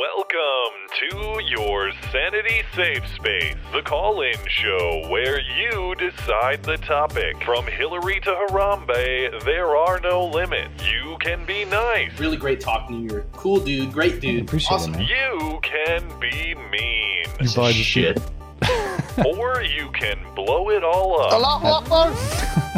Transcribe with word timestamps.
Welcome 0.00 0.88
to 0.98 1.42
your 1.44 1.92
Sanity 2.10 2.62
Safe 2.74 3.06
Space, 3.16 3.54
the 3.70 3.82
call 3.82 4.22
in 4.22 4.34
show 4.48 5.06
where 5.10 5.38
you 5.38 5.94
decide 5.96 6.62
the 6.62 6.78
topic. 6.78 7.36
From 7.44 7.66
Hillary 7.66 8.18
to 8.20 8.30
Harambe, 8.30 9.44
there 9.44 9.76
are 9.76 10.00
no 10.00 10.24
limits. 10.24 10.82
You 10.86 11.18
can 11.20 11.44
be 11.44 11.66
nice, 11.66 12.18
Really 12.18 12.38
great 12.38 12.60
talking 12.60 12.96
to 12.96 13.02
you. 13.02 13.10
You're 13.10 13.20
a 13.20 13.36
cool 13.36 13.60
dude, 13.60 13.92
great 13.92 14.22
dude. 14.22 14.44
appreciate 14.44 14.76
awesome. 14.76 14.94
it, 14.94 15.00
man. 15.00 15.06
you 15.06 15.60
can 15.60 16.18
be 16.18 16.54
mean, 16.70 17.26
You 17.38 17.54
buy 17.54 17.72
the 17.72 17.82
shit. 17.82 18.18
or 19.26 19.60
you 19.60 19.90
can 19.92 20.18
blow 20.34 20.70
it 20.70 20.82
all 20.82 21.20
up. 21.20 22.66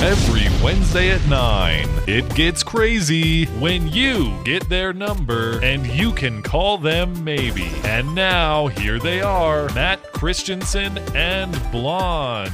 Every 0.00 0.46
Wednesday 0.62 1.10
at 1.10 1.26
9, 1.26 1.88
it 2.06 2.28
gets 2.34 2.62
crazy 2.62 3.46
when 3.58 3.88
you 3.88 4.38
get 4.44 4.68
their 4.68 4.92
number 4.92 5.58
and 5.62 5.86
you 5.86 6.12
can 6.12 6.42
call 6.42 6.76
them 6.76 7.24
maybe. 7.24 7.70
And 7.82 8.14
now, 8.14 8.66
here 8.66 8.98
they 8.98 9.22
are 9.22 9.72
Matt 9.74 10.12
Christensen 10.12 10.98
and 11.14 11.58
Blonde. 11.72 12.52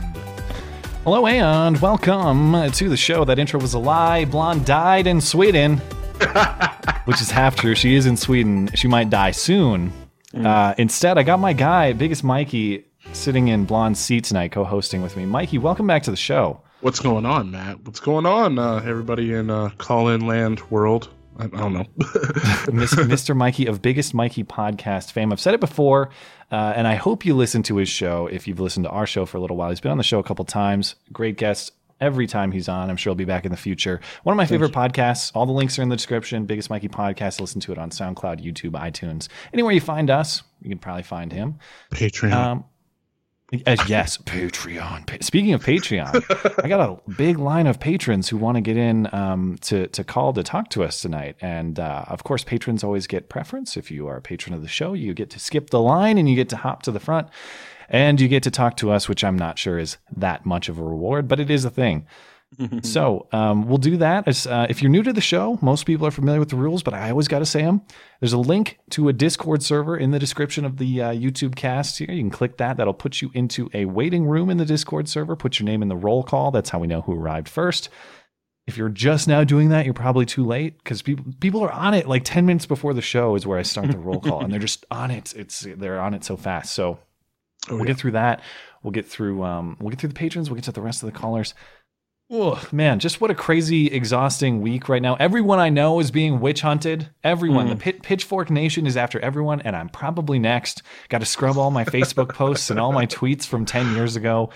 Hello 1.02 1.26
and 1.26 1.78
welcome 1.80 2.70
to 2.70 2.88
the 2.88 2.96
show. 2.96 3.24
That 3.24 3.40
intro 3.40 3.60
was 3.60 3.74
a 3.74 3.78
lie. 3.78 4.24
Blonde 4.24 4.64
died 4.64 5.08
in 5.08 5.20
Sweden, 5.20 5.78
which 7.06 7.20
is 7.20 7.30
half 7.30 7.56
true. 7.56 7.74
She 7.74 7.96
is 7.96 8.06
in 8.06 8.16
Sweden. 8.16 8.70
She 8.76 8.86
might 8.86 9.10
die 9.10 9.32
soon. 9.32 9.92
Uh, 10.32 10.74
instead, 10.78 11.18
I 11.18 11.24
got 11.24 11.40
my 11.40 11.52
guy, 11.52 11.92
biggest 11.92 12.22
Mikey, 12.22 12.84
sitting 13.12 13.48
in 13.48 13.64
Blonde's 13.64 13.98
seat 13.98 14.24
tonight, 14.24 14.52
co-hosting 14.52 15.02
with 15.02 15.16
me. 15.16 15.26
Mikey, 15.26 15.58
welcome 15.58 15.88
back 15.88 16.04
to 16.04 16.12
the 16.12 16.16
show. 16.16 16.60
What's 16.82 16.98
going 16.98 17.24
on, 17.24 17.52
Matt? 17.52 17.84
What's 17.84 18.00
going 18.00 18.26
on, 18.26 18.58
uh, 18.58 18.82
everybody 18.84 19.32
in 19.32 19.50
uh, 19.50 19.70
call 19.78 20.08
in 20.08 20.26
land 20.26 20.60
world? 20.68 21.10
I, 21.38 21.44
I 21.44 21.46
don't 21.46 21.74
know. 21.74 21.84
Mr. 22.66 23.36
Mikey 23.36 23.66
of 23.66 23.80
Biggest 23.80 24.14
Mikey 24.14 24.42
podcast 24.42 25.12
fame. 25.12 25.30
I've 25.30 25.38
said 25.38 25.54
it 25.54 25.60
before, 25.60 26.10
uh, 26.50 26.72
and 26.74 26.88
I 26.88 26.96
hope 26.96 27.24
you 27.24 27.36
listen 27.36 27.62
to 27.62 27.76
his 27.76 27.88
show 27.88 28.26
if 28.26 28.48
you've 28.48 28.58
listened 28.58 28.82
to 28.86 28.90
our 28.90 29.06
show 29.06 29.26
for 29.26 29.38
a 29.38 29.40
little 29.40 29.56
while. 29.56 29.70
He's 29.70 29.80
been 29.80 29.92
on 29.92 29.96
the 29.96 30.02
show 30.02 30.18
a 30.18 30.24
couple 30.24 30.44
times. 30.44 30.96
Great 31.12 31.36
guest 31.36 31.70
every 32.00 32.26
time 32.26 32.50
he's 32.50 32.68
on. 32.68 32.90
I'm 32.90 32.96
sure 32.96 33.12
he'll 33.12 33.16
be 33.16 33.24
back 33.24 33.44
in 33.44 33.52
the 33.52 33.56
future. 33.56 34.00
One 34.24 34.32
of 34.32 34.36
my 34.36 34.46
favorite 34.46 34.72
podcasts. 34.72 35.30
All 35.36 35.46
the 35.46 35.52
links 35.52 35.78
are 35.78 35.82
in 35.82 35.88
the 35.88 35.94
description. 35.94 36.46
Biggest 36.46 36.68
Mikey 36.68 36.88
podcast. 36.88 37.40
Listen 37.40 37.60
to 37.60 37.70
it 37.70 37.78
on 37.78 37.90
SoundCloud, 37.90 38.44
YouTube, 38.44 38.72
iTunes. 38.72 39.28
Anywhere 39.52 39.72
you 39.72 39.80
find 39.80 40.10
us, 40.10 40.42
you 40.60 40.68
can 40.68 40.78
probably 40.78 41.04
find 41.04 41.32
him. 41.32 41.60
Patreon. 41.92 42.32
Um, 42.32 42.64
yes, 43.52 44.16
Patreon. 44.18 45.06
Pa- 45.06 45.16
Speaking 45.20 45.52
of 45.52 45.62
Patreon, 45.64 46.24
I 46.64 46.68
got 46.68 46.80
a 46.80 47.10
big 47.12 47.38
line 47.38 47.66
of 47.66 47.78
patrons 47.78 48.28
who 48.28 48.36
want 48.36 48.56
to 48.56 48.60
get 48.60 48.76
in 48.76 49.12
um, 49.14 49.58
to 49.62 49.86
to 49.88 50.02
call 50.04 50.32
to 50.32 50.42
talk 50.42 50.70
to 50.70 50.82
us 50.82 51.00
tonight, 51.02 51.36
and 51.40 51.78
uh, 51.78 52.04
of 52.08 52.24
course, 52.24 52.44
patrons 52.44 52.82
always 52.82 53.06
get 53.06 53.28
preference. 53.28 53.76
If 53.76 53.90
you 53.90 54.06
are 54.08 54.16
a 54.16 54.22
patron 54.22 54.54
of 54.54 54.62
the 54.62 54.68
show, 54.68 54.94
you 54.94 55.14
get 55.14 55.30
to 55.30 55.38
skip 55.38 55.70
the 55.70 55.80
line 55.80 56.18
and 56.18 56.28
you 56.28 56.34
get 56.36 56.48
to 56.50 56.56
hop 56.56 56.82
to 56.84 56.90
the 56.90 57.00
front, 57.00 57.28
and 57.88 58.20
you 58.20 58.28
get 58.28 58.42
to 58.44 58.50
talk 58.50 58.76
to 58.78 58.90
us, 58.90 59.08
which 59.08 59.22
I'm 59.22 59.38
not 59.38 59.58
sure 59.58 59.78
is 59.78 59.98
that 60.16 60.46
much 60.46 60.68
of 60.68 60.78
a 60.78 60.82
reward, 60.82 61.28
but 61.28 61.38
it 61.38 61.50
is 61.50 61.64
a 61.64 61.70
thing. 61.70 62.06
So 62.82 63.26
um, 63.32 63.66
we'll 63.66 63.78
do 63.78 63.96
that. 63.96 64.28
As, 64.28 64.46
uh, 64.46 64.66
if 64.68 64.82
you're 64.82 64.90
new 64.90 65.02
to 65.02 65.12
the 65.12 65.20
show, 65.20 65.58
most 65.62 65.84
people 65.86 66.06
are 66.06 66.10
familiar 66.10 66.38
with 66.38 66.50
the 66.50 66.56
rules, 66.56 66.82
but 66.82 66.94
I 66.94 67.10
always 67.10 67.28
got 67.28 67.38
to 67.40 67.46
say 67.46 67.62
them. 67.62 67.82
There's 68.20 68.32
a 68.34 68.38
link 68.38 68.78
to 68.90 69.08
a 69.08 69.12
Discord 69.12 69.62
server 69.62 69.96
in 69.96 70.10
the 70.10 70.18
description 70.18 70.64
of 70.64 70.76
the 70.76 71.02
uh, 71.02 71.12
YouTube 71.12 71.56
cast 71.56 71.98
here. 71.98 72.10
You 72.10 72.20
can 72.22 72.30
click 72.30 72.58
that. 72.58 72.76
That'll 72.76 72.92
put 72.94 73.22
you 73.22 73.30
into 73.34 73.70
a 73.72 73.86
waiting 73.86 74.26
room 74.26 74.50
in 74.50 74.58
the 74.58 74.64
Discord 74.66 75.08
server. 75.08 75.34
Put 75.34 75.58
your 75.58 75.64
name 75.66 75.82
in 75.82 75.88
the 75.88 75.96
roll 75.96 76.22
call. 76.22 76.50
That's 76.50 76.70
how 76.70 76.78
we 76.78 76.86
know 76.86 77.00
who 77.00 77.14
arrived 77.14 77.48
first. 77.48 77.88
If 78.66 78.76
you're 78.76 78.90
just 78.90 79.26
now 79.26 79.42
doing 79.42 79.70
that, 79.70 79.84
you're 79.84 79.94
probably 79.94 80.24
too 80.26 80.44
late 80.44 80.78
because 80.78 81.02
people 81.02 81.24
people 81.40 81.62
are 81.64 81.72
on 81.72 81.94
it 81.94 82.06
like 82.06 82.22
10 82.24 82.46
minutes 82.46 82.64
before 82.66 82.94
the 82.94 83.02
show 83.02 83.34
is 83.34 83.44
where 83.44 83.58
I 83.58 83.62
start 83.62 83.90
the 83.90 83.98
roll 83.98 84.20
call, 84.20 84.44
and 84.44 84.52
they're 84.52 84.60
just 84.60 84.84
on 84.90 85.10
it. 85.10 85.34
It's 85.34 85.66
they're 85.76 86.00
on 86.00 86.14
it 86.14 86.22
so 86.22 86.36
fast. 86.36 86.72
So 86.74 86.98
Oh, 87.68 87.76
we'll 87.76 87.80
yeah. 87.86 87.92
get 87.92 87.96
through 87.98 88.10
that. 88.12 88.40
We'll 88.82 88.90
get 88.90 89.06
through 89.06 89.42
um 89.44 89.76
we'll 89.80 89.90
get 89.90 90.00
through 90.00 90.08
the 90.10 90.14
patrons, 90.14 90.48
we'll 90.50 90.56
get 90.56 90.64
to 90.64 90.72
the 90.72 90.80
rest 90.80 91.02
of 91.02 91.12
the 91.12 91.16
callers. 91.18 91.54
Oh 92.34 92.66
man, 92.72 92.98
just 92.98 93.20
what 93.20 93.30
a 93.30 93.34
crazy, 93.34 93.88
exhausting 93.88 94.62
week 94.62 94.88
right 94.88 95.02
now. 95.02 95.16
Everyone 95.16 95.58
I 95.58 95.68
know 95.68 96.00
is 96.00 96.10
being 96.10 96.40
witch 96.40 96.62
hunted. 96.62 97.10
Everyone, 97.22 97.68
the 97.68 97.76
pit, 97.76 98.02
Pitchfork 98.02 98.48
Nation 98.50 98.86
is 98.86 98.96
after 98.96 99.20
everyone, 99.20 99.60
and 99.60 99.76
I'm 99.76 99.90
probably 99.90 100.38
next. 100.38 100.82
Got 101.10 101.18
to 101.18 101.26
scrub 101.26 101.58
all 101.58 101.70
my 101.70 101.84
Facebook 101.84 102.28
posts 102.34 102.70
and 102.70 102.80
all 102.80 102.90
my 102.90 103.04
tweets 103.04 103.44
from 103.44 103.66
ten 103.66 103.94
years 103.94 104.16
ago. 104.16 104.48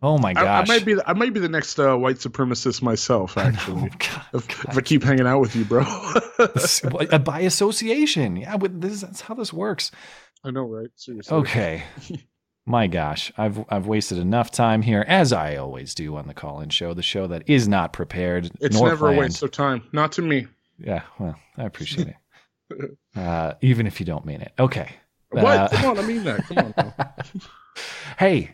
Oh 0.00 0.18
my 0.18 0.28
I, 0.36 0.40
I 0.40 0.44
gosh! 0.44 0.68
might 0.68 0.84
be. 0.84 0.94
The, 0.94 1.10
I 1.10 1.14
might 1.14 1.34
be 1.34 1.40
the 1.40 1.48
next 1.48 1.80
uh, 1.80 1.96
white 1.96 2.18
supremacist 2.18 2.80
myself. 2.80 3.36
Actually, 3.38 3.90
God. 3.98 4.22
if, 4.34 4.64
if 4.64 4.78
I 4.78 4.80
keep 4.80 5.02
hanging 5.02 5.26
out 5.26 5.40
with 5.40 5.56
you, 5.56 5.64
bro. 5.64 5.82
By 7.24 7.40
association. 7.40 8.36
Yeah, 8.36 8.56
but 8.56 8.80
this, 8.80 9.00
that's 9.00 9.22
how 9.22 9.34
this 9.34 9.52
works. 9.52 9.90
I 10.44 10.52
know, 10.52 10.62
right? 10.62 10.90
Seriously. 10.94 11.36
Okay. 11.38 11.82
My 12.68 12.88
gosh, 12.88 13.32
I've 13.38 13.64
I've 13.68 13.86
wasted 13.86 14.18
enough 14.18 14.50
time 14.50 14.82
here, 14.82 15.04
as 15.06 15.32
I 15.32 15.54
always 15.56 15.94
do 15.94 16.16
on 16.16 16.26
the 16.26 16.34
call-in 16.34 16.68
show, 16.70 16.94
the 16.94 17.02
show 17.02 17.28
that 17.28 17.48
is 17.48 17.68
not 17.68 17.92
prepared 17.92 18.50
It's 18.60 18.80
never 18.80 18.96
planned. 18.96 19.16
a 19.18 19.20
waste 19.20 19.42
of 19.44 19.52
time. 19.52 19.82
Not 19.92 20.10
to 20.12 20.22
me. 20.22 20.46
Yeah, 20.78 21.02
well, 21.20 21.36
I 21.56 21.62
appreciate 21.64 22.14
it, 22.70 22.98
uh, 23.16 23.54
even 23.62 23.86
if 23.86 24.00
you 24.00 24.06
don't 24.06 24.26
mean 24.26 24.40
it. 24.42 24.52
Okay. 24.58 24.90
What? 25.30 25.44
Uh, 25.44 25.68
Come 25.68 25.90
on, 25.90 25.98
I 25.98 26.02
mean 26.06 26.24
that. 26.24 26.44
Come 26.44 26.74
on. 26.76 27.02
Hey, 28.18 28.52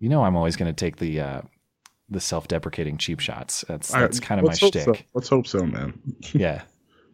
you 0.00 0.08
know 0.08 0.24
I'm 0.24 0.34
always 0.36 0.56
going 0.56 0.70
to 0.70 0.76
take 0.76 0.96
the 0.96 1.20
uh, 1.20 1.42
the 2.10 2.20
self-deprecating 2.20 2.98
cheap 2.98 3.20
shots. 3.20 3.64
That's 3.68 3.92
right, 3.94 4.00
that's 4.00 4.18
kind 4.20 4.40
of 4.40 4.46
my 4.46 4.52
shtick. 4.54 4.82
So. 4.84 4.94
Let's 5.14 5.28
hope 5.28 5.46
so, 5.46 5.64
man. 5.64 5.98
Yeah. 6.34 6.62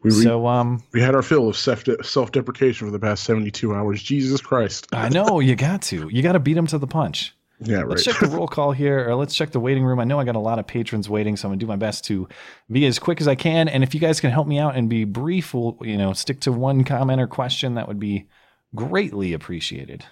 We, 0.04 0.10
we, 0.10 0.22
So 0.22 0.46
um, 0.46 0.82
we 0.92 1.00
had 1.00 1.14
our 1.14 1.22
fill 1.22 1.48
of 1.48 1.56
self 1.56 1.84
self 2.02 2.30
deprecation 2.30 2.86
for 2.86 2.92
the 2.92 2.98
past 2.98 3.24
seventy 3.24 3.50
two 3.50 3.74
hours. 3.74 4.02
Jesus 4.02 4.40
Christ. 4.40 4.86
I 4.92 5.08
know 5.08 5.40
you 5.40 5.56
got 5.56 5.82
to. 5.82 6.08
You 6.10 6.22
got 6.22 6.32
to 6.32 6.40
beat 6.40 6.56
him 6.56 6.66
to 6.68 6.78
the 6.78 6.86
punch. 6.86 7.34
Yeah, 7.60 7.78
right. 7.78 7.88
Let's 7.88 8.04
check 8.04 8.18
the 8.18 8.26
roll 8.26 8.48
call 8.48 8.72
here, 8.72 9.08
or 9.08 9.14
let's 9.14 9.34
check 9.34 9.52
the 9.52 9.60
waiting 9.60 9.84
room. 9.84 10.00
I 10.00 10.04
know 10.04 10.18
I 10.18 10.24
got 10.24 10.36
a 10.36 10.40
lot 10.40 10.58
of 10.58 10.66
patrons 10.66 11.08
waiting, 11.08 11.36
so 11.36 11.48
I'm 11.48 11.52
gonna 11.52 11.60
do 11.60 11.66
my 11.66 11.76
best 11.76 12.04
to 12.06 12.28
be 12.70 12.84
as 12.84 12.98
quick 12.98 13.20
as 13.20 13.28
I 13.28 13.34
can. 13.34 13.68
And 13.68 13.82
if 13.82 13.94
you 13.94 14.00
guys 14.00 14.20
can 14.20 14.30
help 14.30 14.46
me 14.46 14.58
out 14.58 14.76
and 14.76 14.90
be 14.90 15.04
brief, 15.04 15.54
we'll 15.54 15.78
you 15.80 15.96
know 15.96 16.12
stick 16.12 16.40
to 16.40 16.52
one 16.52 16.84
comment 16.84 17.20
or 17.20 17.26
question. 17.26 17.74
That 17.74 17.88
would 17.88 18.00
be 18.00 18.26
greatly 18.74 19.32
appreciated. 19.32 20.04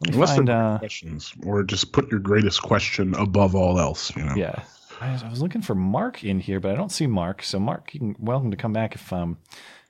Let 0.00 0.10
me 0.10 0.14
Unless 0.14 0.36
find, 0.36 0.50
uh, 0.50 0.78
questions, 0.78 1.32
or 1.44 1.62
just 1.64 1.92
put 1.92 2.10
your 2.10 2.20
greatest 2.20 2.62
question 2.62 3.14
above 3.14 3.54
all 3.54 3.78
else. 3.78 4.14
You 4.16 4.24
know. 4.24 4.34
yeah, 4.36 4.62
I 5.00 5.12
was, 5.12 5.22
I 5.22 5.30
was 5.30 5.40
looking 5.40 5.62
for 5.62 5.74
Mark 5.74 6.24
in 6.24 6.40
here, 6.40 6.60
but 6.60 6.72
I 6.72 6.74
don't 6.74 6.90
see 6.92 7.06
Mark. 7.06 7.42
So 7.42 7.58
Mark, 7.58 7.94
you 7.94 8.00
can 8.00 8.16
welcome 8.18 8.50
to 8.50 8.56
come 8.56 8.72
back 8.72 8.94
if 8.94 9.12
um 9.12 9.38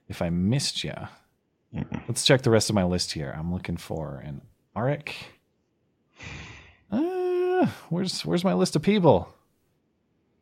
if 0.09 0.23
I 0.23 0.31
missed 0.31 0.85
you. 0.85 0.95
Let's 2.09 2.25
check 2.25 2.43
the 2.43 2.51
rest 2.51 2.71
of 2.71 2.75
my 2.75 2.85
list 2.85 3.13
here. 3.13 3.35
I'm 3.37 3.53
looking 3.53 3.77
for 3.77 4.23
an 4.25 4.41
Arik. 4.77 5.11
Uh, 6.91 7.67
where's 7.91 8.25
where's 8.25 8.45
my 8.45 8.55
list 8.55 8.77
of 8.77 8.83
people? 8.83 9.33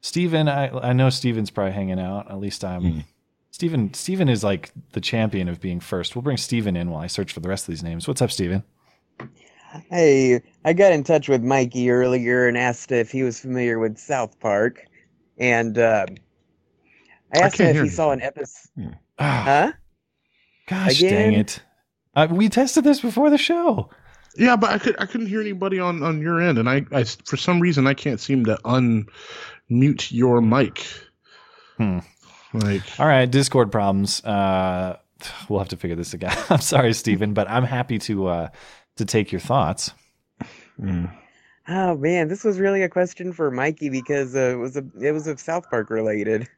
Steven, 0.00 0.49
I 0.49 0.69
I 0.69 0.93
know 0.93 1.10
Steven's 1.10 1.50
probably 1.50 1.72
hanging 1.72 2.00
out. 2.00 2.31
At 2.31 2.38
least 2.38 2.65
I'm 2.65 2.83
Hmm. 2.83 3.00
Steven 3.50 3.94
Steven 3.94 4.28
is 4.28 4.44
like 4.44 4.71
the 4.93 5.00
champion 5.00 5.48
of 5.48 5.60
being 5.60 5.81
first. 5.81 6.15
We'll 6.15 6.22
bring 6.22 6.37
Steven 6.37 6.77
in 6.77 6.91
while 6.91 7.03
I 7.03 7.06
search 7.06 7.33
for 7.33 7.41
the 7.41 7.48
rest 7.48 7.66
of 7.69 7.72
these 7.72 7.83
names. 7.83 8.06
What's 8.06 8.21
up, 8.22 8.31
Steven? 8.31 8.65
Hey, 9.91 10.42
I 10.64 10.72
got 10.72 10.92
in 10.92 11.04
touch 11.04 11.28
with 11.28 11.42
Mikey 11.42 11.91
earlier 11.91 12.47
and 12.48 12.56
asked 12.59 12.92
if 12.92 13.10
he 13.10 13.22
was 13.22 13.38
familiar 13.41 13.78
with 13.78 13.98
South 13.98 14.38
Park, 14.41 14.84
and 15.38 15.78
uh, 15.78 16.06
I 17.34 17.38
asked 17.41 17.56
can't 17.56 17.70
him 17.70 17.76
if 17.76 17.82
he 17.82 17.88
you. 17.88 17.94
saw 17.94 18.10
an 18.12 18.22
episode. 18.22 18.97
Ah, 19.19 19.42
Huh? 19.44 19.72
gosh 20.69 21.00
dang 21.00 21.32
it. 21.34 21.60
Uh, 22.15 22.26
we 22.31 22.48
tested 22.48 22.84
this 22.84 23.00
before 23.00 23.31
the 23.31 23.38
show. 23.38 23.91
Yeah, 24.36 24.56
but 24.56 24.70
I 24.70 24.78
could 24.78 24.97
I 25.00 25.06
couldn't 25.06 25.28
hear 25.28 25.41
anybody 25.41 25.78
on 25.78 26.03
on 26.03 26.20
your 26.20 26.41
end, 26.41 26.59
and 26.59 26.69
I, 26.69 26.84
I 26.92 27.04
for 27.04 27.36
some 27.36 27.60
reason 27.60 27.86
I 27.86 27.94
can't 27.94 28.20
seem 28.20 28.44
to 28.47 28.56
unmute 28.65 30.12
your 30.12 30.41
mic. 30.42 30.86
Hmm. 31.78 31.98
Like 32.53 32.82
All 32.98 33.06
right, 33.06 33.31
Discord 33.31 33.70
problems. 33.72 34.22
Uh, 34.25 34.98
we'll 35.48 35.59
have 35.59 35.68
to 35.71 35.77
figure 35.77 35.97
this 35.97 36.15
again. 36.18 36.36
I'm 36.50 36.60
sorry, 36.60 36.92
Stephen, 36.92 37.33
but 37.34 37.48
I'm 37.50 37.65
happy 37.65 37.98
to 38.00 38.27
uh, 38.27 38.48
to 38.97 39.04
take 39.04 39.33
your 39.33 39.41
thoughts. 39.41 39.93
mm. 40.81 41.13
Oh 41.69 41.97
man, 41.97 42.28
this 42.28 42.45
was 42.45 42.60
really 42.60 42.83
a 42.83 42.89
question 42.89 43.33
for 43.33 43.51
Mikey 43.51 43.89
because 43.89 44.37
uh, 44.37 44.51
it 44.53 44.59
was 44.59 44.77
a 44.77 44.84
it 45.01 45.13
was 45.13 45.27
a 45.27 45.37
South 45.37 45.69
Park 45.69 45.91
related. 45.91 46.48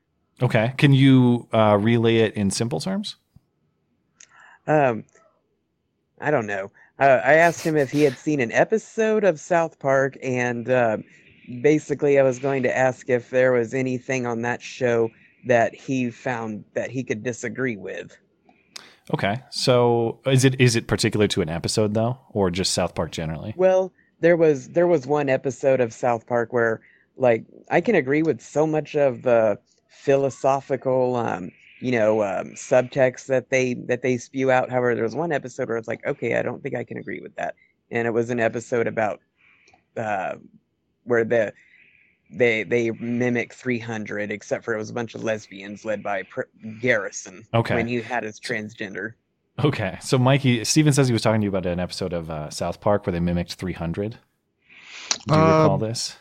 Okay, 0.43 0.75
can 0.77 0.93
you 0.93 1.49
uh, 1.53 1.79
relay 1.81 2.17
it 2.17 2.35
in 2.35 2.51
simple 2.51 2.79
terms? 2.79 3.17
Um, 4.67 5.05
I 6.21 6.31
don't 6.31 6.47
know. 6.47 6.71
Uh, 6.99 7.21
I 7.25 7.35
asked 7.35 7.65
him 7.65 7.77
if 7.77 7.91
he 7.91 8.03
had 8.03 8.19
seen 8.19 8.41
an 8.41 8.53
episode 8.53 9.25
of 9.25 9.41
South 9.41 9.79
Park, 9.79 10.17
and 10.23 10.69
uh, 10.69 10.99
basically, 11.63 12.19
I 12.19 12.23
was 12.23 12.39
going 12.39 12.63
to 12.65 12.77
ask 12.77 13.09
if 13.09 13.31
there 13.31 13.53
was 13.53 13.73
anything 13.73 14.27
on 14.27 14.43
that 14.43 14.61
show 14.61 15.11
that 15.47 15.75
he 15.75 16.11
found 16.11 16.65
that 16.75 16.91
he 16.91 17.03
could 17.03 17.23
disagree 17.23 17.77
with. 17.77 18.17
Okay, 19.15 19.41
so 19.51 20.21
is 20.27 20.45
it 20.45 20.61
is 20.61 20.77
it 20.77 20.87
particular 20.87 21.27
to 21.29 21.41
an 21.41 21.49
episode 21.49 21.95
though, 21.95 22.19
or 22.31 22.51
just 22.51 22.73
South 22.73 22.95
Park 22.95 23.11
generally? 23.11 23.55
Well, 23.57 23.93
there 24.21 24.37
was 24.37 24.69
there 24.69 24.87
was 24.87 25.07
one 25.07 25.29
episode 25.29 25.81
of 25.81 25.93
South 25.93 26.27
Park 26.27 26.53
where 26.53 26.81
like 27.17 27.45
I 27.71 27.81
can 27.81 27.95
agree 27.95 28.23
with 28.23 28.41
so 28.41 28.67
much 28.67 28.95
of 28.97 29.23
the 29.23 29.59
philosophical 29.89 31.17
um 31.17 31.51
you 31.81 31.93
know 31.93 32.23
um, 32.23 32.53
subtext 32.55 33.27
that 33.27 33.51
they 33.51 33.75
that 33.75 34.03
they 34.03 34.19
spew 34.19 34.51
out. 34.51 34.71
However, 34.71 34.95
there 34.95 35.05
was 35.05 35.15
one 35.15 35.33
episode 35.33 35.69
where 35.69 35.79
it's 35.79 35.89
like, 35.89 36.05
okay, 36.07 36.37
I 36.37 36.43
don't 36.43 36.63
think 36.63 36.75
I 36.75 36.85
can 36.85 36.99
agree 36.99 37.21
with 37.21 37.35
that, 37.37 37.55
and 37.91 38.07
it 38.07 38.13
was 38.13 38.31
an 38.31 38.41
episode 38.41 38.87
about 38.87 39.21
uh, 39.97 40.35
where 41.05 41.25
the 41.25 41.53
they 42.31 42.63
they 42.63 42.91
mimic 42.93 43.53
300 43.55 44.31
except 44.31 44.65
for 44.65 44.75
it 44.75 44.79
was 44.79 44.91
a 44.91 44.93
bunch 44.95 45.15
of 45.15 45.25
lesbians 45.25 45.85
led 45.85 46.03
by 46.03 46.23
Pr- 46.25 46.43
garrison 46.81 47.45
Okay. 47.55 47.75
when 47.75 47.87
he 47.89 48.01
had 48.01 48.23
his 48.25 48.39
transgender 48.41 49.15
Okay. 49.65 49.99
So 50.01 50.19
Mikey, 50.19 50.65
Steven 50.65 50.93
says 50.93 51.09
he 51.09 51.13
was 51.13 51.21
talking 51.23 51.41
to 51.41 51.45
you 51.45 51.49
about 51.49 51.67
an 51.67 51.81
episode 51.81 52.13
of 52.13 52.31
uh, 52.31 52.49
South 52.49 52.81
Park 52.81 53.05
where 53.07 53.13
they 53.13 53.19
mimicked 53.19 53.55
300. 53.55 54.13
Do 54.13 54.17
you 55.35 55.35
recall 55.35 55.71
Um, 55.73 55.81
this? 55.81 56.17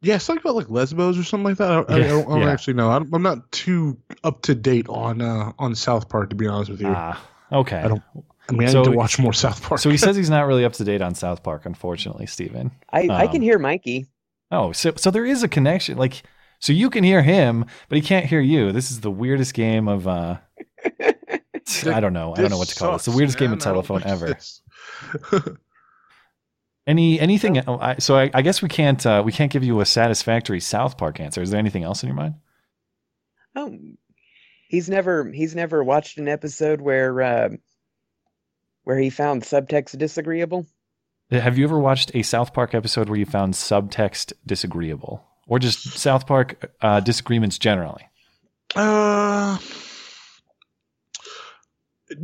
Yeah, 0.00 0.14
it's 0.14 0.30
like 0.30 0.40
about 0.40 0.54
like 0.54 0.70
Lesbos 0.70 1.18
or 1.18 1.22
something 1.24 1.44
like 1.44 1.58
that. 1.58 1.70
I, 1.70 1.74
I, 1.74 1.96
I 1.96 1.98
Yeah, 1.98 2.08
don't, 2.08 2.26
I 2.26 2.28
don't 2.30 2.40
yeah. 2.40 2.50
actually 2.50 2.72
know. 2.74 2.90
I'm, 2.90 3.12
I'm 3.12 3.20
not 3.22 3.52
too 3.52 3.98
up 4.24 4.40
to 4.42 4.54
date 4.54 4.88
on 4.88 5.20
uh, 5.20 5.52
on 5.58 5.74
South 5.74 6.08
Park 6.08 6.30
to 6.30 6.36
be 6.36 6.46
honest 6.46 6.70
with 6.70 6.80
you. 6.80 6.86
Ah, 6.88 7.22
okay. 7.52 7.76
I 7.80 7.88
don't- 7.88 8.02
I 8.48 8.52
mean, 8.52 8.66
I 8.68 8.72
so- 8.72 8.78
need 8.82 8.92
to 8.92 8.96
watch 8.96 9.18
more 9.18 9.34
South 9.34 9.62
Park. 9.62 9.78
So 9.80 9.90
he 9.90 9.98
says 9.98 10.16
he's 10.22 10.30
not 10.30 10.46
really 10.46 10.64
up 10.64 10.72
to 10.74 10.84
date 10.84 11.02
on 11.02 11.14
South 11.14 11.42
Park, 11.42 11.66
unfortunately, 11.66 12.24
Steven. 12.26 12.70
i 12.90 13.02
i 13.08 13.26
Um, 13.26 13.30
can 13.32 13.42
hear 13.42 13.58
mikey 13.58 14.06
Oh, 14.50 14.72
so 14.72 14.92
so 14.96 15.10
there 15.10 15.24
is 15.24 15.42
a 15.42 15.48
connection. 15.48 15.96
Like, 15.96 16.22
so 16.58 16.72
you 16.72 16.90
can 16.90 17.04
hear 17.04 17.22
him, 17.22 17.64
but 17.88 17.96
he 17.96 18.02
can't 18.02 18.26
hear 18.26 18.40
you. 18.40 18.72
This 18.72 18.90
is 18.90 19.00
the 19.00 19.10
weirdest 19.10 19.54
game 19.54 19.88
of. 19.88 20.06
uh 20.08 20.38
I 21.86 22.00
don't 22.00 22.12
know. 22.12 22.34
I 22.34 22.40
don't 22.40 22.50
know 22.50 22.58
what 22.58 22.68
to 22.68 22.74
call 22.74 22.92
it. 22.92 22.96
It's 22.96 23.04
the 23.04 23.10
sucks, 23.12 23.16
weirdest 23.16 23.38
game 23.38 23.52
of 23.52 23.58
man. 23.58 23.68
I 23.68 23.72
don't 23.72 23.84
telephone 23.86 24.02
ever. 24.04 24.36
Any 26.86 27.20
anything? 27.20 27.58
oh, 27.68 27.78
I, 27.78 27.96
so 27.98 28.16
I, 28.16 28.30
I 28.34 28.42
guess 28.42 28.60
we 28.60 28.68
can't 28.68 29.04
uh, 29.06 29.22
we 29.24 29.30
can't 29.32 29.52
give 29.52 29.62
you 29.62 29.80
a 29.80 29.86
satisfactory 29.86 30.60
South 30.60 30.98
Park 30.98 31.20
answer. 31.20 31.42
Is 31.42 31.50
there 31.50 31.58
anything 31.58 31.84
else 31.84 32.02
in 32.02 32.08
your 32.08 32.16
mind? 32.16 32.34
oh 33.56 33.76
he's 34.68 34.88
never 34.88 35.30
he's 35.32 35.54
never 35.54 35.82
watched 35.82 36.18
an 36.18 36.28
episode 36.28 36.80
where 36.80 37.20
uh, 37.20 37.48
where 38.84 38.98
he 38.98 39.10
found 39.10 39.42
subtext 39.42 39.98
disagreeable 39.98 40.66
Have 41.30 41.58
you 41.58 41.64
ever 41.64 41.78
watched 41.78 42.10
a 42.14 42.22
South 42.22 42.52
Park 42.52 42.74
episode 42.74 43.08
where 43.08 43.18
you 43.18 43.26
found 43.26 43.54
subtext 43.54 44.32
disagreeable, 44.46 45.24
or 45.46 45.58
just 45.60 45.98
South 45.98 46.26
Park 46.26 46.72
uh, 46.80 46.98
disagreements 47.00 47.56
generally? 47.56 48.02
Uh, 48.74 49.58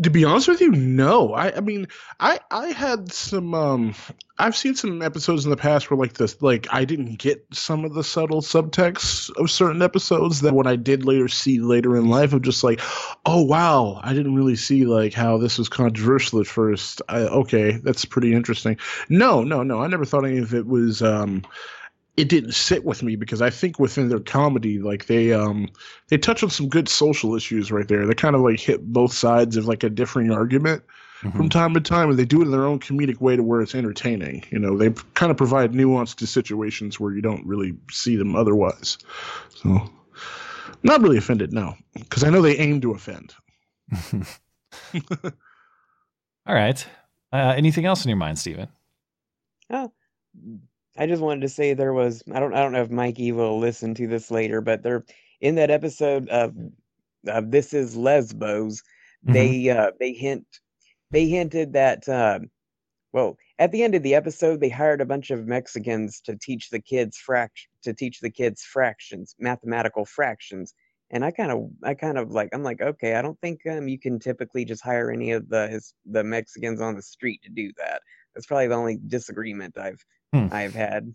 to 0.03 0.11
be 0.11 0.25
honest 0.25 0.49
with 0.49 0.61
you, 0.61 0.73
no. 0.73 1.33
I, 1.33 1.57
I 1.57 1.61
mean, 1.61 1.87
I, 2.19 2.41
I 2.51 2.69
had 2.69 3.13
some. 3.13 3.55
Um, 3.55 3.95
I've 4.39 4.57
seen 4.57 4.75
some 4.75 5.01
episodes 5.01 5.45
in 5.45 5.51
the 5.51 5.57
past 5.57 5.91
where 5.91 5.97
like 5.97 6.15
this, 6.15 6.43
like 6.43 6.67
I 6.71 6.85
didn't 6.85 7.17
get 7.17 7.47
some 7.53 7.85
of 7.85 7.95
the 7.95 8.03
subtle 8.03 8.43
subtext 8.43 9.31
of 9.37 9.51
certain 9.51 9.83
episodes 9.83 10.41
that 10.41 10.55
when 10.55 10.67
I 10.67 10.77
did 10.77 11.05
later 11.05 11.29
see 11.29 11.61
later 11.61 11.97
in 11.97 12.09
life, 12.09 12.33
I'm 12.33 12.43
just 12.43 12.65
like, 12.65 12.81
oh 13.25 13.43
wow, 13.43 14.01
I 14.03 14.13
didn't 14.13 14.35
really 14.35 14.57
see 14.57 14.85
like 14.85 15.15
how 15.15 15.39
this 15.39 15.59
was 15.59 15.69
controversial 15.69 16.41
at 16.41 16.47
first. 16.47 17.01
I, 17.09 17.21
okay, 17.21 17.73
that's 17.73 18.05
pretty 18.05 18.35
interesting. 18.35 18.79
No, 19.09 19.43
no, 19.43 19.63
no. 19.63 19.81
I 19.81 19.87
never 19.87 20.05
thought 20.05 20.25
any 20.25 20.39
of 20.39 20.53
it 20.53 20.67
was. 20.67 21.03
Um, 21.03 21.43
it 22.17 22.29
didn't 22.29 22.53
sit 22.53 22.85
with 22.85 23.03
me 23.03 23.17
because 23.17 23.43
I 23.43 23.51
think 23.51 23.79
within 23.79 24.09
their 24.09 24.21
comedy, 24.21 24.79
like 24.79 25.07
they 25.07 25.33
um 25.33 25.69
they 26.09 26.19
touch 26.19 26.43
on 26.43 26.51
some 26.51 26.69
good 26.69 26.89
social 26.89 27.35
issues 27.35 27.71
right 27.71 27.87
there. 27.87 28.07
They 28.07 28.15
kind 28.15 28.35
of 28.35 28.43
like 28.43 28.61
hit 28.61 28.93
both 28.93 29.13
sides 29.13 29.57
of 29.57 29.67
like 29.67 29.83
a 29.83 29.91
differing 29.91 30.33
argument 30.33 30.83
from 31.33 31.49
time 31.49 31.75
to 31.75 31.81
time, 31.81 32.11
and 32.11 32.19
they 32.19 32.25
do 32.25 32.41
it 32.41 32.45
in 32.45 32.51
their 32.51 32.67
own 32.67 32.79
comedic 32.79 33.21
way 33.21 33.37
to 33.37 33.43
where 33.43 33.61
it's 33.61 33.75
entertaining. 33.75 34.45
You 34.51 34.59
know, 34.59 34.77
they 34.77 34.91
kind 35.15 35.31
of 35.31 35.37
provide 35.37 35.75
nuance 35.75 36.15
to 36.17 36.27
situations 36.27 37.01
where 37.01 37.13
you 37.13 37.23
don't 37.23 37.45
really 37.47 37.75
see 37.91 38.17
them 38.17 38.37
otherwise. 38.37 38.99
So, 39.55 39.91
not 40.83 41.01
really 41.01 41.17
offended, 41.17 41.53
no, 41.53 41.75
because 41.95 42.23
I 42.23 42.31
know 42.31 42.43
they 42.43 42.59
aim 42.59 42.81
to 42.83 42.93
offend. 42.93 43.35
All 46.47 46.55
right. 46.55 46.87
Uh, 47.33 47.55
anything 47.57 47.87
else 47.87 48.05
in 48.05 48.09
your 48.09 48.19
mind, 48.19 48.39
Steven? 48.39 48.69
Oh, 49.71 49.91
I 50.99 51.07
just 51.07 51.23
wanted 51.23 51.43
to 51.43 51.49
say 51.49 51.75
there 51.75 51.93
was 51.93 52.23
I 52.33 52.41
don't 52.41 52.55
I 52.55 52.61
don't 52.63 52.73
know 52.73 52.83
if 52.83 52.91
Mikey 52.91 53.33
will 53.33 53.59
listen 53.59 53.95
to 53.95 54.07
this 54.07 54.31
later, 54.31 54.61
but 54.61 54.83
there 54.83 55.05
in 55.41 55.57
that 55.57 55.71
episode 55.71 56.29
of 56.29 56.55
of 57.27 57.51
This 57.51 57.75
Is 57.75 57.97
Lesbos, 57.97 58.83
Mm-hmm. 59.27 59.33
they 59.33 59.71
uh 59.71 59.91
they 59.99 60.13
hint 60.13 60.47
they 61.11 61.27
hinted 61.29 61.73
that 61.73 62.09
uh, 62.09 62.39
well 63.13 63.37
at 63.59 63.73
the 63.73 63.83
end 63.83 63.95
of 63.95 64.03
the 64.03 64.15
episode 64.15 64.61
they 64.61 64.69
hired 64.69 65.01
a 65.01 65.07
bunch 65.07 65.31
of 65.31 65.47
Mexicans 65.47 66.21
to 66.23 66.37
teach 66.37 66.71
the 66.71 66.81
kids 66.81 67.19
fract 67.29 67.67
to 67.83 67.93
teach 67.95 68.21
the 68.21 68.31
kids 68.31 68.63
fractions 68.63 69.35
mathematical 69.39 70.05
fractions 70.05 70.75
and 71.11 71.25
I 71.25 71.31
kind 71.31 71.51
of 71.51 71.71
I 71.85 71.95
kind 71.95 72.19
of 72.19 72.31
like 72.31 72.51
I'm 72.53 72.63
like 72.63 72.81
okay 72.81 73.15
I 73.17 73.23
don't 73.23 73.41
think 73.41 73.61
um 73.67 73.89
you 73.89 73.99
can 73.99 74.19
typically 74.19 74.65
just 74.65 74.83
hire 74.85 75.11
any 75.11 75.33
of 75.33 75.49
the 75.49 75.69
his, 75.69 75.95
the 76.05 76.25
Mexicans 76.25 76.81
on 76.81 76.95
the 76.95 77.03
street 77.03 77.43
to 77.43 77.51
do 77.51 77.73
that 77.79 78.03
that's 78.37 78.47
probably 78.47 78.69
the 78.69 78.75
only 78.75 78.99
disagreement 79.09 79.77
I've 79.77 80.05
Hmm. 80.33 80.49
I've 80.53 80.75
had 80.75 81.13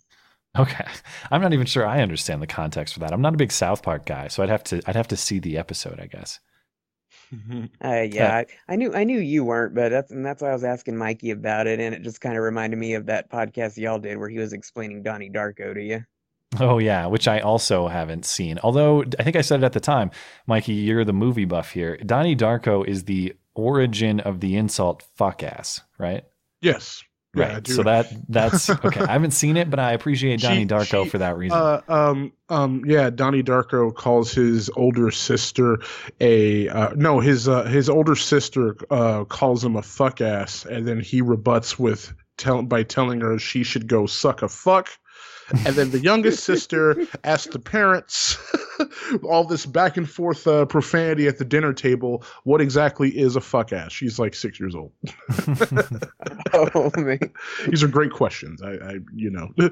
Okay. 0.57 0.85
I'm 1.31 1.41
not 1.41 1.53
even 1.53 1.65
sure 1.65 1.85
I 1.85 2.01
understand 2.01 2.41
the 2.41 2.47
context 2.47 2.93
for 2.93 2.99
that. 3.01 3.13
I'm 3.13 3.21
not 3.21 3.33
a 3.33 3.37
big 3.37 3.51
South 3.51 3.83
Park 3.83 4.05
guy, 4.05 4.27
so 4.27 4.43
I'd 4.43 4.49
have 4.49 4.63
to 4.65 4.81
I'd 4.85 4.95
have 4.95 5.07
to 5.09 5.17
see 5.17 5.39
the 5.39 5.57
episode, 5.57 5.99
I 5.99 6.07
guess. 6.07 6.39
Uh, 7.83 8.05
yeah, 8.09 8.35
I, 8.37 8.45
I 8.67 8.75
knew 8.75 8.93
I 8.93 9.05
knew 9.05 9.19
you 9.19 9.45
weren't, 9.45 9.73
but 9.73 9.89
that's 9.89 10.11
and 10.11 10.25
that's 10.25 10.41
why 10.41 10.49
I 10.49 10.53
was 10.53 10.65
asking 10.65 10.97
Mikey 10.97 11.31
about 11.31 11.65
it, 11.65 11.79
and 11.79 11.95
it 11.95 12.01
just 12.01 12.19
kind 12.19 12.35
of 12.35 12.43
reminded 12.43 12.77
me 12.77 12.93
of 12.93 13.05
that 13.05 13.31
podcast 13.31 13.77
y'all 13.77 13.99
did 13.99 14.17
where 14.17 14.27
he 14.27 14.37
was 14.37 14.51
explaining 14.51 15.01
Donnie 15.01 15.29
Darko 15.29 15.73
to 15.73 15.81
you. 15.81 16.03
Oh 16.59 16.77
yeah, 16.79 17.05
which 17.05 17.29
I 17.29 17.39
also 17.39 17.87
haven't 17.87 18.25
seen. 18.25 18.59
Although 18.63 19.03
I 19.17 19.23
think 19.23 19.37
I 19.37 19.41
said 19.41 19.61
it 19.61 19.65
at 19.65 19.71
the 19.71 19.79
time, 19.79 20.11
Mikey, 20.45 20.73
you're 20.73 21.05
the 21.05 21.13
movie 21.13 21.45
buff 21.45 21.71
here. 21.71 21.95
Donnie 21.97 22.35
Darko 22.35 22.85
is 22.85 23.05
the 23.05 23.33
origin 23.55 24.19
of 24.19 24.41
the 24.41 24.57
insult 24.57 25.03
fuck 25.15 25.41
ass, 25.41 25.81
right? 25.97 26.25
yes. 26.61 27.01
Yeah, 27.33 27.53
right. 27.53 27.67
So 27.67 27.83
that 27.83 28.11
that's 28.27 28.69
okay. 28.85 29.01
I 29.01 29.13
haven't 29.13 29.31
seen 29.31 29.55
it, 29.55 29.69
but 29.69 29.79
I 29.79 29.93
appreciate 29.93 30.41
Donnie 30.41 30.61
She- 30.61 30.65
Darko 30.65 31.05
she- 31.05 31.09
for 31.09 31.17
that 31.19 31.37
reason. 31.37 31.57
Uh, 31.57 31.81
um, 31.87 32.33
um, 32.49 32.83
yeah, 32.85 33.09
Donnie 33.09 33.43
Darko 33.43 33.93
calls 33.95 34.33
his 34.33 34.69
older 34.75 35.11
sister 35.11 35.79
a 36.19 36.67
uh, 36.67 36.89
no, 36.95 37.19
his 37.19 37.47
uh, 37.47 37.63
his 37.63 37.89
older 37.89 38.15
sister 38.15 38.75
uh, 38.89 39.23
calls 39.23 39.63
him 39.63 39.77
a 39.77 39.81
fuck 39.81 40.19
ass, 40.19 40.65
and 40.65 40.85
then 40.87 40.99
he 40.99 41.21
rebuts 41.21 41.79
with 41.79 42.13
tell 42.37 42.61
by 42.63 42.83
telling 42.83 43.21
her 43.21 43.39
she 43.39 43.63
should 43.63 43.87
go 43.87 44.05
suck 44.05 44.41
a 44.41 44.49
fuck. 44.49 44.89
And 45.65 45.75
then 45.75 45.91
the 45.91 45.99
youngest 45.99 46.43
sister 46.43 46.95
asked 47.23 47.51
the 47.51 47.59
parents 47.59 48.37
all 49.23 49.43
this 49.43 49.65
back 49.65 49.97
and 49.97 50.09
forth 50.09 50.47
uh, 50.47 50.65
profanity 50.65 51.27
at 51.27 51.37
the 51.37 51.45
dinner 51.45 51.73
table. 51.73 52.23
What 52.43 52.61
exactly 52.61 53.09
is 53.17 53.35
a 53.35 53.41
fuck 53.41 53.73
ass? 53.73 53.91
She's 53.91 54.17
like 54.19 54.33
six 54.33 54.59
years 54.59 54.75
old. 54.75 54.91
oh 56.53 56.91
man, 56.97 57.19
These 57.67 57.83
are 57.83 57.87
great 57.87 58.11
questions. 58.11 58.61
I, 58.61 58.71
I 58.71 58.93
you 59.15 59.29
know. 59.29 59.49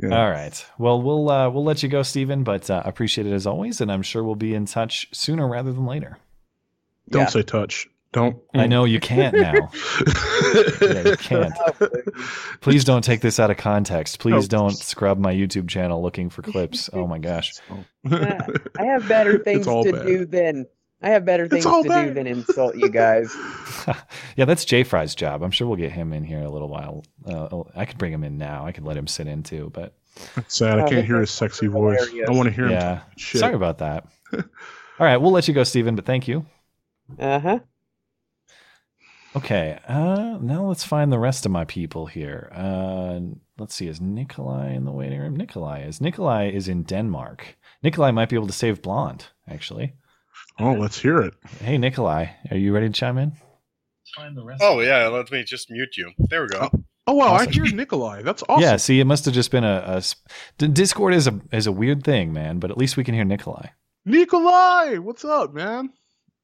Yeah. 0.00 0.16
All 0.16 0.30
right. 0.30 0.64
Well, 0.78 1.02
we'll 1.02 1.28
uh, 1.28 1.50
we'll 1.50 1.64
let 1.64 1.82
you 1.82 1.88
go, 1.88 2.04
Stephen, 2.04 2.44
but 2.44 2.70
uh, 2.70 2.82
appreciate 2.84 3.26
it 3.26 3.32
as 3.32 3.48
always, 3.48 3.80
and 3.80 3.90
I'm 3.90 4.02
sure 4.02 4.22
we'll 4.22 4.36
be 4.36 4.54
in 4.54 4.64
touch 4.64 5.08
sooner 5.12 5.48
rather 5.48 5.72
than 5.72 5.86
later. 5.86 6.18
Don't 7.10 7.22
Yeah. 7.22 7.26
say 7.30 7.42
touch. 7.42 7.88
Don't. 8.12 8.38
I 8.54 8.66
know 8.66 8.84
you 8.86 9.00
can't 9.00 9.34
now. 9.36 9.52
yeah, 10.80 11.08
you 11.10 11.16
can't. 11.18 11.52
Please 12.60 12.84
don't 12.84 13.02
take 13.04 13.20
this 13.20 13.38
out 13.38 13.50
of 13.50 13.58
context. 13.58 14.18
Please 14.18 14.50
No. 14.50 14.58
don't 14.60 14.76
scrub 14.76 15.18
my 15.18 15.32
YouTube 15.34 15.68
channel 15.68 16.00
looking 16.02 16.30
for 16.30 16.40
clips. 16.42 16.88
Oh 16.92 17.06
my 17.06 17.18
gosh. 17.18 17.52
I 18.10 18.38
have 18.84 19.06
better 19.08 19.38
things 19.38 19.66
to 19.66 19.92
bad. 19.92 20.06
do 20.06 20.24
than 20.24 20.66
I 21.02 21.10
have 21.10 21.24
better 21.26 21.46
things 21.48 21.64
to 21.64 21.82
bad. 21.86 22.06
do 22.08 22.14
than 22.14 22.26
insult 22.26 22.76
you 22.76 22.88
guys. 22.88 23.32
yeah, 24.36 24.46
that's 24.46 24.64
Jay 24.64 24.84
Fry's 24.84 25.14
job. 25.14 25.42
I'm 25.42 25.50
sure 25.50 25.66
we'll 25.68 25.76
get 25.76 25.92
him 25.92 26.12
in 26.14 26.24
here 26.24 26.38
in 26.38 26.44
a 26.44 26.50
little 26.50 26.68
while. 26.70 27.04
Uh, 27.26 27.62
I 27.76 27.84
could 27.84 27.98
bring 27.98 28.12
him 28.12 28.24
in 28.24 28.38
now. 28.38 28.64
I 28.66 28.72
could 28.72 28.84
let 28.84 28.96
him 28.96 29.06
sit 29.06 29.26
in 29.26 29.42
too, 29.42 29.70
but 29.74 29.94
Sad. 30.48 30.78
I 30.80 30.82
Oh, 30.84 30.88
can't 30.88 31.06
hear 31.06 31.20
his 31.20 31.28
is 31.28 31.34
sexy 31.34 31.66
voice. 31.66 32.00
I 32.26 32.30
want 32.32 32.48
to 32.48 32.54
hear 32.54 32.64
him. 32.64 32.70
yeah. 32.72 33.00
Sorry 33.18 33.54
about 33.54 33.78
that. 33.78 34.06
All 34.32 34.40
right, 35.06 35.18
we'll 35.18 35.30
let 35.30 35.46
you 35.46 35.52
go, 35.54 35.62
Stephen, 35.62 35.94
but 35.94 36.06
thank 36.06 36.26
you. 36.26 36.46
Uh 37.18 37.38
huh. 37.38 37.58
Okay, 39.36 39.78
uh, 39.86 40.38
now 40.40 40.64
let's 40.64 40.84
find 40.84 41.12
the 41.12 41.18
rest 41.18 41.44
of 41.46 41.52
my 41.52 41.64
people 41.64 42.06
here. 42.06 42.50
Uh, 42.52 43.20
let's 43.58 43.74
see, 43.74 43.86
is 43.86 44.00
Nikolai 44.00 44.72
in 44.72 44.84
the 44.84 44.90
waiting 44.90 45.20
room? 45.20 45.36
Nikolai 45.36 45.82
is. 45.82 46.00
Nikolai 46.00 46.50
is 46.50 46.66
in 46.66 46.82
Denmark. 46.82 47.56
Nikolai 47.82 48.10
might 48.10 48.30
be 48.30 48.36
able 48.36 48.46
to 48.46 48.52
save 48.52 48.82
Blonde, 48.82 49.26
actually. 49.46 49.92
Oh, 50.58 50.72
let's 50.72 50.98
hear 51.00 51.18
it. 51.20 51.34
Hey, 51.60 51.78
Nikolai, 51.78 52.26
are 52.50 52.56
you 52.56 52.72
ready 52.74 52.88
to 52.88 52.92
chime 52.92 53.18
in? 53.18 53.32
Find 54.16 54.36
the 54.36 54.42
rest. 54.42 54.62
Oh 54.64 54.80
yeah, 54.80 55.06
let 55.08 55.30
me 55.30 55.44
just 55.44 55.70
mute 55.70 55.96
you. 55.96 56.10
There 56.30 56.42
we 56.42 56.48
go. 56.48 56.70
Oh 57.06 57.12
wow, 57.14 57.34
Awesome. 57.34 57.48
I 57.48 57.52
hear 57.52 57.64
Nikolai. 57.66 58.22
That's 58.22 58.42
awesome. 58.48 58.62
Yeah, 58.62 58.76
see, 58.76 58.98
it 58.98 59.04
must 59.04 59.24
have 59.26 59.34
just 59.34 59.50
been 59.50 59.64
a, 59.64 60.02
a 60.60 60.68
Discord 60.68 61.14
is 61.14 61.26
a 61.26 61.38
is 61.52 61.66
a 61.66 61.72
weird 61.72 62.02
thing, 62.02 62.32
man. 62.32 62.58
But 62.58 62.70
at 62.70 62.78
least 62.78 62.96
we 62.96 63.04
can 63.04 63.14
hear 63.14 63.24
Nikolai. 63.24 63.68
Nikolai, 64.06 64.96
what's 64.96 65.24
up, 65.24 65.52
man? 65.52 65.90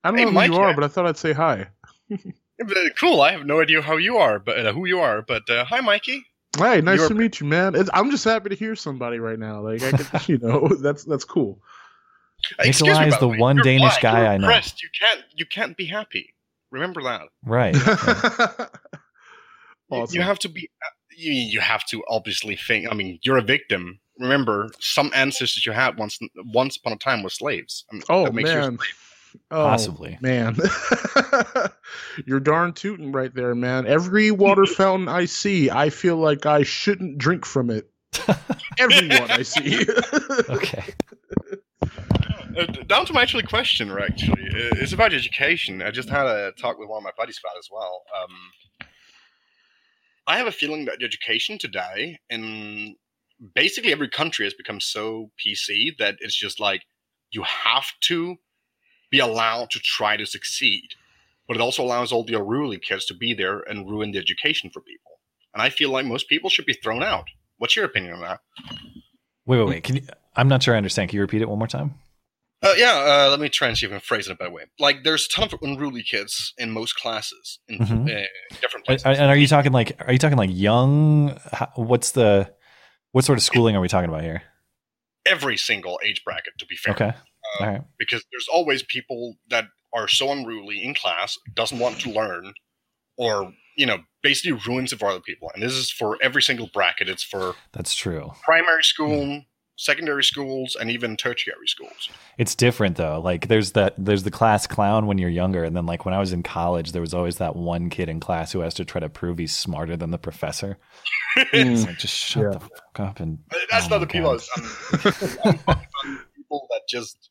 I 0.04 0.10
don't 0.10 0.18
Hey, 0.18 0.24
know 0.26 0.30
who 0.30 0.34
Mike, 0.34 0.50
you 0.50 0.56
are, 0.56 0.68
yeah. 0.68 0.74
but 0.74 0.84
I 0.84 0.88
thought 0.88 1.06
I'd 1.06 1.16
say 1.16 1.32
hi. 1.32 1.68
Yeah, 2.58 2.66
uh, 2.66 2.88
Cool. 2.99 3.20
I 3.20 3.32
have 3.32 3.44
no 3.44 3.61
idea 3.61 3.82
how 3.82 3.96
you 3.96 4.16
are, 4.18 4.38
but 4.38 4.66
uh, 4.66 4.73
who 4.73 4.87
you 4.87 5.00
are. 5.00 5.23
But 5.23 5.49
uh, 5.49 5.64
hi, 5.64 5.80
Mikey. 5.80 6.25
Hey, 6.56 6.80
nice 6.80 6.99
You're- 6.99 7.08
to 7.08 7.14
meet 7.14 7.40
you, 7.40 7.46
man. 7.46 7.75
It's, 7.75 7.90
I'm 7.92 8.11
just 8.11 8.25
happy 8.25 8.49
to 8.50 8.54
hear 8.54 8.76
somebody 8.76 9.18
right 9.18 9.38
now. 9.38 9.61
Like 9.61 9.82
I 9.82 9.90
could, 9.92 10.28
you 10.28 10.38
know, 10.38 10.68
that's 10.68 11.04
that's 11.04 11.25
cool. 11.25 11.61
Nikolai 12.64 13.06
is 13.06 13.18
the 13.18 13.28
way. 13.28 13.38
one 13.38 13.56
You're 13.56 13.64
Danish 13.64 13.99
black. 13.99 14.02
guy 14.02 14.20
You're 14.20 14.28
I 14.32 14.37
know. 14.37 14.49
You 14.49 14.88
can't 15.00 15.25
you 15.34 15.46
can't 15.46 15.76
be 15.76 15.87
happy. 15.87 16.34
Remember 16.70 17.02
that. 17.02 17.23
Right. 17.44 17.75
awesome. 19.90 20.14
You 20.14 20.23
have 20.23 20.38
to 20.40 20.49
be. 20.49 20.68
You, 21.16 21.32
you 21.32 21.61
have 21.61 21.84
to 21.87 22.02
obviously 22.08 22.56
think. 22.56 22.87
I 22.90 22.94
mean, 22.94 23.18
you're 23.23 23.38
a 23.38 23.42
victim. 23.42 24.00
Remember, 24.18 24.70
some 24.80 25.11
ancestors 25.14 25.64
you 25.64 25.73
had 25.73 25.96
once 25.99 26.18
once 26.37 26.76
upon 26.76 26.92
a 26.92 26.96
time 26.96 27.23
were 27.23 27.30
slaves. 27.30 27.84
I 27.90 27.94
mean, 27.94 28.02
oh 28.08 28.30
man. 28.30 28.78
Oh, 29.50 29.64
Possibly, 29.64 30.18
man. 30.20 30.56
You're 32.26 32.40
darn 32.40 32.72
tooting 32.72 33.12
right 33.12 33.34
there, 33.34 33.54
man. 33.54 33.86
Every 33.86 34.30
water 34.30 34.66
fountain 34.66 35.08
I 35.08 35.24
see, 35.26 35.70
I 35.70 35.90
feel 35.90 36.16
like 36.16 36.46
I 36.46 36.62
shouldn't 36.62 37.18
drink 37.18 37.44
from 37.44 37.70
it. 37.70 37.90
Everyone 38.78 39.12
I 39.30 39.42
see. 39.42 39.86
okay. 40.48 40.84
Uh, 42.56 42.66
down 42.86 43.04
to 43.06 43.12
my 43.12 43.22
actual 43.22 43.42
question, 43.42 43.90
actually, 43.90 44.44
it's 44.80 44.92
about 44.92 45.12
education. 45.12 45.82
I 45.82 45.90
just 45.90 46.08
had 46.08 46.26
a 46.26 46.52
talk 46.52 46.78
with 46.78 46.88
one 46.88 46.98
of 46.98 47.04
my 47.04 47.10
buddies 47.16 47.40
about 47.42 47.58
as 47.58 47.68
well. 47.70 48.02
Um, 48.22 48.30
I 50.26 50.38
have 50.38 50.46
a 50.46 50.52
feeling 50.52 50.84
that 50.86 51.02
education 51.02 51.58
today 51.58 52.18
in 52.30 52.94
basically 53.54 53.92
every 53.92 54.08
country 54.08 54.46
has 54.46 54.54
become 54.54 54.80
so 54.80 55.30
PC 55.44 55.96
that 55.98 56.16
it's 56.20 56.36
just 56.36 56.60
like 56.60 56.82
you 57.30 57.42
have 57.42 57.86
to 58.02 58.36
be 59.14 59.21
allowed 59.21 59.71
to 59.71 59.78
try 59.78 60.16
to 60.16 60.26
succeed. 60.26 60.88
But 61.47 61.56
it 61.56 61.61
also 61.61 61.83
allows 61.85 62.11
all 62.11 62.25
the 62.25 62.35
unruly 62.35 62.78
kids 62.78 63.04
to 63.06 63.14
be 63.14 63.35
there 63.35 63.61
and 63.61 63.88
ruin 63.88 64.11
the 64.11 64.18
education 64.18 64.71
for 64.71 64.80
people. 64.80 65.12
And 65.52 65.62
I 65.62 65.68
feel 65.68 65.90
like 65.90 66.04
most 66.04 66.28
people 66.28 66.50
should 66.50 66.66
be 66.66 66.73
thrown 66.73 67.02
out. 67.02 67.26
What's 67.59 67.76
your 67.76 67.85
opinion 67.85 68.14
on 68.14 68.23
that? 68.23 68.40
Wait, 69.47 69.59
wait, 69.59 69.68
wait. 69.68 69.85
Can 69.85 69.97
you, 69.97 70.02
I'm 70.35 70.49
not 70.49 70.62
sure 70.62 70.75
I 70.75 70.78
understand. 70.78 71.11
Can 71.11 71.18
you 71.18 71.23
repeat 71.23 71.42
it 71.42 71.49
one 71.49 71.59
more 71.59 71.68
time? 71.68 71.94
Uh, 72.62 72.73
yeah, 72.78 72.94
uh, 72.94 73.30
let 73.30 73.38
me 73.40 73.49
try 73.50 73.68
and 73.68 73.76
see 73.76 73.87
if 73.87 73.92
I 73.92 73.97
can 73.97 74.00
phrase 74.00 74.26
it 74.26 74.33
a 74.33 74.35
better 74.37 74.50
way. 74.50 74.64
Like, 74.80 75.04
there's 75.04 75.26
a 75.26 75.37
ton 75.37 75.49
of 75.52 75.54
unruly 75.62 76.02
kids 76.02 76.54
in 76.56 76.71
most 76.71 76.97
classes 76.97 77.61
in 77.68 77.78
mm-hmm. 77.78 78.06
uh, 78.09 78.56
different 78.62 78.87
places. 78.87 79.04
And 79.04 79.30
are 79.30 79.37
you 79.37 79.47
talking 79.47 79.71
like, 79.71 80.00
are 80.04 80.12
you 80.12 80.18
talking 80.18 80.38
like 80.38 80.50
young? 80.50 81.38
What's 81.76 82.12
the, 82.12 82.50
what 83.12 83.25
sort 83.25 83.38
of 83.38 83.44
schooling 83.44 83.76
are 83.76 83.83
we 83.83 83.88
talking 83.88 84.09
about 84.09 84.23
here? 84.23 84.42
Every 85.26 85.59
single 85.59 86.00
age 86.02 86.25
bracket, 86.25 86.54
to 86.59 86.66
be 86.66 86.75
fair. 86.75 86.94
Okay. 86.94 87.12
Uh, 87.58 87.64
All 87.64 87.70
right. 87.70 87.82
Because 87.99 88.25
there's 88.32 88.49
always 88.52 88.82
people 88.82 89.37
that 89.50 89.66
are 89.92 90.08
so 90.08 90.32
unruly 90.32 90.82
in 90.82 90.94
class, 90.94 91.38
doesn't 91.54 91.78
want 91.78 92.00
to 92.00 92.11
learn, 92.11 92.52
or 93.16 93.52
you 93.76 93.87
know, 93.87 93.99
basically 94.23 94.61
ruins 94.66 94.92
it 94.92 94.99
for 94.99 95.08
other 95.08 95.20
people. 95.20 95.50
And 95.54 95.62
this 95.62 95.73
is 95.73 95.90
for 95.90 96.16
every 96.23 96.42
single 96.42 96.68
bracket. 96.73 97.08
It's 97.08 97.23
for 97.23 97.54
that's 97.73 97.94
true. 97.94 98.32
Primary 98.44 98.84
school. 98.84 99.25
Mm 99.25 99.44
secondary 99.76 100.23
schools 100.23 100.76
and 100.78 100.90
even 100.90 101.16
tertiary 101.16 101.66
schools. 101.66 102.08
It's 102.38 102.54
different 102.54 102.96
though. 102.96 103.20
Like 103.20 103.49
there's 103.49 103.73
that 103.73 103.94
there's 103.99 104.23
the 104.23 104.30
class 104.30 104.66
clown 104.66 105.06
when 105.06 105.18
you're 105.18 105.30
younger 105.30 105.64
and 105.64 105.76
then 105.76 105.87
like 105.87 106.04
when 106.04 106.14
I 106.14 106.18
was 106.18 106.32
in 106.32 106.42
college 106.42 106.92
there 106.92 107.00
was 107.00 107.14
always 107.14 107.38
that 107.38 107.56
one 107.56 107.90
kid 107.90 108.08
in 108.08 108.20
class 108.20 108.52
who 108.52 108.61
has 108.61 108.75
to 108.75 108.84
try 108.84 109.00
to 109.00 109.08
prove 109.08 109.38
he's 109.38 109.56
smarter 109.56 109.96
than 109.96 110.11
the 110.11 110.18
professor. 110.18 110.78
mm. 111.38 111.87
like, 111.87 111.99
just 111.99 112.14
shut 112.14 112.44
yeah. 112.44 112.50
the 112.50 112.61
fuck 112.61 113.00
up 113.00 113.20
and 113.20 113.38
That's 113.70 113.87
oh 113.87 113.88
not 113.90 113.99
the 113.99 114.06
people 114.06 114.30
um, 114.30 115.58
people 116.37 116.68
that 116.70 116.82
just 116.88 117.30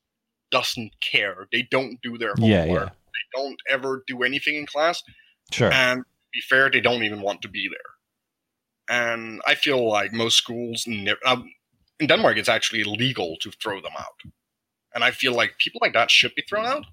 doesn't 0.53 0.93
care. 1.01 1.47
They 1.51 1.67
don't 1.69 1.99
do 2.01 2.17
their 2.17 2.35
homework. 2.37 2.49
Yeah, 2.49 2.65
yeah. 2.65 2.85
They 2.85 3.25
don't 3.35 3.59
ever 3.69 4.03
do 4.07 4.23
anything 4.23 4.55
in 4.55 4.65
class. 4.67 5.03
Sure. 5.51 5.71
And 5.73 6.03
be 6.31 6.39
fair, 6.47 6.69
they 6.69 6.79
don't 6.79 7.03
even 7.03 7.21
want 7.21 7.41
to 7.41 7.49
be 7.49 7.67
there. 7.67 8.97
And 8.97 9.41
I 9.45 9.55
feel 9.55 9.89
like 9.89 10.13
most 10.13 10.37
schools 10.37 10.85
never, 10.87 11.19
um, 11.25 11.49
in 11.99 12.07
Denmark, 12.07 12.37
it's 12.37 12.49
actually 12.49 12.81
illegal 12.81 13.35
to 13.41 13.51
throw 13.51 13.81
them 13.81 13.93
out. 13.97 14.31
And 14.93 15.03
I 15.03 15.11
feel 15.11 15.33
like 15.33 15.57
people 15.57 15.79
like 15.81 15.93
that 15.93 16.11
should 16.11 16.35
be 16.35 16.43
thrown 16.47 16.65
out. 16.65 16.85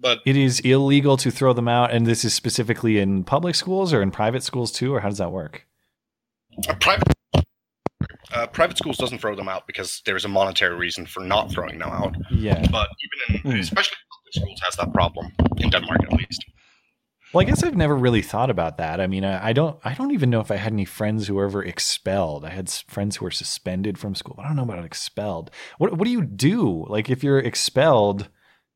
But 0.00 0.18
it 0.26 0.36
is 0.36 0.58
illegal 0.60 1.16
to 1.18 1.30
throw 1.30 1.52
them 1.52 1.68
out, 1.68 1.92
and 1.92 2.04
this 2.04 2.24
is 2.24 2.34
specifically 2.34 2.98
in 2.98 3.22
public 3.22 3.54
schools 3.54 3.92
or 3.92 4.02
in 4.02 4.10
private 4.10 4.42
schools 4.42 4.72
too, 4.72 4.92
or 4.92 5.00
how 5.00 5.08
does 5.08 5.18
that 5.18 5.30
work? 5.30 5.66
Private 6.80 7.14
uh, 8.32 8.46
private 8.46 8.78
schools 8.78 8.96
doesn't 8.96 9.18
throw 9.18 9.34
them 9.34 9.48
out 9.48 9.66
because 9.66 10.02
there's 10.06 10.24
a 10.24 10.28
monetary 10.28 10.74
reason 10.74 11.06
for 11.06 11.20
not 11.20 11.50
throwing 11.50 11.78
them 11.78 11.90
out. 11.90 12.16
Yeah, 12.30 12.64
but 12.70 12.88
even 13.28 13.42
in, 13.44 13.52
mm. 13.52 13.60
especially 13.60 13.96
public 14.10 14.34
schools 14.34 14.60
has 14.64 14.76
that 14.76 14.92
problem 14.92 15.32
in 15.58 15.70
Denmark 15.70 16.02
at 16.02 16.12
least. 16.12 16.44
Well, 17.32 17.42
I 17.42 17.44
guess 17.44 17.64
I've 17.64 17.76
never 17.76 17.96
really 17.96 18.22
thought 18.22 18.48
about 18.48 18.78
that. 18.78 19.00
I 19.00 19.08
mean, 19.08 19.24
I, 19.24 19.48
I, 19.48 19.52
don't, 19.52 19.76
I 19.84 19.94
don't 19.94 20.12
even 20.12 20.30
know 20.30 20.38
if 20.38 20.52
I 20.52 20.56
had 20.56 20.72
any 20.72 20.84
friends 20.84 21.26
who 21.26 21.34
were 21.34 21.46
ever 21.46 21.64
expelled. 21.64 22.44
I 22.44 22.50
had 22.50 22.70
friends 22.70 23.16
who 23.16 23.24
were 23.24 23.32
suspended 23.32 23.98
from 23.98 24.14
school. 24.14 24.34
but 24.36 24.44
I 24.44 24.48
don't 24.48 24.56
know 24.56 24.62
about 24.62 24.84
expelled. 24.84 25.50
What, 25.78 25.98
what 25.98 26.04
do 26.04 26.12
you 26.12 26.22
do? 26.22 26.86
Like, 26.88 27.10
if 27.10 27.24
you're 27.24 27.40
expelled, 27.40 28.28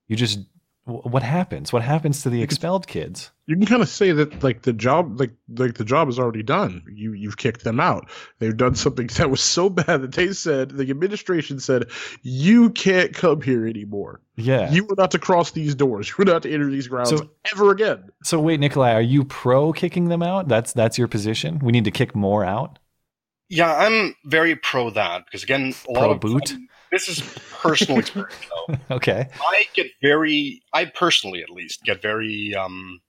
you 0.09 0.17
just 0.17 0.41
what 0.89 1.23
happens? 1.23 1.73
What 1.73 1.83
happens 1.83 2.23
to 2.23 2.31
the 2.31 2.43
expelled 2.43 2.87
kids? 2.87 3.31
You 3.47 3.57
can 3.57 3.67
kind 3.67 3.83
of 3.83 3.89
say 3.89 4.13
that 4.13 4.43
like 4.43 4.63
the 4.63 4.73
job, 4.73 5.21
like 5.21 5.33
like 5.57 5.75
the 5.75 5.85
job 5.85 6.09
is 6.09 6.19
already 6.19 6.43
done. 6.43 6.83
You 6.91 7.13
you've 7.13 7.37
kicked 7.37 7.63
them 7.63 7.79
out. 7.79 8.09
They've 8.39 8.57
done 8.57 8.75
something 8.75 9.07
that 9.17 9.31
was 9.31 9.41
so 9.41 9.69
bad 9.69 10.03
that 10.03 10.13
they 10.13 10.33
said 10.33 10.71
the 10.71 10.91
administration 10.91 11.61
said 11.61 11.91
you 12.23 12.71
can't 12.71 13.15
come 13.15 13.43
here 13.43 13.67
anymore. 13.67 14.21
Yeah, 14.37 14.71
you 14.71 14.85
were 14.85 14.97
not 14.97 15.11
to 15.11 15.19
cross 15.19 15.51
these 15.51 15.75
doors. 15.75 16.09
You 16.09 16.15
were 16.19 16.25
not 16.25 16.43
to 16.43 16.53
enter 16.53 16.71
these 16.71 16.89
grounds 16.89 17.11
so, 17.11 17.29
ever 17.53 17.71
again. 17.71 18.11
So 18.23 18.41
wait, 18.41 18.59
Nikolai, 18.59 18.95
are 18.95 19.03
you 19.03 19.25
pro 19.25 19.73
kicking 19.73 20.09
them 20.09 20.23
out? 20.23 20.49
That's 20.49 20.73
that's 20.73 20.97
your 20.97 21.09
position. 21.09 21.59
We 21.59 21.73
need 21.73 21.85
to 21.85 21.91
kick 21.91 22.15
more 22.15 22.45
out. 22.45 22.79
Yeah, 23.51 23.75
I'm 23.75 24.15
very 24.25 24.57
pro 24.57 24.91
that 24.91 25.27
because 25.27 25.43
again, 25.43 25.75
a 25.89 25.93
pro 25.93 26.03
lot 26.03 26.11
of 26.11 26.21
boot 26.21 26.55
this 26.91 27.09
is 27.09 27.21
personal 27.61 27.99
experience 27.99 28.35
though. 28.69 28.77
okay. 28.97 29.29
I 29.41 29.65
get 29.75 29.87
very 30.03 30.63
I 30.73 30.87
personally 30.87 31.43
at 31.43 31.51
least 31.51 31.83
get 31.85 32.03
very 32.03 32.55
um 32.55 33.01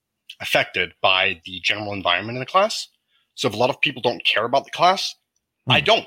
affected 0.42 0.94
by 1.02 1.42
the 1.46 1.60
general 1.64 1.94
environment 1.94 2.38
in 2.38 2.40
the 2.40 2.46
class. 2.46 2.88
So 3.36 3.48
if 3.48 3.54
a 3.54 3.58
lot 3.58 3.70
of 3.70 3.80
people 3.82 4.02
don't 4.02 4.24
care 4.26 4.46
about 4.46 4.66
the 4.66 4.72
class, 4.72 5.16
mm. 5.70 5.74
I 5.74 5.82
don't. 5.82 6.06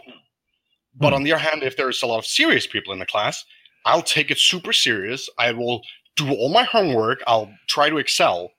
But 0.94 1.12
mm. 1.12 1.16
on 1.16 1.22
the 1.22 1.32
other 1.32 1.42
hand, 1.42 1.62
if 1.62 1.76
there's 1.76 2.02
a 2.02 2.06
lot 2.06 2.18
of 2.18 2.26
serious 2.26 2.66
people 2.66 2.92
in 2.92 2.98
the 2.98 3.06
class, 3.06 3.44
I'll 3.84 4.02
take 4.02 4.30
it 4.30 4.38
super 4.38 4.72
serious. 4.72 5.28
I 5.38 5.52
will 5.52 5.82
do 6.16 6.30
all 6.30 6.50
my 6.50 6.64
homework. 6.64 7.22
I'll 7.26 7.52
try 7.68 7.88
to 7.88 7.98
excel 7.98 8.52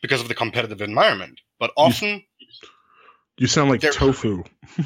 because 0.00 0.20
of 0.20 0.28
the 0.28 0.34
competitive 0.34 0.80
environment. 0.80 1.40
But 1.58 1.72
often 1.76 2.22
you, 2.38 2.48
you 3.38 3.46
sound 3.46 3.70
like 3.70 3.80
tofu. 3.80 4.44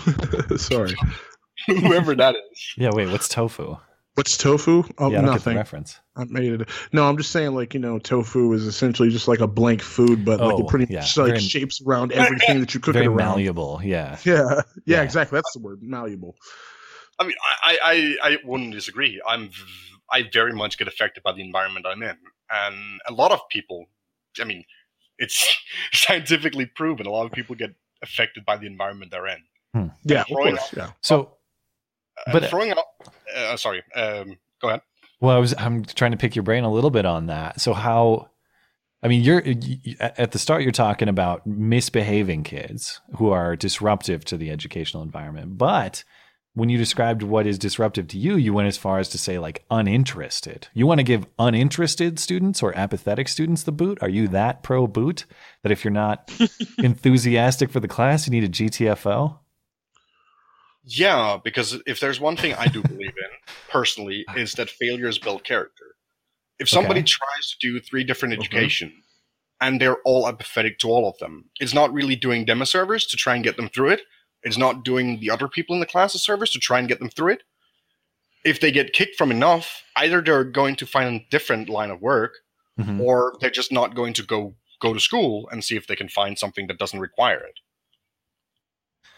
Sorry. 0.56 0.94
whoever 1.66 2.14
that 2.14 2.36
is. 2.52 2.74
Yeah, 2.76 2.90
wait, 2.92 3.08
what's 3.08 3.28
tofu? 3.28 3.76
What's 4.14 4.36
tofu? 4.36 4.82
Oh, 4.98 5.12
yeah, 5.12 5.20
I 5.20 5.24
nothing. 5.26 5.56
reference. 5.56 6.00
I 6.16 6.24
made 6.24 6.60
it. 6.60 6.68
No, 6.92 7.08
I'm 7.08 7.16
just 7.16 7.30
saying, 7.30 7.54
like 7.54 7.72
you 7.72 7.78
know, 7.78 8.00
tofu 8.00 8.52
is 8.52 8.64
essentially 8.64 9.10
just 9.10 9.28
like 9.28 9.38
a 9.38 9.46
blank 9.46 9.80
food, 9.80 10.24
but 10.24 10.40
oh, 10.40 10.48
like 10.48 10.58
it 10.58 10.62
oh, 10.64 10.66
pretty 10.66 10.92
yeah. 10.92 11.00
much 11.00 11.16
like 11.16 11.28
very, 11.28 11.40
shapes 11.40 11.80
around 11.86 12.10
everything 12.10 12.58
that 12.58 12.74
you 12.74 12.80
cook 12.80 12.94
very 12.94 13.06
it 13.06 13.08
around. 13.08 13.16
malleable. 13.16 13.80
Yeah. 13.84 14.18
yeah. 14.24 14.34
yeah, 14.34 14.62
yeah, 14.86 15.02
exactly. 15.02 15.36
That's 15.36 15.52
the 15.52 15.60
word, 15.60 15.82
malleable. 15.82 16.34
I 17.20 17.24
mean, 17.24 17.36
I, 17.64 17.78
I, 17.84 18.30
I 18.30 18.38
wouldn't 18.44 18.72
disagree. 18.72 19.22
I'm, 19.24 19.50
I 20.10 20.28
very 20.32 20.52
much 20.52 20.78
get 20.78 20.88
affected 20.88 21.22
by 21.22 21.32
the 21.32 21.42
environment 21.42 21.86
I'm 21.88 22.02
in, 22.02 22.16
and 22.50 23.00
a 23.06 23.12
lot 23.12 23.30
of 23.30 23.40
people. 23.50 23.86
I 24.40 24.44
mean, 24.44 24.64
it's 25.18 25.46
scientifically 25.92 26.66
proven. 26.66 27.06
A 27.06 27.10
lot 27.10 27.26
of 27.26 27.30
people 27.30 27.54
get 27.54 27.72
affected 28.02 28.44
by 28.44 28.56
the 28.56 28.66
environment 28.66 29.12
they're 29.12 29.28
in. 29.28 29.42
Hmm. 29.74 29.86
Yeah, 30.02 30.22
of 30.22 30.26
course. 30.26 30.74
yeah. 30.76 30.90
So 31.02 31.37
uh, 32.26 32.32
but 32.32 32.44
throwing 32.46 32.70
out. 32.72 32.84
Uh, 33.34 33.56
sorry. 33.56 33.82
Um, 33.94 34.38
go 34.60 34.68
ahead. 34.68 34.82
Well, 35.20 35.36
I 35.36 35.38
was. 35.38 35.54
I'm 35.58 35.84
trying 35.84 36.12
to 36.12 36.16
pick 36.16 36.36
your 36.36 36.42
brain 36.42 36.64
a 36.64 36.72
little 36.72 36.90
bit 36.90 37.06
on 37.06 37.26
that. 37.26 37.60
So 37.60 37.74
how? 37.74 38.30
I 39.02 39.08
mean, 39.08 39.22
you're 39.22 39.42
you, 39.42 39.96
at 40.00 40.32
the 40.32 40.38
start. 40.38 40.62
You're 40.62 40.72
talking 40.72 41.08
about 41.08 41.46
misbehaving 41.46 42.44
kids 42.44 43.00
who 43.16 43.30
are 43.30 43.56
disruptive 43.56 44.24
to 44.26 44.36
the 44.36 44.50
educational 44.50 45.02
environment, 45.02 45.58
but 45.58 46.04
when 46.58 46.68
you 46.68 46.76
described 46.76 47.22
what 47.22 47.46
is 47.46 47.58
disruptive 47.58 48.08
to 48.08 48.18
you, 48.18 48.36
you 48.36 48.52
went 48.52 48.66
as 48.66 48.76
far 48.76 48.98
as 48.98 49.08
to 49.10 49.18
say 49.18 49.38
like 49.38 49.64
uninterested. 49.70 50.66
You 50.74 50.86
want 50.86 50.98
to 50.98 51.04
give 51.04 51.26
uninterested 51.38 52.18
students 52.18 52.62
or 52.62 52.76
apathetic 52.76 53.28
students 53.28 53.62
the 53.62 53.72
boot? 53.72 53.98
Are 54.02 54.08
you 54.08 54.26
that 54.28 54.64
pro 54.64 54.88
boot 54.88 55.24
that 55.62 55.70
if 55.70 55.84
you're 55.84 55.92
not 55.92 56.30
enthusiastic 56.78 57.70
for 57.70 57.78
the 57.78 57.88
class, 57.88 58.26
you 58.26 58.32
need 58.32 58.44
a 58.44 58.48
GTFO? 58.48 59.38
Yeah, 60.90 61.38
because 61.42 61.80
if 61.86 62.00
there's 62.00 62.18
one 62.18 62.36
thing 62.36 62.54
I 62.54 62.66
do 62.66 62.82
believe 62.82 63.08
in 63.08 63.54
personally 63.68 64.24
is 64.34 64.54
that 64.54 64.70
failures 64.70 65.18
build 65.18 65.44
character. 65.44 65.84
If 66.58 66.68
somebody 66.70 67.00
okay. 67.00 67.08
tries 67.08 67.50
to 67.50 67.56
do 67.60 67.78
three 67.78 68.04
different 68.04 68.34
education 68.34 68.88
okay. 68.88 69.02
and 69.60 69.80
they're 69.80 70.00
all 70.06 70.26
apathetic 70.26 70.78
to 70.78 70.88
all 70.88 71.06
of 71.06 71.18
them, 71.18 71.50
it's 71.60 71.74
not 71.74 71.92
really 71.92 72.16
doing 72.16 72.46
them 72.46 72.62
a 72.62 72.66
service 72.66 73.06
to 73.08 73.18
try 73.18 73.34
and 73.34 73.44
get 73.44 73.58
them 73.58 73.68
through 73.68 73.90
it. 73.90 74.00
It's 74.42 74.56
not 74.56 74.82
doing 74.82 75.20
the 75.20 75.30
other 75.30 75.46
people 75.46 75.74
in 75.74 75.80
the 75.80 75.86
class 75.86 76.14
a 76.14 76.18
service 76.18 76.52
to 76.52 76.58
try 76.58 76.78
and 76.78 76.88
get 76.88 77.00
them 77.00 77.10
through 77.10 77.34
it. 77.34 77.42
If 78.44 78.60
they 78.60 78.72
get 78.72 78.94
kicked 78.94 79.16
from 79.16 79.30
enough, 79.30 79.82
either 79.94 80.22
they're 80.22 80.42
going 80.42 80.76
to 80.76 80.86
find 80.86 81.16
a 81.16 81.24
different 81.30 81.68
line 81.68 81.90
of 81.90 82.00
work, 82.00 82.32
mm-hmm. 82.80 82.98
or 82.98 83.34
they're 83.40 83.50
just 83.50 83.72
not 83.72 83.94
going 83.94 84.14
to 84.14 84.22
go 84.22 84.54
go 84.80 84.94
to 84.94 85.00
school 85.00 85.48
and 85.50 85.62
see 85.62 85.76
if 85.76 85.86
they 85.86 85.96
can 85.96 86.08
find 86.08 86.38
something 86.38 86.66
that 86.68 86.78
doesn't 86.78 87.00
require 87.00 87.40
it. 87.40 87.60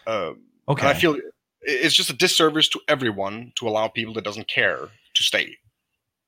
Uh, 0.05 0.33
okay. 0.67 0.89
I 0.89 0.95
feel 0.95 1.15
it's 1.61 1.95
just 1.95 2.09
a 2.09 2.13
disservice 2.13 2.67
to 2.69 2.79
everyone 2.87 3.53
to 3.55 3.67
allow 3.67 3.87
people 3.87 4.13
that 4.15 4.23
doesn't 4.23 4.47
care 4.47 4.89
to 5.15 5.23
stay. 5.23 5.57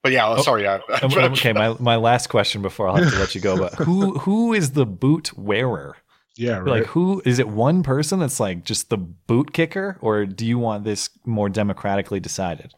But 0.03 0.11
yeah, 0.11 0.27
oh, 0.27 0.41
sorry. 0.41 0.67
I, 0.67 0.81
okay, 1.01 1.53
my, 1.53 1.75
my 1.79 1.95
last 1.95 2.27
question 2.27 2.61
before 2.61 2.89
I'll 2.89 2.97
have 2.97 3.13
to 3.13 3.19
let 3.19 3.35
you 3.35 3.41
go. 3.41 3.57
But 3.57 3.73
who 3.75 4.19
who 4.19 4.53
is 4.53 4.71
the 4.71 4.85
boot 4.85 5.37
wearer? 5.37 5.95
Yeah, 6.35 6.57
right. 6.57 6.67
Like 6.67 6.85
who 6.87 7.21
is 7.25 7.39
it? 7.39 7.47
One 7.47 7.83
person 7.83 8.19
that's 8.19 8.39
like 8.39 8.65
just 8.65 8.89
the 8.89 8.97
boot 8.97 9.53
kicker, 9.53 9.97
or 10.01 10.25
do 10.25 10.45
you 10.45 10.59
want 10.59 10.83
this 10.83 11.09
more 11.25 11.47
democratically 11.47 12.19
decided? 12.19 12.73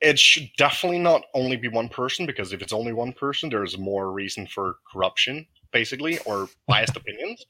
It 0.00 0.18
should 0.18 0.50
definitely 0.56 0.98
not 0.98 1.22
only 1.34 1.56
be 1.56 1.68
one 1.68 1.88
person 1.88 2.26
because 2.26 2.52
if 2.52 2.62
it's 2.62 2.74
only 2.74 2.92
one 2.92 3.12
person, 3.12 3.48
there's 3.48 3.76
more 3.76 4.12
reason 4.12 4.46
for 4.46 4.76
corruption, 4.92 5.46
basically, 5.72 6.18
or 6.20 6.48
biased 6.68 6.96
opinions. 6.96 7.44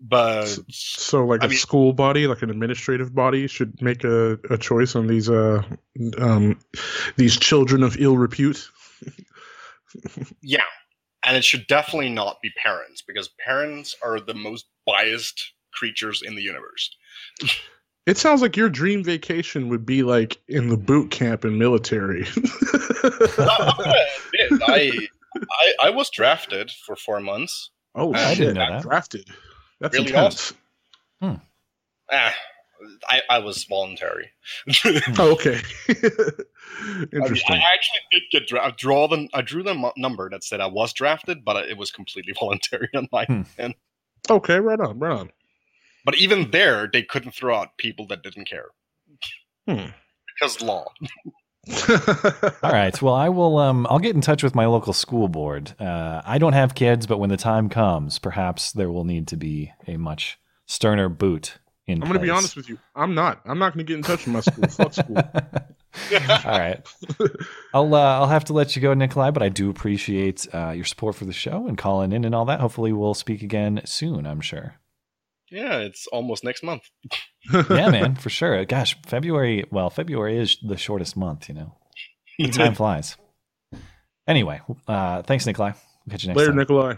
But 0.00 0.46
so, 0.46 0.62
so 0.70 1.24
like 1.26 1.42
I 1.42 1.46
a 1.46 1.48
mean, 1.48 1.58
school 1.58 1.92
body, 1.92 2.26
like 2.26 2.42
an 2.42 2.50
administrative 2.50 3.14
body, 3.14 3.46
should 3.46 3.80
make 3.82 4.02
a, 4.02 4.38
a 4.48 4.56
choice 4.56 4.96
on 4.96 5.06
these 5.06 5.28
uh 5.28 5.62
um 6.18 6.58
these 7.16 7.36
children 7.36 7.82
of 7.82 7.96
ill 7.98 8.16
repute. 8.16 8.70
yeah, 10.42 10.62
and 11.24 11.36
it 11.36 11.44
should 11.44 11.66
definitely 11.66 12.08
not 12.08 12.40
be 12.42 12.50
parents 12.62 13.02
because 13.06 13.28
parents 13.44 13.94
are 14.02 14.20
the 14.20 14.34
most 14.34 14.66
biased 14.86 15.52
creatures 15.72 16.22
in 16.24 16.34
the 16.34 16.42
universe. 16.42 16.96
It 18.06 18.16
sounds 18.16 18.40
like 18.40 18.56
your 18.56 18.70
dream 18.70 19.04
vacation 19.04 19.68
would 19.68 19.84
be 19.84 20.02
like 20.02 20.40
in 20.48 20.68
the 20.68 20.76
boot 20.76 21.10
camp 21.10 21.44
and 21.44 21.58
military. 21.58 22.26
I, 23.38 24.08
I, 24.62 25.08
I, 25.36 25.72
I 25.84 25.90
was 25.90 26.08
drafted 26.10 26.70
for 26.70 26.96
four 26.96 27.20
months. 27.20 27.70
Oh, 27.94 28.14
I 28.14 28.34
didn't 28.34 28.54
know 28.54 28.70
that. 28.70 28.82
Drafted. 28.82 29.28
That's 29.80 29.94
really 29.94 30.08
intense. 30.08 30.52
Hmm. 31.20 31.34
Ah, 32.12 32.34
I, 33.08 33.22
I 33.28 33.38
was 33.38 33.64
voluntary. 33.64 34.30
oh, 35.18 35.32
okay. 35.32 35.60
Interesting. 35.88 37.54
I, 37.54 37.54
mean, 37.54 37.62
I, 37.62 37.74
actually 37.74 38.00
did 38.10 38.22
get 38.30 38.46
dra- 38.46 38.74
draw 38.76 39.08
the 39.08 39.28
I 39.34 39.42
drew 39.42 39.62
the 39.62 39.92
number 39.96 40.28
that 40.30 40.44
said 40.44 40.60
I 40.60 40.66
was 40.66 40.92
drafted, 40.92 41.44
but 41.44 41.68
it 41.68 41.76
was 41.76 41.90
completely 41.90 42.34
voluntary 42.38 42.88
on 42.94 43.08
my 43.12 43.24
hmm. 43.24 43.42
end. 43.58 43.74
Okay, 44.28 44.60
right 44.60 44.80
on, 44.80 44.98
right 44.98 45.12
on. 45.12 45.30
But 46.04 46.16
even 46.16 46.50
there, 46.50 46.88
they 46.90 47.02
couldn't 47.02 47.32
throw 47.32 47.54
out 47.56 47.76
people 47.76 48.06
that 48.08 48.22
didn't 48.22 48.46
care. 48.46 48.68
Hmm. 49.68 49.90
Because 50.34 50.62
law. 50.62 50.86
All 51.68 52.70
right. 52.70 53.00
Well, 53.02 53.14
I 53.14 53.28
will. 53.28 53.58
Um, 53.58 53.86
I'll 53.90 53.98
get 53.98 54.14
in 54.14 54.20
touch 54.22 54.42
with 54.42 54.54
my 54.54 54.66
local 54.66 54.92
school 54.92 55.28
board. 55.28 55.74
Uh, 55.78 56.22
I 56.24 56.38
don't 56.38 56.54
have 56.54 56.74
kids, 56.74 57.06
but 57.06 57.18
when 57.18 57.30
the 57.30 57.36
time 57.36 57.68
comes, 57.68 58.18
perhaps 58.18 58.72
there 58.72 58.90
will 58.90 59.04
need 59.04 59.28
to 59.28 59.36
be 59.36 59.72
a 59.86 59.96
much 59.96 60.38
sterner 60.66 61.08
boot. 61.08 61.58
In 61.86 62.02
I'm 62.02 62.08
going 62.08 62.14
to 62.14 62.24
be 62.24 62.30
honest 62.30 62.56
with 62.56 62.68
you. 62.68 62.78
I'm 62.94 63.14
not. 63.14 63.40
I'm 63.44 63.58
not 63.58 63.74
going 63.74 63.84
to 63.84 63.90
get 63.90 63.96
in 63.96 64.02
touch 64.02 64.26
with 64.26 64.34
my 64.34 64.40
school. 64.40 64.68
Fuck 64.68 64.94
school. 64.94 65.16
All 66.44 66.58
right. 66.58 66.80
I'll 67.74 67.94
uh, 67.94 67.98
I'll 67.98 68.28
have 68.28 68.44
to 68.46 68.52
let 68.52 68.76
you 68.76 68.82
go, 68.82 68.94
Nikolai, 68.94 69.30
but 69.30 69.42
I 69.42 69.48
do 69.48 69.70
appreciate 69.70 70.46
uh, 70.54 70.70
your 70.70 70.84
support 70.84 71.16
for 71.16 71.24
the 71.24 71.32
show 71.32 71.66
and 71.66 71.76
calling 71.76 72.12
in 72.12 72.24
and 72.24 72.34
all 72.34 72.44
that. 72.44 72.60
Hopefully, 72.60 72.92
we'll 72.92 73.14
speak 73.14 73.42
again 73.42 73.80
soon. 73.84 74.26
I'm 74.26 74.40
sure. 74.40 74.76
Yeah, 75.50 75.78
it's 75.78 76.06
almost 76.06 76.44
next 76.44 76.62
month. 76.62 76.82
yeah, 77.52 77.90
man, 77.90 78.14
for 78.20 78.30
sure. 78.30 78.64
Gosh, 78.64 78.96
February. 79.06 79.64
Well, 79.70 79.90
February 79.90 80.38
is 80.38 80.56
the 80.62 80.76
shortest 80.76 81.16
month. 81.16 81.48
You 81.48 81.54
know, 81.54 81.74
the 82.38 82.48
time 82.48 82.74
flies. 82.74 83.16
Anyway, 84.28 84.60
uh, 84.86 85.22
thanks, 85.22 85.46
Nikolai. 85.46 85.72
We'll 86.06 86.12
catch 86.12 86.24
you 86.24 86.28
next 86.28 86.36
time. 86.36 86.36
Later, 86.36 86.50
time. 86.50 86.58
Nikolai. 86.58 86.94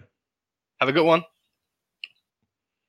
Have 0.80 0.88
a 0.88 0.92
good 0.92 1.06
one. 1.06 1.24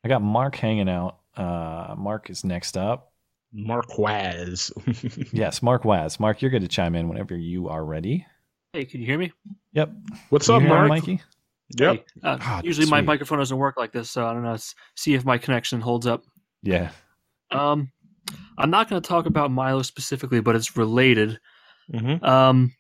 I 0.04 0.10
got 0.10 0.22
Mark 0.22 0.56
hanging 0.56 0.90
out. 0.90 1.20
Uh, 1.36 1.96
Mark 1.98 2.30
is 2.30 2.44
next 2.44 2.76
up. 2.76 3.14
Mark 3.54 3.98
Waz. 3.98 4.72
yes, 5.32 5.62
Mark 5.62 5.86
Waz. 5.86 6.20
Mark, 6.20 6.42
you're 6.42 6.52
good 6.52 6.64
to 6.64 6.68
chime 6.68 6.96
in 6.96 7.08
whenever 7.08 7.38
you 7.38 7.70
are 7.70 7.86
ready. 7.86 8.26
Hey, 8.74 8.86
can 8.86 9.00
you 9.00 9.06
hear 9.06 9.20
me? 9.20 9.32
Yep. 9.74 9.92
What's 10.30 10.50
up, 10.50 10.64
Mark? 10.64 10.90
Mikey? 10.90 11.22
Yep. 11.78 11.96
Hey, 11.96 12.04
uh, 12.24 12.38
oh, 12.42 12.62
usually 12.64 12.86
sweet. 12.86 12.92
my 12.92 13.02
microphone 13.02 13.40
doesn't 13.40 13.58
work 13.58 13.78
like 13.78 13.92
this, 13.92 14.10
so 14.10 14.26
I 14.26 14.34
don't 14.34 14.44
know. 14.44 14.58
See 14.96 15.14
if 15.14 15.26
my 15.26 15.38
connection 15.38 15.82
holds 15.82 16.06
up. 16.06 16.24
Yeah. 16.62 16.92
Um, 17.52 17.92
I'm 18.58 18.70
not 18.70 18.90
going 18.90 19.02
to 19.02 19.08
talk 19.08 19.26
about 19.26 19.52
Milo 19.52 19.82
specifically, 19.82 20.40
but 20.40 20.56
it's 20.56 20.78
related. 20.78 21.40
Mm-hmm. 21.92 22.24
Um, 22.24 22.74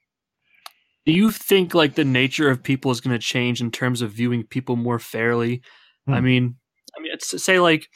do 1.05 1.12
you 1.12 1.31
think 1.31 1.73
like 1.73 1.95
the 1.95 2.05
nature 2.05 2.49
of 2.49 2.63
people 2.63 2.91
is 2.91 3.01
going 3.01 3.17
to 3.17 3.23
change 3.23 3.62
in 3.62 3.71
terms 3.71 4.01
of 4.01 4.12
viewing 4.12 4.43
people 4.43 4.75
more 4.75 4.99
fairly? 4.99 5.62
Hmm. 6.05 6.13
I 6.13 6.21
mean, 6.21 6.55
I 6.97 7.01
mean, 7.01 7.12
it's 7.13 7.43
say 7.43 7.60
like 7.60 7.88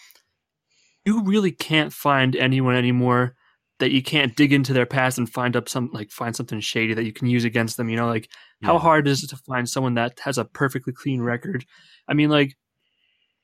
you 1.06 1.24
really 1.24 1.52
can't 1.52 1.94
find 1.94 2.36
anyone 2.36 2.76
anymore 2.76 3.36
that 3.80 3.92
you 3.92 4.02
can't 4.02 4.36
dig 4.36 4.52
into 4.52 4.74
their 4.74 4.86
past 4.86 5.18
and 5.18 5.30
find 5.30 5.56
up 5.56 5.70
some 5.70 5.90
like 5.94 6.12
find 6.12 6.36
something 6.36 6.60
shady 6.60 6.94
that 6.96 7.06
you 7.06 7.14
can 7.14 7.28
use 7.28 7.46
against 7.46 7.78
them. 7.78 7.90
You 7.90 7.96
know, 7.96 8.08
like 8.08 8.30
yeah. 8.62 8.68
how 8.68 8.80
hard 8.80 9.08
is 9.08 9.24
it 9.24 9.30
to 9.30 9.38
find 9.38 9.70
someone 9.70 9.96
that 9.96 10.20
has 10.22 10.38
a 10.38 10.46
perfectly 10.46 10.94
clean 10.94 11.22
record? 11.22 11.66
I 12.08 12.14
mean, 12.14 12.30
like 12.30 12.58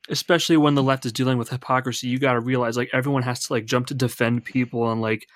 especially 0.10 0.58
when 0.58 0.76
the 0.76 0.84
left 0.84 1.06
is 1.06 1.13
dealing 1.13 1.38
with 1.38 1.49
hypocrisy, 1.49 2.08
you 2.08 2.19
got 2.19 2.34
to 2.34 2.39
realize 2.39 2.78
like 2.78 2.89
everyone 2.93 3.23
has 3.23 3.47
to 3.47 3.54
like 3.54 3.65
jump 3.65 3.88
to 3.88 3.93
defend 3.93 4.45
people 4.45 4.91
and 4.91 5.02
like. 5.02 5.28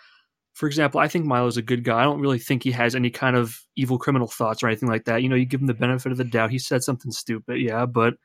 For 0.53 0.65
example, 0.65 0.99
I 0.99 1.07
think 1.07 1.23
Milo's 1.23 1.57
a 1.57 1.61
good 1.61 1.83
guy. 1.83 1.99
I 1.99 2.03
don't 2.03 2.19
really 2.19 2.39
think 2.39 2.63
he 2.63 2.71
has 2.71 2.95
any 2.95 3.11
kind 3.11 3.35
of 3.35 3.61
evil 3.75 3.99
criminal 3.99 4.27
thoughts 4.27 4.63
or 4.63 4.67
anything 4.67 4.89
like 4.89 5.05
that. 5.05 5.21
You 5.21 5.29
know, 5.29 5.35
you 5.35 5.45
give 5.45 5.61
him 5.61 5.67
the 5.67 5.75
benefit 5.75 6.11
of 6.11 6.17
the 6.17 6.23
doubt. 6.23 6.49
He 6.49 6.57
said 6.57 6.81
something 6.81 7.11
stupid, 7.11 7.61
yeah, 7.61 7.85
but 7.85 8.15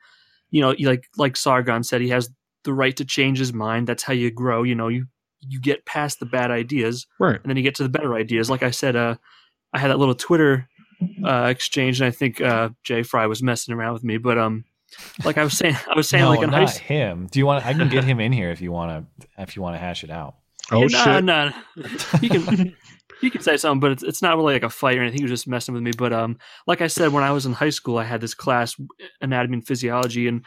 you 0.49 0.59
know, 0.59 0.73
like 0.79 1.07
like 1.15 1.37
Sargon 1.37 1.83
said, 1.83 2.01
he 2.01 2.09
has 2.09 2.31
the 2.63 2.73
right 2.73 2.95
to 2.97 3.05
change 3.05 3.37
his 3.37 3.53
mind. 3.53 3.87
That's 3.87 4.01
how 4.01 4.13
you 4.13 4.31
grow. 4.31 4.63
You 4.63 4.73
know, 4.73 4.87
you 4.87 5.05
you 5.41 5.59
get 5.59 5.85
past 5.85 6.19
the 6.19 6.25
bad 6.25 6.51
ideas, 6.51 7.05
right, 7.19 7.39
and 7.41 7.49
then 7.49 7.57
you 7.57 7.63
get 7.63 7.75
to 7.75 7.83
the 7.83 7.89
better 7.89 8.15
ideas. 8.15 8.49
Like 8.49 8.63
I 8.63 8.71
said, 8.71 8.95
uh, 8.95 9.15
I 9.73 9.79
had 9.79 9.91
that 9.91 9.99
little 9.99 10.15
Twitter 10.15 10.67
uh, 11.23 11.47
exchange, 11.49 12.01
and 12.01 12.07
I 12.07 12.11
think 12.11 12.41
uh, 12.41 12.69
Jay 12.83 13.03
Fry 13.03 13.27
was 13.27 13.43
messing 13.43 13.73
around 13.73 13.93
with 13.93 14.03
me, 14.03 14.17
but 14.17 14.37
um, 14.37 14.65
like 15.23 15.37
I 15.37 15.43
was 15.43 15.57
saying, 15.57 15.75
I 15.89 15.95
was 15.95 16.09
saying, 16.09 16.23
no, 16.23 16.29
like 16.31 16.41
in 16.41 16.49
not 16.49 16.69
high 16.69 16.79
him. 16.79 17.27
Do 17.31 17.39
you 17.39 17.45
want? 17.45 17.65
I 17.65 17.73
can 17.73 17.89
get 17.89 18.03
him 18.03 18.19
in 18.19 18.31
here 18.31 18.51
if 18.51 18.61
you 18.61 18.71
want 18.71 19.07
to. 19.17 19.27
If 19.41 19.55
you 19.55 19.61
want 19.61 19.75
to 19.75 19.79
hash 19.79 20.03
it 20.03 20.09
out. 20.09 20.35
Oh 20.71 20.87
yeah, 20.87 21.03
shit! 21.03 21.23
No, 21.23 21.49
no, 21.49 21.85
he 22.19 22.29
can. 22.29 22.75
he 23.21 23.29
can 23.29 23.41
say 23.41 23.55
something, 23.55 23.79
but 23.79 23.91
it's, 23.91 24.03
it's 24.03 24.21
not 24.21 24.35
really 24.35 24.53
like 24.53 24.63
a 24.63 24.69
fight 24.69 24.97
or 24.97 25.01
anything. 25.01 25.19
He 25.19 25.23
was 25.23 25.31
just 25.31 25.47
messing 25.47 25.73
with 25.73 25.83
me. 25.83 25.91
But 25.97 26.11
um, 26.11 26.37
like 26.67 26.81
I 26.81 26.87
said, 26.87 27.13
when 27.13 27.23
I 27.23 27.31
was 27.31 27.45
in 27.45 27.53
high 27.53 27.69
school, 27.69 27.97
I 27.97 28.03
had 28.03 28.19
this 28.19 28.33
class, 28.33 28.75
anatomy 29.21 29.55
and 29.55 29.67
physiology, 29.67 30.27
and 30.27 30.45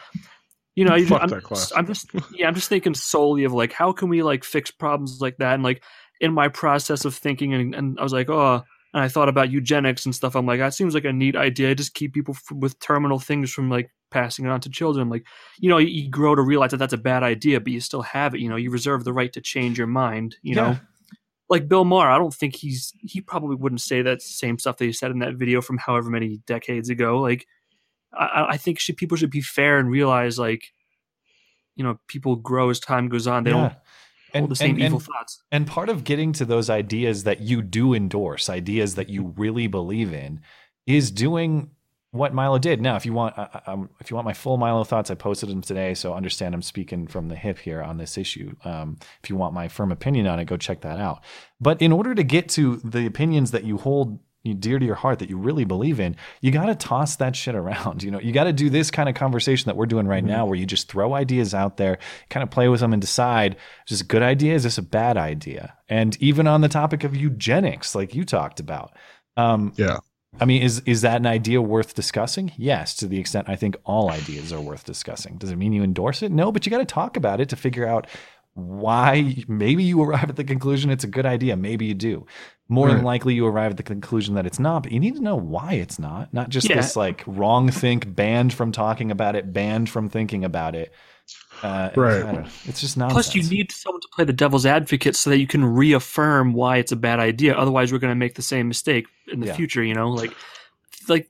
you 0.74 0.84
know, 0.84 1.02
Fuck 1.06 1.22
I'm, 1.22 1.28
that 1.28 1.42
class. 1.42 1.72
I'm 1.74 1.86
just 1.86 2.10
yeah, 2.34 2.46
I'm 2.46 2.54
just 2.54 2.68
thinking 2.68 2.94
solely 2.94 3.44
of 3.44 3.52
like 3.52 3.72
how 3.72 3.92
can 3.92 4.08
we 4.08 4.22
like 4.22 4.44
fix 4.44 4.70
problems 4.70 5.20
like 5.20 5.38
that, 5.38 5.54
and 5.54 5.62
like 5.62 5.82
in 6.20 6.32
my 6.32 6.48
process 6.48 7.04
of 7.04 7.14
thinking, 7.14 7.54
and, 7.54 7.74
and 7.74 7.98
I 7.98 8.02
was 8.02 8.12
like, 8.12 8.28
oh, 8.28 8.62
and 8.96 9.04
I 9.04 9.08
thought 9.08 9.28
about 9.28 9.50
eugenics 9.50 10.06
and 10.06 10.14
stuff. 10.14 10.34
I'm 10.34 10.46
like, 10.46 10.58
that 10.58 10.72
seems 10.72 10.94
like 10.94 11.04
a 11.04 11.12
neat 11.12 11.36
idea. 11.36 11.74
Just 11.74 11.92
keep 11.92 12.14
people 12.14 12.34
f- 12.34 12.50
with 12.50 12.80
terminal 12.80 13.18
things 13.18 13.52
from 13.52 13.68
like 13.68 13.90
passing 14.10 14.46
it 14.46 14.48
on 14.48 14.62
to 14.62 14.70
children. 14.70 15.10
Like, 15.10 15.26
you 15.58 15.68
know, 15.68 15.76
you, 15.76 15.88
you, 15.88 16.08
grow 16.08 16.34
to 16.34 16.40
realize 16.40 16.70
that 16.70 16.78
that's 16.78 16.94
a 16.94 16.96
bad 16.98 17.22
idea, 17.22 17.60
but 17.60 17.74
you 17.74 17.80
still 17.80 18.00
have 18.00 18.34
it. 18.34 18.40
You 18.40 18.48
know, 18.48 18.56
you 18.56 18.70
reserve 18.70 19.04
the 19.04 19.12
right 19.12 19.30
to 19.34 19.40
change 19.42 19.76
your 19.76 19.86
mind. 19.86 20.36
You 20.40 20.54
yeah. 20.54 20.62
know, 20.62 20.78
like 21.50 21.68
Bill 21.68 21.84
Maher, 21.84 22.10
I 22.10 22.16
don't 22.16 22.32
think 22.32 22.56
he's 22.56 22.94
he 23.02 23.20
probably 23.20 23.56
wouldn't 23.56 23.82
say 23.82 24.00
that 24.00 24.22
same 24.22 24.58
stuff 24.58 24.78
that 24.78 24.86
he 24.86 24.94
said 24.94 25.10
in 25.10 25.18
that 25.18 25.34
video 25.34 25.60
from 25.60 25.76
however 25.76 26.08
many 26.08 26.38
decades 26.46 26.88
ago. 26.88 27.20
Like, 27.20 27.46
I, 28.14 28.46
I 28.52 28.56
think 28.56 28.78
should, 28.78 28.96
people 28.96 29.18
should 29.18 29.30
be 29.30 29.42
fair 29.42 29.78
and 29.78 29.90
realize 29.90 30.38
like, 30.38 30.72
you 31.74 31.84
know, 31.84 32.00
people 32.08 32.36
grow 32.36 32.70
as 32.70 32.80
time 32.80 33.10
goes 33.10 33.26
on. 33.26 33.44
They 33.44 33.50
yeah. 33.50 33.56
don't 33.60 33.74
and, 34.38 34.48
the 34.48 34.56
same 34.56 34.76
and, 34.76 34.82
evil 34.84 34.98
and, 34.98 35.06
thoughts. 35.06 35.42
And 35.50 35.66
part 35.66 35.88
of 35.88 36.04
getting 36.04 36.32
to 36.34 36.44
those 36.44 36.70
ideas 36.70 37.24
that 37.24 37.40
you 37.40 37.62
do 37.62 37.94
endorse, 37.94 38.48
ideas 38.48 38.94
that 38.94 39.08
you 39.08 39.34
really 39.36 39.66
believe 39.66 40.12
in, 40.12 40.40
is 40.86 41.10
doing 41.10 41.70
what 42.12 42.32
Milo 42.32 42.58
did. 42.58 42.80
Now, 42.80 42.96
if 42.96 43.04
you 43.04 43.12
want, 43.12 43.36
uh, 43.38 43.48
um, 43.66 43.90
if 44.00 44.10
you 44.10 44.14
want 44.14 44.24
my 44.24 44.32
full 44.32 44.56
Milo 44.56 44.84
thoughts, 44.84 45.10
I 45.10 45.14
posted 45.14 45.48
them 45.48 45.60
today, 45.60 45.94
so 45.94 46.14
understand 46.14 46.54
I'm 46.54 46.62
speaking 46.62 47.06
from 47.06 47.28
the 47.28 47.36
hip 47.36 47.58
here 47.58 47.82
on 47.82 47.98
this 47.98 48.16
issue. 48.16 48.54
Um, 48.64 48.98
if 49.22 49.30
you 49.30 49.36
want 49.36 49.54
my 49.54 49.68
firm 49.68 49.92
opinion 49.92 50.26
on 50.26 50.38
it, 50.38 50.46
go 50.46 50.56
check 50.56 50.80
that 50.80 50.98
out. 50.98 51.22
But 51.60 51.80
in 51.82 51.92
order 51.92 52.14
to 52.14 52.24
get 52.24 52.48
to 52.50 52.76
the 52.76 53.06
opinions 53.06 53.50
that 53.50 53.64
you 53.64 53.78
hold 53.78 54.18
dear 54.54 54.78
to 54.78 54.86
your 54.86 54.94
heart 54.94 55.18
that 55.18 55.30
you 55.30 55.36
really 55.36 55.64
believe 55.64 56.00
in, 56.00 56.16
you 56.40 56.50
got 56.50 56.66
to 56.66 56.74
toss 56.74 57.16
that 57.16 57.36
shit 57.36 57.54
around. 57.54 58.02
You 58.06 58.12
know, 58.12 58.20
you 58.20 58.30
got 58.30 58.44
to 58.44 58.52
do 58.52 58.70
this 58.70 58.92
kind 58.92 59.08
of 59.08 59.16
conversation 59.16 59.68
that 59.68 59.76
we're 59.76 59.86
doing 59.86 60.06
right 60.06 60.22
mm-hmm. 60.22 60.32
now, 60.32 60.46
where 60.46 60.54
you 60.54 60.64
just 60.64 60.88
throw 60.88 61.14
ideas 61.14 61.54
out 61.54 61.76
there, 61.76 61.98
kind 62.30 62.44
of 62.44 62.50
play 62.50 62.68
with 62.68 62.78
them, 62.78 62.92
and 62.92 63.00
decide 63.00 63.56
is 63.88 63.98
this 63.98 64.00
a 64.00 64.04
good 64.04 64.22
idea? 64.22 64.54
Is 64.54 64.62
this 64.62 64.78
a 64.78 64.82
bad 64.82 65.16
idea? 65.16 65.76
And 65.88 66.16
even 66.22 66.46
on 66.46 66.60
the 66.60 66.68
topic 66.68 67.02
of 67.02 67.16
eugenics, 67.16 67.96
like 67.96 68.14
you 68.14 68.24
talked 68.24 68.60
about, 68.60 68.92
um, 69.36 69.72
yeah. 69.76 69.98
I 70.38 70.44
mean, 70.44 70.62
is 70.62 70.80
is 70.86 71.00
that 71.00 71.16
an 71.16 71.26
idea 71.26 71.60
worth 71.60 71.94
discussing? 71.94 72.52
Yes, 72.56 72.94
to 72.96 73.06
the 73.06 73.18
extent 73.18 73.48
I 73.48 73.56
think 73.56 73.76
all 73.84 74.10
ideas 74.10 74.52
are 74.52 74.60
worth 74.60 74.84
discussing. 74.84 75.38
Does 75.38 75.50
it 75.50 75.56
mean 75.56 75.72
you 75.72 75.82
endorse 75.82 76.22
it? 76.22 76.30
No, 76.30 76.52
but 76.52 76.64
you 76.64 76.70
got 76.70 76.78
to 76.78 76.84
talk 76.84 77.16
about 77.16 77.40
it 77.40 77.48
to 77.48 77.56
figure 77.56 77.86
out 77.86 78.06
why 78.56 79.44
maybe 79.48 79.84
you 79.84 80.02
arrive 80.02 80.30
at 80.30 80.36
the 80.36 80.44
conclusion 80.44 80.90
it's 80.90 81.04
a 81.04 81.08
good 81.08 81.26
idea 81.26 81.56
maybe 81.56 81.84
you 81.84 81.94
do 81.94 82.26
more 82.68 82.88
right. 82.88 82.94
than 82.94 83.04
likely 83.04 83.34
you 83.34 83.46
arrive 83.46 83.70
at 83.70 83.76
the 83.76 83.82
conclusion 83.82 84.34
that 84.34 84.46
it's 84.46 84.58
not 84.58 84.82
but 84.82 84.92
you 84.92 85.00
need 85.00 85.14
to 85.14 85.22
know 85.22 85.36
why 85.36 85.74
it's 85.74 85.98
not 85.98 86.32
not 86.34 86.48
just 86.48 86.68
yeah. 86.68 86.76
this 86.76 86.96
like 86.96 87.22
wrong 87.26 87.70
think 87.70 88.14
banned 88.14 88.52
from 88.52 88.72
talking 88.72 89.10
about 89.10 89.36
it 89.36 89.52
banned 89.52 89.88
from 89.88 90.08
thinking 90.08 90.44
about 90.44 90.74
it 90.74 90.92
Uh, 91.62 91.90
right. 91.96 92.46
It's 92.66 92.80
just 92.80 92.96
not. 92.96 93.10
Plus, 93.10 93.34
you 93.34 93.42
need 93.42 93.72
someone 93.72 94.00
to 94.00 94.08
play 94.12 94.24
the 94.24 94.32
devil's 94.32 94.66
advocate 94.66 95.16
so 95.16 95.30
that 95.30 95.38
you 95.38 95.46
can 95.46 95.64
reaffirm 95.64 96.52
why 96.52 96.76
it's 96.76 96.92
a 96.92 96.96
bad 96.96 97.18
idea. 97.18 97.54
Otherwise, 97.54 97.92
we're 97.92 97.98
going 97.98 98.12
to 98.12 98.14
make 98.14 98.34
the 98.34 98.42
same 98.42 98.68
mistake 98.68 99.06
in 99.32 99.40
the 99.40 99.46
yeah. 99.48 99.56
future. 99.56 99.82
You 99.82 99.94
know, 99.94 100.10
like 100.10 100.32
like 101.08 101.28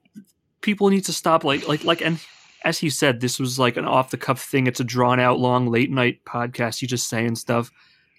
people 0.61 0.88
need 0.88 1.05
to 1.05 1.12
stop. 1.12 1.44
Like 1.44 1.66
like 1.68 1.85
like 1.85 2.03
and 2.03 2.18
as 2.64 2.79
he 2.79 2.90
said, 2.90 3.20
this 3.20 3.38
was 3.38 3.59
like 3.59 3.77
an 3.77 3.85
off 3.85 4.11
the 4.11 4.16
cuff 4.16 4.42
thing. 4.42 4.66
It's 4.66 4.81
a 4.81 4.85
drawn 4.85 5.20
out, 5.20 5.38
long, 5.38 5.68
late 5.68 5.90
night 5.90 6.25
podcast. 6.25 6.83
You 6.83 6.88
just 6.88 7.09
saying 7.09 7.37
stuff. 7.37 7.70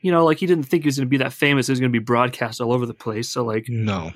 You 0.02 0.12
know, 0.12 0.26
like 0.26 0.38
he 0.38 0.46
didn't 0.46 0.66
think 0.66 0.84
he 0.84 0.88
was 0.88 0.98
going 0.98 1.08
to 1.08 1.10
be 1.10 1.18
that 1.18 1.34
famous. 1.34 1.68
It 1.68 1.72
was 1.72 1.80
going 1.80 1.92
to 1.92 2.00
be 2.00 2.04
broadcast 2.04 2.62
all 2.62 2.72
over 2.72 2.86
the 2.86 2.94
place. 2.94 3.30
So 3.30 3.44
like, 3.44 3.68
no, 3.68 4.12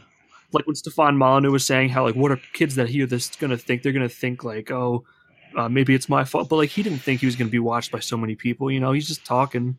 like 0.51 0.67
when 0.67 0.75
Stefan 0.75 1.17
Molyneux 1.17 1.51
was 1.51 1.65
saying 1.65 1.89
how 1.89 2.05
like, 2.05 2.15
what 2.15 2.31
are 2.31 2.39
kids 2.53 2.75
that 2.75 2.89
hear 2.89 3.05
this 3.05 3.35
going 3.35 3.51
to 3.51 3.57
think? 3.57 3.81
They're 3.81 3.93
going 3.93 4.07
to 4.07 4.13
think 4.13 4.43
like, 4.43 4.71
oh, 4.71 5.05
uh, 5.55 5.69
maybe 5.69 5.95
it's 5.95 6.09
my 6.09 6.23
fault. 6.23 6.49
But 6.49 6.57
like, 6.57 6.69
he 6.69 6.83
didn't 6.83 6.99
think 6.99 7.19
he 7.19 7.25
was 7.25 7.35
going 7.35 7.47
to 7.47 7.51
be 7.51 7.59
watched 7.59 7.91
by 7.91 7.99
so 7.99 8.17
many 8.17 8.35
people. 8.35 8.71
You 8.71 8.79
know, 8.79 8.91
he's 8.91 9.07
just 9.07 9.25
talking. 9.25 9.77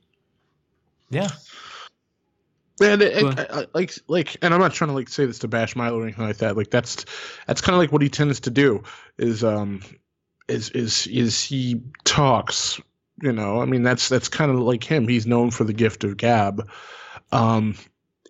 Yeah. 1.11 1.29
Man, 2.81 3.01
it, 3.01 3.13
it, 3.15 3.75
like, 3.75 3.93
like, 4.09 4.37
and 4.43 4.53
I'm 4.53 4.61
not 4.61 4.73
trying 4.73 4.89
to 4.89 4.95
like 4.95 5.09
say 5.09 5.27
this 5.27 5.39
to 5.41 5.49
bash 5.49 5.77
Milo 5.77 6.01
or 6.01 6.03
anything 6.03 6.27
like 6.27 6.39
that. 6.39 6.57
Like, 6.57 6.71
that's 6.71 7.05
that's 7.47 7.61
kind 7.61 7.75
of 7.75 7.79
like 7.79 7.93
what 7.93 8.03
he 8.03 8.09
tends 8.09 8.41
to 8.41 8.51
do. 8.51 8.83
Is 9.19 9.45
um, 9.45 9.83
is 10.49 10.71
is 10.71 11.07
is 11.07 11.43
he 11.43 11.83
talks 12.05 12.81
you 13.23 13.33
know 13.33 13.63
i 13.63 13.65
mean 13.65 13.83
that's 13.83 14.09
that's 14.09 14.29
kind 14.29 14.51
of 14.51 14.59
like 14.59 14.85
him. 14.85 15.09
He's 15.09 15.27
known 15.27 15.51
for 15.51 15.65
the 15.65 15.73
gift 15.73 16.05
of 16.05 16.17
gab. 16.17 16.69
Um 17.31 17.77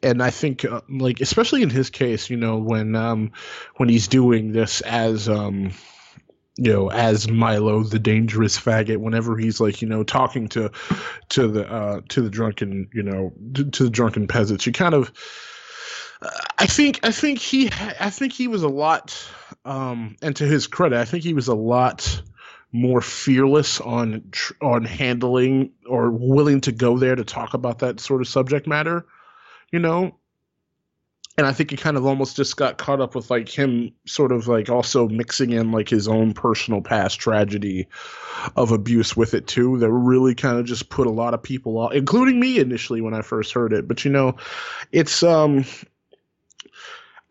and 0.03 0.23
i 0.23 0.31
think 0.31 0.65
uh, 0.65 0.81
like 0.89 1.21
especially 1.21 1.63
in 1.63 1.71
his 1.71 1.91
case 1.91 2.29
you 2.29 2.37
know 2.37 2.59
when 2.59 2.95
um 2.97 3.33
when 3.77 3.89
he's 3.89 4.09
doing 4.09 4.53
this 4.53 4.81
as 4.83 5.29
um 5.29 5.73
you 6.57 6.73
know 6.73 6.91
as 6.91 7.29
milo 7.29 7.83
the 7.85 7.99
dangerous 7.99 8.59
faggot 8.59 8.99
whenever 8.99 9.37
he's 9.37 9.61
like 9.61 9.81
you 9.81 9.89
know 9.89 10.03
talking 10.03 10.49
to 10.49 10.71
to 11.29 11.49
the 11.49 11.71
uh 11.73 12.01
to 12.09 12.21
the 12.21 12.31
drunken 12.31 12.89
you 12.93 13.03
know 13.03 13.33
to, 13.55 13.85
the 13.85 13.91
drunken 13.91 14.27
peasants 14.27 14.67
you 14.67 14.73
kind 14.73 14.95
of 14.95 15.13
I 16.57 16.67
think 16.67 17.01
I 17.03 17.11
think 17.11 17.41
he 17.41 17.69
I 17.99 18.11
think 18.11 18.33
he 18.33 18.47
was 18.47 18.63
a 18.63 18.69
lot 18.69 19.29
um, 19.65 20.17
and 20.23 20.35
to 20.37 20.47
his 20.47 20.67
credit, 20.67 20.99
I 20.99 21.05
think 21.05 21.23
he 21.23 21.35
was 21.35 21.49
a 21.49 21.55
lot 21.55 22.23
more 22.73 23.03
fearless 23.03 23.81
on 23.81 24.33
on 24.63 24.85
handling 24.85 25.71
or 25.87 26.11
willing 26.11 26.61
to 26.63 26.73
go 26.73 26.99
there 26.99 27.15
to 27.15 27.25
talk 27.25 27.55
about 27.55 27.81
that 27.81 28.01
sort 28.01 28.23
of 28.23 28.29
subject 28.29 28.67
matter, 28.67 29.07
you 29.71 29.79
know. 29.79 30.17
And 31.39 31.47
I 31.47 31.53
think 31.53 31.71
he 31.71 31.79
kind 31.79 31.97
of 31.97 32.05
almost 32.05 32.37
just 32.37 32.59
got 32.59 32.77
caught 32.77 33.01
up 33.01 33.15
with 33.15 33.31
like 33.31 33.49
him 33.49 33.93
sort 34.07 34.33
of 34.33 34.49
like 34.49 34.69
also 34.69 35.09
mixing 35.09 35.51
in 35.51 35.73
like 35.73 35.89
his 35.89 36.07
own 36.07 36.35
personal 36.35 36.83
past 36.83 37.19
tragedy 37.21 37.89
of 38.55 38.71
abuse 38.71 39.17
with 39.17 39.33
it 39.33 39.47
too. 39.47 39.79
That 39.79 39.91
really 39.91 40.35
kind 40.35 40.59
of 40.59 40.67
just 40.67 40.91
put 40.91 41.07
a 41.07 41.11
lot 41.11 41.33
of 41.33 41.43
people 41.43 41.79
off, 41.79 41.93
including 41.93 42.39
me 42.39 42.59
initially 42.59 43.01
when 43.01 43.15
I 43.15 43.23
first 43.23 43.53
heard 43.53 43.73
it. 43.73 43.89
But 43.89 44.05
you 44.05 44.11
know, 44.11 44.37
it's 44.93 45.23
um 45.23 45.65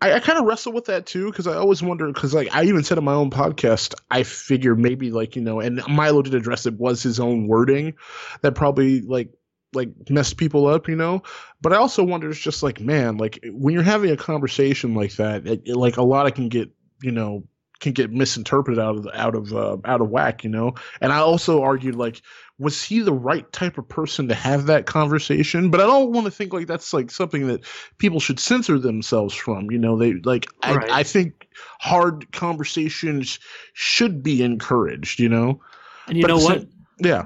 I, 0.02 0.14
I 0.14 0.20
kind 0.20 0.40
of 0.40 0.46
wrestle 0.46 0.74
with 0.74 0.86
that 0.86 1.06
too 1.06 1.30
because 1.30 1.48
I 1.48 1.56
always 1.56 1.82
wonder 1.82 2.08
because 2.08 2.34
like 2.34 2.54
I 2.54 2.64
even 2.64 2.84
said 2.84 2.98
in 2.98 3.04
my 3.04 3.14
own 3.14 3.30
podcast 3.30 3.94
I 4.10 4.24
figure 4.24 4.76
maybe 4.76 5.12
like 5.12 5.36
you 5.36 5.42
know 5.42 5.60
and 5.60 5.82
Milo 5.88 6.22
did 6.22 6.34
address 6.34 6.66
it 6.66 6.74
was 6.74 7.04
his 7.04 7.20
own 7.20 7.48
wording 7.48 7.94
that 8.42 8.56
probably 8.56 9.02
like 9.02 9.30
like 9.74 9.90
messed 10.10 10.38
people 10.38 10.68
up 10.68 10.88
you 10.90 10.96
know 10.96 11.24
but 11.62 11.72
I 11.72 11.78
also 11.78 12.04
wonder 12.04 12.30
it's 12.30 12.40
just 12.40 12.64
like 12.64 12.82
man 12.82 13.18
like 13.18 13.40
when 13.52 13.74
you're 13.74 13.84
having 13.84 14.12
a 14.12 14.18
conversation 14.18 14.96
like 14.96 15.16
that 15.16 15.48
it, 15.48 15.62
it, 15.66 15.76
like 15.76 15.98
a 15.98 16.04
lot 16.04 16.26
of 16.26 16.34
can 16.34 16.50
get 16.50 16.70
you 17.02 17.12
know 17.12 17.44
can 17.82 17.94
get 17.94 18.12
misinterpreted 18.12 18.80
out 18.80 18.96
of 18.96 19.08
out 19.14 19.36
of 19.36 19.54
uh, 19.54 19.78
out 19.84 20.00
of 20.02 20.10
whack, 20.10 20.44
you 20.44 20.50
know. 20.50 20.76
And 21.02 21.12
I 21.12 21.18
also 21.18 21.64
argued 21.64 21.96
like, 21.96 22.22
was 22.62 22.84
he 22.84 23.00
the 23.02 23.12
right 23.12 23.52
type 23.52 23.80
of 23.80 23.90
person 23.90 24.28
to 24.28 24.36
have 24.36 24.68
that 24.68 24.86
conversation? 24.86 25.72
But 25.72 25.82
I 25.82 25.88
don't 25.88 26.12
want 26.12 26.26
to 26.26 26.32
think 26.32 26.54
like 26.54 26.68
that's 26.68 26.94
like 26.94 27.10
something 27.10 27.48
that 27.48 27.66
people 27.98 28.20
should 28.20 28.40
censor 28.40 28.78
themselves 28.78 29.34
from. 29.34 29.72
You 29.72 29.80
know, 29.80 29.98
they 29.98 30.14
like 30.14 30.46
right. 30.64 30.90
I, 30.92 31.00
I 31.00 31.04
think 31.04 31.48
hard 31.80 32.32
conversations 32.34 33.40
should 33.74 34.22
be 34.22 34.44
encouraged. 34.44 35.20
You 35.20 35.30
know, 35.30 35.60
and 36.08 36.18
you 36.18 36.22
but 36.22 36.28
know 36.28 36.38
what? 36.38 36.60
Same, 36.60 36.70
yeah, 37.00 37.26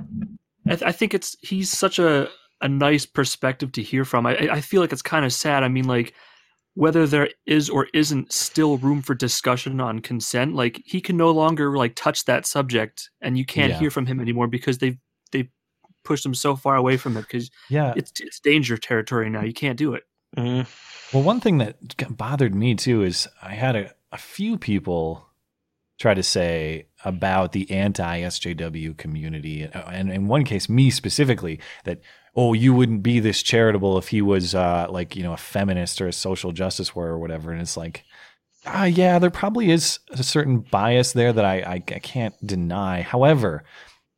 I, 0.68 0.70
th- 0.70 0.84
I 0.84 0.94
think 0.94 1.14
it's 1.14 1.36
he's 1.42 1.70
such 1.70 2.00
a 2.00 2.30
a 2.62 2.70
nice 2.70 3.06
perspective 3.06 3.74
to 3.74 3.84
hear 3.84 4.06
from. 4.06 4.26
I 4.26 4.38
I 4.38 4.62
feel 4.62 4.80
like 4.80 4.94
it's 4.94 5.02
kind 5.02 5.26
of 5.26 5.34
sad. 5.34 5.64
I 5.64 5.68
mean, 5.68 5.86
like 5.86 6.14
whether 6.76 7.06
there 7.06 7.30
is 7.46 7.70
or 7.70 7.88
isn't 7.94 8.32
still 8.32 8.78
room 8.78 9.02
for 9.02 9.16
discussion 9.16 9.80
on 9.80 10.00
consent 10.00 10.54
like 10.54 10.82
he 10.86 11.00
can 11.00 11.16
no 11.16 11.32
longer 11.32 11.78
like 11.78 11.96
touch 11.96 12.26
that 12.26 12.46
subject 12.46 13.10
and 13.22 13.38
you 13.38 13.46
can't 13.46 13.72
yeah. 13.72 13.80
hear 13.80 13.90
from 13.90 14.06
him 14.06 14.20
anymore 14.20 14.46
because 14.46 14.80
they've 14.80 14.98
they 14.98 15.00
pushed 16.06 16.24
them 16.24 16.34
so 16.34 16.56
far 16.56 16.76
away 16.76 16.96
from 16.96 17.18
it 17.18 17.22
because 17.22 17.52
yeah 17.70 17.94
it's 17.96 18.12
it's 18.20 18.40
danger 18.40 18.78
territory 18.78 19.30
now 19.30 19.42
you 19.42 19.54
can't 19.54 19.78
do 19.78 19.94
it 19.94 20.04
mm. 20.38 20.66
well 21.14 21.24
one 21.24 21.40
thing 21.40 21.58
that 21.58 21.78
bothered 22.16 22.56
me 22.56 22.76
too 22.76 23.04
is 23.04 23.28
i 23.42 23.54
had 23.54 23.76
a, 23.76 23.94
a 24.12 24.18
few 24.18 24.58
people 24.58 25.28
try 25.98 26.14
to 26.14 26.24
say 26.24 26.88
about 27.04 27.52
the 27.52 27.70
anti 27.72 28.22
SJW 28.22 28.98
community, 28.98 29.64
and 29.74 30.12
in 30.12 30.28
one 30.28 30.44
case, 30.44 30.68
me 30.68 30.90
specifically, 30.90 31.60
that 31.86 32.02
oh, 32.36 32.54
you 32.54 32.74
wouldn't 32.74 33.02
be 33.02 33.20
this 33.20 33.42
charitable 33.42 33.98
if 33.98 34.10
he 34.10 34.22
was 34.22 34.54
uh, 34.54 34.88
like 34.90 35.16
you 35.16 35.24
know 35.24 35.34
a 35.34 35.38
feminist 35.38 36.02
or 36.02 36.08
a 36.08 36.14
social 36.14 36.52
justice 36.52 36.96
warrior 36.96 37.14
or 37.14 37.20
whatever. 37.20 37.52
And 37.52 37.62
it's 37.62 37.78
like, 37.78 38.04
ah, 38.66 38.82
uh, 38.82 38.86
yeah, 38.86 39.20
there 39.20 39.30
probably 39.30 39.72
is 39.72 40.00
a 40.12 40.24
certain 40.24 40.60
bias 40.60 41.14
there 41.14 41.32
that 41.32 41.46
I, 41.46 41.60
I, 41.60 41.74
I 41.74 41.80
can't 41.80 42.36
deny. 42.46 43.02
However, 43.02 43.64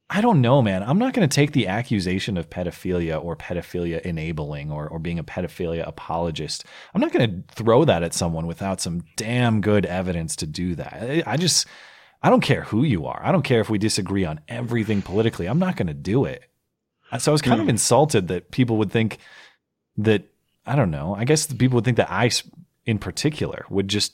I 0.10 0.22
don't 0.22 0.40
know, 0.40 0.62
man. 0.62 0.84
I'm 0.84 1.00
not 1.00 1.14
going 1.14 1.28
to 1.28 1.36
take 1.36 1.52
the 1.52 1.68
accusation 1.68 2.38
of 2.38 2.50
pedophilia 2.50 3.22
or 3.22 3.36
pedophilia 3.36 4.00
enabling 4.02 4.72
or, 4.72 4.88
or 4.88 5.00
being 5.00 5.20
a 5.20 5.24
pedophilia 5.24 5.86
apologist. 5.86 6.64
I'm 6.94 7.02
not 7.02 7.12
going 7.12 7.30
to 7.30 7.54
throw 7.54 7.84
that 7.84 8.04
at 8.04 8.14
someone 8.14 8.48
without 8.48 8.80
some 8.80 9.04
damn 9.18 9.60
good 9.60 9.86
evidence 9.86 10.38
to 10.38 10.48
do 10.48 10.76
that. 10.76 10.94
I, 10.94 11.24
I 11.26 11.36
just, 11.36 11.68
I 12.24 12.30
don't 12.30 12.42
care 12.42 12.62
who 12.62 12.84
you 12.84 13.06
are. 13.06 13.22
I 13.22 13.34
don't 13.34 13.44
care 13.44 13.60
if 13.60 13.70
we 13.70 13.78
disagree 13.78 14.24
on 14.24 14.40
everything 14.48 15.02
politically. 15.02 15.46
I'm 15.46 15.60
not 15.60 15.76
going 15.76 15.88
to 15.88 15.94
do 15.94 16.24
it. 16.24 16.44
So 17.20 17.32
I 17.32 17.34
was 17.34 17.42
kind 17.42 17.60
of 17.60 17.66
hmm. 17.66 17.72
insulted 17.72 18.30
that 18.30 18.52
people 18.52 18.78
would 18.78 18.92
think 18.92 19.18
that 19.98 20.24
I 20.66 20.76
don't 20.76 20.92
know. 20.92 21.16
I 21.16 21.26
guess 21.26 21.48
people 21.48 21.76
would 21.76 21.86
think 21.86 21.98
that 21.98 22.12
I, 22.12 22.30
in 22.86 22.98
particular, 23.00 23.66
would 23.70 23.88
just 23.88 24.14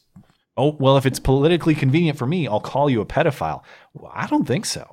oh 0.58 0.76
well 0.80 0.98
if 0.98 1.06
it's 1.06 1.20
politically 1.20 1.76
convenient 1.76 2.18
for 2.18 2.28
me 2.28 2.48
i'll 2.48 2.60
call 2.60 2.90
you 2.90 3.02
a 3.02 3.06
pedophile. 3.06 3.64
Well, 3.94 4.12
i 4.14 4.28
don't 4.28 4.48
think 4.48 4.66
so. 4.66 4.86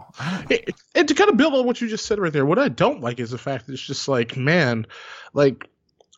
And 0.94 1.08
to 1.08 1.14
kind 1.14 1.30
of 1.30 1.36
build 1.36 1.54
on 1.54 1.66
what 1.66 1.80
you 1.80 1.88
just 1.88 2.06
said 2.06 2.18
right 2.18 2.32
there 2.32 2.46
what 2.46 2.58
i 2.58 2.68
don't 2.68 3.00
like 3.00 3.20
is 3.20 3.30
the 3.30 3.38
fact 3.38 3.66
that 3.66 3.72
it's 3.72 3.82
just 3.82 4.08
like 4.08 4.36
man 4.36 4.86
like 5.32 5.68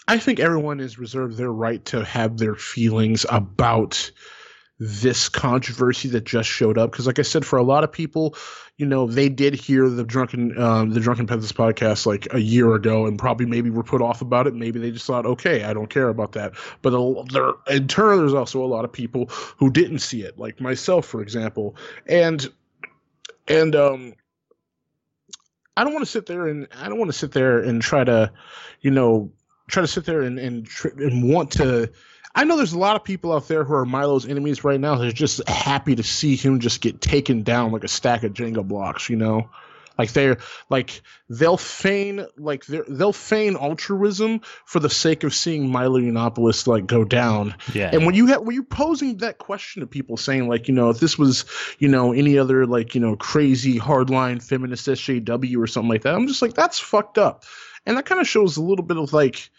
i 0.09 0.19
think 0.19 0.41
everyone 0.41 0.81
is 0.81 0.99
reserved 0.99 1.37
their 1.37 1.53
right 1.53 1.85
to 1.87 2.05
have 2.05 2.39
their 2.39 2.55
feelings 2.55 3.27
about 3.31 4.11
this 4.79 5.29
controversy 5.29 6.09
that 6.09 6.25
just 6.25 6.49
showed 6.49 6.77
up. 6.77 6.91
Because 6.91 7.07
like 7.07 7.19
i 7.19 7.23
said 7.23 7.47
for 7.47 7.59
a 7.59 7.63
lot 7.63 7.85
of 7.85 7.93
people 7.93 8.37
you 8.79 8.87
know 8.87 9.07
they 9.07 9.29
did 9.29 9.55
hear 9.55 9.89
the 9.89 10.05
drunken 10.05 10.59
um, 10.61 10.91
the 10.91 11.01
drunken 11.01 11.27
peasants 11.27 11.53
podcast 11.53 12.07
like 12.07 12.27
a 12.33 12.41
year 12.41 12.75
ago 12.75 13.07
and 13.07 13.19
probably 13.19 13.47
maybe 13.47 13.71
were 13.71 13.83
put 13.83 14.03
off 14.03 14.23
about 14.23 14.47
it. 14.47 14.55
Maybe 14.55 14.81
they 14.81 14.91
just 14.91 15.07
thought 15.07 15.27
okay 15.27 15.65
i 15.65 15.73
don't 15.73 15.91
care 15.91 16.09
about 16.09 16.33
that. 16.33 16.53
But 16.81 16.91
there 17.33 17.53
in 17.69 17.89
turn 17.89 18.19
there's 18.19 18.35
also 18.35 18.65
a 18.65 18.67
lot 18.67 18.85
of 18.85 18.93
people 18.93 19.27
who 19.57 19.71
didn't 19.71 20.01
see 20.01 20.23
it 20.23 20.39
like 20.39 20.61
myself 20.61 21.07
for 21.07 21.23
example. 21.23 21.77
And 22.07 22.47
and 23.49 23.75
um 23.77 24.15
i 25.77 25.85
don't 25.85 25.93
want 25.93 26.05
to 26.05 26.11
sit 26.11 26.27
there 26.27 26.47
and 26.47 26.69
i 26.77 26.89
don't 26.89 26.99
want 26.99 27.11
to 27.11 27.19
sit 27.19 27.33
there 27.33 27.59
and 27.59 27.83
try 27.83 28.05
to 28.05 28.33
you 28.81 28.91
know 28.91 29.33
try 29.69 29.81
to 29.81 29.89
sit 29.89 30.05
there 30.05 30.23
and 30.23 30.39
and, 30.39 30.69
and 30.99 31.33
want 31.33 31.51
to 31.53 31.91
I 32.35 32.45
know 32.45 32.57
there's 32.57 32.73
a 32.73 32.79
lot 32.79 32.97
of 32.97 33.05
people 33.05 33.33
out 33.33 33.49
there 33.49 33.65
who 33.65 33.75
are 33.75 33.85
Milo's 33.85 34.27
enemies 34.27 34.65
right 34.65 34.81
now. 34.81 34.97
They're 34.97 35.13
just 35.13 35.47
happy 35.49 35.95
to 35.97 36.03
see 36.03 36.37
him 36.37 36.61
just 36.61 36.81
get 36.81 37.01
taken 37.01 37.43
down 37.43 37.73
like 37.73 37.85
a 37.85 37.89
stack 37.89 38.23
of 38.23 38.33
Jenga 38.33 38.67
blocks. 38.67 39.11
You 39.11 39.17
know, 39.17 39.51
like 39.99 40.13
they're 40.13 40.39
like 40.71 41.03
they'll 41.29 41.57
feign 41.57 42.27
like 42.39 42.65
they 42.67 42.81
they'll 42.89 43.13
feign 43.13 43.57
altruism 43.57 44.41
for 44.65 44.81
the 44.81 44.89
sake 44.89 45.25
of 45.25 45.35
seeing 45.35 45.71
Milo 45.71 46.01
Yiannopoulos 46.01 46.67
like 46.67 46.87
go 46.87 47.05
down. 47.05 47.55
Yeah. 47.75 47.91
And 47.93 48.07
when 48.07 48.15
you 48.15 48.27
have 48.29 48.43
when 48.43 48.55
you 48.55 48.63
posing 48.63 49.19
that 49.19 49.39
question 49.39 49.81
to 49.81 49.87
people, 49.87 50.17
saying 50.17 50.49
like 50.49 50.69
you 50.69 50.75
know 50.75 50.91
if 50.91 51.01
this 51.01 51.19
was 51.19 51.45
you 51.79 51.89
know 51.89 52.13
any 52.13 52.39
other 52.39 52.67
like 52.67 52.95
you 52.95 53.01
know 53.01 53.17
crazy 53.17 53.79
hardline 53.79 54.43
feminist 54.43 54.87
SJW 54.87 55.63
or 55.63 55.67
something 55.67 55.91
like 55.91 56.03
that, 56.03 56.15
I'm 56.15 56.27
just 56.27 56.43
like 56.43 56.55
that's 56.55 56.79
fucked 56.79 57.19
up. 57.19 57.45
And 57.85 57.97
that 57.97 58.07
kind 58.07 58.21
of 58.21 58.29
shows 58.29 58.57
a 58.57 58.63
little 58.63 58.85
bit 58.85 58.97
of 58.97 59.13
like 59.13 59.51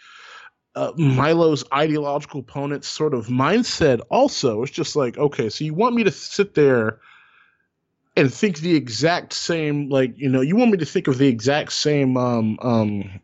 uh, 0.75 0.91
Milo's 0.97 1.63
ideological 1.73 2.39
opponent's 2.39 2.87
sort 2.87 3.13
of 3.13 3.27
mindset 3.27 4.01
also. 4.09 4.63
It's 4.63 4.71
just 4.71 4.95
like, 4.95 5.17
okay, 5.17 5.49
so 5.49 5.63
you 5.63 5.73
want 5.73 5.95
me 5.95 6.03
to 6.03 6.11
sit 6.11 6.55
there 6.55 6.99
and 8.15 8.33
think 8.33 8.59
the 8.59 8.75
exact 8.75 9.33
same, 9.33 9.89
like, 9.89 10.13
you 10.17 10.29
know, 10.29 10.41
you 10.41 10.55
want 10.55 10.71
me 10.71 10.77
to 10.77 10.85
think 10.85 11.07
of 11.07 11.17
the 11.17 11.27
exact 11.27 11.73
same, 11.73 12.17
um, 12.17 12.57
um, 12.61 13.19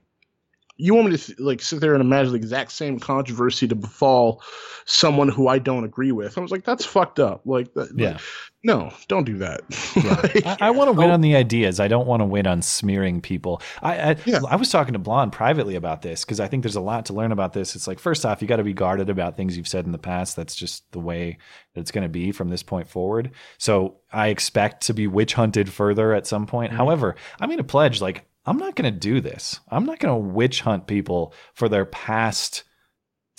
you 0.79 0.95
want 0.95 1.09
me 1.09 1.17
to 1.17 1.35
like 1.39 1.61
sit 1.61 1.81
there 1.81 1.93
and 1.93 2.01
imagine 2.01 2.31
the 2.31 2.37
exact 2.37 2.71
same 2.71 2.99
controversy 2.99 3.67
to 3.67 3.75
befall 3.75 4.41
someone 4.85 5.27
who 5.27 5.49
I 5.49 5.59
don't 5.59 5.83
agree 5.83 6.13
with? 6.13 6.37
I 6.37 6.41
was 6.41 6.51
like, 6.51 6.63
that's 6.63 6.85
fucked 6.85 7.19
up. 7.19 7.41
Like, 7.45 7.73
that, 7.73 7.89
yeah. 7.95 8.11
Like, 8.13 8.21
no, 8.63 8.93
don't 9.07 9.25
do 9.25 9.37
that. 9.39 9.61
Yeah. 9.99 10.13
like, 10.21 10.45
I, 10.45 10.67
I 10.67 10.69
want 10.69 10.87
to 10.87 10.93
win 10.93 11.09
oh. 11.09 11.13
on 11.13 11.21
the 11.21 11.35
ideas. 11.35 11.79
I 11.79 11.87
don't 11.89 12.07
want 12.07 12.21
to 12.21 12.25
win 12.25 12.47
on 12.47 12.61
smearing 12.61 13.19
people. 13.21 13.61
I 13.81 14.11
I, 14.11 14.15
yeah. 14.25 14.39
I 14.47 14.55
was 14.55 14.69
talking 14.69 14.93
to 14.93 14.99
Blonde 14.99 15.33
privately 15.33 15.75
about 15.75 16.03
this 16.03 16.23
because 16.23 16.39
I 16.39 16.47
think 16.47 16.63
there's 16.63 16.75
a 16.75 16.81
lot 16.81 17.07
to 17.07 17.13
learn 17.13 17.31
about 17.33 17.51
this. 17.51 17.75
It's 17.75 17.87
like 17.87 17.99
first 17.99 18.25
off, 18.25 18.41
you 18.41 18.47
got 18.47 18.57
to 18.57 18.63
be 18.63 18.73
guarded 18.73 19.09
about 19.09 19.35
things 19.35 19.57
you've 19.57 19.67
said 19.67 19.85
in 19.85 19.91
the 19.91 19.97
past. 19.97 20.35
That's 20.37 20.55
just 20.55 20.89
the 20.93 20.99
way 20.99 21.37
that 21.73 21.81
it's 21.81 21.91
going 21.91 22.03
to 22.03 22.09
be 22.09 22.31
from 22.31 22.49
this 22.49 22.63
point 22.63 22.87
forward. 22.87 23.31
So 23.57 23.97
I 24.13 24.27
expect 24.27 24.83
to 24.83 24.93
be 24.93 25.07
witch 25.07 25.33
hunted 25.33 25.69
further 25.71 26.13
at 26.13 26.27
some 26.27 26.45
point. 26.45 26.69
Mm-hmm. 26.69 26.77
However, 26.77 27.15
I'm 27.41 27.49
going 27.49 27.57
to 27.57 27.63
pledge 27.63 27.99
like 27.99 28.28
I'm 28.49 28.57
not 28.57 28.75
going 28.75 28.91
to 28.91 28.99
do 28.99 29.21
this. 29.21 29.59
I'm 29.69 29.85
not 29.85 29.99
going 29.99 30.13
to 30.13 30.27
witch 30.27 30.61
hunt 30.61 30.87
people 30.87 31.33
for 31.53 31.69
their 31.69 31.85
past 31.85 32.63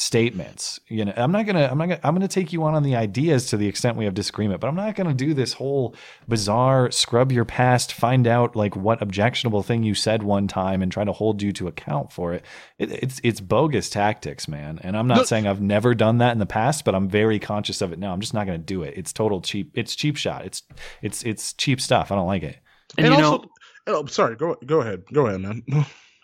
statements. 0.00 0.80
You 0.88 1.04
know, 1.04 1.12
I'm 1.14 1.30
not 1.30 1.44
gonna, 1.44 1.68
I'm 1.70 1.76
not 1.76 1.88
gonna, 1.88 2.00
I'm 2.02 2.14
gonna 2.14 2.26
take 2.26 2.54
you 2.54 2.64
on 2.64 2.74
on 2.74 2.82
the 2.82 2.96
ideas 2.96 3.48
to 3.48 3.58
the 3.58 3.66
extent 3.66 3.98
we 3.98 4.06
have 4.06 4.14
disagreement, 4.14 4.62
but 4.62 4.68
I'm 4.68 4.74
not 4.74 4.94
gonna 4.94 5.12
do 5.12 5.34
this 5.34 5.52
whole 5.52 5.94
bizarre 6.26 6.90
scrub 6.90 7.30
your 7.30 7.44
past, 7.44 7.92
find 7.92 8.26
out 8.26 8.56
like 8.56 8.74
what 8.74 9.02
objectionable 9.02 9.62
thing 9.62 9.82
you 9.82 9.94
said 9.94 10.22
one 10.22 10.48
time, 10.48 10.80
and 10.80 10.90
try 10.90 11.04
to 11.04 11.12
hold 11.12 11.42
you 11.42 11.52
to 11.52 11.68
account 11.68 12.12
for 12.12 12.32
it. 12.32 12.46
it 12.78 12.90
it's 12.90 13.20
it's 13.22 13.40
bogus 13.40 13.90
tactics, 13.90 14.48
man. 14.48 14.80
And 14.82 14.96
I'm 14.96 15.06
not 15.06 15.28
saying 15.28 15.46
I've 15.46 15.60
never 15.60 15.94
done 15.94 16.16
that 16.18 16.32
in 16.32 16.38
the 16.38 16.46
past, 16.46 16.86
but 16.86 16.94
I'm 16.94 17.10
very 17.10 17.38
conscious 17.38 17.82
of 17.82 17.92
it 17.92 17.98
now. 17.98 18.14
I'm 18.14 18.20
just 18.20 18.32
not 18.32 18.46
gonna 18.46 18.56
do 18.56 18.82
it. 18.82 18.94
It's 18.96 19.12
total 19.12 19.42
cheap. 19.42 19.70
It's 19.74 19.94
cheap 19.94 20.16
shot. 20.16 20.46
It's 20.46 20.62
it's 21.02 21.22
it's 21.24 21.52
cheap 21.52 21.78
stuff. 21.78 22.10
I 22.10 22.14
don't 22.14 22.26
like 22.26 22.42
it. 22.42 22.56
And, 22.96 23.06
and 23.06 23.16
you 23.18 23.24
also, 23.24 23.42
know, 23.42 23.48
oh, 23.92 24.06
sorry. 24.06 24.36
Go 24.36 24.56
go 24.66 24.80
ahead. 24.80 25.04
Go 25.12 25.26
ahead, 25.26 25.40
man. 25.40 25.62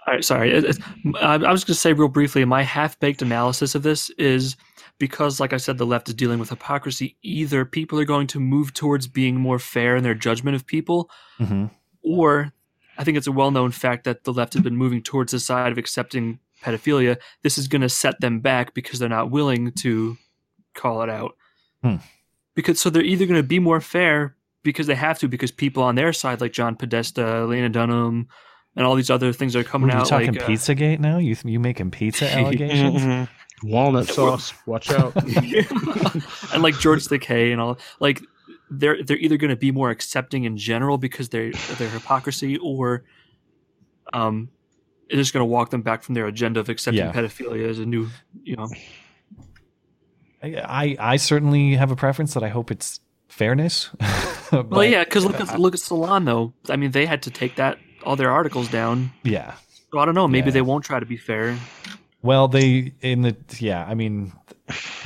All 0.07 0.15
right, 0.15 0.25
sorry. 0.25 0.55
I 0.55 1.37
was 1.37 1.65
going 1.65 1.67
to 1.67 1.75
say 1.75 1.93
real 1.93 2.07
briefly, 2.07 2.45
my 2.45 2.63
half 2.63 2.99
baked 3.01 3.23
analysis 3.23 3.75
of 3.75 3.83
this 3.83 4.09
is 4.11 4.57
because, 4.99 5.41
like 5.41 5.53
I 5.53 5.57
said, 5.57 5.79
the 5.79 5.87
left 5.87 6.09
is 6.09 6.15
dealing 6.15 6.39
with 6.39 6.51
hypocrisy. 6.51 7.17
Either 7.23 7.65
people 7.65 7.99
are 7.99 8.05
going 8.05 8.29
to 8.29 8.39
move 8.39 8.73
towards 8.73 9.09
being 9.09 9.35
more 9.35 9.59
fair 9.59 9.97
in 9.97 10.05
their 10.05 10.15
judgment 10.15 10.55
of 10.55 10.65
people, 10.65 11.11
mm-hmm. 11.41 11.67
or 12.03 12.53
I 12.99 13.03
think 13.03 13.17
it's 13.17 13.27
a 13.27 13.33
well 13.33 13.51
known 13.51 13.73
fact 13.73 14.05
that 14.05 14.23
the 14.23 14.33
left 14.33 14.55
has 14.55 14.63
been 14.63 14.77
moving 14.77 15.03
towards 15.03 15.33
the 15.33 15.41
side 15.41 15.73
of 15.73 15.79
accepting 15.79 16.39
pedophilia. 16.63 17.17
This 17.43 17.59
is 17.59 17.67
going 17.67 17.83
to 17.83 17.89
set 17.89 18.21
them 18.21 18.39
back 18.39 18.75
because 18.75 19.01
they're 19.01 19.09
not 19.09 19.33
willing 19.33 19.73
to 19.73 20.17
call 20.75 21.03
it 21.03 21.11
out. 21.11 21.37
Hmm. 21.83 21.97
Because 22.55 22.79
so 22.81 22.91
they're 22.91 23.03
either 23.03 23.27
going 23.27 23.41
to 23.41 23.47
be 23.47 23.59
more 23.59 23.81
fair 23.81 24.36
because 24.67 24.87
they 24.87 24.95
have 24.95 25.19
to, 25.21 25.29
because 25.29 25.51
people 25.51 25.83
on 25.83 25.95
their 25.95 26.13
side, 26.13 26.41
like 26.43 26.53
John 26.53 26.77
Podesta, 26.77 27.47
Lena 27.47 27.71
Dunham, 27.71 28.29
and 28.77 28.85
all 28.87 28.95
these 28.95 29.09
other 29.09 29.33
things 29.33 29.57
are 29.57 29.65
coming 29.65 29.91
Are 29.91 29.95
you 29.95 30.01
out. 30.01 30.09
Talking 30.09 30.35
like, 30.35 30.43
uh, 30.43 30.47
PizzaGate 30.47 31.01
now? 31.01 31.17
You 31.17 31.37
you 31.45 31.59
making 31.59 31.91
pizza 31.91 32.31
allegations? 32.39 33.01
mm-hmm. 33.03 33.71
Walnut 33.71 34.07
sauce. 34.09 34.53
Watch 34.67 34.91
out. 34.91 35.17
and 36.53 36.63
like 36.63 36.79
George 36.79 37.05
Takei 37.05 37.53
and 37.53 37.61
all 37.61 37.79
like 38.01 38.21
they're 38.71 39.03
they're 39.03 39.17
either 39.17 39.39
going 39.39 39.49
to 39.49 39.57
be 39.57 39.71
more 39.71 39.89
accepting 39.89 40.45
in 40.45 40.59
general 40.59 40.99
because 40.99 41.31
they're 41.31 41.53
their 41.53 41.89
hypocrisy, 41.89 42.59
or 42.59 43.05
um, 44.13 44.51
it's 45.09 45.17
just 45.17 45.33
going 45.33 45.41
to 45.41 45.51
walk 45.51 45.71
them 45.71 45.81
back 45.81 46.03
from 46.03 46.15
their 46.15 46.27
agenda 46.27 46.61
of 46.61 46.69
accepting 46.69 47.05
yeah. 47.05 47.13
pedophilia 47.13 47.67
as 47.67 47.79
a 47.79 47.87
new, 47.87 48.09
you 48.43 48.57
know. 48.57 48.69
I 50.43 50.97
I 50.99 51.17
certainly 51.17 51.75
have 51.77 51.91
a 51.91 51.97
preference 51.97 52.35
that 52.35 52.43
I 52.43 52.49
hope 52.49 52.71
it's 52.71 53.01
fairness. 53.29 53.91
well, 54.53 54.85
yeah, 54.85 55.05
because 55.05 55.25
look 55.25 55.41
at 55.41 55.59
look 55.59 55.75
at 55.75 55.81
Salon 55.81 56.25
though. 56.25 56.53
I 56.69 56.77
mean, 56.77 56.91
they 56.91 57.07
had 57.07 57.23
to 57.23 57.31
take 57.31 57.57
that 57.57 57.79
all 58.05 58.17
their 58.17 58.31
articles 58.31 58.69
down. 58.69 59.13
Yeah. 59.23 59.55
So 59.93 59.99
I 59.99 60.05
don't 60.05 60.15
know. 60.15 60.29
Maybe 60.29 60.47
yeah. 60.49 60.55
they 60.55 60.63
won't 60.63 60.85
try 60.85 61.01
to 61.01 61.07
be 61.07 61.17
fair. 61.17 61.59
Well, 62.23 62.49
they 62.49 62.93
in 63.03 63.23
the 63.23 63.37
yeah. 63.59 63.85
I 63.87 63.95
mean, 63.95 64.33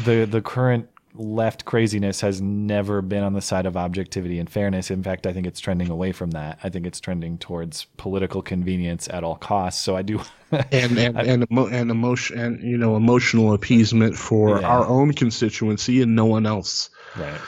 the 0.05 0.25
the 0.25 0.41
current 0.41 0.89
left 1.15 1.65
craziness 1.65 2.21
has 2.21 2.41
never 2.41 3.03
been 3.03 3.23
on 3.23 3.33
the 3.33 3.41
side 3.41 3.67
of 3.67 3.77
objectivity 3.77 4.39
and 4.39 4.49
fairness. 4.49 4.91
In 4.91 5.03
fact, 5.03 5.27
I 5.27 5.33
think 5.33 5.47
it's 5.47 5.61
trending 5.61 5.91
away 5.91 6.13
from 6.13 6.31
that. 6.33 6.59
I 6.63 6.69
think 6.69 6.87
it's 6.87 7.01
trending 7.01 7.37
towards 7.39 7.87
political 7.97 8.43
convenience 8.43 9.09
at 9.09 9.25
all 9.25 9.37
costs. 9.37 9.83
So 9.83 9.97
I 9.97 10.03
do, 10.03 10.21
and 10.51 10.99
and 10.99 11.19
I, 11.19 11.23
and, 11.25 11.47
emo- 11.51 11.69
and 11.69 11.91
emotion 11.91 12.39
and 12.39 12.63
you 12.63 12.77
know 12.77 12.97
emotional 12.97 13.53
appeasement 13.53 14.17
for 14.17 14.61
yeah. 14.61 14.69
our 14.69 14.87
own 14.87 15.13
constituency 15.13 16.03
and 16.03 16.15
no 16.15 16.27
one 16.27 16.47
else. 16.47 16.91
Right. 17.17 17.41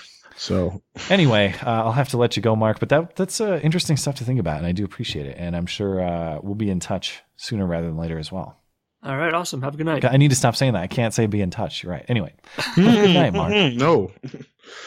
So 0.42 0.82
anyway, 1.08 1.54
uh, 1.64 1.84
I'll 1.84 1.92
have 1.92 2.08
to 2.08 2.16
let 2.16 2.36
you 2.36 2.42
go, 2.42 2.56
Mark. 2.56 2.80
But 2.80 2.88
that 2.88 3.14
that's 3.14 3.40
uh, 3.40 3.60
interesting 3.62 3.96
stuff 3.96 4.16
to 4.16 4.24
think 4.24 4.40
about, 4.40 4.58
and 4.58 4.66
I 4.66 4.72
do 4.72 4.84
appreciate 4.84 5.26
it. 5.26 5.36
And 5.38 5.54
I'm 5.54 5.66
sure 5.66 6.02
uh, 6.02 6.40
we'll 6.42 6.56
be 6.56 6.68
in 6.68 6.80
touch 6.80 7.22
sooner 7.36 7.64
rather 7.64 7.86
than 7.86 7.96
later 7.96 8.18
as 8.18 8.32
well. 8.32 8.58
All 9.04 9.16
right, 9.16 9.32
awesome. 9.32 9.62
Have 9.62 9.74
a 9.74 9.76
good 9.76 9.86
night. 9.86 10.04
I 10.04 10.16
need 10.16 10.30
to 10.30 10.36
stop 10.36 10.56
saying 10.56 10.72
that. 10.72 10.82
I 10.82 10.88
can't 10.88 11.14
say 11.14 11.26
be 11.26 11.40
in 11.40 11.50
touch. 11.50 11.84
You're 11.84 11.92
right. 11.92 12.04
Anyway, 12.08 12.34
good 12.74 13.14
night, 13.14 13.32
Mark. 13.32 13.52
no. 13.74 14.10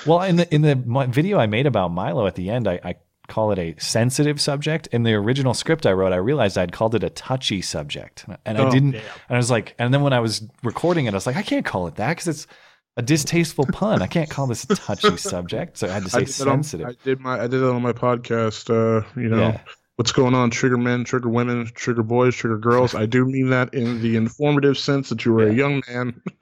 Well, 0.05 0.23
in 0.23 0.35
the 0.35 0.53
in 0.53 0.61
the 0.61 0.75
video 1.09 1.39
I 1.39 1.47
made 1.47 1.67
about 1.67 1.89
Milo 1.89 2.27
at 2.27 2.35
the 2.35 2.49
end, 2.49 2.67
I, 2.67 2.81
I 2.83 2.95
call 3.29 3.53
it 3.53 3.59
a 3.59 3.75
sensitive 3.77 4.41
subject. 4.41 4.87
In 4.87 5.03
the 5.03 5.13
original 5.13 5.53
script 5.53 5.85
I 5.85 5.93
wrote, 5.93 6.11
I 6.11 6.17
realized 6.17 6.57
I'd 6.57 6.73
called 6.73 6.95
it 6.95 7.03
a 7.03 7.09
touchy 7.09 7.61
subject, 7.61 8.25
and 8.45 8.57
I 8.57 8.67
oh, 8.67 8.71
didn't. 8.71 8.91
Damn. 8.91 9.01
And 9.29 9.35
I 9.35 9.37
was 9.37 9.51
like, 9.51 9.73
and 9.79 9.93
then 9.93 10.01
when 10.01 10.11
I 10.11 10.19
was 10.19 10.45
recording 10.63 11.05
it, 11.05 11.13
I 11.13 11.15
was 11.15 11.25
like, 11.25 11.37
I 11.37 11.43
can't 11.43 11.65
call 11.65 11.87
it 11.87 11.95
that 11.95 12.09
because 12.09 12.27
it's 12.27 12.47
a 12.97 13.01
distasteful 13.01 13.65
pun. 13.65 14.01
I 14.01 14.07
can't 14.07 14.29
call 14.29 14.47
this 14.47 14.63
a 14.65 14.67
touchy 14.75 15.17
subject, 15.17 15.77
so 15.77 15.87
I 15.87 15.91
had 15.91 16.03
to 16.03 16.09
say 16.09 16.21
I 16.21 16.23
sensitive. 16.25 16.87
On, 16.87 16.93
I 16.93 17.03
did 17.03 17.19
my 17.19 17.39
I 17.41 17.47
did 17.47 17.61
it 17.61 17.63
on 17.63 17.81
my 17.81 17.93
podcast. 17.93 18.69
Uh, 18.69 19.05
you 19.19 19.29
know. 19.29 19.39
Yeah. 19.39 19.61
What's 19.97 20.11
going 20.11 20.33
on? 20.33 20.49
Trigger 20.49 20.77
men, 20.77 21.05
trigger 21.05 21.29
women, 21.29 21.67
trigger 21.73 22.03
boys, 22.03 22.35
trigger 22.35 22.57
girls. 22.57 22.93
I 22.93 23.05
do 23.05 23.25
mean 23.25 23.51
that 23.51 23.73
in 23.73 24.01
the 24.01 24.17
informative 24.17 24.77
sense 24.77 25.07
that 25.07 25.23
you 25.23 25.31
were 25.31 25.45
yeah. 25.45 25.53
a 25.53 25.55
young 25.55 25.83
man 25.87 26.21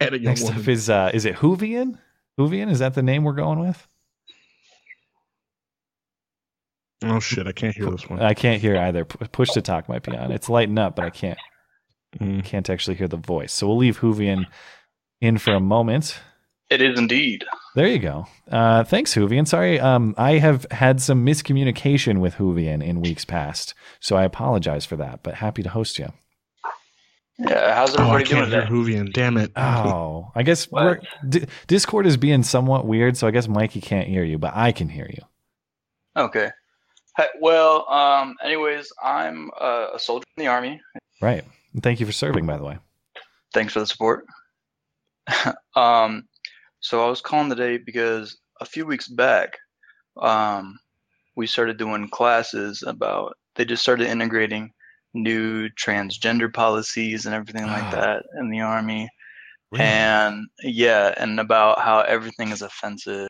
and 0.00 0.14
a 0.14 0.18
young 0.18 0.24
Next 0.24 0.44
woman. 0.44 0.58
Up 0.58 0.68
is 0.68 0.88
uh, 0.88 1.10
is 1.12 1.26
it 1.26 1.34
Hoovian? 1.34 1.98
Hoovian 2.38 2.70
is 2.70 2.78
that 2.78 2.94
the 2.94 3.02
name 3.02 3.24
we're 3.24 3.34
going 3.34 3.60
with? 3.60 3.86
Oh 7.04 7.20
shit! 7.20 7.46
I 7.46 7.52
can't 7.52 7.76
hear 7.76 7.90
this 7.90 8.08
one. 8.08 8.20
I 8.20 8.32
can't 8.32 8.60
hear 8.60 8.78
either. 8.78 9.04
Push 9.04 9.50
to 9.50 9.60
talk 9.60 9.86
might 9.88 10.02
be 10.02 10.16
on. 10.16 10.32
It's 10.32 10.48
lighting 10.48 10.78
up, 10.78 10.96
but 10.96 11.04
I 11.04 11.10
can't. 11.10 11.38
Mm. 12.18 12.42
Can't 12.42 12.70
actually 12.70 12.96
hear 12.96 13.06
the 13.06 13.18
voice. 13.18 13.52
So 13.52 13.66
we'll 13.66 13.76
leave 13.76 14.00
Hoovian 14.00 14.46
in 15.20 15.38
for 15.38 15.54
a 15.54 15.60
moment. 15.60 16.20
It 16.70 16.82
is 16.82 16.98
indeed. 16.98 17.44
There 17.74 17.86
you 17.86 17.98
go. 17.98 18.26
Uh, 18.50 18.84
thanks, 18.84 19.14
Hoovian. 19.14 19.48
Sorry, 19.48 19.80
um, 19.80 20.14
I 20.18 20.32
have 20.32 20.66
had 20.70 21.00
some 21.00 21.24
miscommunication 21.24 22.18
with 22.18 22.34
Hoovian 22.34 22.84
in 22.84 23.00
weeks 23.00 23.24
past, 23.24 23.72
so 24.00 24.16
I 24.16 24.24
apologize 24.24 24.84
for 24.84 24.96
that. 24.96 25.22
But 25.22 25.34
happy 25.34 25.62
to 25.62 25.70
host 25.70 25.98
you. 25.98 26.12
Yeah, 27.38 27.74
how's 27.74 27.94
everybody 27.94 28.10
oh, 28.10 28.16
I 28.16 28.22
can't 28.24 28.50
doing? 28.50 28.66
Hear 28.66 28.70
Hoovian, 28.70 29.12
damn 29.12 29.36
it! 29.36 29.52
Oh, 29.56 30.30
I 30.34 30.42
guess 30.42 30.68
D- 31.28 31.46
Discord 31.68 32.06
is 32.06 32.16
being 32.16 32.42
somewhat 32.42 32.84
weird, 32.84 33.16
so 33.16 33.26
I 33.26 33.30
guess 33.30 33.46
Mikey 33.46 33.80
can't 33.80 34.08
hear 34.08 34.24
you, 34.24 34.38
but 34.38 34.52
I 34.56 34.72
can 34.72 34.88
hear 34.88 35.08
you. 35.08 35.22
Okay. 36.16 36.50
Well, 37.40 37.88
um, 37.88 38.36
anyways, 38.42 38.92
I'm 39.02 39.50
a 39.60 39.98
soldier 39.98 40.24
in 40.36 40.42
the 40.42 40.48
army. 40.48 40.80
Right. 41.20 41.44
Thank 41.82 42.00
you 42.00 42.06
for 42.06 42.12
serving, 42.12 42.46
by 42.46 42.56
the 42.56 42.64
way. 42.64 42.78
Thanks 43.52 43.72
for 43.72 43.80
the 43.80 43.86
support. 43.86 44.26
um, 45.76 46.24
so 46.80 47.04
I 47.04 47.08
was 47.08 47.20
calling 47.20 47.50
today 47.50 47.78
because 47.78 48.38
a 48.60 48.64
few 48.64 48.86
weeks 48.86 49.08
back, 49.08 49.56
um, 50.20 50.78
we 51.36 51.46
started 51.46 51.78
doing 51.78 52.08
classes 52.08 52.82
about. 52.86 53.36
They 53.56 53.64
just 53.64 53.82
started 53.82 54.08
integrating 54.08 54.70
new 55.14 55.68
transgender 55.70 56.52
policies 56.52 57.26
and 57.26 57.34
everything 57.34 57.66
like 57.66 57.84
ah. 57.84 57.90
that 57.90 58.22
in 58.38 58.50
the 58.50 58.60
army, 58.60 59.08
really? 59.72 59.84
and 59.84 60.46
yeah, 60.62 61.14
and 61.16 61.40
about 61.40 61.80
how 61.80 62.00
everything 62.00 62.50
is 62.50 62.62
offensive. 62.62 63.28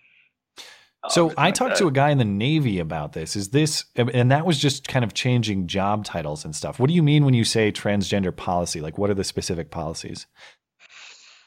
So 1.10 1.32
I 1.38 1.52
talked 1.52 1.76
to 1.76 1.86
a 1.86 1.92
guy 1.92 2.10
in 2.10 2.18
the 2.18 2.24
Navy 2.24 2.80
about 2.80 3.12
this. 3.12 3.36
Is 3.36 3.50
this, 3.50 3.84
and 3.94 4.30
that 4.32 4.44
was 4.44 4.58
just 4.58 4.88
kind 4.88 5.04
of 5.04 5.14
changing 5.14 5.68
job 5.68 6.04
titles 6.04 6.44
and 6.44 6.54
stuff. 6.54 6.78
What 6.78 6.88
do 6.88 6.94
you 6.94 7.02
mean 7.02 7.24
when 7.24 7.34
you 7.34 7.44
say 7.44 7.70
transgender 7.70 8.34
policy? 8.34 8.80
Like, 8.80 8.98
what 8.98 9.08
are 9.08 9.14
the 9.14 9.24
specific 9.24 9.70
policies? 9.70 10.26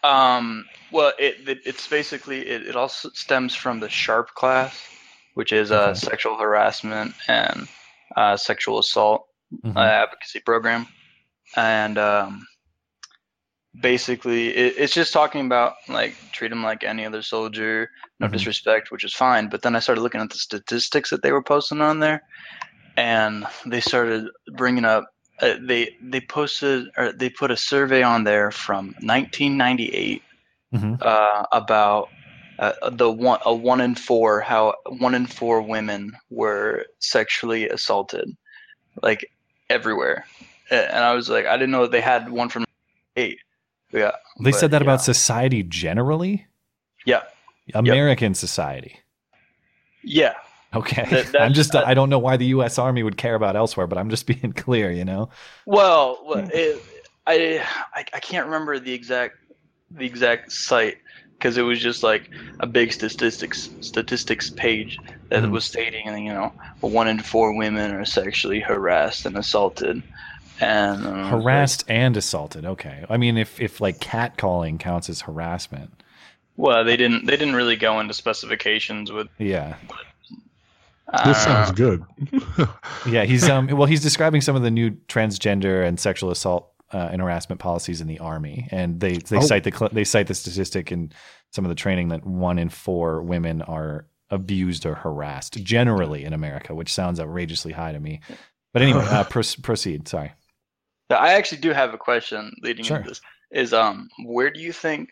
Um, 0.04 0.66
well, 0.92 1.14
it, 1.20 1.48
it 1.48 1.60
it's 1.66 1.88
basically 1.88 2.48
it, 2.48 2.68
it 2.68 2.76
also 2.76 3.10
stems 3.14 3.56
from 3.56 3.80
the 3.80 3.88
SHARP 3.88 4.30
class, 4.30 4.80
which 5.36 5.52
is 5.52 5.72
a 5.72 5.96
sexual 5.96 6.38
harassment 6.38 7.14
and 7.28 7.68
uh, 8.16 8.36
sexual 8.38 8.80
assault 8.80 9.28
mm-hmm. 9.54 9.78
uh, 9.78 9.82
advocacy 9.86 10.40
program, 10.40 10.88
and 11.56 11.98
um, 11.98 12.46
basically 13.80 14.50
it, 14.50 14.76
it's 14.78 14.94
just 14.94 15.14
talking 15.14 15.46
about 15.46 15.76
like 15.88 16.16
treat 16.32 16.50
them 16.50 16.64
like 16.64 16.84
any 16.84 17.06
other 17.06 17.22
soldier, 17.22 17.90
no 18.20 18.26
mm-hmm. 18.26 18.34
disrespect, 18.34 18.92
which 18.92 19.04
is 19.04 19.14
fine. 19.14 19.50
But 19.50 19.62
then 19.62 19.76
I 19.76 19.80
started 19.80 20.02
looking 20.02 20.22
at 20.22 20.32
the 20.32 20.40
statistics 20.40 21.12
that 21.12 21.22
they 21.22 21.32
were 21.32 21.44
posting 21.44 21.82
on 21.82 22.00
there, 22.00 22.24
and 22.98 23.46
they 23.68 23.82
started 23.82 24.26
bringing 24.56 24.86
up 24.86 25.06
uh, 25.42 25.56
they 25.60 25.96
they 26.02 26.22
posted 26.22 26.88
or 26.98 27.12
they 27.12 27.30
put 27.30 27.52
a 27.52 27.58
survey 27.58 28.04
on 28.04 28.24
there 28.24 28.52
from 28.52 28.88
1998 29.02 30.22
mm-hmm. 30.74 30.96
uh, 31.02 31.44
about 31.52 32.10
uh, 32.60 32.90
the 32.92 33.12
one 33.12 33.40
a 33.46 33.54
one 33.54 33.82
in 33.82 33.96
four 33.96 34.40
how 34.40 34.76
one 35.00 35.16
in 35.16 35.26
four 35.26 35.62
women 35.62 36.14
were 36.30 36.86
sexually 37.00 37.68
assaulted, 37.68 38.38
like 39.02 39.32
everywhere, 39.70 40.26
and 40.70 41.04
I 41.04 41.14
was 41.14 41.28
like, 41.28 41.48
I 41.48 41.58
didn't 41.58 41.72
know 41.72 41.88
they 41.88 42.02
had 42.02 42.30
one 42.30 42.50
from 42.50 42.66
eight. 43.16 43.40
Yeah, 43.92 44.12
they 44.40 44.52
but, 44.52 44.60
said 44.60 44.72
that 44.72 44.82
yeah. 44.82 44.86
about 44.86 45.02
society 45.02 45.64
generally. 45.64 46.46
Yeah, 47.06 47.24
American 47.74 48.36
society. 48.36 49.00
yeah. 50.04 50.36
Okay, 50.76 51.04
That- 51.34 51.42
I'm 51.42 51.54
just 51.54 51.76
uh, 51.76 51.84
I 51.86 51.94
don't 51.94 52.10
know 52.10 52.20
why 52.20 52.38
the 52.38 52.46
U.S. 52.48 52.80
Army 52.80 53.04
would 53.04 53.18
care 53.18 53.36
about 53.36 53.56
elsewhere, 53.58 53.88
but 53.88 53.98
I'm 53.98 54.10
just 54.10 54.26
being 54.34 54.54
clear, 54.54 54.90
you 54.92 55.04
know. 55.04 55.30
Well, 55.66 56.20
well, 56.26 56.48
it, 56.54 56.82
I, 57.28 57.62
I 57.94 58.06
I 58.14 58.20
can't 58.22 58.46
remember 58.46 58.80
the 58.80 58.94
exact 58.94 59.36
the 59.92 60.06
exact 60.06 60.52
site 60.54 60.98
because 61.38 61.58
it 61.58 61.64
was 61.64 61.80
just 61.82 62.04
like 62.04 62.30
a 62.62 62.68
big 62.68 62.94
statistics 62.94 63.70
statistics 63.82 64.50
page 64.52 64.98
that 65.30 65.44
Mhm. 65.44 65.52
was 65.52 65.66
stating, 65.66 66.26
you 66.26 66.32
know, 66.34 66.54
one 66.80 67.08
in 67.10 67.20
four 67.20 67.54
women 67.58 67.92
are 67.92 68.06
sexually 68.06 68.62
harassed 68.62 69.26
and 69.26 69.38
assaulted, 69.38 70.02
and 70.62 71.06
uh, 71.06 71.10
I 71.10 71.34
was 71.36 71.44
like, 71.44 71.44
Harassed 71.44 71.84
and 71.90 72.16
assaulted. 72.16 72.64
Okay, 72.66 73.06
I 73.10 73.18
mean 73.18 73.38
if 73.38 73.60
if 73.60 73.82
like 73.82 74.00
catcalling 74.00 74.80
counts 74.80 75.10
as 75.10 75.22
harassment. 75.22 76.02
well, 76.56 76.86
they 76.86 76.96
didn't 76.96 77.26
they 77.26 77.36
didn't 77.36 77.56
really 77.56 77.76
go 77.76 78.00
into 78.00 78.14
specifications 78.14 79.12
with. 79.12 79.28
Yeah, 79.38 79.76
I 79.90 79.96
This 81.26 81.44
sounds 81.44 81.72
good. 81.72 82.04
yeah. 83.08 83.24
He's 83.26 83.48
um 83.50 83.68
well 83.68 83.86
he's 83.88 84.02
describing 84.02 84.42
some 84.42 84.56
of 84.56 84.62
the 84.62 84.72
new 84.72 84.92
transgender 85.08 85.86
and 85.86 86.00
sexual 86.00 86.32
assault 86.32 86.72
uh, 86.94 87.10
and 87.12 87.22
harassment 87.22 87.60
policies 87.60 88.02
in 88.02 88.08
the 88.08 88.20
army, 88.20 88.68
and 88.72 89.00
they 89.00 89.18
they 89.18 89.38
Oh. 89.38 89.42
cite 89.42 89.64
the 89.64 89.72
cl- 89.72 89.90
they 89.94 90.04
cite 90.04 90.28
the 90.28 90.34
statistic 90.34 90.92
in 90.92 91.12
some 91.52 91.66
of 91.66 91.70
the 91.70 91.76
training 91.76 92.10
that 92.10 92.26
one 92.26 92.58
in 92.60 92.70
four 92.70 93.22
women 93.22 93.62
are 93.64 94.08
abused 94.30 94.86
or 94.86 94.96
harassed 94.96 95.62
generally 95.64 96.24
in 96.24 96.32
America, 96.34 96.74
which 96.74 96.94
sounds 96.94 97.20
outrageously 97.20 97.74
high 97.74 97.92
to 97.92 98.00
me. 98.00 98.22
But 98.74 98.82
anyway, 98.82 99.06
uh, 99.06 99.24
pros- 99.30 99.56
proceed. 99.58 100.08
Sorry. 100.08 100.32
I 101.10 101.34
actually 101.34 101.60
do 101.60 101.72
have 101.72 101.94
a 101.94 101.98
question 101.98 102.54
leading 102.62 102.86
Sure. 102.86 102.98
into 102.98 103.10
this. 103.10 103.22
Is 103.52 103.74
um, 103.74 104.08
where 104.24 104.50
do 104.50 104.62
you 104.62 104.72
think 104.72 105.10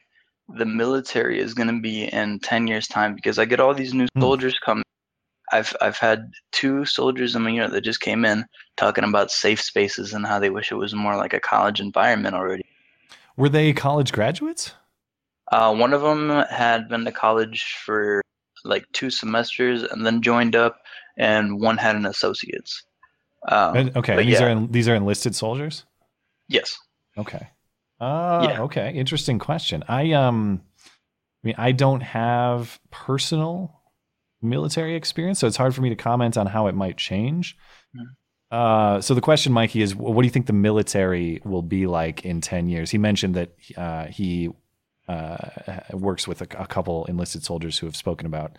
the 0.48 0.66
military 0.66 1.40
is 1.42 1.54
going 1.54 1.68
to 1.68 1.82
be 1.82 2.06
in 2.06 2.40
ten 2.40 2.68
years' 2.68 2.88
time? 2.88 3.16
Because 3.16 3.38
I 3.38 3.44
get 3.44 3.60
all 3.60 3.74
these 3.74 3.94
new 3.94 4.08
Hmm. 4.16 4.22
soldiers 4.22 4.58
coming. 4.66 4.84
I've 5.52 5.76
I've 5.82 5.98
had 5.98 6.32
two 6.52 6.86
soldiers 6.86 7.36
in 7.36 7.44
my 7.44 7.50
unit 7.50 7.72
that 7.72 7.82
just 7.82 8.02
came 8.02 8.26
in 8.26 8.46
talking 8.78 9.04
about 9.04 9.32
safe 9.32 9.62
spaces 9.62 10.14
and 10.14 10.26
how 10.26 10.40
they 10.40 10.50
wish 10.50 10.72
it 10.72 10.76
was 10.76 10.94
more 10.94 11.16
like 11.16 11.34
a 11.34 11.40
college 11.40 11.80
environment 11.80 12.36
already. 12.36 12.66
Were 13.38 13.50
they 13.50 13.74
college 13.74 14.12
graduates? 14.12 14.74
Uh, 15.52 15.74
one 15.74 15.94
of 15.94 16.02
them 16.02 16.30
had 16.50 16.90
been 16.90 17.06
to 17.06 17.12
college 17.12 17.76
for 17.86 18.22
like 18.64 18.86
two 18.94 19.10
semesters 19.10 19.84
and 19.84 20.06
then 20.06 20.22
joined 20.22 20.56
up, 20.56 20.78
and 21.18 21.60
one 21.60 21.78
had 21.78 21.96
an 21.96 22.06
associate's. 22.06 22.84
Um, 23.48 23.92
okay, 23.96 24.24
these 24.24 24.40
yeah. 24.40 24.46
are 24.46 24.68
these 24.68 24.88
are 24.88 24.96
enlisted 24.96 25.36
soldiers. 25.36 25.86
yes. 26.48 26.78
Okay. 27.18 27.50
Uh, 28.00 28.48
Yeah. 28.50 28.62
Okay. 28.62 28.94
Interesting 28.94 29.40
question. 29.40 29.84
I 29.88 30.12
um, 30.12 30.62
I 31.44 31.48
mean, 31.48 31.56
I 31.58 31.72
don't 31.72 32.02
have 32.02 32.80
personal 32.92 33.79
military 34.42 34.96
experience, 34.96 35.40
so 35.40 35.48
it's 35.48 35.58
hard 35.58 35.76
for 35.76 35.82
me 35.82 35.90
to 35.90 35.96
comment 35.96 36.38
on 36.38 36.48
how 36.48 36.68
it 36.68 36.76
might 36.76 36.98
change. 36.98 37.58
Hmm. 37.96 38.04
Uh, 38.52 39.00
so 39.02 39.14
the 39.14 39.22
question, 39.22 39.54
Mikey, 39.54 39.82
is 39.82 39.96
what 39.96 40.22
do 40.22 40.26
you 40.26 40.32
think 40.32 40.48
the 40.48 40.54
military 40.54 41.40
will 41.44 41.62
be 41.62 41.86
like 41.86 42.26
in 42.26 42.42
ten 42.42 42.68
years? 42.68 42.90
He 42.90 42.98
mentioned 42.98 43.36
that 43.36 43.56
uh, 43.78 44.06
he 44.06 44.50
uh, 45.08 45.38
works 45.92 46.28
with 46.28 46.42
a, 46.42 46.48
a 46.60 46.66
couple 46.66 47.06
enlisted 47.06 47.44
soldiers 47.44 47.78
who 47.78 47.86
have 47.86 47.96
spoken 47.96 48.26
about 48.26 48.58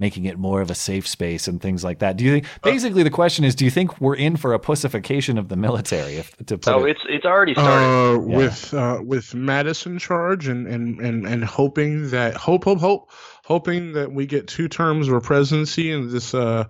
making 0.00 0.26
it 0.26 0.38
more 0.38 0.60
of 0.60 0.70
a 0.70 0.74
safe 0.76 1.08
space 1.08 1.48
and 1.48 1.60
things 1.60 1.82
like 1.82 1.98
that. 1.98 2.16
Do 2.16 2.24
you 2.24 2.30
think? 2.30 2.46
Basically, 2.62 3.02
the 3.02 3.10
question 3.10 3.44
is, 3.44 3.56
do 3.56 3.64
you 3.64 3.70
think 3.72 4.00
we're 4.00 4.14
in 4.14 4.36
for 4.36 4.52
a 4.54 4.58
pussification 4.60 5.36
of 5.38 5.48
the 5.48 5.56
military? 5.56 6.14
If 6.14 6.36
to 6.36 6.56
put 6.56 6.64
So 6.64 6.84
it, 6.84 6.90
it's 6.90 7.00
it's 7.08 7.24
already 7.24 7.54
started. 7.54 7.86
Uh, 7.86 8.20
Yeah. 8.20 8.36
with 8.36 8.74
uh, 8.74 9.00
with 9.04 9.32
Mattis 9.32 9.84
in 9.86 9.98
charge 9.98 10.46
and, 10.46 10.68
and, 10.68 11.00
and, 11.00 11.26
and 11.26 11.44
hoping 11.44 12.10
that 12.10 12.36
hope 12.36 12.64
hope 12.64 12.78
hope 12.78 13.10
hoping 13.48 13.92
that 13.94 14.12
we 14.12 14.26
get 14.26 14.46
two 14.46 14.68
terms 14.68 15.08
of 15.08 15.14
a 15.14 15.20
presidency 15.22 15.90
and 15.90 16.10
this 16.10 16.34
uh 16.34 16.64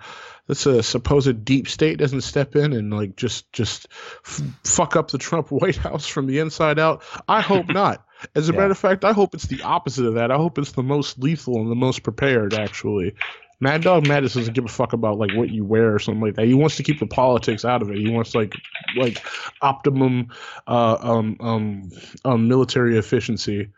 this 0.46 0.64
uh, 0.64 0.80
supposed 0.80 1.44
deep 1.44 1.68
state 1.68 1.98
doesn't 1.98 2.20
step 2.22 2.54
in 2.54 2.72
and 2.72 2.94
like 2.94 3.16
just 3.16 3.52
just 3.52 3.88
f- 4.24 4.40
fuck 4.64 4.94
up 4.96 5.10
the 5.10 5.18
Trump 5.18 5.48
White 5.50 5.76
House 5.76 6.06
from 6.06 6.26
the 6.26 6.38
inside 6.38 6.78
out. 6.78 7.02
I 7.28 7.40
hope 7.42 7.68
not. 7.68 8.06
As 8.34 8.48
a 8.48 8.52
Yeah. 8.54 8.60
matter 8.60 8.70
of 8.70 8.78
fact, 8.78 9.04
I 9.04 9.12
hope 9.12 9.34
it's 9.34 9.46
the 9.48 9.62
opposite 9.62 10.06
of 10.06 10.14
that. 10.14 10.30
I 10.30 10.36
hope 10.36 10.56
it's 10.56 10.72
the 10.72 10.82
most 10.84 11.18
lethal 11.18 11.60
and 11.60 11.70
the 11.70 11.74
most 11.74 12.02
prepared. 12.04 12.54
Actually, 12.54 13.14
Mad 13.60 13.82
Dog 13.82 14.04
Mattis 14.04 14.34
doesn't 14.34 14.54
give 14.54 14.64
a 14.64 14.68
fuck 14.68 14.92
about 14.92 15.18
like 15.18 15.34
what 15.34 15.50
you 15.50 15.64
wear 15.64 15.94
or 15.94 15.98
something 15.98 16.22
like 16.22 16.36
that. 16.36 16.46
He 16.46 16.54
wants 16.54 16.76
to 16.76 16.82
keep 16.84 17.00
the 17.00 17.06
politics 17.06 17.64
out 17.64 17.82
of 17.82 17.90
it. 17.90 17.98
He 17.98 18.08
wants 18.08 18.34
like 18.34 18.54
like 18.96 19.22
optimum 19.60 20.28
uh, 20.66 20.96
um, 21.00 21.36
um, 21.40 21.90
um, 22.24 22.48
military 22.48 22.96
efficiency. 22.96 23.70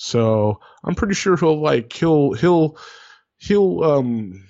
So 0.00 0.60
I'm 0.84 0.94
pretty 0.94 1.14
sure 1.14 1.36
he'll 1.36 1.60
like 1.60 1.92
he'll 1.92 2.32
he'll 2.34 2.78
he'll 3.38 3.82
um 3.82 4.44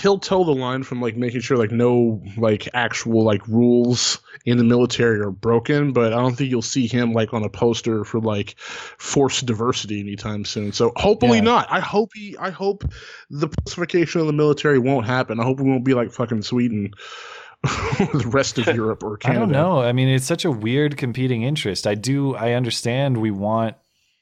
he'll 0.00 0.18
tell 0.18 0.44
the 0.44 0.52
line 0.54 0.82
from 0.82 1.00
like 1.00 1.16
making 1.16 1.40
sure 1.40 1.56
like 1.56 1.70
no 1.70 2.20
like 2.36 2.68
actual 2.74 3.22
like 3.22 3.46
rules 3.46 4.18
in 4.44 4.58
the 4.58 4.64
military 4.64 5.20
are 5.20 5.30
broken 5.30 5.92
but 5.92 6.12
i 6.12 6.16
don't 6.16 6.34
think 6.36 6.50
you'll 6.50 6.60
see 6.60 6.86
him 6.86 7.12
like 7.14 7.32
on 7.32 7.42
a 7.42 7.48
poster 7.48 8.04
for 8.04 8.20
like 8.20 8.58
forced 8.60 9.46
diversity 9.46 9.98
anytime 10.00 10.44
soon 10.44 10.70
so 10.70 10.92
hopefully 10.96 11.38
Yeah. 11.38 11.44
not 11.44 11.68
i 11.70 11.80
hope 11.80 12.10
he 12.14 12.36
i 12.36 12.50
hope 12.50 12.84
the 13.30 13.48
pacification 13.48 14.20
of 14.20 14.26
the 14.26 14.34
military 14.34 14.78
won't 14.78 15.06
happen 15.06 15.40
i 15.40 15.44
hope 15.44 15.60
we 15.60 15.70
won't 15.70 15.84
be 15.84 15.94
like 15.94 16.12
fucking 16.12 16.42
sweden 16.42 16.90
or 17.64 18.06
the 18.18 18.28
rest 18.30 18.58
of 18.58 18.66
europe 18.76 19.02
or 19.02 19.16
canada 19.16 19.40
I 19.40 19.44
don't 19.46 19.52
know. 19.52 19.80
I 19.80 19.92
mean, 19.92 20.08
it's 20.08 20.26
such 20.26 20.44
a 20.44 20.50
weird 20.50 20.98
competing 20.98 21.42
interest. 21.42 21.86
I 21.86 21.94
do. 21.94 22.34
I 22.36 22.52
understand. 22.52 23.16
We 23.16 23.30
want 23.30 23.76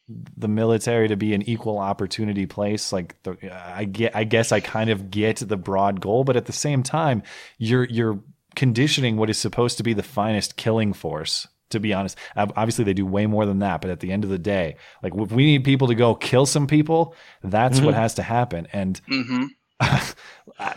the 0.08 0.48
military 0.48 1.08
to 1.08 1.16
be 1.16 1.34
an 1.34 1.42
equal 1.42 1.78
opportunity 1.78 2.46
place. 2.46 2.92
Like, 2.92 3.20
the, 3.22 3.36
I 3.52 3.84
get. 3.84 4.14
I 4.14 4.24
guess 4.24 4.52
I 4.52 4.60
kind 4.60 4.90
of 4.90 5.10
get 5.10 5.36
the 5.36 5.56
broad 5.56 6.00
goal, 6.00 6.24
but 6.24 6.36
at 6.36 6.46
the 6.46 6.52
same 6.52 6.82
time, 6.82 7.22
you're 7.58 7.84
you're 7.84 8.20
conditioning 8.54 9.16
what 9.16 9.30
is 9.30 9.38
supposed 9.38 9.78
to 9.78 9.82
be 9.82 9.94
the 9.94 10.02
finest 10.02 10.56
killing 10.56 10.92
force. 10.92 11.48
To 11.70 11.80
be 11.80 11.92
honest, 11.92 12.16
obviously 12.36 12.84
they 12.84 12.92
do 12.92 13.06
way 13.06 13.26
more 13.26 13.46
than 13.46 13.58
that. 13.60 13.80
But 13.80 13.90
at 13.90 13.98
the 13.98 14.12
end 14.12 14.22
of 14.22 14.30
the 14.30 14.38
day, 14.38 14.76
like 15.02 15.12
if 15.16 15.32
we 15.32 15.44
need 15.44 15.64
people 15.64 15.88
to 15.88 15.94
go 15.94 16.14
kill 16.14 16.46
some 16.46 16.68
people, 16.68 17.16
that's 17.42 17.80
what 17.80 17.94
has 17.94 18.14
to 18.14 18.22
happen. 18.22 18.68
And 18.72 19.00
hmm 19.08 19.44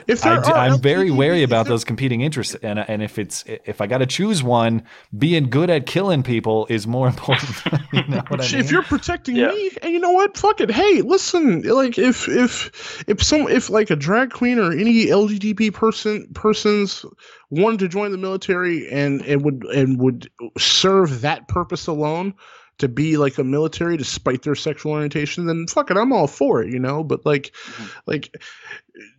If 0.07 0.25
I, 0.25 0.39
there 0.39 0.55
are 0.55 0.67
am 0.67 0.79
very 0.81 1.11
wary 1.11 1.43
about 1.43 1.61
if 1.61 1.67
those 1.67 1.83
competing 1.83 2.21
interests, 2.21 2.55
and 2.63 2.79
and 2.79 3.03
if 3.03 3.19
it's 3.19 3.43
if 3.45 3.79
I 3.79 3.85
got 3.85 3.99
to 3.99 4.05
choose 4.07 4.41
one, 4.41 4.83
being 5.15 5.49
good 5.49 5.69
at 5.69 5.85
killing 5.85 6.23
people 6.23 6.65
is 6.69 6.87
more 6.87 7.07
important. 7.13 7.51
you 7.93 8.07
know 8.07 8.23
what 8.29 8.41
I 8.41 8.57
If 8.57 8.71
you're 8.71 8.81
protecting 8.83 9.35
Yeah. 9.35 9.49
me, 9.49 9.71
and 9.83 9.93
you 9.93 9.99
know 9.99 10.11
what? 10.11 10.35
Fuck 10.35 10.61
it. 10.61 10.71
Hey, 10.71 11.01
listen. 11.01 11.61
Like 11.61 11.97
if 11.99 12.27
if 12.27 13.03
if 13.07 13.21
some 13.21 13.47
if 13.49 13.69
like 13.69 13.91
a 13.91 13.95
drag 13.95 14.31
queen 14.31 14.57
or 14.57 14.71
any 14.71 15.05
LGBT 15.07 15.73
person 15.73 16.27
persons 16.33 17.05
wanted 17.51 17.79
to 17.79 17.87
join 17.87 18.11
the 18.11 18.17
military 18.17 18.89
and 18.89 19.21
it 19.25 19.41
would 19.43 19.63
and 19.65 19.99
would 19.99 20.29
serve 20.57 21.21
that 21.21 21.47
purpose 21.49 21.85
alone 21.87 22.33
to 22.79 22.87
be 22.87 23.17
like 23.17 23.37
a 23.37 23.43
military 23.43 23.97
despite 23.97 24.43
their 24.43 24.55
sexual 24.55 24.91
orientation, 24.91 25.45
then 25.47 25.65
fuck 25.67 25.89
it, 25.91 25.97
I'm 25.97 26.13
all 26.13 26.27
for 26.27 26.61
it, 26.61 26.71
you 26.71 26.79
know. 26.79 27.03
But 27.03 27.25
like 27.25 27.51
Mhm. 27.71 27.91
like 28.05 28.35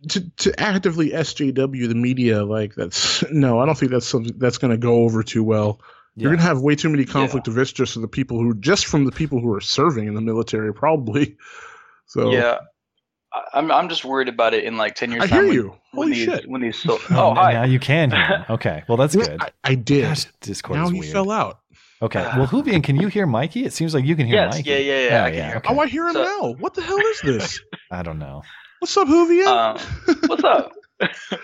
to 0.09 0.29
to 0.37 0.59
actively 0.59 1.11
SJW 1.11 1.87
the 1.87 1.95
media, 1.95 2.43
like 2.43 2.75
that's 2.75 3.23
no, 3.31 3.59
I 3.59 3.65
don't 3.65 3.77
think 3.77 3.91
that's 3.91 4.07
something 4.07 4.35
that's 4.37 4.57
gonna 4.57 4.77
go 4.77 5.03
over 5.03 5.23
too 5.23 5.43
well. 5.43 5.79
You're 6.15 6.31
gonna 6.31 6.41
have 6.43 6.59
way 6.61 6.75
too 6.75 6.89
many 6.89 7.05
conflict 7.05 7.47
of 7.47 7.53
interest 7.53 7.75
just 7.77 7.95
of 7.95 8.01
the 8.01 8.07
people 8.09 8.39
who 8.39 8.53
just 8.55 8.87
from 8.87 9.05
the 9.05 9.11
people 9.11 9.39
who 9.39 9.53
are 9.53 9.61
serving 9.61 10.07
in 10.07 10.15
the 10.15 10.21
military, 10.21 10.73
probably. 10.73 11.37
So 12.07 12.31
Yeah, 12.31 12.57
I- 13.31 13.43
I'm 13.59 13.71
I'm 13.71 13.87
just 13.87 14.03
worried 14.03 14.29
about 14.29 14.55
it 14.55 14.63
in 14.63 14.77
like 14.77 14.95
ten 14.95 15.11
years. 15.11 15.23
I 15.23 15.27
time 15.27 15.37
hear 15.43 15.47
when- 15.47 15.53
you. 15.53 15.75
When 15.91 16.07
Holy 16.07 16.13
these, 16.13 16.25
shit! 16.25 16.49
When 16.49 16.61
these 16.61 16.77
so- 16.79 16.97
Oh, 17.11 17.29
oh 17.29 17.33
now 17.35 17.63
you 17.65 17.79
can. 17.79 18.09
Hear 18.11 18.39
me. 18.39 18.45
Okay, 18.55 18.83
well 18.87 18.97
that's 18.97 19.15
good. 19.15 19.37
I, 19.39 19.49
I 19.63 19.75
did. 19.75 20.05
Gosh, 20.05 20.25
Discord 20.41 20.79
now 20.79 20.85
is 20.85 20.91
he 20.91 20.99
weird. 21.01 21.11
fell 21.13 21.29
out. 21.31 21.59
Okay, 22.01 22.21
well, 22.37 22.47
Hubian, 22.47 22.83
can 22.83 22.95
you 22.95 23.07
hear 23.07 23.25
Mikey? 23.25 23.65
It 23.65 23.73
seems 23.73 23.93
like 23.93 24.05
you 24.05 24.15
can 24.15 24.25
hear 24.25 24.35
Yes, 24.35 24.55
Mikey. 24.55 24.69
yeah, 24.69 24.77
yeah, 24.77 24.99
yeah, 25.09 25.21
Oh, 25.21 25.23
I 25.25 25.31
can 25.31 25.43
hear. 25.49 25.55
okay. 25.57 25.73
Oh, 25.73 25.79
I 25.79 25.87
hear 25.87 26.07
him 26.07 26.13
So- 26.13 26.23
now. 26.23 26.53
What 26.59 26.73
the 26.73 26.81
hell 26.81 26.97
is 26.97 27.21
this? 27.21 27.59
I 27.91 28.01
don't 28.03 28.19
know. 28.19 28.41
What's 28.79 28.95
up, 28.95 29.07
Hoovian? 29.07 29.47
Um, 29.47 29.77
What's 30.27 30.43
up? 30.43 30.71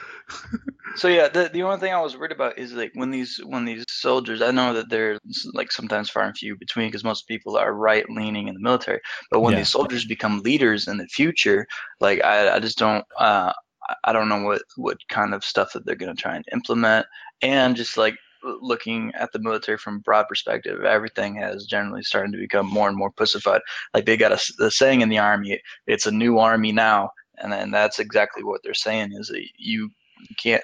so 0.96 1.08
yeah, 1.10 1.28
the 1.28 1.50
the 1.52 1.64
only 1.64 1.78
thing 1.80 1.94
I 1.94 2.00
was 2.02 2.18
worried 2.18 2.32
about 2.32 2.58
is 2.58 2.72
like 2.74 2.92
when 2.94 3.12
these 3.12 3.40
when 3.46 3.66
these 3.66 3.84
soldiers. 3.90 4.42
I 4.42 4.52
know 4.52 4.74
that 4.74 4.90
they're 4.90 5.20
like 5.54 5.72
sometimes 5.72 6.10
far 6.10 6.24
and 6.24 6.38
few 6.38 6.56
between 6.58 6.88
because 6.88 7.04
most 7.04 7.28
people 7.28 7.58
are 7.58 7.74
right 7.74 8.06
leaning 8.10 8.48
in 8.48 8.54
the 8.54 8.60
military. 8.62 9.02
But 9.32 9.42
when 9.42 9.52
Yeah. 9.54 9.60
these 9.60 9.70
soldiers 9.70 10.06
become 10.06 10.40
leaders 10.44 10.88
in 10.88 10.98
the 10.98 11.08
future, 11.08 11.68
like 12.00 12.24
I, 12.24 12.56
I 12.56 12.60
just 12.60 12.78
don't. 12.78 13.04
Uh, 13.20 13.52
I- 13.90 13.96
I 14.06 14.14
don't 14.14 14.30
know 14.30 14.42
what 14.44 14.62
what 14.78 14.98
kind 15.10 15.34
of 15.34 15.44
stuff 15.44 15.74
that 15.74 15.86
they're 15.86 15.96
going 15.96 16.16
to 16.16 16.20
try 16.22 16.36
and 16.36 16.46
implement, 16.54 17.06
and 17.44 17.76
just 17.76 17.98
like 17.98 18.14
l- 18.14 18.18
looking 18.62 19.12
at 19.16 19.32
the 19.32 19.40
military 19.40 19.78
from 19.78 19.98
a 19.98 20.00
broad 20.00 20.28
perspective, 20.28 20.84
everything 20.84 21.36
has 21.36 21.66
generally 21.66 22.04
started 22.04 22.32
to 22.34 22.38
become 22.38 22.68
more 22.68 22.88
and 22.88 22.98
more 22.98 23.12
pussified. 23.12 23.62
Like 23.94 24.06
they 24.06 24.18
got 24.18 24.32
a 24.32 24.54
the 24.58 24.72
saying 24.72 25.02
in 25.02 25.10
the 25.10 25.20
army, 25.20 25.62
it's 25.88 26.06
a 26.06 26.12
new 26.12 26.40
army 26.40 26.72
now, 26.72 27.12
and 27.38 27.52
then 27.52 27.72
that's 27.72 28.00
exactly 28.00 28.44
what 28.44 28.62
they're 28.64 28.74
saying 28.74 29.12
is 29.14 29.28
that 29.28 29.44
you 29.58 29.90
you 30.30 30.36
can't 30.38 30.64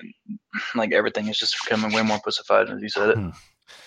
like 0.75 0.93
everything 0.93 1.27
is 1.27 1.37
just 1.37 1.55
becoming 1.63 1.93
way 1.93 2.03
more 2.03 2.19
pussified 2.23 2.69
as 2.69 2.81
you 2.81 2.89
said 2.89 3.09
it. 3.09 3.17
Hmm. 3.17 3.29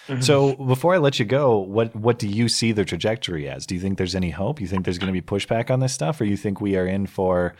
Mm-hmm. 0.08 0.20
So 0.20 0.54
before 0.54 0.94
I 0.94 0.98
let 0.98 1.18
you 1.18 1.24
go, 1.24 1.58
what 1.58 1.94
what 1.96 2.18
do 2.18 2.28
you 2.28 2.48
see 2.48 2.72
the 2.72 2.84
trajectory 2.84 3.48
as? 3.48 3.64
Do 3.64 3.74
you 3.74 3.80
think 3.80 3.96
there's 3.96 4.14
any 4.14 4.30
hope? 4.30 4.60
You 4.60 4.66
think 4.66 4.84
there's 4.84 4.98
going 4.98 5.12
to 5.12 5.18
be 5.18 5.24
pushback 5.24 5.70
on 5.70 5.80
this 5.80 5.94
stuff, 5.94 6.20
or 6.20 6.24
you 6.24 6.36
think 6.36 6.60
we 6.60 6.76
are 6.76 6.86
in 6.86 7.06
for 7.06 7.54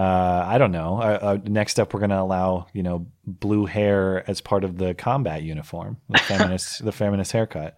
uh, 0.00 0.46
I 0.46 0.56
don't 0.56 0.72
know. 0.72 0.96
Uh, 0.96 1.18
uh, 1.20 1.38
next 1.44 1.78
up, 1.78 1.92
we're 1.92 2.00
going 2.00 2.08
to 2.08 2.20
allow 2.20 2.66
you 2.72 2.82
know 2.82 3.06
blue 3.26 3.66
hair 3.66 4.28
as 4.30 4.40
part 4.40 4.64
of 4.64 4.78
the 4.78 4.94
combat 4.94 5.42
uniform, 5.42 5.98
the 6.08 6.18
feminist 6.26 6.82
the 6.82 6.92
feminist 6.92 7.32
haircut. 7.32 7.76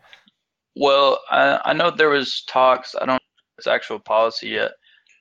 Well, 0.76 1.18
I, 1.30 1.60
I 1.64 1.72
know 1.72 1.90
there 1.90 2.10
was 2.10 2.44
talks. 2.46 2.94
I 2.94 3.06
don't 3.06 3.14
know 3.14 3.18
it's 3.58 3.66
actual 3.66 3.98
policy 3.98 4.50
yet, 4.50 4.70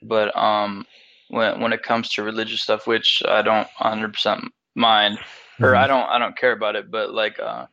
but 0.04 0.36
um, 0.38 0.86
when 1.30 1.60
when 1.60 1.74
it 1.74 1.82
comes 1.82 2.10
to 2.10 2.24
religious 2.24 2.62
stuff, 2.62 2.86
which 2.86 3.24
I 3.28 3.42
don't 3.42 3.68
100 3.80 4.14
percent 4.14 4.44
mind, 4.76 5.18
or 5.60 5.70
mm-hmm. 5.70 5.84
I 5.84 5.88
don't 5.88 6.08
I 6.08 6.20
don't 6.20 6.38
care 6.38 6.52
about 6.52 6.76
it, 6.76 6.92
but 6.92 7.16
like 7.16 7.40
uh, 7.40 7.66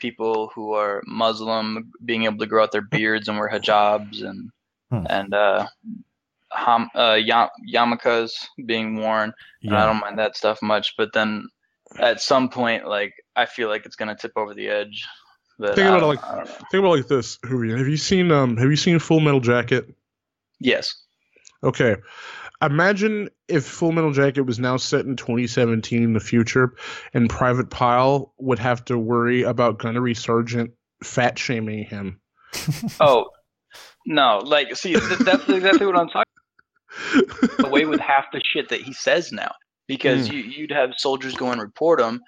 people 0.00 0.50
who 0.56 0.72
are 0.72 1.04
Muslim 1.06 1.92
being 2.04 2.24
able 2.24 2.38
to 2.38 2.46
grow 2.46 2.64
out 2.64 2.72
their 2.72 2.82
beards 2.82 3.28
and 3.28 3.38
wear 3.38 3.48
hijabs 3.48 4.24
and 4.24 4.50
hmm. 4.90 5.06
and 5.08 5.32
uh, 5.32 5.68
ham, 6.54 6.88
uh, 6.94 7.18
yam- 7.20 7.48
yarmulkes 7.72 8.32
being 8.66 8.96
worn. 8.96 9.32
Yeah. 9.60 9.82
I 9.82 9.86
don't 9.86 10.00
mind 10.00 10.18
that 10.18 10.36
stuff 10.36 10.60
much, 10.62 10.94
but 10.96 11.12
then 11.12 11.48
at 11.98 12.20
some 12.20 12.48
point, 12.48 12.86
like 12.86 13.14
I 13.36 13.46
feel 13.46 13.68
like 13.68 13.86
it's 13.86 13.96
gonna 13.96 14.16
tip 14.16 14.32
over 14.36 14.54
the 14.54 14.68
edge. 14.68 15.06
But 15.58 15.74
think 15.74 15.88
about 15.88 16.02
it 16.02 16.06
like 16.06 16.46
think 16.70 16.80
about 16.82 16.94
it 16.94 16.96
like 16.98 17.08
this, 17.08 17.38
Julian. 17.46 17.78
Have 17.78 17.88
you 17.88 17.96
seen 17.96 18.30
um 18.30 18.56
Have 18.56 18.70
you 18.70 18.76
seen 18.76 18.98
Full 18.98 19.20
Metal 19.20 19.40
Jacket? 19.40 19.86
Yes. 20.60 20.94
Okay. 21.62 21.96
Imagine 22.60 23.28
if 23.48 23.64
Full 23.64 23.92
Metal 23.92 24.12
Jacket 24.12 24.42
was 24.42 24.60
now 24.60 24.76
set 24.76 25.04
in 25.04 25.16
2017 25.16 26.02
in 26.02 26.12
the 26.12 26.20
future, 26.20 26.74
and 27.12 27.28
Private 27.28 27.70
Pile 27.70 28.32
would 28.38 28.60
have 28.60 28.84
to 28.84 28.96
worry 28.96 29.42
about 29.42 29.78
Gunnery 29.78 30.14
Sergeant 30.14 30.70
fat 31.02 31.38
shaming 31.38 31.84
him. 31.84 32.20
oh 33.00 33.30
no! 34.06 34.40
Like, 34.44 34.76
see, 34.76 34.94
that's 34.94 35.48
exactly 35.48 35.86
what 35.86 35.96
I'm 35.96 36.08
talking 36.08 36.31
away 37.60 37.84
with 37.84 38.00
half 38.00 38.26
the 38.32 38.40
shit 38.44 38.68
that 38.68 38.80
he 38.80 38.92
says 38.92 39.32
now 39.32 39.52
because 39.86 40.28
mm. 40.28 40.32
you, 40.32 40.40
you'd 40.40 40.72
have 40.72 40.90
soldiers 40.96 41.34
go 41.34 41.50
and 41.50 41.60
report 41.60 42.00
him 42.00 42.20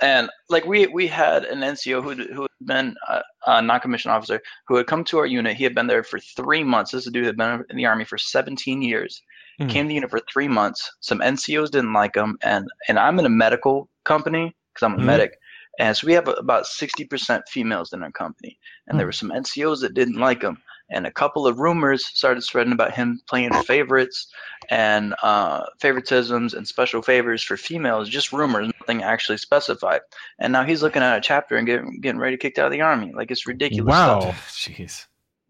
and 0.00 0.28
like 0.48 0.64
we 0.64 0.86
we 0.86 1.06
had 1.06 1.44
an 1.44 1.60
NCO 1.60 2.02
who 2.02 2.14
who 2.32 2.42
had 2.42 2.66
been 2.66 2.94
a, 3.08 3.22
a 3.46 3.62
non-commissioned 3.62 4.12
officer 4.12 4.40
who 4.66 4.76
had 4.76 4.86
come 4.86 5.04
to 5.04 5.18
our 5.18 5.26
unit. 5.26 5.56
He 5.56 5.64
had 5.64 5.74
been 5.74 5.86
there 5.86 6.02
for 6.02 6.18
three 6.18 6.64
months. 6.64 6.90
This 6.90 7.10
dude 7.10 7.26
had 7.26 7.36
been 7.36 7.64
in 7.70 7.76
the 7.76 7.86
army 7.86 8.04
for 8.04 8.18
17 8.18 8.82
years. 8.82 9.22
Mm. 9.60 9.70
Came 9.70 9.84
to 9.84 9.88
the 9.88 9.94
unit 9.94 10.10
for 10.10 10.20
three 10.32 10.48
months. 10.48 10.90
Some 11.00 11.20
NCOs 11.20 11.70
didn't 11.70 11.92
like 11.92 12.16
him, 12.16 12.38
and 12.42 12.68
and 12.88 12.98
I'm 12.98 13.18
in 13.18 13.26
a 13.26 13.30
medical 13.30 13.88
company 14.04 14.54
because 14.72 14.86
I'm 14.86 14.98
a 14.98 15.02
mm. 15.02 15.06
medic, 15.06 15.38
and 15.78 15.96
so 15.96 16.06
we 16.06 16.14
have 16.14 16.28
about 16.28 16.64
60% 16.64 17.42
females 17.48 17.92
in 17.92 18.02
our 18.02 18.12
company. 18.12 18.58
And 18.86 18.94
mm. 18.94 18.98
there 18.98 19.06
were 19.06 19.12
some 19.12 19.30
NCOs 19.30 19.80
that 19.80 19.94
didn't 19.94 20.18
like 20.18 20.42
him 20.42 20.58
and 20.92 21.06
a 21.06 21.10
couple 21.10 21.46
of 21.46 21.58
rumors 21.58 22.06
started 22.06 22.42
spreading 22.42 22.72
about 22.72 22.92
him 22.92 23.20
playing 23.26 23.52
favorites 23.64 24.28
and 24.70 25.14
uh, 25.22 25.64
favoritisms 25.80 26.54
and 26.54 26.68
special 26.68 27.02
favors 27.02 27.42
for 27.42 27.56
females. 27.56 28.08
Just 28.08 28.32
rumors, 28.32 28.70
nothing 28.80 29.02
actually 29.02 29.38
specified. 29.38 30.02
And 30.38 30.52
now 30.52 30.64
he's 30.64 30.82
looking 30.82 31.02
at 31.02 31.16
a 31.16 31.20
chapter 31.20 31.56
and 31.56 31.66
getting 31.66 32.00
getting 32.00 32.20
ready 32.20 32.36
to 32.36 32.40
kicked 32.40 32.58
out 32.58 32.66
of 32.66 32.72
the 32.72 32.82
army. 32.82 33.12
Like 33.12 33.30
it's 33.30 33.46
ridiculous. 33.46 33.90
Wow, 33.90 34.20
stuff. 34.20 34.50
jeez. 34.56 35.06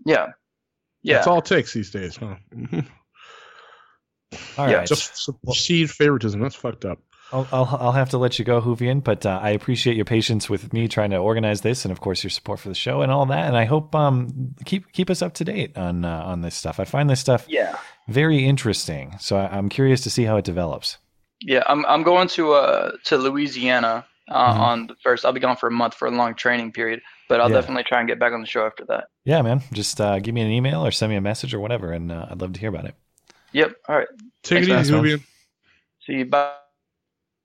Yeah, 0.07 0.29
yeah. 1.03 1.17
That's 1.17 1.27
all 1.27 1.39
it 1.39 1.45
takes 1.45 1.75
these 1.75 1.91
days, 1.91 2.17
huh? 2.17 2.37
all 4.57 4.69
yeah, 4.69 4.77
right. 4.77 4.89
Just 4.89 5.29
see 5.53 5.87
favoritism. 5.87 6.41
That's 6.41 6.55
fucked 6.55 6.85
up. 6.85 6.99
I'll, 7.33 7.49
I'll, 7.51 7.79
I'll 7.81 7.93
have 7.93 8.11
to 8.11 8.19
let 8.19 8.39
you 8.39 8.45
go, 8.45 8.61
Huvian, 8.61 9.03
but 9.03 9.25
uh, 9.25 9.41
I 9.43 9.51
appreciate 9.51 9.97
your 9.97 10.05
patience 10.05 10.51
with 10.51 10.73
me 10.73 10.87
trying 10.87 11.11
to 11.11 11.17
organize 11.17 11.63
this, 11.63 11.85
and 11.85 11.93
of 11.93 12.01
course 12.01 12.23
your 12.23 12.31
support 12.31 12.61
for 12.61 12.69
the 12.69 12.75
show 12.75 13.03
and 13.03 13.11
all 13.11 13.27
that. 13.27 13.47
And 13.47 13.57
I 13.57 13.65
hope 13.65 13.95
um 13.95 14.55
keep 14.65 14.93
keep 14.93 15.09
us 15.11 15.23
up 15.23 15.35
to 15.35 15.45
date 15.45 15.77
on 15.77 16.05
uh, 16.05 16.23
on 16.25 16.43
this 16.43 16.55
stuff. 16.55 16.79
I 16.79 16.85
find 16.85 17.09
this 17.09 17.21
stuff 17.21 17.47
yeah 17.49 17.79
very 18.09 18.45
interesting, 18.45 19.17
so 19.21 19.37
I, 19.37 19.57
am 19.57 19.69
curious 19.69 20.03
to 20.03 20.11
see 20.11 20.25
how 20.25 20.37
it 20.37 20.45
develops. 20.45 20.99
Yeah, 21.41 21.63
I'm 21.67 21.85
I'm 21.87 22.03
going 22.03 22.29
to 22.29 22.53
uh 22.53 22.93
to 23.05 23.17
Louisiana 23.17 24.07
uh, 24.31 24.53
mm-hmm. 24.53 24.61
on 24.61 24.87
the 24.89 24.95
first. 25.03 25.25
I'll 25.25 25.33
be 25.33 25.41
gone 25.41 25.57
for 25.57 25.69
a 25.69 25.73
month 25.73 25.95
for 25.95 26.07
a 26.07 26.11
long 26.11 26.35
training 26.35 26.73
period, 26.73 27.01
but 27.29 27.41
I'll 27.41 27.51
yeah. 27.51 27.57
definitely 27.61 27.85
try 27.85 27.99
and 27.99 28.09
get 28.09 28.19
back 28.19 28.33
on 28.33 28.41
the 28.41 28.47
show 28.47 28.67
after 28.67 28.85
that. 28.87 29.05
Yeah, 29.25 29.43
man, 29.43 29.63
just 29.73 30.01
uh, 30.01 30.19
give 30.19 30.35
me 30.35 30.43
an 30.43 30.51
email 30.51 30.85
or 30.85 30.91
send 30.91 31.11
me 31.11 31.17
a 31.17 31.21
message 31.21 31.55
or 31.55 31.61
whatever, 31.61 31.93
and 31.93 32.13
uh, 32.13 32.27
I'd 32.31 32.41
love 32.41 32.53
to 32.53 32.61
hear 32.61 32.69
about 32.69 32.85
it. 32.85 32.95
Yep. 33.53 33.77
All 33.89 33.97
right. 33.97 34.09
Take 34.43 34.67
Thanks, 34.67 34.89
it 34.89 34.95
easy, 34.95 34.95
Huvian. 34.95 35.23
See 36.07 36.13
you. 36.15 36.25
Bye. 36.25 36.62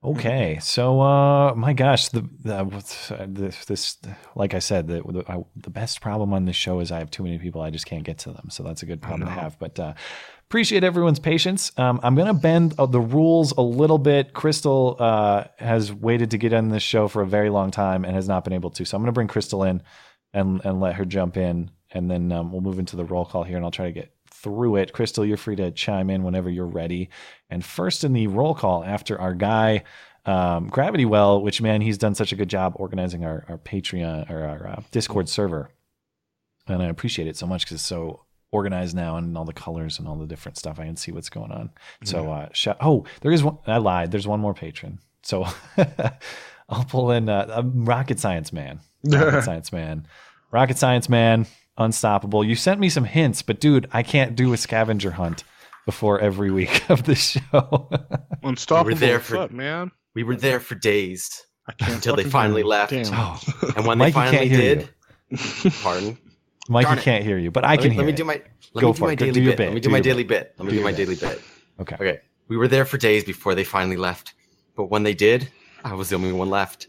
Okay, 0.03 0.59
so 0.61 1.01
uh, 1.01 1.55
my 1.55 1.73
gosh, 1.73 2.09
the, 2.09 2.21
the 2.43 3.25
this, 3.27 3.65
this 3.65 3.97
like 4.35 4.53
I 4.53 4.59
said, 4.59 4.87
the 4.87 5.01
the, 5.01 5.23
I, 5.27 5.43
the, 5.55 5.71
best 5.71 6.01
problem 6.01 6.33
on 6.33 6.45
this 6.45 6.55
show 6.55 6.79
is 6.81 6.91
I 6.91 6.99
have 6.99 7.09
too 7.09 7.23
many 7.23 7.39
people. 7.39 7.61
I 7.61 7.71
just 7.71 7.87
can't 7.87 8.03
get 8.03 8.19
to 8.19 8.31
them, 8.31 8.49
so 8.51 8.61
that's 8.61 8.83
a 8.83 8.85
good 8.85 9.01
problem 9.01 9.27
to 9.27 9.33
have. 9.33 9.57
But 9.57 9.79
uh, 9.79 9.95
appreciate 10.45 10.83
everyone's 10.83 11.17
patience. 11.17 11.71
Um, 11.77 11.99
I'm 12.03 12.13
gonna 12.13 12.35
bend 12.35 12.75
uh, 12.77 12.85
the 12.85 13.01
rules 13.01 13.53
a 13.57 13.61
little 13.61 13.97
bit. 13.97 14.33
Crystal 14.33 14.97
uh, 14.99 15.45
has 15.57 15.91
waited 15.91 16.29
to 16.29 16.37
get 16.37 16.53
on 16.53 16.69
this 16.69 16.83
show 16.83 17.07
for 17.07 17.23
a 17.23 17.27
very 17.27 17.49
long 17.49 17.71
time 17.71 18.05
and 18.05 18.13
has 18.13 18.27
not 18.27 18.43
been 18.43 18.53
able 18.53 18.69
to, 18.71 18.85
so 18.85 18.95
I'm 18.95 19.01
gonna 19.01 19.11
bring 19.13 19.27
Crystal 19.27 19.63
in 19.63 19.81
and 20.31 20.61
and 20.63 20.79
let 20.79 20.93
her 20.95 21.05
jump 21.05 21.37
in, 21.37 21.71
and 21.89 22.09
then 22.09 22.31
um, 22.31 22.51
we'll 22.51 22.61
move 22.61 22.77
into 22.77 22.95
the 22.95 23.03
roll 23.03 23.25
call 23.25 23.43
here, 23.43 23.57
and 23.57 23.65
I'll 23.65 23.71
try 23.71 23.87
to 23.87 23.91
get 23.91 24.13
through 24.41 24.77
it. 24.77 24.93
Crystal, 24.93 25.25
you're 25.25 25.37
free 25.37 25.55
to 25.55 25.71
chime 25.71 26.09
in 26.09 26.23
whenever 26.23 26.49
you're 26.49 26.65
ready. 26.65 27.09
And 27.49 27.63
first 27.63 28.03
in 28.03 28.13
the 28.13 28.27
roll 28.27 28.53
call 28.55 28.83
after 28.83 29.19
our 29.19 29.33
guy, 29.33 29.83
um, 30.25 30.67
Gravity 30.67 31.05
Well, 31.05 31.41
which 31.41 31.61
man, 31.61 31.81
he's 31.81 31.97
done 31.97 32.15
such 32.15 32.31
a 32.31 32.35
good 32.35 32.49
job 32.49 32.73
organizing 32.75 33.23
our, 33.23 33.45
our 33.47 33.57
Patreon 33.57 34.29
or 34.29 34.43
our 34.43 34.67
uh, 34.67 34.81
Discord 34.91 35.29
server. 35.29 35.69
And 36.67 36.83
I 36.83 36.87
appreciate 36.87 37.27
it 37.27 37.37
so 37.37 37.47
much 37.47 37.63
because 37.63 37.75
it's 37.75 37.85
so 37.85 38.25
organized 38.51 38.95
now 38.95 39.15
and 39.17 39.37
all 39.37 39.45
the 39.45 39.53
colors 39.53 39.99
and 39.99 40.07
all 40.07 40.17
the 40.17 40.27
different 40.27 40.57
stuff. 40.57 40.79
I 40.79 40.85
can 40.85 40.97
see 40.97 41.11
what's 41.11 41.29
going 41.29 41.51
on. 41.51 41.69
So, 42.03 42.31
uh, 42.31 42.49
sh- 42.51 42.67
oh, 42.81 43.05
there 43.21 43.31
is 43.31 43.43
one. 43.43 43.57
I 43.65 43.77
lied. 43.77 44.11
There's 44.11 44.27
one 44.27 44.41
more 44.41 44.53
patron. 44.53 44.99
So 45.23 45.45
I'll 46.69 46.85
pull 46.85 47.11
in 47.11 47.29
uh, 47.29 47.61
Rocket 47.73 48.19
Science 48.19 48.51
Man. 48.51 48.81
Rocket 49.05 49.43
Science 49.43 49.71
Man. 49.71 50.07
Rocket 50.51 50.77
Science 50.77 51.07
Man 51.09 51.45
unstoppable. 51.77 52.43
You 52.43 52.55
sent 52.55 52.79
me 52.79 52.89
some 52.89 53.05
hints, 53.05 53.41
but 53.41 53.59
dude, 53.59 53.87
I 53.91 54.03
can't 54.03 54.35
do 54.35 54.53
a 54.53 54.57
scavenger 54.57 55.11
hunt 55.11 55.43
before 55.85 56.19
every 56.19 56.51
week 56.51 56.89
of 56.89 57.03
the 57.03 57.15
show. 57.15 57.89
unstoppable, 58.43 58.87
we 58.87 58.93
were 58.93 58.99
there 58.99 59.19
for, 59.19 59.47
man. 59.49 59.91
We 60.15 60.23
were 60.23 60.35
there 60.35 60.59
for 60.59 60.75
days 60.75 61.45
until 61.81 62.15
they 62.15 62.23
finally 62.23 62.63
left. 62.63 62.93
Oh. 62.95 63.39
And 63.75 63.85
when 63.85 63.97
Mikey 63.97 64.11
they 64.11 64.11
finally 64.11 64.49
did, 64.49 64.89
pardon. 65.81 66.17
Mikey 66.69 67.01
can't 67.01 67.23
hear 67.23 67.37
you, 67.37 67.51
but 67.51 67.63
I 67.63 67.77
can 67.77 67.83
let 67.83 67.89
me, 67.89 67.95
hear. 67.95 68.03
Let 68.03 68.07
me 68.07 68.13
do 68.13 68.23
my 68.25 68.41
let 68.73 68.81
Go 68.81 68.87
me 68.89 68.93
do 68.93 69.05
my 69.05 69.15
daily 69.15 69.31
do 69.31 69.45
bit. 69.45 69.57
bit. 69.57 69.65
Let 69.65 69.73
me 69.73 69.79
do, 69.79 69.89
do 69.89 69.91
my 69.91 69.99
daily 70.01 70.23
bit. 70.23 70.53
Let 70.57 70.65
me 70.65 70.71
do, 70.71 70.77
do 70.79 70.83
my 70.83 70.91
daily 70.91 71.15
bit. 71.15 71.41
Okay. 71.79 71.95
Okay. 71.95 72.19
We 72.49 72.57
were 72.57 72.67
there 72.67 72.85
for 72.85 72.97
days 72.97 73.23
before 73.23 73.55
they 73.55 73.63
finally 73.63 73.97
left, 73.97 74.33
but 74.75 74.85
when 74.85 75.03
they 75.03 75.13
did, 75.13 75.49
I 75.83 75.93
was 75.93 76.09
the 76.09 76.15
only 76.15 76.33
one 76.33 76.49
left. 76.49 76.87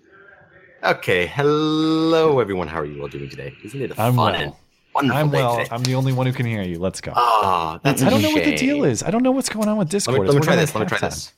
Okay. 0.82 1.26
Hello, 1.26 2.40
everyone. 2.40 2.68
How 2.68 2.80
are 2.80 2.84
you 2.84 3.00
all 3.02 3.08
doing 3.08 3.28
today? 3.28 3.54
Isn't 3.64 3.80
it 3.80 3.90
a 3.92 4.00
I'm 4.00 4.14
fun 4.16 4.32
well. 4.32 4.60
And 4.98 5.10
Wonderful 5.10 5.38
I'm 5.40 5.56
well. 5.56 5.66
I'm 5.70 5.82
the 5.82 5.94
only 5.94 6.12
one 6.12 6.26
who 6.26 6.32
can 6.32 6.46
hear 6.46 6.62
you. 6.62 6.78
Let's 6.78 7.00
go. 7.00 7.12
Ah, 7.14 7.76
oh, 7.76 7.80
that's. 7.82 8.02
I 8.02 8.10
don't 8.10 8.22
know 8.22 8.30
what 8.30 8.44
the 8.44 8.56
deal 8.56 8.84
is. 8.84 9.02
I 9.02 9.10
don't 9.10 9.22
know 9.22 9.32
what's 9.32 9.48
going 9.48 9.68
on 9.68 9.76
with 9.76 9.88
Discord. 9.88 10.18
Let 10.18 10.24
me, 10.24 10.32
let 10.32 10.40
me 10.40 10.44
try 10.44 10.56
this. 10.56 10.74
Let 10.74 10.80
me 10.80 10.88
try 10.88 11.08
this. 11.08 11.32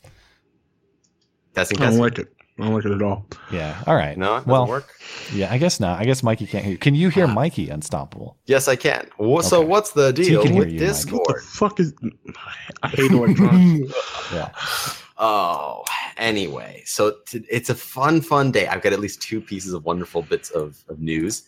Testing, 1.55 1.81
I 1.81 1.91
don't 1.91 1.99
like 1.99 2.19
it. 2.19 2.33
I 2.59 2.65
don't 2.65 2.75
like 2.75 2.85
it 2.85 2.93
at 2.93 3.03
all. 3.03 3.27
Yeah. 3.51 3.83
All 3.87 3.95
right. 3.95 4.17
No. 4.19 4.43
well, 4.47 4.67
work. 4.67 4.93
Yeah. 5.33 5.51
I 5.51 5.59
guess 5.59 5.81
not. 5.81 5.99
I 5.99 6.05
guess 6.05 6.23
Mikey 6.23 6.47
can't 6.47 6.65
hear. 6.65 6.73
You. 6.73 6.79
Can 6.79 6.95
you 6.95 7.09
hear 7.09 7.25
ah. 7.25 7.33
Mikey 7.33 7.71
Unstoppable? 7.71 8.37
Yes, 8.47 8.69
I 8.69 8.77
can. 8.77 9.09
Well, 9.19 9.43
so 9.43 9.61
what's 9.61 9.93
the 9.93 10.13
deal 10.13 10.45
so 10.45 10.55
with 10.55 10.71
you, 10.71 10.79
Discord? 10.79 11.23
What 11.27 11.37
the 11.37 11.43
fuck 11.43 11.81
is? 11.81 11.95
I 12.83 12.89
hate 12.89 13.11
electronics. 13.13 13.95
yeah. 14.33 14.51
Oh, 15.23 15.85
anyway, 16.17 16.83
so 16.87 17.17
t- 17.27 17.45
it's 17.51 17.69
a 17.69 17.75
fun, 17.75 18.23
fun 18.23 18.51
day. 18.51 18.67
I've 18.67 18.81
got 18.81 18.95
at 18.95 19.01
least 19.01 19.21
two 19.21 19.39
pieces 19.39 19.75
of 19.75 19.85
wonderful 19.85 20.23
bits 20.23 20.49
of, 20.51 20.83
of 20.89 20.99
news. 20.99 21.43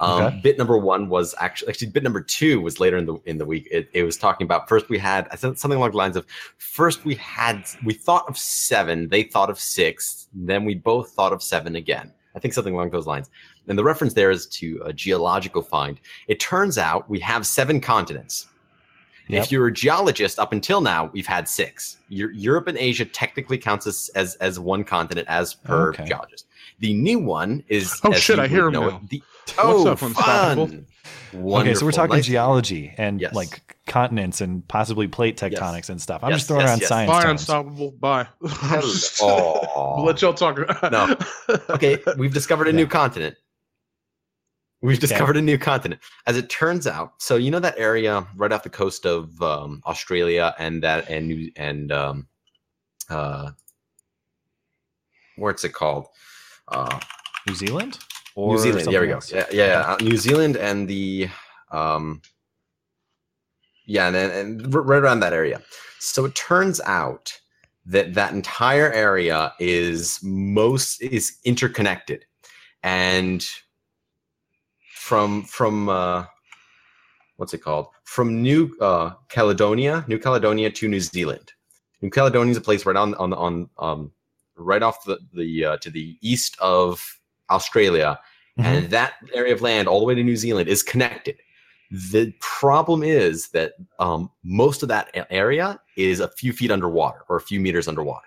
Um, 0.00 0.22
okay. 0.22 0.40
Bit 0.42 0.58
number 0.58 0.78
one 0.78 1.08
was 1.08 1.34
actually 1.38 1.70
actually 1.70 1.88
bit 1.88 2.02
number 2.02 2.20
two 2.20 2.60
was 2.60 2.78
later 2.78 2.96
in 2.96 3.06
the 3.06 3.16
in 3.26 3.38
the 3.38 3.46
week. 3.46 3.68
It, 3.70 3.88
it 3.92 4.04
was 4.04 4.16
talking 4.16 4.44
about 4.44 4.68
first 4.68 4.88
we 4.88 4.98
had 4.98 5.28
I 5.30 5.36
said 5.36 5.58
something 5.58 5.76
along 5.76 5.90
the 5.90 5.96
lines 5.96 6.16
of 6.16 6.26
first 6.58 7.04
we 7.04 7.16
had 7.16 7.64
we 7.84 7.94
thought 7.94 8.24
of 8.28 8.38
seven, 8.38 9.08
they 9.08 9.24
thought 9.24 9.50
of 9.50 9.58
six, 9.58 10.28
then 10.32 10.64
we 10.64 10.74
both 10.74 11.10
thought 11.10 11.32
of 11.32 11.42
seven 11.42 11.76
again. 11.76 12.12
I 12.36 12.38
think 12.38 12.54
something 12.54 12.74
along 12.74 12.90
those 12.90 13.06
lines. 13.06 13.30
And 13.66 13.76
the 13.76 13.84
reference 13.84 14.14
there 14.14 14.30
is 14.30 14.46
to 14.46 14.80
a 14.84 14.92
geological 14.92 15.62
find. 15.62 15.98
It 16.28 16.38
turns 16.38 16.78
out 16.78 17.08
we 17.10 17.18
have 17.20 17.46
seven 17.46 17.80
continents. 17.80 18.46
Yep. 19.28 19.44
If 19.44 19.52
you're 19.52 19.66
a 19.66 19.72
geologist, 19.72 20.38
up 20.38 20.52
until 20.52 20.80
now, 20.80 21.10
we've 21.12 21.26
had 21.26 21.46
six. 21.48 21.98
Europe 22.08 22.66
and 22.66 22.78
Asia 22.78 23.04
technically 23.04 23.58
counts 23.58 23.86
as, 23.86 24.10
as, 24.14 24.36
as 24.36 24.58
one 24.58 24.84
continent 24.84 25.28
as 25.28 25.52
per 25.52 25.90
okay. 25.90 26.06
geologist. 26.06 26.46
The 26.78 26.94
new 26.94 27.18
one 27.18 27.62
is 27.68 28.00
oh 28.04 28.12
shit, 28.12 28.38
I 28.38 28.46
hear 28.46 28.68
him 28.68 28.74
now. 28.74 29.00
the, 29.10 29.22
Oh, 29.56 29.84
What's 29.84 30.02
up, 30.02 30.12
fun! 30.12 30.86
Okay, 31.34 31.74
so 31.74 31.84
we're 31.84 31.92
talking 31.92 32.16
nice 32.16 32.26
geology 32.26 32.92
and 32.96 33.20
yes. 33.20 33.34
like 33.34 33.76
continents 33.86 34.40
and 34.40 34.66
possibly 34.68 35.08
plate 35.08 35.36
tectonics 35.36 35.74
yes. 35.74 35.88
and 35.90 36.02
stuff. 36.02 36.22
I'm 36.24 36.30
yes, 36.30 36.40
just 36.40 36.48
throwing 36.48 36.66
around 36.66 36.82
science. 36.82 37.10
Bye, 37.10 37.30
unstoppable. 37.30 37.92
Bye. 37.92 38.26
oh. 38.42 40.02
Let 40.04 40.22
y'all 40.22 40.34
talk. 40.34 40.58
no. 40.90 41.16
Okay, 41.70 41.98
we've 42.16 42.32
discovered 42.32 42.66
a 42.68 42.70
yeah. 42.70 42.76
new 42.76 42.86
continent. 42.86 43.36
We've 44.80 44.98
discovered 44.98 45.36
okay. 45.36 45.40
a 45.40 45.42
new 45.42 45.58
continent. 45.58 46.00
As 46.26 46.36
it 46.36 46.48
turns 46.48 46.86
out, 46.86 47.14
so 47.18 47.36
you 47.36 47.50
know 47.50 47.60
that 47.60 47.78
area 47.78 48.26
right 48.36 48.52
off 48.52 48.62
the 48.62 48.70
coast 48.70 49.06
of 49.06 49.40
um, 49.42 49.82
Australia 49.86 50.54
and 50.58 50.82
that 50.82 51.08
and 51.10 51.28
New 51.28 51.50
and 51.56 51.90
um, 51.92 52.28
uh, 53.10 53.50
what's 55.36 55.64
it 55.64 55.72
called? 55.72 56.06
Uh, 56.68 57.00
New 57.46 57.54
Zealand. 57.54 57.98
Or 58.38 58.54
New 58.54 58.62
Zealand. 58.62 58.86
There 58.86 59.00
we 59.00 59.08
go. 59.08 59.18
Yeah, 59.32 59.46
yeah, 59.50 59.66
yeah. 59.66 59.80
Uh, 59.80 59.96
New 60.00 60.16
Zealand 60.16 60.56
and 60.56 60.86
the 60.86 61.28
um, 61.72 62.22
yeah, 63.84 64.06
and, 64.06 64.16
and 64.16 64.72
right 64.72 65.02
around 65.02 65.18
that 65.20 65.32
area. 65.32 65.60
So 65.98 66.24
it 66.24 66.36
turns 66.36 66.80
out 66.82 67.36
that 67.86 68.14
that 68.14 68.32
entire 68.32 68.92
area 68.92 69.52
is 69.58 70.20
most 70.22 71.02
is 71.02 71.38
interconnected, 71.44 72.26
and 72.84 73.44
from 74.94 75.42
from 75.42 75.88
uh, 75.88 76.24
what's 77.38 77.54
it 77.54 77.58
called? 77.58 77.88
From 78.04 78.40
New 78.40 78.76
uh, 78.80 79.14
Caledonia, 79.28 80.04
New 80.06 80.20
Caledonia 80.20 80.70
to 80.70 80.86
New 80.86 81.00
Zealand. 81.00 81.54
New 82.02 82.10
Caledonia 82.10 82.52
is 82.52 82.56
a 82.56 82.60
place 82.60 82.86
right 82.86 82.94
on 82.94 83.16
on 83.16 83.32
on 83.32 83.68
um, 83.80 84.12
right 84.54 84.84
off 84.84 85.02
the 85.06 85.18
the 85.34 85.64
uh, 85.64 85.76
to 85.78 85.90
the 85.90 86.16
east 86.20 86.56
of 86.60 87.18
Australia, 87.50 88.18
mm-hmm. 88.58 88.68
and 88.68 88.90
that 88.90 89.14
area 89.34 89.54
of 89.54 89.62
land 89.62 89.88
all 89.88 90.00
the 90.00 90.06
way 90.06 90.14
to 90.14 90.22
New 90.22 90.36
Zealand 90.36 90.68
is 90.68 90.82
connected. 90.82 91.36
The 91.90 92.34
problem 92.40 93.02
is 93.02 93.48
that 93.50 93.72
um, 93.98 94.30
most 94.44 94.82
of 94.82 94.88
that 94.90 95.26
area 95.30 95.80
is 95.96 96.20
a 96.20 96.28
few 96.28 96.52
feet 96.52 96.70
underwater 96.70 97.20
or 97.28 97.36
a 97.36 97.40
few 97.40 97.60
meters 97.60 97.88
underwater. 97.88 98.26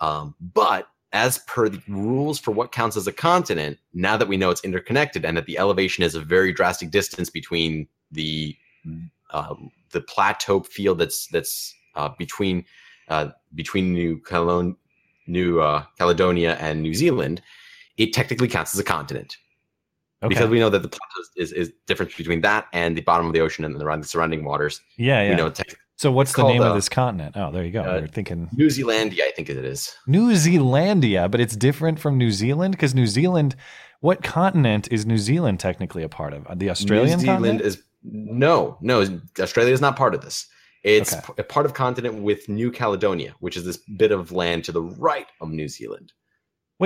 Um, 0.00 0.34
but 0.40 0.88
as 1.12 1.38
per 1.46 1.68
the 1.68 1.80
rules 1.88 2.38
for 2.38 2.50
what 2.50 2.72
counts 2.72 2.96
as 2.96 3.06
a 3.06 3.12
continent, 3.12 3.78
now 3.94 4.16
that 4.16 4.28
we 4.28 4.36
know 4.36 4.50
it's 4.50 4.64
interconnected 4.64 5.24
and 5.24 5.36
that 5.36 5.46
the 5.46 5.58
elevation 5.58 6.04
is 6.04 6.14
a 6.14 6.20
very 6.20 6.52
drastic 6.52 6.90
distance 6.90 7.30
between 7.30 7.86
the 8.10 8.56
uh, 9.30 9.54
the 9.90 10.00
plateau 10.02 10.60
field 10.60 10.98
that's 10.98 11.26
that's 11.28 11.74
uh, 11.94 12.10
between 12.18 12.64
uh, 13.08 13.28
between 13.54 13.92
New 13.92 14.20
Calon- 14.20 14.76
New 15.26 15.60
uh, 15.60 15.84
Caledonia 15.98 16.56
and 16.60 16.82
New 16.82 16.94
Zealand, 16.94 17.40
it 17.96 18.12
technically 18.12 18.48
counts 18.48 18.74
as 18.74 18.80
a 18.80 18.84
continent. 18.84 19.36
Okay. 20.22 20.30
Because 20.30 20.48
we 20.48 20.58
know 20.58 20.70
that 20.70 20.82
the 20.82 20.88
plateau 20.88 21.22
is, 21.36 21.52
is 21.52 21.72
difference 21.86 22.14
between 22.14 22.40
that 22.40 22.66
and 22.72 22.96
the 22.96 23.02
bottom 23.02 23.26
of 23.26 23.34
the 23.34 23.40
ocean 23.40 23.64
and 23.64 23.78
the 23.78 24.02
surrounding 24.04 24.44
waters. 24.44 24.80
Yeah, 24.96 25.22
yeah. 25.22 25.30
We 25.30 25.36
know 25.36 25.52
so 25.96 26.10
what's 26.10 26.32
the 26.32 26.42
name 26.42 26.62
uh, 26.62 26.70
of 26.70 26.74
this 26.74 26.88
continent? 26.88 27.36
Oh, 27.36 27.52
there 27.52 27.64
you 27.64 27.70
go. 27.70 27.82
Uh, 27.82 28.00
We're 28.00 28.08
thinking 28.08 28.48
New 28.52 28.66
Zealandia, 28.66 29.22
I 29.22 29.30
think 29.30 29.48
it 29.48 29.56
is. 29.56 29.94
New 30.06 30.32
Zealandia, 30.32 31.30
but 31.30 31.40
it's 31.40 31.56
different 31.56 32.00
from 32.00 32.18
New 32.18 32.30
Zealand 32.30 32.72
because 32.72 32.94
New 32.94 33.06
Zealand. 33.06 33.54
What 34.00 34.22
continent 34.22 34.88
is 34.90 35.06
New 35.06 35.16
Zealand 35.16 35.60
technically 35.60 36.02
a 36.02 36.08
part 36.08 36.34
of? 36.34 36.46
The 36.58 36.68
Australian 36.68 37.18
New 37.18 37.24
Zealand 37.24 37.44
continent? 37.44 37.60
is 37.62 37.82
no, 38.02 38.76
no. 38.80 39.20
Australia 39.38 39.72
is 39.72 39.80
not 39.80 39.96
part 39.96 40.14
of 40.14 40.20
this. 40.20 40.46
It's 40.82 41.14
okay. 41.14 41.34
a 41.38 41.42
part 41.42 41.64
of 41.64 41.72
continent 41.72 42.16
with 42.16 42.46
New 42.48 42.70
Caledonia, 42.70 43.34
which 43.40 43.56
is 43.56 43.64
this 43.64 43.78
bit 43.96 44.12
of 44.12 44.32
land 44.32 44.64
to 44.64 44.72
the 44.72 44.82
right 44.82 45.26
of 45.40 45.50
New 45.50 45.68
Zealand. 45.68 46.12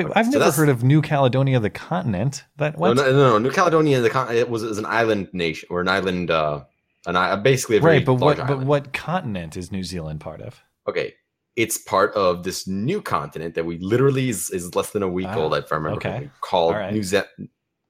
Wait, 0.06 0.12
I've 0.16 0.32
so 0.32 0.38
never 0.38 0.50
heard 0.50 0.68
of 0.68 0.82
New 0.82 1.02
Caledonia, 1.02 1.60
the 1.60 1.70
continent. 1.70 2.44
That 2.56 2.78
what? 2.78 2.96
No, 2.96 3.04
no, 3.04 3.12
no. 3.12 3.38
New 3.38 3.50
Caledonia, 3.50 4.00
the 4.00 4.26
it 4.32 4.48
was, 4.48 4.62
it 4.62 4.68
was 4.68 4.78
an 4.78 4.86
island 4.86 5.28
nation 5.32 5.68
or 5.70 5.80
an 5.80 5.88
island, 5.88 6.30
uh, 6.30 6.64
an 7.06 7.16
I 7.16 7.36
basically 7.36 7.76
a 7.76 7.80
very 7.80 7.98
right. 7.98 8.06
But 8.06 8.14
what? 8.14 8.38
Island. 8.38 8.60
But 8.60 8.66
what 8.66 8.92
continent 8.92 9.56
is 9.56 9.72
New 9.72 9.84
Zealand 9.84 10.20
part 10.20 10.40
of? 10.40 10.60
Okay, 10.88 11.14
it's 11.56 11.76
part 11.76 12.14
of 12.14 12.44
this 12.44 12.66
new 12.66 13.02
continent 13.02 13.54
that 13.56 13.64
we 13.64 13.78
literally 13.78 14.28
is, 14.28 14.50
is 14.50 14.74
less 14.74 14.90
than 14.90 15.02
a 15.02 15.08
week 15.08 15.28
old. 15.28 15.54
If 15.54 15.72
I 15.72 15.76
remember 15.76 15.96
okay. 15.96 16.30
called 16.40 16.74
right. 16.74 16.92
New 16.92 17.02
Ze- 17.02 17.22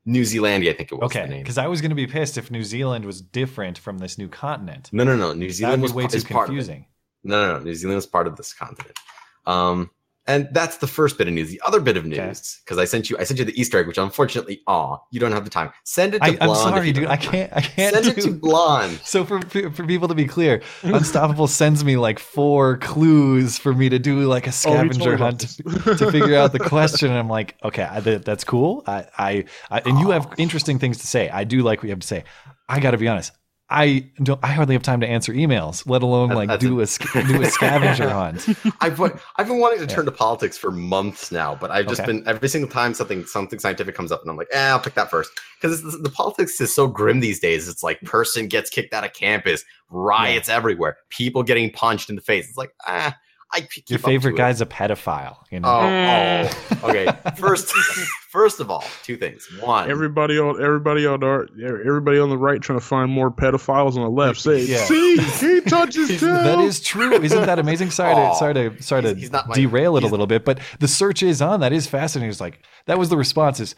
New 0.07 0.23
Zealandia, 0.23 0.71
I 0.71 0.73
think 0.73 0.91
it 0.91 0.95
was. 0.95 1.13
The 1.13 1.19
name. 1.19 1.31
Okay, 1.31 1.39
because 1.43 1.59
I 1.59 1.67
was 1.67 1.83
going 1.83 1.91
to 1.91 1.95
be 1.95 2.07
pissed 2.07 2.39
if 2.39 2.51
New 2.51 2.65
Zealand 2.65 3.05
was 3.05 3.21
different 3.21 3.77
from 3.77 3.99
this 3.99 4.17
new 4.17 4.29
continent. 4.29 4.89
No, 4.91 5.05
no, 5.05 5.17
no. 5.17 5.35
New 5.35 5.51
Zealand 5.51 5.83
was 5.83 5.93
way 5.93 6.07
too 6.07 6.23
confusing. 6.23 6.87
No, 7.25 7.47
no, 7.47 7.59
no. 7.59 7.65
New 7.65 7.75
Zealand 7.75 7.97
was 7.97 8.07
part 8.07 8.27
of 8.27 8.37
this 8.37 8.55
continent. 8.55 8.97
Um, 9.45 9.91
and 10.29 10.47
that's 10.53 10.77
the 10.77 10.87
first 10.87 11.17
bit 11.17 11.27
of 11.27 11.33
news. 11.33 11.49
The 11.49 11.61
other 11.67 11.81
bit 11.81 11.97
of 11.97 12.05
news, 12.05 12.61
because 12.65 12.77
okay. 12.77 12.83
I 12.83 12.85
sent 12.85 13.09
you, 13.09 13.17
I 13.19 13.25
sent 13.25 13.39
you 13.39 13.47
the 13.47 13.59
Easter 13.59 13.79
egg, 13.79 13.87
which 13.87 13.97
unfortunately, 13.97 14.61
aw, 14.67 14.99
you 15.11 15.19
don't 15.19 15.33
have 15.33 15.45
the 15.45 15.51
time. 15.51 15.73
Send 15.85 16.15
it 16.15 16.19
to 16.19 16.25
I, 16.27 16.37
Blonde. 16.37 16.51
I'm 16.51 16.75
sorry, 16.75 16.93
dude. 16.93 17.07
I 17.07 17.17
can't. 17.17 17.51
I 17.53 17.63
can't. 17.63 17.95
Send 17.95 18.05
do... 18.05 18.11
it 18.11 18.25
to 18.25 18.31
Blonde. 18.33 19.01
So 19.09 19.25
for 19.25 19.41
for 19.41 19.87
people 19.87 20.07
to 20.09 20.15
be 20.15 20.27
clear, 20.27 20.63
Unstoppable 20.83 21.47
sends 21.47 21.83
me 21.83 21.97
like 21.97 22.19
four 22.19 22.77
clues 22.77 23.57
for 23.57 23.73
me 23.73 23.89
to 23.89 23.99
do 23.99 24.21
like 24.27 24.47
a 24.47 24.51
oh, 24.51 24.53
scavenger 24.53 25.15
oh, 25.15 25.17
hunt 25.17 25.41
to, 25.41 25.63
to, 25.97 26.13
figure 26.13 26.37
out 26.37 26.53
the 26.53 26.59
question. 26.59 27.09
And 27.09 27.19
I'm 27.19 27.29
like, 27.29 27.57
okay, 27.65 27.85
I, 27.85 28.01
that's 28.01 28.45
cool. 28.45 28.85
I, 28.87 29.07
I, 29.17 29.45
I 29.71 29.81
and 29.81 29.99
you 29.99 30.11
have 30.11 30.35
interesting 30.37 30.79
things 30.79 30.99
to 30.99 31.07
say. 31.07 31.31
I 31.31 31.45
do 31.45 31.63
like 31.63 31.79
what 31.79 31.85
you 31.85 31.91
have 31.91 32.01
to 32.01 32.07
say. 32.07 32.25
I 32.69 32.81
got 32.81 32.91
to 32.91 32.99
be 32.99 33.09
honest. 33.09 33.33
I 33.71 34.07
don't. 34.23 34.41
I 34.43 34.49
hardly 34.53 34.75
have 34.75 34.83
time 34.83 35.01
to 35.01 35.07
answer 35.07 35.33
emails, 35.33 35.87
let 35.87 36.03
alone 36.03 36.31
like 36.31 36.49
That's 36.49 36.61
do 36.61 36.81
a, 36.81 36.85
a 36.85 37.27
do 37.27 37.43
a 37.43 37.47
scavenger 37.47 38.09
hunt. 38.09 38.49
I've 38.81 38.99
I've 39.01 39.47
been 39.47 39.59
wanting 39.59 39.81
to 39.81 39.87
turn 39.87 40.07
yeah. 40.07 40.11
to 40.11 40.17
politics 40.17 40.57
for 40.57 40.71
months 40.71 41.31
now, 41.31 41.55
but 41.55 41.71
I've 41.71 41.87
just 41.87 42.01
okay. 42.01 42.13
been 42.13 42.27
every 42.27 42.49
single 42.49 42.71
time 42.71 42.95
something 42.95 43.27
something 43.27 43.59
scientific 43.59 43.95
comes 43.95 44.11
up, 44.11 44.23
and 44.23 44.31
I'm 44.31 44.39
like, 44.39 44.49
eh, 44.53 44.69
I'll 44.71 44.81
pick 44.81 44.95
that 44.95 45.11
first 45.11 45.31
because 45.61 45.83
the 45.83 46.11
politics 46.11 46.59
is 46.63 46.75
so 46.75 46.87
grim 46.87 47.21
these 47.21 47.41
days. 47.41 47.69
It's 47.69 47.83
like 47.83 48.01
person 48.03 48.49
gets 48.49 48.71
kicked 48.71 48.95
out 48.95 49.05
of 49.05 49.13
campus, 49.13 49.65
riots 49.91 50.49
yeah. 50.49 50.57
everywhere, 50.57 50.97
people 51.11 51.43
getting 51.43 51.71
punched 51.71 52.09
in 52.09 52.17
the 52.17 52.23
face. 52.23 52.49
It's 52.49 52.57
like 52.57 52.73
ah. 52.87 53.15
I 53.51 53.67
Your 53.87 53.99
favorite 53.99 54.37
guy's 54.37 54.61
it. 54.61 54.65
a 54.65 54.71
pedophile, 54.71 55.39
you 55.51 55.61
know. 55.61 55.69
Oh, 55.69 56.51
oh. 56.71 56.81
okay. 56.91 57.09
First, 57.37 57.69
first 58.31 58.61
of 58.61 58.71
all, 58.71 58.85
two 59.05 59.17
things. 59.17 59.49
One, 59.61 59.91
everybody 59.91 60.39
on 60.39 60.63
everybody 60.63 61.07
on 61.07 61.25
our 61.25 61.49
everybody 61.63 62.19
on 62.19 62.29
the 62.29 62.37
right 62.37 62.61
trying 62.61 62.79
to 62.79 62.85
find 62.85 63.11
more 63.11 63.31
pedophiles 63.31 63.97
on 63.97 64.03
the 64.03 64.11
left. 64.11 64.41
Say, 64.41 64.65
yeah. 64.65 64.85
see, 64.85 65.17
he 65.17 65.61
touches 65.63 66.09
too. 66.21 66.27
That 66.27 66.59
is 66.59 66.81
true. 66.81 67.13
Isn't 67.15 67.47
that 67.47 67.59
amazing? 67.59 67.91
Sorry 67.91 68.15
to 68.15 68.35
sorry 68.37 68.55
to 68.55 68.83
sorry 68.83 69.03
to 69.03 69.15
he's, 69.15 69.23
he's 69.23 69.33
my, 69.33 69.43
derail 69.55 69.97
it 69.97 70.05
a 70.05 70.09
little 70.09 70.27
bit, 70.27 70.45
but 70.45 70.61
the 70.81 70.89
search 70.89 71.23
is 71.23 71.41
on. 71.41 71.61
That 71.61 71.73
is 71.73 71.87
fascinating. 71.87 72.31
It's 72.31 72.41
like 72.41 72.63
that 72.87 72.99
was 72.99 73.09
the 73.09 73.17
response. 73.17 73.61
Is 73.61 73.75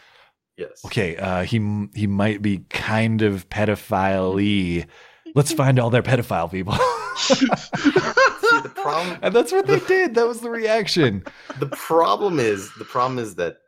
yes. 0.57 0.85
Okay, 0.87 1.17
uh, 1.17 1.45
he 1.45 1.89
he 1.95 2.09
might 2.09 2.43
be 2.43 2.65
kind 2.71 3.23
of 3.23 3.49
pedophile 3.49 4.87
Let's 5.35 5.53
find 5.53 5.79
all 5.79 5.91
their 5.91 6.03
pedophile 6.03 6.51
people. 6.51 6.75
Problem, 8.83 9.19
and 9.23 9.35
that's 9.35 9.53
what 9.53 9.67
they 9.67 9.79
the, 9.79 9.87
did. 9.89 10.15
That 10.15 10.27
was 10.27 10.41
the 10.41 10.51
reaction. 10.51 11.25
The 11.59 11.67
problem 11.67 12.39
is, 12.39 12.71
the 12.79 12.85
problem 12.85 13.19
is 13.19 13.35
that 13.37 13.59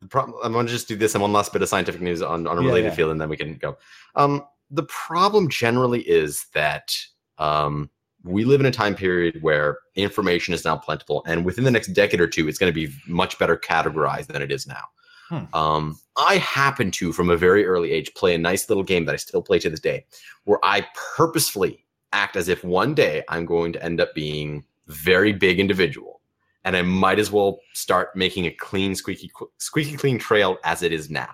the 0.00 0.08
problem. 0.08 0.38
I'm 0.42 0.52
going 0.52 0.66
to 0.66 0.72
just 0.72 0.88
do 0.88 0.96
this 0.96 1.14
and 1.14 1.22
one 1.22 1.32
last 1.32 1.52
bit 1.52 1.62
of 1.62 1.68
scientific 1.68 2.00
news 2.00 2.22
on, 2.22 2.46
on 2.46 2.58
a 2.58 2.60
related 2.60 2.84
yeah, 2.84 2.90
yeah. 2.90 2.96
field, 2.96 3.10
and 3.12 3.20
then 3.20 3.28
we 3.28 3.36
can 3.36 3.54
go. 3.56 3.76
Um, 4.14 4.44
the 4.70 4.84
problem 4.84 5.48
generally 5.48 6.02
is 6.02 6.46
that 6.54 6.96
um, 7.38 7.90
we 8.22 8.44
live 8.44 8.60
in 8.60 8.66
a 8.66 8.70
time 8.70 8.94
period 8.94 9.42
where 9.42 9.78
information 9.94 10.54
is 10.54 10.64
now 10.64 10.76
plentiful, 10.76 11.22
and 11.26 11.44
within 11.44 11.64
the 11.64 11.70
next 11.70 11.88
decade 11.88 12.20
or 12.20 12.26
two, 12.26 12.48
it's 12.48 12.58
going 12.58 12.72
to 12.72 12.86
be 12.86 12.92
much 13.06 13.38
better 13.38 13.56
categorized 13.56 14.26
than 14.28 14.42
it 14.42 14.52
is 14.52 14.66
now. 14.66 14.84
Hmm. 15.28 15.44
Um, 15.54 15.98
I 16.16 16.38
happen 16.38 16.90
to, 16.92 17.12
from 17.12 17.30
a 17.30 17.36
very 17.36 17.64
early 17.64 17.92
age, 17.92 18.12
play 18.14 18.34
a 18.34 18.38
nice 18.38 18.68
little 18.68 18.82
game 18.82 19.04
that 19.04 19.14
I 19.14 19.16
still 19.16 19.42
play 19.42 19.58
to 19.60 19.70
this 19.70 19.80
day, 19.80 20.04
where 20.44 20.58
I 20.62 20.86
purposefully 21.16 21.84
act 22.12 22.36
as 22.36 22.48
if 22.48 22.64
one 22.64 22.94
day 22.94 23.22
I'm 23.28 23.46
going 23.46 23.72
to 23.72 23.82
end 23.82 24.00
up 24.00 24.14
being 24.14 24.64
very 24.86 25.32
big 25.32 25.60
individual, 25.60 26.20
and 26.64 26.76
I 26.76 26.82
might 26.82 27.18
as 27.18 27.30
well 27.30 27.60
start 27.74 28.14
making 28.14 28.46
a 28.46 28.50
clean, 28.50 28.94
squeaky, 28.94 29.30
squeaky 29.58 29.96
clean 29.96 30.18
trail 30.18 30.58
as 30.64 30.82
it 30.82 30.92
is 30.92 31.10
now. 31.10 31.30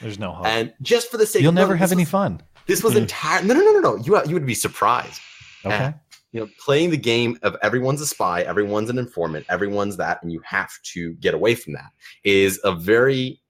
There's 0.00 0.18
no 0.18 0.32
hope. 0.32 0.46
And 0.46 0.72
just 0.82 1.10
for 1.10 1.16
the 1.16 1.26
sake, 1.26 1.42
you'll 1.42 1.52
never 1.52 1.76
have 1.76 1.92
any 1.92 2.02
was, 2.02 2.10
fun. 2.10 2.42
This 2.66 2.82
was 2.82 2.94
mm. 2.94 2.98
entire. 2.98 3.42
No, 3.42 3.54
no, 3.54 3.60
no, 3.60 3.72
no, 3.72 3.80
no. 3.80 3.96
You 3.96 4.22
you 4.26 4.34
would 4.34 4.46
be 4.46 4.54
surprised. 4.54 5.20
Okay. 5.64 5.74
And, 5.74 5.94
you 6.32 6.40
know, 6.40 6.48
playing 6.62 6.90
the 6.90 6.98
game 6.98 7.38
of 7.42 7.56
everyone's 7.62 8.00
a 8.02 8.06
spy, 8.06 8.42
everyone's 8.42 8.90
an 8.90 8.98
informant, 8.98 9.46
everyone's 9.48 9.96
that, 9.96 10.22
and 10.22 10.30
you 10.30 10.40
have 10.44 10.70
to 10.82 11.14
get 11.14 11.32
away 11.32 11.54
from 11.54 11.72
that 11.72 11.90
is 12.24 12.60
a 12.62 12.72
very 12.72 13.40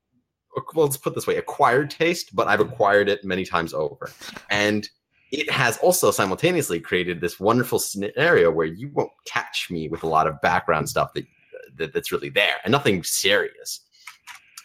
well, 0.74 0.86
let's 0.86 0.96
put 0.96 1.14
this 1.14 1.26
way, 1.26 1.36
acquired 1.36 1.90
taste, 1.90 2.34
but 2.34 2.46
I've 2.48 2.60
acquired 2.60 3.08
it 3.08 3.24
many 3.24 3.44
times 3.44 3.74
over. 3.74 4.10
And 4.50 4.88
it 5.36 5.50
has 5.50 5.76
also 5.78 6.10
simultaneously 6.10 6.80
created 6.80 7.20
this 7.20 7.38
wonderful 7.38 7.78
scenario 7.78 8.50
where 8.50 8.66
you 8.66 8.88
won't 8.94 9.12
catch 9.26 9.68
me 9.70 9.88
with 9.88 10.02
a 10.02 10.06
lot 10.06 10.26
of 10.26 10.40
background 10.40 10.88
stuff 10.88 11.12
that, 11.14 11.26
that 11.76 11.92
that's 11.92 12.10
really 12.10 12.30
there 12.30 12.56
and 12.64 12.72
nothing 12.72 13.04
serious. 13.04 13.80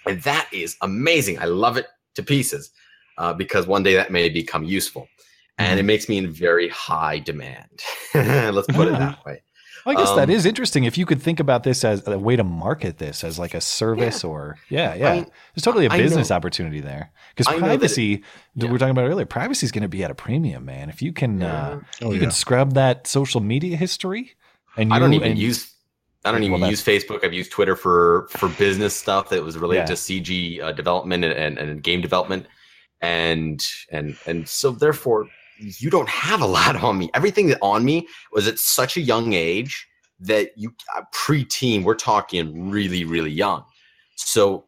And 0.05 0.21
that 0.23 0.47
is 0.53 0.77
amazing. 0.81 1.39
I 1.39 1.45
love 1.45 1.75
it 1.75 1.87
to 2.15 2.23
pieces 2.23 2.71
uh, 3.17 3.33
because 3.33 3.67
one 3.67 3.83
day 3.83 3.93
that 3.95 4.11
may 4.11 4.29
become 4.29 4.63
useful. 4.63 5.07
And 5.57 5.77
it 5.77 5.81
mm-hmm. 5.81 5.87
makes 5.87 6.09
me 6.09 6.17
in 6.17 6.31
very 6.31 6.69
high 6.69 7.19
demand. 7.19 7.81
Let's 8.15 8.67
put 8.67 8.87
it 8.87 8.93
that 8.93 9.23
way. 9.25 9.43
Well, 9.85 9.97
I 9.97 9.99
guess 9.99 10.09
um, 10.09 10.17
that 10.17 10.29
is 10.29 10.45
interesting. 10.45 10.83
If 10.83 10.97
you 10.97 11.05
could 11.05 11.21
think 11.21 11.39
about 11.39 11.63
this 11.63 11.83
as 11.83 12.07
a 12.07 12.19
way 12.19 12.35
to 12.35 12.43
market 12.43 12.97
this 12.97 13.23
as 13.23 13.39
like 13.39 13.53
a 13.53 13.61
service, 13.61 14.23
yeah. 14.23 14.29
or 14.29 14.57
yeah, 14.69 14.95
yeah, 14.95 15.09
I 15.09 15.15
mean, 15.15 15.23
there's 15.55 15.63
totally 15.63 15.85
a 15.85 15.89
business 15.89 16.31
opportunity 16.31 16.81
there. 16.81 17.11
Because 17.35 17.53
privacy, 17.57 18.17
that, 18.17 18.23
yeah. 18.55 18.65
we 18.65 18.73
were 18.73 18.79
talking 18.79 18.91
about 18.91 19.05
earlier, 19.05 19.25
privacy 19.25 19.65
is 19.65 19.71
going 19.71 19.83
to 19.83 19.89
be 19.89 20.03
at 20.03 20.11
a 20.11 20.15
premium, 20.15 20.65
man. 20.65 20.89
If 20.89 21.01
you 21.01 21.13
can, 21.13 21.41
yeah. 21.41 21.67
uh, 21.67 21.79
oh, 22.01 22.11
you 22.11 22.19
can 22.19 22.31
scrub 22.31 22.73
that 22.73 23.07
social 23.07 23.41
media 23.41 23.75
history, 23.77 24.33
and 24.77 24.89
you, 24.89 24.95
I 24.95 24.99
don't 24.99 25.13
even 25.13 25.31
and, 25.31 25.39
use. 25.39 25.73
I 26.23 26.31
don't 26.31 26.43
even 26.43 26.61
well, 26.61 26.69
use 26.69 26.83
Facebook. 26.83 27.23
I've 27.23 27.33
used 27.33 27.51
Twitter 27.51 27.75
for 27.75 28.27
for 28.29 28.49
business 28.49 28.95
stuff 28.95 29.29
that 29.29 29.43
was 29.43 29.57
related 29.57 29.87
to 29.87 29.93
CG 29.93 30.61
uh, 30.61 30.71
development 30.71 31.25
and, 31.25 31.33
and, 31.33 31.57
and 31.57 31.81
game 31.81 32.01
development, 32.01 32.45
and 33.01 33.65
and 33.91 34.15
and 34.27 34.47
so 34.47 34.71
therefore 34.71 35.27
you 35.61 35.89
don't 35.89 36.09
have 36.09 36.41
a 36.41 36.45
lot 36.45 36.75
on 36.75 36.97
me. 36.97 37.09
Everything 37.13 37.47
that 37.47 37.59
on 37.61 37.85
me 37.85 38.07
was 38.31 38.47
at 38.47 38.59
such 38.59 38.97
a 38.97 39.01
young 39.01 39.33
age 39.33 39.87
that 40.19 40.51
you 40.55 40.73
uh, 40.95 41.01
pre-teen. 41.13 41.83
We're 41.83 41.95
talking 41.95 42.69
really, 42.69 43.05
really 43.05 43.31
young. 43.31 43.63
So 44.15 44.65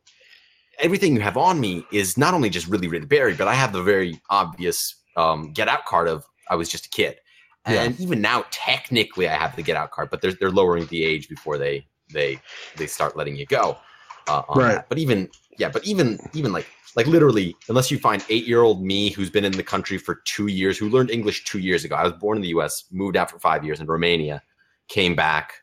everything 0.80 1.16
you 1.16 1.22
have 1.22 1.38
on 1.38 1.60
me 1.60 1.86
is 1.92 2.18
not 2.18 2.34
only 2.34 2.50
just 2.50 2.68
really, 2.68 2.88
really 2.88 3.06
buried, 3.06 3.38
but 3.38 3.48
I 3.48 3.54
have 3.54 3.74
the 3.74 3.82
very 3.82 4.20
obvious 4.30 4.96
um, 5.16 5.52
get 5.54 5.68
out 5.68 5.86
card 5.86 6.08
of 6.08 6.26
I 6.50 6.56
was 6.56 6.70
just 6.70 6.88
a 6.88 6.90
kid. 6.90 7.18
And 7.66 7.98
yeah. 7.98 8.04
even 8.04 8.20
now, 8.20 8.46
technically, 8.52 9.30
I 9.30 9.36
have 9.36 9.56
the 9.56 9.64
get 9.64 9.78
out 9.78 9.92
card, 9.92 10.10
but 10.10 10.22
they're 10.22 10.34
they're 10.34 10.52
lowering 10.52 10.86
the 10.88 11.04
age 11.06 11.30
before 11.30 11.58
they 11.58 11.88
they 12.12 12.40
they 12.76 12.88
start 12.88 13.16
letting 13.16 13.38
you 13.38 13.46
go. 13.46 13.78
Uh, 14.28 14.42
right. 14.56 14.74
That. 14.74 14.90
But 14.90 14.98
even 14.98 15.30
yeah, 15.58 15.70
but 15.70 15.86
even 15.86 16.20
even 16.34 16.52
like 16.52 16.68
like 16.96 17.08
literally, 17.08 17.56
unless 17.70 17.90
you 17.90 17.98
find 17.98 18.24
eight 18.30 18.46
year 18.46 18.62
old 18.62 18.84
me 18.84 19.10
who's 19.10 19.30
been 19.30 19.46
in 19.46 19.52
the 19.54 19.64
country 19.64 19.98
for 19.98 20.16
two 20.26 20.48
years, 20.48 20.78
who 20.78 20.90
learned 20.90 21.10
English 21.10 21.44
two 21.46 21.60
years 21.60 21.84
ago. 21.84 21.96
I 21.96 22.04
was 22.04 22.14
born 22.14 22.38
in 22.38 22.42
the 22.42 22.50
U.S., 22.50 22.86
moved 22.92 23.18
out 23.18 23.32
for 23.32 23.40
five 23.40 23.66
years 23.66 23.80
in 23.80 23.88
Romania, 23.88 24.44
came 24.88 25.16
back, 25.16 25.54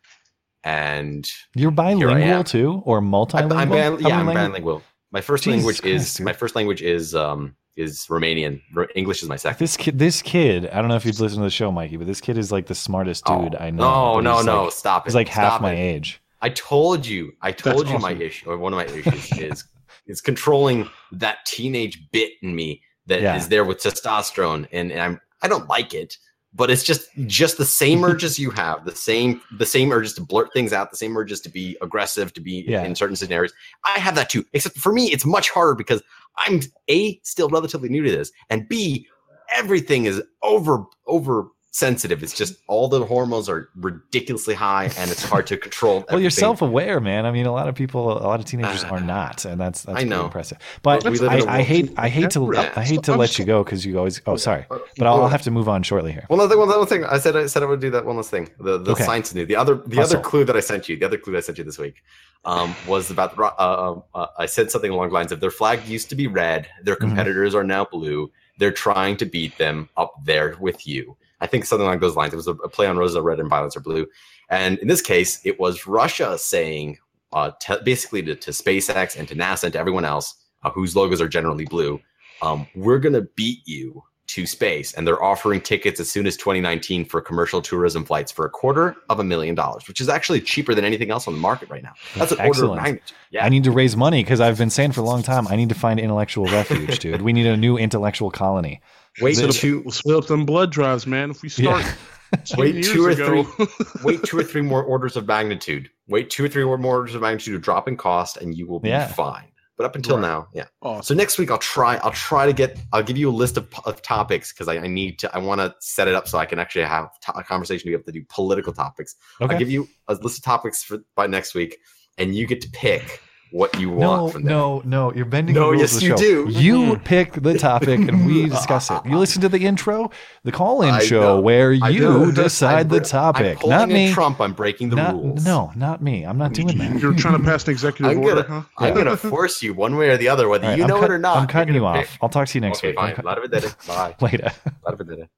and 0.64 1.28
you're 1.54 1.70
bilingual 1.70 2.44
too, 2.44 2.82
or 2.84 3.00
multilingual? 3.00 3.52
I'm, 3.52 3.72
I'm 3.72 4.00
yeah, 4.00 4.18
I'm 4.18 4.26
bilingual. 4.26 4.82
My 5.12 5.20
first 5.20 5.44
Jesus 5.44 5.56
language 5.56 5.82
Christ, 5.82 5.94
is 5.94 6.14
dude. 6.14 6.24
my 6.24 6.32
first 6.32 6.54
language 6.54 6.82
is 6.82 7.14
um 7.14 7.56
is 7.76 8.06
Romanian. 8.06 8.60
English 8.94 9.22
is 9.22 9.28
my 9.28 9.36
second. 9.36 9.58
This 9.58 9.76
kid, 9.76 9.98
this 9.98 10.22
kid, 10.22 10.68
I 10.68 10.80
don't 10.80 10.88
know 10.88 10.96
if 10.96 11.04
you've 11.04 11.18
listened 11.18 11.40
to 11.40 11.44
the 11.44 11.50
show, 11.50 11.72
Mikey, 11.72 11.96
but 11.96 12.06
this 12.06 12.20
kid 12.20 12.36
is 12.36 12.52
like 12.52 12.66
the 12.66 12.74
smartest 12.74 13.24
oh, 13.26 13.42
dude 13.42 13.54
oh, 13.54 13.64
I 13.64 13.70
know. 13.70 14.20
No, 14.20 14.20
no, 14.20 14.42
no, 14.42 14.64
like, 14.64 14.72
stop 14.72 15.06
it. 15.06 15.10
He's 15.10 15.14
like 15.14 15.28
half 15.28 15.60
my 15.60 15.74
age. 15.74 16.20
I 16.42 16.48
told 16.50 17.06
you. 17.06 17.32
I 17.42 17.52
told 17.52 17.80
That's 17.80 17.90
you 17.90 17.96
awesome. 17.96 18.16
my 18.16 18.22
issue, 18.22 18.50
or 18.50 18.58
one 18.58 18.72
of 18.72 18.76
my 18.76 18.86
issues 18.86 19.38
is 19.38 19.64
is 20.10 20.20
controlling 20.20 20.88
that 21.12 21.38
teenage 21.46 22.10
bit 22.10 22.32
in 22.42 22.54
me 22.54 22.82
that 23.06 23.22
yeah. 23.22 23.36
is 23.36 23.48
there 23.48 23.64
with 23.64 23.78
testosterone, 23.78 24.66
and, 24.72 24.92
and 24.92 25.00
I'm 25.00 25.20
I 25.42 25.48
don't 25.48 25.68
like 25.68 25.94
it, 25.94 26.16
but 26.54 26.70
it's 26.70 26.82
just 26.82 27.08
just 27.26 27.58
the 27.58 27.64
same 27.64 28.04
urges 28.10 28.38
you 28.38 28.50
have, 28.50 28.84
the 28.84 28.94
same 28.94 29.40
the 29.58 29.66
same 29.66 29.92
urges 29.92 30.14
to 30.14 30.22
blurt 30.22 30.52
things 30.52 30.72
out, 30.72 30.90
the 30.90 30.96
same 30.96 31.16
urges 31.16 31.40
to 31.42 31.48
be 31.48 31.76
aggressive, 31.80 32.32
to 32.34 32.40
be 32.40 32.64
yeah. 32.66 32.82
in 32.82 32.94
certain 32.94 33.16
scenarios. 33.16 33.52
I 33.84 33.98
have 33.98 34.14
that 34.16 34.30
too. 34.30 34.44
Except 34.52 34.76
for 34.78 34.92
me, 34.92 35.06
it's 35.06 35.24
much 35.24 35.50
harder 35.50 35.74
because 35.74 36.02
I'm 36.36 36.60
a 36.88 37.18
still 37.22 37.48
relatively 37.48 37.88
new 37.88 38.02
to 38.02 38.10
this, 38.10 38.32
and 38.50 38.68
b 38.68 39.06
everything 39.54 40.04
is 40.04 40.22
over 40.42 40.84
over 41.06 41.48
sensitive. 41.70 42.22
It's 42.22 42.34
just 42.34 42.56
all 42.66 42.88
the 42.88 43.04
hormones 43.04 43.48
are 43.48 43.68
ridiculously 43.76 44.54
high, 44.54 44.90
and 44.98 45.10
it's 45.10 45.22
hard 45.22 45.46
to 45.48 45.56
control. 45.56 46.04
well, 46.10 46.20
you're 46.20 46.30
self 46.30 46.62
aware, 46.62 47.00
man. 47.00 47.26
I 47.26 47.30
mean, 47.30 47.46
a 47.46 47.52
lot 47.52 47.68
of 47.68 47.74
people, 47.74 48.12
a 48.12 48.26
lot 48.26 48.40
of 48.40 48.46
teenagers 48.46 48.84
uh, 48.84 48.88
are 48.92 49.00
not, 49.00 49.44
and 49.44 49.60
that's 49.60 49.82
that's 49.82 50.00
I 50.00 50.04
know. 50.04 50.24
impressive. 50.24 50.58
But 50.82 51.06
I, 51.06 51.58
I 51.58 51.62
hate, 51.62 51.92
I 51.96 52.08
hate 52.08 52.30
to, 52.32 52.56
I 52.56 52.82
hate 52.82 53.02
to 53.04 53.16
let 53.16 53.38
you 53.38 53.44
go 53.44 53.62
because 53.64 53.84
you 53.84 53.98
always. 53.98 54.20
Oh, 54.26 54.36
sorry, 54.36 54.66
uh, 54.70 54.78
but 54.96 55.06
I'll, 55.06 55.22
I'll, 55.22 55.28
have 55.28 55.42
to 55.42 55.50
move 55.50 55.68
on 55.68 55.82
shortly 55.82 56.12
here. 56.12 56.26
Well, 56.28 56.38
one 56.38 56.46
other, 56.46 56.58
one 56.58 56.70
other 56.70 56.86
thing. 56.86 57.04
I 57.04 57.18
said, 57.18 57.36
I 57.36 57.46
said 57.46 57.62
I 57.62 57.66
would 57.66 57.80
do 57.80 57.90
that 57.90 58.04
one 58.04 58.16
last 58.16 58.30
thing. 58.30 58.50
The 58.58 58.78
the 58.78 58.92
okay. 58.92 59.04
science 59.04 59.34
new. 59.34 59.46
The 59.46 59.56
other, 59.56 59.76
the 59.76 60.00
other 60.00 60.20
clue 60.20 60.44
that 60.44 60.56
I 60.56 60.60
sent 60.60 60.88
you, 60.88 60.96
the 60.96 61.06
other 61.06 61.18
clue 61.18 61.36
I 61.36 61.40
sent 61.40 61.58
you 61.58 61.64
this 61.64 61.78
week, 61.78 62.02
um, 62.44 62.74
was 62.86 63.10
about. 63.10 63.38
Uh, 63.38 63.44
uh, 63.58 64.00
uh, 64.14 64.26
I 64.38 64.46
said 64.46 64.70
something 64.70 64.90
along 64.90 65.08
the 65.08 65.14
lines 65.14 65.32
of 65.32 65.40
their 65.40 65.50
flag 65.50 65.86
used 65.86 66.08
to 66.10 66.16
be 66.16 66.26
red, 66.26 66.68
their 66.82 66.96
mm-hmm. 66.96 67.08
competitors 67.08 67.50
mm-hmm. 67.50 67.60
are 67.60 67.64
now 67.64 67.84
blue. 67.84 68.30
They're 68.58 68.72
trying 68.72 69.16
to 69.18 69.24
beat 69.24 69.56
them 69.56 69.88
up 69.96 70.12
there 70.24 70.54
with 70.60 70.86
you. 70.86 71.16
I 71.40 71.46
think 71.46 71.64
something 71.64 71.86
along 71.86 72.00
those 72.00 72.16
lines. 72.16 72.32
It 72.32 72.36
was 72.36 72.48
a, 72.48 72.54
play 72.54 72.86
on 72.86 72.98
roses 72.98 73.16
are 73.16 73.22
red 73.22 73.40
and 73.40 73.48
violets 73.48 73.76
are 73.76 73.80
blue. 73.80 74.06
And 74.50 74.78
in 74.78 74.88
this 74.88 75.00
case, 75.00 75.40
it 75.44 75.58
was 75.58 75.86
Russia 75.86 76.36
saying 76.38 76.98
uh, 77.32 77.52
basically 77.84 78.22
to, 78.22 78.34
to, 78.34 78.50
SpaceX 78.50 79.16
and 79.16 79.28
to 79.28 79.34
NASA 79.34 79.64
and 79.64 79.72
to 79.72 79.78
everyone 79.78 80.04
else 80.04 80.34
uh, 80.64 80.70
whose 80.70 80.96
logos 80.96 81.20
are 81.20 81.28
generally 81.28 81.64
blue, 81.64 82.00
um, 82.42 82.66
we're 82.74 82.98
going 82.98 83.12
to 83.12 83.28
beat 83.36 83.60
you 83.66 84.02
to 84.30 84.46
space. 84.46 84.92
And 84.92 85.06
they're 85.06 85.22
offering 85.22 85.60
tickets 85.60 85.98
as 85.98 86.10
soon 86.10 86.26
as 86.26 86.36
2019 86.36 87.04
for 87.04 87.20
commercial 87.20 87.60
tourism 87.60 88.04
flights 88.04 88.30
for 88.30 88.44
a 88.44 88.50
quarter 88.50 88.96
of 89.08 89.18
a 89.18 89.24
million 89.24 89.54
dollars, 89.54 89.88
which 89.88 90.00
is 90.00 90.08
actually 90.08 90.40
cheaper 90.40 90.74
than 90.74 90.84
anything 90.84 91.10
else 91.10 91.26
on 91.26 91.34
the 91.34 91.40
market 91.40 91.68
right 91.68 91.82
now. 91.82 91.94
That's, 92.14 92.30
That's 92.30 92.32
an 92.32 92.46
excellent. 92.46 92.70
order 92.70 92.80
of 92.80 92.84
magnitude. 92.84 93.16
Yeah. 93.30 93.44
I 93.44 93.48
need 93.48 93.64
to 93.64 93.72
raise 93.72 93.96
money 93.96 94.22
because 94.22 94.40
I've 94.40 94.58
been 94.58 94.70
saying 94.70 94.92
for 94.92 95.00
a 95.00 95.04
long 95.04 95.22
time, 95.22 95.48
I 95.48 95.56
need 95.56 95.68
to 95.70 95.74
find 95.74 95.98
intellectual 95.98 96.46
refuge, 96.46 96.98
dude. 97.00 97.22
We 97.22 97.32
need 97.32 97.46
a 97.46 97.56
new 97.56 97.76
intellectual 97.76 98.30
colony. 98.30 98.80
Wait 99.20 99.36
two. 99.52 99.80
We'll 99.80 99.90
split 99.90 100.16
up 100.16 100.26
them 100.26 100.46
blood 100.46 100.70
drives, 100.70 101.06
man. 101.06 101.30
If 101.30 101.42
we 101.42 101.48
start. 101.48 101.84
Yeah. 102.32 102.56
wait 102.58 102.84
two 102.84 103.04
or 103.04 103.10
ago. 103.10 103.42
three. 103.42 103.66
wait 104.04 104.22
two 104.22 104.38
or 104.38 104.44
three 104.44 104.62
more 104.62 104.84
orders 104.84 105.16
of 105.16 105.26
magnitude. 105.26 105.90
Wait 106.06 106.30
two 106.30 106.44
or 106.44 106.48
three 106.48 106.64
more 106.64 106.78
orders 106.78 107.16
of 107.16 107.22
magnitude 107.22 107.54
to 107.54 107.58
drop 107.58 107.88
in 107.88 107.96
cost, 107.96 108.36
and 108.36 108.56
you 108.56 108.68
will 108.68 108.78
be 108.78 108.88
yeah. 108.88 109.08
fine. 109.08 109.49
But 109.80 109.86
up 109.86 109.96
until 109.96 110.16
right. 110.16 110.28
now, 110.28 110.48
yeah. 110.52 110.66
Awesome. 110.82 111.02
So 111.02 111.14
next 111.14 111.38
week 111.38 111.50
I'll 111.50 111.56
try. 111.56 111.96
I'll 111.96 112.10
try 112.10 112.44
to 112.44 112.52
get. 112.52 112.78
I'll 112.92 113.02
give 113.02 113.16
you 113.16 113.30
a 113.30 113.32
list 113.32 113.56
of, 113.56 113.66
of 113.86 114.02
topics 114.02 114.52
because 114.52 114.68
I, 114.68 114.74
I, 114.74 114.86
need 114.86 115.18
to. 115.20 115.34
I 115.34 115.38
want 115.38 115.62
to 115.62 115.74
set 115.80 116.06
it 116.06 116.14
up 116.14 116.28
so 116.28 116.36
I 116.36 116.44
can 116.44 116.58
actually 116.58 116.84
have 116.84 117.08
a 117.34 117.42
conversation. 117.42 117.88
We 117.88 117.94
have 117.94 118.04
to 118.04 118.12
do 118.12 118.22
political 118.28 118.74
topics. 118.74 119.16
Okay. 119.40 119.54
I'll 119.54 119.58
give 119.58 119.70
you 119.70 119.88
a 120.06 120.12
list 120.16 120.36
of 120.36 120.44
topics 120.44 120.84
for 120.84 120.98
by 121.16 121.26
next 121.28 121.54
week, 121.54 121.78
and 122.18 122.34
you 122.34 122.46
get 122.46 122.60
to 122.60 122.68
pick 122.68 123.22
what 123.52 123.78
you 123.78 123.90
want 123.90 124.00
no, 124.00 124.28
from 124.28 124.42
them. 124.42 124.52
No, 124.52 124.82
no, 124.84 125.12
you're 125.12 125.24
bending 125.24 125.54
no, 125.54 125.66
the 125.66 125.70
rules 125.72 125.80
yes, 125.80 125.94
of 125.94 126.00
the 126.00 126.06
you 126.06 126.10
show. 126.12 126.16
do. 126.16 126.60
You 126.60 126.96
pick 126.98 127.32
the 127.34 127.58
topic 127.58 128.00
and 128.00 128.26
we 128.26 128.46
discuss 128.48 128.90
it. 128.90 129.00
You 129.04 129.18
listen 129.18 129.42
to 129.42 129.48
the 129.48 129.60
intro, 129.60 130.10
the 130.44 130.52
call-in 130.52 131.00
show 131.00 131.20
know. 131.20 131.40
where 131.40 131.72
you 131.72 132.32
decide 132.32 132.88
the 132.88 133.00
topic. 133.00 133.64
not 133.66 133.88
me. 133.88 134.12
Trump, 134.12 134.40
I'm 134.40 134.52
breaking 134.52 134.90
the 134.90 134.96
not, 134.96 135.14
rules. 135.14 135.44
No, 135.44 135.72
not 135.76 136.02
me. 136.02 136.24
I'm 136.24 136.38
not 136.38 136.52
doing 136.52 136.78
that. 136.78 137.00
You're 137.00 137.14
trying 137.14 137.38
to 137.38 137.44
pass 137.44 137.64
an 137.64 137.72
executive 137.72 138.10
I'm 138.10 138.24
order, 138.24 138.42
gonna, 138.42 138.60
huh? 138.60 138.84
I'm 138.84 138.94
going 138.94 139.06
to 139.06 139.16
force 139.16 139.62
you 139.62 139.74
one 139.74 139.96
way 139.96 140.10
or 140.10 140.16
the 140.16 140.28
other, 140.28 140.48
whether 140.48 140.68
right, 140.68 140.78
you 140.78 140.86
know 140.86 141.00
cut, 141.00 141.10
it 141.10 141.14
or 141.14 141.18
not. 141.18 141.36
I'm 141.38 141.46
cutting 141.46 141.74
you 141.74 141.84
off. 141.84 141.96
Pick. 141.96 142.18
I'll 142.22 142.28
talk 142.28 142.48
to 142.48 142.54
you 142.54 142.60
next 142.60 142.78
okay, 142.78 142.88
week. 142.88 142.96
Fine. 142.96 143.14
A 143.16 143.22
lot 143.22 143.38
of 143.38 143.52
it 143.52 143.76
Bye. 143.86 144.14
Later. 144.20 144.52
A 144.66 144.72
lot 144.84 145.00
of 145.00 145.08
it 145.08 145.28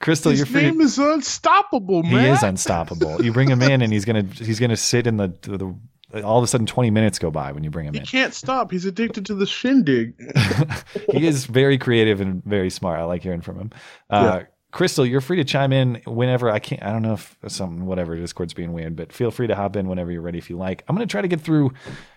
Crystal, 0.00 0.30
His 0.30 0.40
you're 0.40 0.46
free. 0.46 0.62
name 0.62 0.80
is 0.80 0.98
unstoppable, 0.98 2.02
man. 2.02 2.24
He 2.24 2.30
is 2.30 2.42
unstoppable. 2.42 3.22
You 3.22 3.32
bring 3.32 3.48
him 3.48 3.60
in, 3.62 3.82
and 3.82 3.92
he's 3.92 4.04
gonna 4.04 4.22
he's 4.22 4.58
gonna 4.58 4.76
sit 4.76 5.06
in 5.06 5.18
the 5.18 5.28
the 5.42 5.74
all 6.22 6.38
of 6.38 6.44
a 6.44 6.46
sudden 6.46 6.66
20 6.66 6.90
minutes 6.90 7.18
go 7.18 7.30
by 7.30 7.52
when 7.52 7.64
you 7.64 7.70
bring 7.70 7.86
him 7.86 7.94
he 7.94 8.00
in. 8.00 8.04
He 8.04 8.10
can't 8.10 8.34
stop. 8.34 8.70
He's 8.70 8.84
addicted 8.84 9.26
to 9.26 9.34
the 9.34 9.46
shindig. 9.46 10.14
he 11.12 11.26
is 11.26 11.46
very 11.46 11.78
creative 11.78 12.20
and 12.20 12.44
very 12.44 12.70
smart. 12.70 13.00
I 13.00 13.04
like 13.04 13.22
hearing 13.22 13.40
from 13.40 13.58
him. 13.58 13.70
Uh, 14.10 14.40
yeah. 14.40 14.46
Crystal, 14.72 15.04
you're 15.04 15.20
free 15.20 15.36
to 15.36 15.44
chime 15.44 15.70
in 15.70 16.00
whenever 16.06 16.50
I 16.50 16.58
can't. 16.58 16.82
I 16.82 16.92
don't 16.92 17.02
know 17.02 17.12
if 17.12 17.36
something, 17.46 17.84
whatever, 17.84 18.16
Discord's 18.16 18.54
being 18.54 18.72
weird, 18.72 18.96
but 18.96 19.12
feel 19.12 19.30
free 19.30 19.46
to 19.46 19.54
hop 19.54 19.76
in 19.76 19.86
whenever 19.86 20.10
you're 20.10 20.22
ready 20.22 20.38
if 20.38 20.48
you 20.48 20.56
like. 20.56 20.82
I'm 20.88 20.96
going 20.96 21.06
to 21.06 21.10
try 21.12 21.20
to 21.20 21.28
get 21.28 21.42
through, 21.42 21.72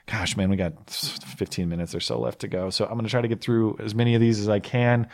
gosh, 0.05 0.37
man, 0.37 0.49
we 0.49 0.55
got 0.55 0.89
15 0.89 1.67
minutes 1.67 1.93
or 1.93 1.99
so 1.99 2.17
left 2.17 2.39
to 2.39 2.47
go. 2.47 2.69
So 2.69 2.85
I'm 2.85 2.93
going 2.93 3.03
to 3.03 3.11
try 3.11 3.21
to 3.21 3.27
get 3.27 3.41
through 3.41 3.75
as 3.81 3.93
many 3.93 4.15
of 4.15 4.21
these 4.21 4.39
as 4.39 4.47
I 4.47 4.59
can. 4.59 5.09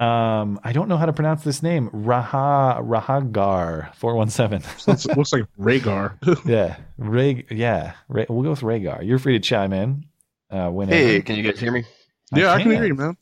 Um, 0.00 0.58
I 0.64 0.72
don't 0.72 0.88
know 0.88 0.96
how 0.96 1.06
to 1.06 1.12
pronounce 1.12 1.44
this 1.44 1.62
name. 1.62 1.88
Raha 1.90 2.80
Rahagar 2.80 3.94
four 3.94 4.16
one 4.16 4.28
seven. 4.28 4.62
Looks 4.86 5.32
like 5.32 5.44
Rhaegar. 5.58 6.44
yeah, 6.46 6.76
Ray. 6.98 7.46
Yeah, 7.48 7.94
Ray, 8.08 8.26
we'll 8.28 8.42
go 8.42 8.50
with 8.50 8.60
Rhaegar. 8.60 9.06
You're 9.06 9.20
free 9.20 9.34
to 9.34 9.40
chime 9.40 9.72
in. 9.72 10.06
Uh, 10.50 10.68
whenever. 10.70 10.96
Hey, 10.96 11.22
can 11.22 11.36
you 11.36 11.42
guys 11.42 11.60
hear 11.60 11.72
me? 11.72 11.84
I 12.32 12.38
yeah, 12.38 12.46
can. 12.46 12.60
I 12.60 12.62
can 12.62 12.72
hear 12.72 12.84
you, 12.84 12.94
man. 12.94 13.16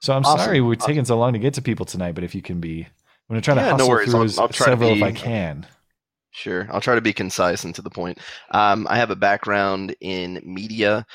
So 0.00 0.12
I'm 0.12 0.24
awesome. 0.24 0.38
sorry 0.38 0.60
we're 0.60 0.74
awesome. 0.74 0.86
taking 0.86 1.04
so 1.06 1.18
long 1.18 1.32
to 1.32 1.38
get 1.38 1.54
to 1.54 1.62
people 1.62 1.86
tonight, 1.86 2.14
but 2.14 2.24
if 2.24 2.34
you 2.34 2.42
can 2.42 2.60
be, 2.60 2.82
I'm 2.82 2.90
gonna 3.30 3.40
try 3.40 3.54
to 3.54 3.62
hustle 3.62 3.78
no 3.78 3.88
worries. 3.88 4.10
through 4.10 4.20
I'll, 4.20 4.40
I'll 4.40 4.52
several 4.52 4.94
be, 4.94 4.98
if 4.98 5.02
I 5.02 5.12
can. 5.12 5.66
Sure, 6.30 6.68
I'll 6.70 6.80
try 6.80 6.94
to 6.94 7.00
be 7.00 7.14
concise 7.14 7.64
and 7.64 7.74
to 7.74 7.82
the 7.82 7.90
point. 7.90 8.18
Um, 8.50 8.86
I 8.88 8.98
have 8.98 9.10
a 9.10 9.16
background 9.16 9.96
in 10.00 10.40
media. 10.44 11.06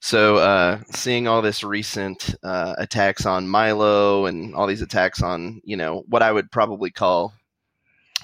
So 0.00 0.36
uh, 0.36 0.80
seeing 0.92 1.28
all 1.28 1.42
this 1.42 1.62
recent 1.62 2.34
uh, 2.42 2.74
attacks 2.78 3.26
on 3.26 3.48
Milo 3.48 4.26
and 4.26 4.54
all 4.54 4.66
these 4.66 4.82
attacks 4.82 5.22
on 5.22 5.60
you 5.64 5.76
know 5.76 6.04
what 6.08 6.22
I 6.22 6.32
would 6.32 6.50
probably 6.50 6.90
call 6.90 7.34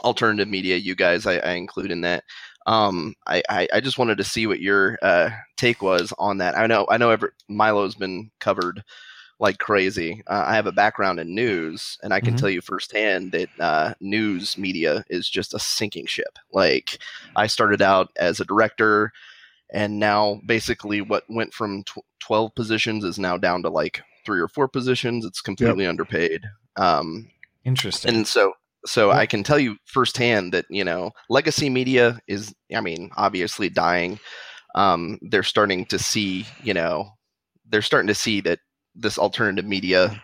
alternative 0.02 0.48
media, 0.48 0.76
you 0.76 0.94
guys 0.94 1.26
I, 1.26 1.36
I 1.38 1.52
include 1.52 1.90
in 1.90 2.02
that. 2.02 2.24
Um, 2.66 3.14
I, 3.26 3.42
I, 3.48 3.68
I, 3.74 3.80
just 3.80 3.96
wanted 3.96 4.18
to 4.18 4.24
see 4.24 4.48
what 4.48 4.58
your 4.58 4.98
uh, 5.00 5.30
take 5.56 5.82
was 5.82 6.12
on 6.18 6.38
that. 6.38 6.58
I 6.58 6.66
know 6.66 6.84
I 6.90 6.96
know 6.96 7.10
every, 7.10 7.30
Milo's 7.48 7.94
been 7.94 8.30
covered 8.40 8.82
like 9.38 9.58
crazy. 9.58 10.22
Uh, 10.26 10.44
I 10.46 10.56
have 10.56 10.66
a 10.66 10.72
background 10.72 11.20
in 11.20 11.34
news, 11.34 11.98
and 12.02 12.12
I 12.12 12.20
can 12.20 12.30
mm-hmm. 12.30 12.36
tell 12.38 12.50
you 12.50 12.60
firsthand 12.60 13.32
that 13.32 13.48
uh, 13.60 13.94
news 14.00 14.58
media 14.58 15.04
is 15.10 15.28
just 15.28 15.54
a 15.54 15.60
sinking 15.60 16.06
ship. 16.06 16.38
Like 16.52 16.98
I 17.36 17.46
started 17.46 17.82
out 17.82 18.10
as 18.16 18.40
a 18.40 18.44
director 18.44 19.12
and 19.72 19.98
now 19.98 20.40
basically 20.46 21.00
what 21.00 21.24
went 21.28 21.52
from 21.52 21.82
tw- 21.84 22.04
12 22.20 22.54
positions 22.54 23.04
is 23.04 23.18
now 23.18 23.36
down 23.36 23.62
to 23.62 23.68
like 23.68 24.02
three 24.24 24.40
or 24.40 24.48
four 24.48 24.68
positions 24.68 25.24
it's 25.24 25.40
completely 25.40 25.84
yep. 25.84 25.90
underpaid 25.90 26.42
um 26.76 27.28
interesting 27.64 28.14
and 28.14 28.26
so 28.26 28.52
so 28.86 29.10
I 29.10 29.26
can 29.26 29.42
tell 29.42 29.58
you 29.58 29.76
firsthand 29.84 30.54
that 30.54 30.64
you 30.70 30.84
know 30.84 31.10
legacy 31.28 31.68
media 31.68 32.18
is, 32.26 32.54
I 32.74 32.80
mean, 32.80 33.10
obviously 33.16 33.68
dying. 33.68 34.18
Um, 34.74 35.18
they're 35.22 35.42
starting 35.42 35.86
to 35.86 35.98
see, 35.98 36.46
you 36.62 36.74
know, 36.74 37.10
they're 37.68 37.82
starting 37.82 38.08
to 38.08 38.14
see 38.14 38.40
that 38.42 38.60
this 38.94 39.18
alternative 39.18 39.64
media 39.64 40.22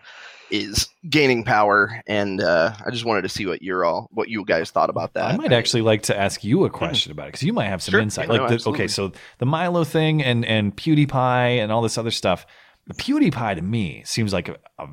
is 0.53 0.87
gaining 1.09 1.43
power, 1.43 2.03
and 2.05 2.39
uh, 2.39 2.75
I 2.85 2.91
just 2.91 3.05
wanted 3.05 3.23
to 3.23 3.29
see 3.29 3.47
what 3.47 3.63
you're 3.63 3.83
all, 3.83 4.07
what 4.11 4.29
you 4.29 4.45
guys 4.45 4.69
thought 4.69 4.91
about 4.91 5.15
that. 5.15 5.33
I 5.33 5.35
might 5.35 5.51
actually 5.51 5.81
like 5.81 6.03
to 6.03 6.17
ask 6.17 6.43
you 6.43 6.63
a 6.63 6.69
hmm. 6.69 6.75
question 6.75 7.11
about 7.11 7.23
it 7.23 7.27
because 7.29 7.43
you 7.43 7.53
might 7.53 7.69
have 7.69 7.81
some 7.81 7.93
sure, 7.93 7.99
insight. 7.99 8.27
Yeah, 8.27 8.33
like, 8.33 8.51
no, 8.51 8.57
the, 8.57 8.69
okay, 8.69 8.87
so 8.87 9.11
the 9.39 9.47
Milo 9.47 9.83
thing 9.83 10.23
and 10.23 10.45
and 10.45 10.77
PewDiePie 10.77 11.57
and 11.57 11.71
all 11.71 11.81
this 11.81 11.97
other 11.97 12.11
stuff. 12.11 12.45
PewDiePie 12.91 13.55
to 13.55 13.61
me 13.63 14.03
seems 14.05 14.31
like 14.31 14.49
a, 14.49 14.57
a 14.77 14.89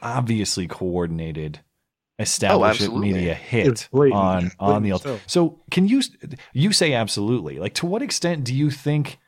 obviously 0.00 0.68
coordinated 0.68 1.60
establishment 2.20 2.92
oh, 2.92 2.98
media 2.98 3.34
hit 3.34 3.88
on 3.92 4.52
on 4.60 4.84
the 4.84 4.96
so. 4.98 5.18
so 5.26 5.60
can 5.72 5.88
you 5.88 6.00
you 6.52 6.72
say 6.72 6.92
absolutely 6.92 7.58
like 7.58 7.74
to 7.74 7.86
what 7.86 8.02
extent 8.02 8.44
do 8.44 8.54
you 8.54 8.70
think 8.70 9.18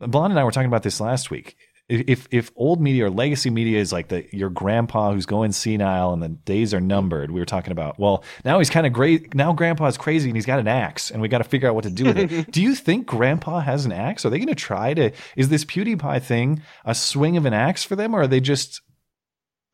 Blonde 0.00 0.32
and 0.32 0.38
I 0.38 0.44
were 0.44 0.50
talking 0.50 0.68
about 0.68 0.82
this 0.82 1.00
last 1.00 1.30
week 1.30 1.56
if 1.88 2.28
if 2.30 2.50
old 2.54 2.82
media 2.82 3.06
or 3.06 3.10
legacy 3.10 3.48
media 3.48 3.78
is 3.80 3.92
like 3.92 4.08
the 4.08 4.26
your 4.30 4.50
grandpa 4.50 5.12
who's 5.12 5.24
going 5.24 5.52
senile 5.52 6.12
and 6.12 6.22
the 6.22 6.28
days 6.28 6.74
are 6.74 6.80
numbered, 6.80 7.30
we 7.30 7.40
were 7.40 7.46
talking 7.46 7.72
about. 7.72 7.98
Well, 7.98 8.24
now 8.44 8.58
he's 8.58 8.68
kind 8.68 8.86
of 8.86 8.92
great. 8.92 9.34
Now 9.34 9.54
grandpa's 9.54 9.96
crazy 9.96 10.28
and 10.28 10.36
he's 10.36 10.44
got 10.44 10.58
an 10.58 10.68
axe, 10.68 11.10
and 11.10 11.22
we 11.22 11.28
got 11.28 11.38
to 11.38 11.44
figure 11.44 11.66
out 11.66 11.74
what 11.74 11.84
to 11.84 11.90
do 11.90 12.04
with 12.04 12.18
it. 12.18 12.50
do 12.52 12.60
you 12.60 12.74
think 12.74 13.06
grandpa 13.06 13.60
has 13.60 13.86
an 13.86 13.92
axe? 13.92 14.26
Are 14.26 14.30
they 14.30 14.38
going 14.38 14.48
to 14.48 14.54
try 14.54 14.92
to? 14.94 15.12
Is 15.34 15.48
this 15.48 15.64
PewDiePie 15.64 16.22
thing 16.22 16.62
a 16.84 16.94
swing 16.94 17.38
of 17.38 17.46
an 17.46 17.54
axe 17.54 17.84
for 17.84 17.96
them, 17.96 18.14
or 18.14 18.22
are 18.22 18.26
they 18.26 18.40
just 18.40 18.82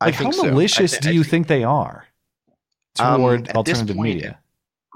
like 0.00 0.14
how 0.14 0.30
malicious 0.30 0.92
so. 0.92 0.98
th- 0.98 1.10
do 1.10 1.14
you 1.14 1.24
think 1.24 1.48
they 1.48 1.64
are 1.64 2.06
toward 2.94 3.50
um, 3.50 3.56
alternative 3.56 3.96
point, 3.96 4.14
media? 4.14 4.38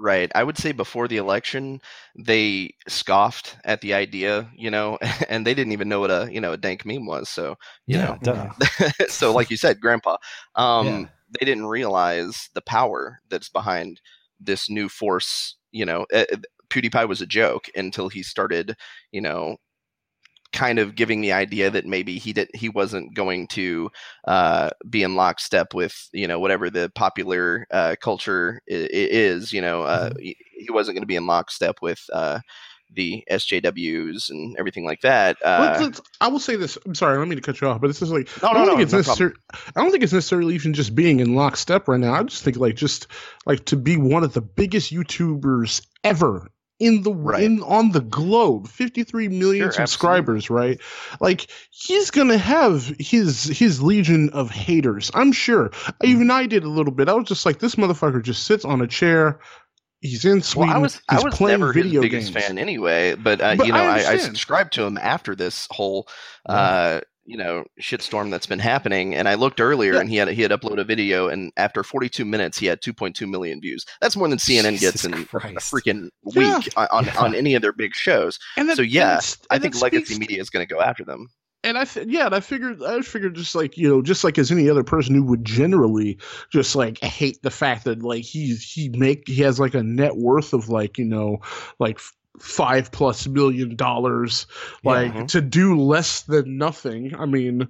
Right. 0.01 0.30
I 0.34 0.44
would 0.44 0.57
say 0.57 0.72
before 0.72 1.09
the 1.09 1.16
election, 1.16 1.80
they 2.16 2.74
scoffed 2.86 3.57
at 3.64 3.80
the 3.80 3.94
idea, 3.94 4.49
you 4.57 4.70
know, 4.70 4.99
and 5.28 5.46
they 5.46 5.55
didn't 5.55 5.72
even 5.72 5.88
know 5.88 6.01
what 6.01 6.11
a, 6.11 6.28
you 6.30 6.40
know, 6.40 6.53
a 6.53 6.57
dank 6.57 6.86
meme 6.86 7.07
was. 7.07 7.28
So, 7.28 7.57
you 7.86 7.99
yeah, 7.99 8.16
know, 8.22 8.51
so 9.09 9.32
like 9.32 9.51
you 9.51 9.57
said, 9.57 9.80
grandpa, 9.80 10.16
um, 10.55 10.86
yeah. 10.86 11.05
they 11.38 11.46
didn't 11.46 11.66
realize 11.66 12.49
the 12.55 12.62
power 12.62 13.20
that's 13.28 13.49
behind 13.49 14.01
this 14.40 14.70
new 14.70 14.88
force, 14.88 15.57
you 15.72 15.84
know, 15.84 16.07
uh, 16.14 16.24
PewDiePie 16.70 17.09
was 17.09 17.20
a 17.20 17.26
joke 17.26 17.68
until 17.74 18.09
he 18.09 18.22
started, 18.22 18.76
you 19.11 19.20
know, 19.20 19.57
kind 20.53 20.78
of 20.78 20.94
giving 20.94 21.20
the 21.20 21.32
idea 21.32 21.70
that 21.70 21.86
maybe 21.86 22.18
he 22.18 22.32
did 22.32 22.49
he 22.55 22.68
wasn't 22.68 23.14
going 23.14 23.46
to 23.49 23.90
uh, 24.26 24.70
be 24.88 25.03
in 25.03 25.14
lockstep 25.14 25.74
with 25.74 26.09
you 26.12 26.26
know 26.26 26.38
whatever 26.38 26.70
the 26.70 26.90
popular 26.94 27.66
uh, 27.70 27.96
culture 28.01 28.61
is. 28.66 29.53
You 29.53 29.61
know, 29.61 29.82
uh, 29.82 30.11
mm-hmm. 30.11 30.18
he 30.20 30.68
wasn't 30.70 30.96
going 30.96 31.03
to 31.03 31.07
be 31.07 31.16
in 31.16 31.26
lockstep 31.26 31.76
with 31.82 32.01
uh, 32.12 32.40
the 32.94 33.24
SJWs 33.30 34.30
and 34.30 34.57
everything 34.59 34.84
like 34.84 35.03
that. 35.03 35.36
Uh, 35.44 35.59
let's, 35.61 35.82
let's, 35.82 36.01
I 36.20 36.28
will 36.28 36.38
say 36.38 36.57
this. 36.57 36.78
I'm 36.86 36.94
sorry, 36.94 37.14
I 37.14 37.18
don't 37.18 37.28
mean 37.28 37.36
to 37.36 37.42
cut 37.42 37.61
you 37.61 37.68
off, 37.68 37.80
but 37.80 37.88
this 37.88 38.03
is 38.03 38.11
like 38.11 38.28
no, 38.42 38.49
I 38.49 38.55
don't 38.55 38.66
no, 38.66 38.72
think 38.72 38.82
it's 38.82 38.92
no 38.92 38.99
necessary. 38.99 39.32
I 39.76 39.82
don't 39.82 39.90
think 39.90 40.05
it's 40.05 40.12
necessarily 40.12 40.55
even 40.55 40.74
just 40.74 40.94
being 40.94 41.20
in 41.20 41.34
lockstep 41.34 41.88
right 41.88 42.01
now. 42.01 42.14
I 42.14 42.22
just 42.22 42.42
think 42.42 42.57
like 42.57 42.76
just 42.76 43.07
like 43.46 43.66
to 43.66 43.76
be 43.76 43.96
one 43.96 44.24
of 44.24 44.32
the 44.32 44.42
biggest 44.42 44.92
YouTubers 44.92 45.86
ever 46.05 46.49
in 46.79 47.03
the 47.03 47.12
right. 47.12 47.43
in 47.43 47.62
on 47.62 47.91
the 47.91 48.01
globe 48.01 48.68
53 48.68 49.29
million 49.29 49.64
sure, 49.64 49.72
subscribers 49.72 50.45
absolutely. 50.45 50.68
right 50.68 50.81
like 51.20 51.47
he's 51.70 52.11
gonna 52.11 52.39
have 52.39 52.95
his 52.99 53.45
his 53.45 53.83
legion 53.83 54.31
of 54.31 54.51
haters 54.51 55.11
i'm 55.14 55.33
sure 55.33 55.70
mm-hmm. 55.70 56.07
even 56.07 56.31
i 56.31 56.47
did 56.47 56.64
a 56.64 56.68
little 56.68 56.93
bit 56.93 57.09
i 57.09 57.12
was 57.12 57.29
just 57.29 57.45
like 57.45 57.59
this 57.59 57.74
motherfucker 57.74 58.22
just 58.22 58.45
sits 58.45 58.64
on 58.64 58.81
a 58.81 58.87
chair 58.87 59.41
he's 60.01 60.24
in 60.24 60.43
Sweden. 60.43 60.68
Well, 60.68 60.76
I 60.76 60.81
was 60.81 61.03
I 61.09 61.20
was 61.20 61.41
never 61.41 61.72
video 61.72 62.01
his 62.01 62.11
biggest 62.11 62.33
games. 62.33 62.47
fan 62.47 62.59
anyway, 62.59 63.14
but, 63.16 63.41
uh, 63.41 63.57
but 63.57 63.66
you 63.66 63.72
know 63.72 63.83
I, 63.83 63.99
I, 63.99 64.11
I, 64.12 64.16
subscribed 64.18 64.72
to 64.74 64.85
him 64.85 64.97
after 64.97 65.35
this 65.35 65.66
whole 65.72 66.09
uh, 66.47 67.01
you 67.29 67.37
know 67.37 67.62
shitstorm 67.81 68.31
that's 68.31 68.47
been 68.47 68.59
happening 68.59 69.14
and 69.14 69.29
i 69.29 69.35
looked 69.35 69.61
earlier 69.61 69.95
yeah. 69.95 70.01
and 70.01 70.09
he 70.09 70.16
had 70.16 70.29
he 70.29 70.41
had 70.41 70.51
uploaded 70.51 70.81
a 70.81 70.85
video 70.85 71.29
and 71.29 71.53
after 71.59 71.85
42 71.85 72.24
minutes 72.24 72.59
he 72.59 72.66
had 72.66 72.81
2.2 72.81 73.29
million 73.29 73.61
views 73.61 73.85
that's 74.01 74.16
more 74.16 74.29
than 74.29 74.39
cnn 74.39 74.72
Jesus 74.72 75.03
gets 75.03 75.05
in 75.05 75.24
Christ. 75.26 75.47
a 75.57 75.61
freaking 75.61 76.09
week 76.24 76.74
yeah. 76.74 76.87
on, 76.91 77.05
yeah. 77.05 77.20
on 77.20 77.35
any 77.35 77.55
of 77.55 77.61
their 77.61 77.74
big 77.74 77.95
shows 77.95 78.39
that, 78.57 78.76
so 78.76 78.83
yeah 78.83 79.20
i 79.51 79.59
think 79.59 79.81
legacy 79.81 80.18
media 80.18 80.41
is 80.41 80.49
going 80.49 80.66
to 80.66 80.74
go 80.74 80.81
after 80.81 81.05
them 81.05 81.29
and 81.64 81.76
I 81.76 81.85
th- 81.85 82.07
yeah, 82.07 82.26
and 82.26 82.35
I 82.37 82.41
figured 82.41 82.83
I 82.85 83.01
figured 83.01 83.35
just 83.35 83.57
like 83.57 83.76
you 83.76 83.89
know, 83.89 84.01
just 84.01 84.22
like 84.22 84.39
as 84.39 84.53
any 84.53 84.70
other 84.70 84.85
person 84.85 85.14
who 85.16 85.24
would 85.24 85.45
generally 85.45 86.16
just 86.53 86.76
like 86.76 86.99
hate 87.03 87.43
the 87.43 87.51
fact 87.51 87.85
that 87.85 88.01
like 88.01 88.22
he's 88.22 88.62
he 88.62 88.91
make 88.91 89.24
he 89.26 89.43
has 89.43 89.59
like 89.59 89.74
a 89.74 89.83
net 89.83 90.16
worth 90.16 90.53
of 90.53 90.68
like 90.68 90.99
you 90.99 91.05
know 91.05 91.39
like 91.81 91.99
five 92.39 92.91
plus 92.93 93.26
million 93.26 93.76
dollars 93.76 94.47
like 94.84 95.09
yeah, 95.09 95.18
mm-hmm. 95.18 95.26
to 95.26 95.41
do 95.41 95.80
less 95.80 96.22
than 96.22 96.59
nothing 96.59 97.14
i 97.16 97.26
mean 97.26 97.68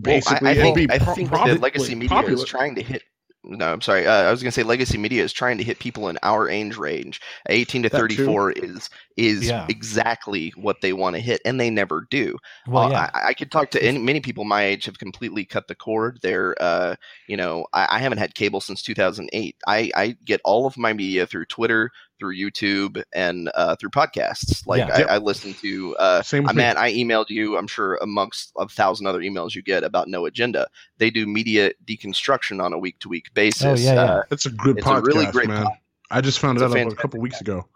basically 0.00 0.38
well, 0.42 0.66
I, 0.66 0.68
I, 0.68 0.74
think, 0.74 0.92
I 0.92 0.98
think 0.98 1.30
that 1.30 1.60
legacy 1.60 1.94
media 1.94 2.08
popular. 2.08 2.34
is 2.34 2.44
trying 2.44 2.74
to 2.76 2.82
hit 2.82 3.02
no, 3.48 3.72
I'm 3.72 3.80
sorry. 3.80 4.06
Uh, 4.06 4.24
I 4.24 4.30
was 4.32 4.42
going 4.42 4.50
to 4.50 4.52
say 4.52 4.64
legacy 4.64 4.98
media 4.98 5.22
is 5.22 5.32
trying 5.32 5.56
to 5.58 5.64
hit 5.64 5.78
people 5.78 6.08
in 6.08 6.18
our 6.24 6.48
age 6.48 6.76
range. 6.76 7.20
18 7.48 7.84
to 7.84 7.88
34 7.88 8.52
is 8.52 8.90
is 9.16 9.48
yeah. 9.48 9.66
exactly 9.68 10.52
what 10.56 10.80
they 10.82 10.92
want 10.92 11.16
to 11.16 11.20
hit, 11.20 11.40
and 11.44 11.58
they 11.58 11.70
never 11.70 12.06
do. 12.10 12.36
Well, 12.66 12.84
uh, 12.84 12.90
yeah. 12.90 13.10
I, 13.14 13.28
I, 13.28 13.34
could 13.34 13.50
talk 13.50 13.70
to 13.70 13.82
any, 13.82 13.98
many 13.98 14.20
people 14.20 14.44
my 14.44 14.64
age 14.64 14.84
have 14.84 14.98
completely 14.98 15.44
cut 15.44 15.68
the 15.68 15.74
cord. 15.74 16.18
They're, 16.22 16.54
uh, 16.60 16.96
you 17.26 17.36
know, 17.36 17.66
I, 17.72 17.86
I, 17.92 17.98
haven't 17.98 18.18
had 18.18 18.34
cable 18.34 18.60
since 18.60 18.82
2008. 18.82 19.56
I, 19.66 19.90
I 19.94 20.16
get 20.24 20.40
all 20.44 20.66
of 20.66 20.76
my 20.76 20.92
media 20.92 21.26
through 21.26 21.46
Twitter, 21.46 21.90
through 22.18 22.36
YouTube, 22.36 23.02
and 23.14 23.50
uh, 23.54 23.76
through 23.76 23.90
podcasts. 23.90 24.66
Like 24.66 24.86
yeah. 24.86 25.06
I, 25.08 25.14
I, 25.14 25.18
listen 25.18 25.54
to. 25.54 25.96
Uh, 25.96 26.22
Same 26.22 26.44
man, 26.54 26.76
I 26.76 26.92
emailed 26.92 27.30
you. 27.30 27.56
I'm 27.56 27.66
sure 27.66 27.98
amongst 28.02 28.52
a 28.58 28.68
thousand 28.68 29.06
other 29.06 29.20
emails 29.20 29.54
you 29.54 29.62
get 29.62 29.82
about 29.82 30.08
No 30.08 30.26
Agenda. 30.26 30.68
They 30.98 31.10
do 31.10 31.26
media 31.26 31.72
deconstruction 31.86 32.62
on 32.62 32.74
a 32.74 32.78
week 32.78 32.98
to 33.00 33.08
week 33.08 33.32
basis. 33.32 33.64
Oh 33.64 33.74
yeah, 33.74 33.94
yeah. 33.94 34.02
Uh, 34.02 34.22
that's 34.28 34.44
a 34.44 34.50
good 34.50 34.76
podcast, 34.76 34.98
a 34.98 35.02
really 35.02 35.26
great 35.26 35.48
man. 35.48 35.64
Pod- 35.64 35.78
I 36.10 36.20
just 36.20 36.38
found 36.38 36.58
it 36.58 36.62
out 36.62 36.76
a 36.76 36.94
couple 36.94 37.18
weeks 37.20 37.40
ago 37.40 37.66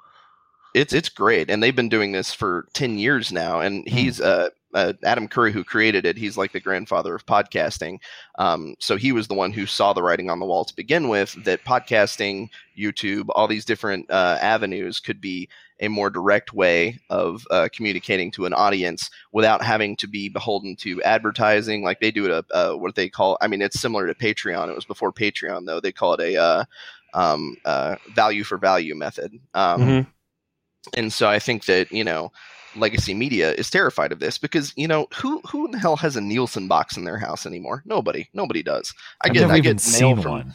it's 0.75 0.93
it's 0.93 1.09
great, 1.09 1.51
and 1.51 1.63
they've 1.63 1.77
been 1.77 1.89
doing 1.89 2.13
this 2.13 2.33
for 2.33 2.69
ten 2.73 2.99
years 2.99 3.33
now. 3.33 3.61
And 3.61 3.85
hmm. 3.89 3.95
he's 3.95 4.21
uh, 4.21 4.51
uh, 4.75 4.93
Adam 5.05 5.29
Curry, 5.29 5.53
who 5.53 5.65
created 5.65 6.07
it. 6.07 6.17
He's 6.17 6.37
like 6.37 6.53
the 6.53 6.61
grandfather 6.61 7.15
of 7.15 7.27
podcasting. 7.27 7.99
Um, 8.39 8.75
so 8.79 8.97
he 8.97 9.13
was 9.13 9.29
the 9.29 9.35
one 9.35 9.53
who 9.53 9.67
saw 9.67 9.93
the 9.93 10.03
writing 10.03 10.31
on 10.31 10.39
the 10.39 10.47
wall 10.47 10.65
to 10.65 10.77
begin 10.77 11.09
with 11.09 11.37
that 11.45 11.65
podcasting, 11.65 12.51
YouTube, 12.79 13.27
all 13.31 13.49
these 13.49 13.65
different 13.65 14.11
uh, 14.11 14.39
avenues 14.41 15.01
could 15.01 15.21
be 15.21 15.49
a 15.81 15.89
more 15.89 16.11
direct 16.11 16.53
way 16.53 17.01
of 17.09 17.47
uh, 17.51 17.69
communicating 17.73 18.31
to 18.31 18.45
an 18.45 18.53
audience 18.53 19.11
without 19.33 19.65
having 19.65 19.97
to 19.97 20.07
be 20.07 20.29
beholden 20.29 20.77
to 20.77 21.03
advertising 21.03 21.83
like 21.83 22.01
they 22.01 22.11
do 22.11 22.27
it 22.27 22.31
a, 22.31 22.45
uh, 22.55 22.77
what 22.77 22.95
they 22.95 23.09
call 23.09 23.39
i 23.41 23.47
mean 23.47 23.63
it's 23.63 23.81
similar 23.81 24.07
to 24.07 24.15
patreon 24.15 24.69
it 24.69 24.75
was 24.75 24.85
before 24.85 25.11
patreon 25.11 25.65
though 25.65 25.81
they 25.81 25.91
call 25.91 26.13
it 26.13 26.21
a 26.21 26.37
uh, 26.37 26.65
um, 27.15 27.57
uh, 27.65 27.97
value 28.15 28.45
for 28.45 28.59
value 28.59 28.95
method 28.95 29.33
um, 29.55 29.81
mm-hmm 29.81 30.11
and 30.97 31.13
so 31.13 31.29
I 31.29 31.39
think 31.39 31.67
that 31.67 31.91
you 31.93 32.05
know 32.05 32.33
legacy 32.77 33.15
media 33.15 33.53
is 33.53 33.71
terrified 33.71 34.13
of 34.13 34.21
this 34.21 34.39
because 34.39 34.73
you 34.77 34.89
know 34.89 35.09
who 35.15 35.41
who 35.41 35.69
the 35.71 35.79
hell 35.79 35.97
has 35.97 36.17
a 36.17 36.21
Nielsen 36.21 36.69
box 36.69 36.97
in 36.97 37.05
their 37.05 37.19
house 37.19 37.47
anymore? 37.47 37.83
Nobody, 37.85 38.29
nobody 38.35 38.63
does. 38.63 38.93
I 39.23 39.29
I've 39.29 39.35
get 39.35 39.51
I 39.51 39.61
get 39.61 40.01
mail 40.01 40.17
from. 40.17 40.33
One, 40.33 40.55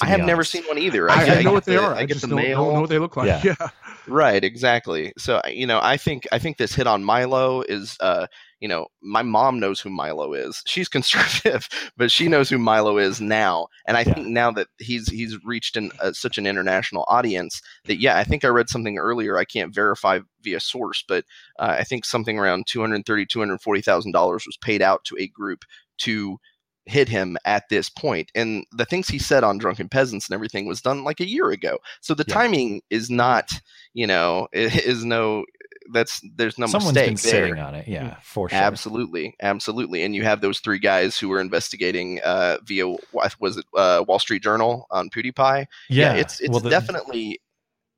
I 0.00 0.06
have 0.06 0.16
honest. 0.16 0.26
never 0.26 0.44
seen 0.44 0.64
one 0.64 0.78
either. 0.78 1.10
I, 1.10 1.14
I, 1.14 1.34
I 1.36 1.42
know 1.42 1.52
what 1.52 1.64
they 1.64 1.76
the, 1.76 1.82
are. 1.82 1.94
I, 1.94 2.04
get 2.04 2.20
the 2.20 2.28
mail. 2.28 2.60
I 2.60 2.64
don't 2.64 2.74
know 2.74 2.80
what 2.82 2.90
they 2.90 2.98
look 2.98 3.16
like. 3.16 3.28
Yeah. 3.28 3.54
yeah. 3.60 3.68
Right. 4.08 4.44
Exactly. 4.44 5.12
So 5.18 5.40
you 5.48 5.66
know, 5.66 5.80
I 5.82 5.96
think 5.96 6.26
I 6.30 6.38
think 6.38 6.58
this 6.58 6.74
hit 6.74 6.86
on 6.86 7.02
Milo 7.02 7.62
is 7.62 7.96
uh, 8.00 8.28
you 8.60 8.68
know, 8.68 8.86
my 9.02 9.22
mom 9.22 9.58
knows 9.58 9.80
who 9.80 9.90
Milo 9.90 10.32
is. 10.32 10.62
She's 10.66 10.88
conservative, 10.96 11.68
but 11.96 12.10
she 12.10 12.28
knows 12.28 12.48
who 12.48 12.58
Milo 12.58 12.98
is 12.98 13.20
now. 13.20 13.66
And 13.86 13.96
I 13.96 14.00
yeah. 14.00 14.14
think 14.14 14.28
now 14.28 14.52
that 14.52 14.68
he's 14.78 15.08
he's 15.08 15.36
reached 15.44 15.76
an, 15.76 15.90
uh, 16.00 16.12
such 16.12 16.38
an 16.38 16.46
international 16.46 17.04
audience 17.08 17.60
that 17.86 18.00
yeah, 18.00 18.16
I 18.16 18.24
think 18.24 18.44
I 18.44 18.48
read 18.48 18.68
something 18.68 18.96
earlier. 18.96 19.36
I 19.38 19.44
can't 19.44 19.74
verify 19.74 20.20
via 20.42 20.60
source, 20.60 21.02
but 21.06 21.24
uh, 21.58 21.76
I 21.78 21.84
think 21.84 22.04
something 22.04 22.38
around 22.38 22.66
two 22.68 22.80
hundred 22.80 23.04
thirty, 23.06 23.26
two 23.26 23.40
hundred 23.40 23.60
forty 23.60 23.82
thousand 23.82 24.12
dollars 24.12 24.44
was 24.46 24.56
paid 24.56 24.82
out 24.82 25.02
to 25.06 25.16
a 25.18 25.26
group 25.26 25.64
to 25.98 26.38
hit 26.86 27.08
him 27.08 27.36
at 27.44 27.68
this 27.68 27.90
point. 27.90 28.30
And 28.34 28.64
the 28.72 28.84
things 28.84 29.08
he 29.08 29.18
said 29.18 29.44
on 29.44 29.58
Drunken 29.58 29.88
Peasants 29.88 30.28
and 30.28 30.34
everything 30.34 30.66
was 30.66 30.80
done 30.80 31.04
like 31.04 31.20
a 31.20 31.28
year 31.28 31.50
ago. 31.50 31.78
So 32.00 32.14
the 32.14 32.24
yeah. 32.26 32.34
timing 32.34 32.82
is 32.90 33.10
not, 33.10 33.50
you 33.92 34.06
know, 34.06 34.48
is 34.52 35.04
no 35.04 35.44
that's 35.92 36.20
there's 36.34 36.58
no 36.58 36.66
Someone's 36.66 36.94
mistake 36.94 37.06
been 37.06 37.30
there. 37.30 37.46
sitting 37.48 37.58
on 37.62 37.74
it. 37.74 37.88
Yeah, 37.88 38.16
for 38.22 38.48
sure. 38.48 38.58
Absolutely, 38.58 39.34
absolutely. 39.40 40.02
And 40.02 40.14
you 40.14 40.24
have 40.24 40.40
those 40.40 40.60
three 40.60 40.78
guys 40.78 41.18
who 41.18 41.28
were 41.28 41.40
investigating 41.40 42.20
uh, 42.24 42.58
via 42.64 42.88
was 43.12 43.56
it 43.56 43.64
uh, 43.76 44.04
Wall 44.06 44.18
Street 44.18 44.42
Journal 44.42 44.86
on 44.90 45.10
PewDiePie. 45.10 45.66
Yeah, 45.88 46.14
yeah 46.14 46.20
it's 46.20 46.40
it's 46.40 46.50
well, 46.50 46.60
the, 46.60 46.70
definitely 46.70 47.40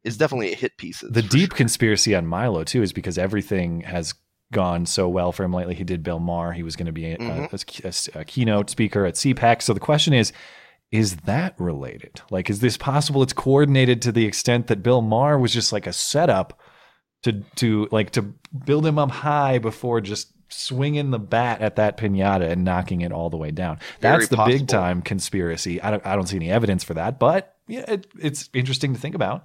is 0.05 0.17
definitely 0.17 0.53
a 0.53 0.57
hit 0.57 0.77
piece. 0.77 1.03
The 1.09 1.23
deep 1.23 1.51
sure. 1.51 1.57
conspiracy 1.57 2.15
on 2.15 2.27
Milo 2.27 2.65
too 2.65 2.83
is 2.83 2.93
because 2.93 3.19
everything 3.19 3.83
has 3.83 4.15
gone 4.53 4.87
so 4.87 5.09
well 5.09 5.33
for 5.33 5.45
him 5.45 5.53
lately. 5.53 5.75
He 5.75 5.85
did 5.85 6.03
Bill 6.03 6.19
Maher. 6.19 6.53
He 6.53 6.63
was 6.63 6.77
going 6.77 6.87
to 6.87 6.93
be 6.93 7.13
a, 7.13 7.19
mm-hmm. 7.19 7.85
a, 7.85 8.19
a, 8.19 8.21
a, 8.21 8.25
keynote 8.25 8.71
speaker 8.71 9.05
at 9.05 9.15
CPAC. 9.15 9.63
So 9.63 9.75
the 9.75 9.81
question 9.81 10.15
is, 10.15 10.33
is 10.91 11.17
that 11.17 11.55
related? 11.59 12.23
Like, 12.31 12.49
is 12.49 12.61
this 12.61 12.77
possible? 12.77 13.23
It's 13.23 13.35
coordinated 13.35 14.01
to 14.03 14.13
the 14.13 14.25
extent 14.25 14.69
that 14.69 14.83
Bill 14.83 15.03
Maher 15.03 15.39
was 15.39 15.53
just 15.53 15.73
like 15.73 15.87
a 15.87 15.93
setup 15.93 16.59
to 17.25 17.45
to 17.57 17.89
like 17.91 18.11
to 18.13 18.23
build 18.65 18.87
him 18.87 18.99
up 18.99 19.11
high 19.11 19.59
before 19.59 20.01
just 20.01 20.33
swinging 20.49 21.11
the 21.11 21.19
bat 21.19 21.61
at 21.61 21.77
that 21.77 21.99
pinata 21.99 22.51
and 22.51 22.65
knocking 22.65 23.03
it 23.03 23.13
all 23.13 23.29
the 23.29 23.37
way 23.37 23.51
down. 23.51 23.79
Very 24.01 24.19
That's 24.19 24.29
the 24.29 24.37
possible. 24.37 24.59
big 24.59 24.69
time 24.69 25.03
conspiracy. 25.03 25.81
I 25.83 25.91
don't, 25.91 26.07
I 26.07 26.17
don't 26.17 26.27
see 26.27 26.37
any 26.37 26.51
evidence 26.51 26.85
for 26.85 26.95
that, 26.95 27.19
but 27.19 27.57
yeah, 27.67 27.85
it, 27.87 28.07
it's 28.19 28.49
interesting 28.55 28.95
to 28.95 29.01
think 29.01 29.15
about. 29.15 29.45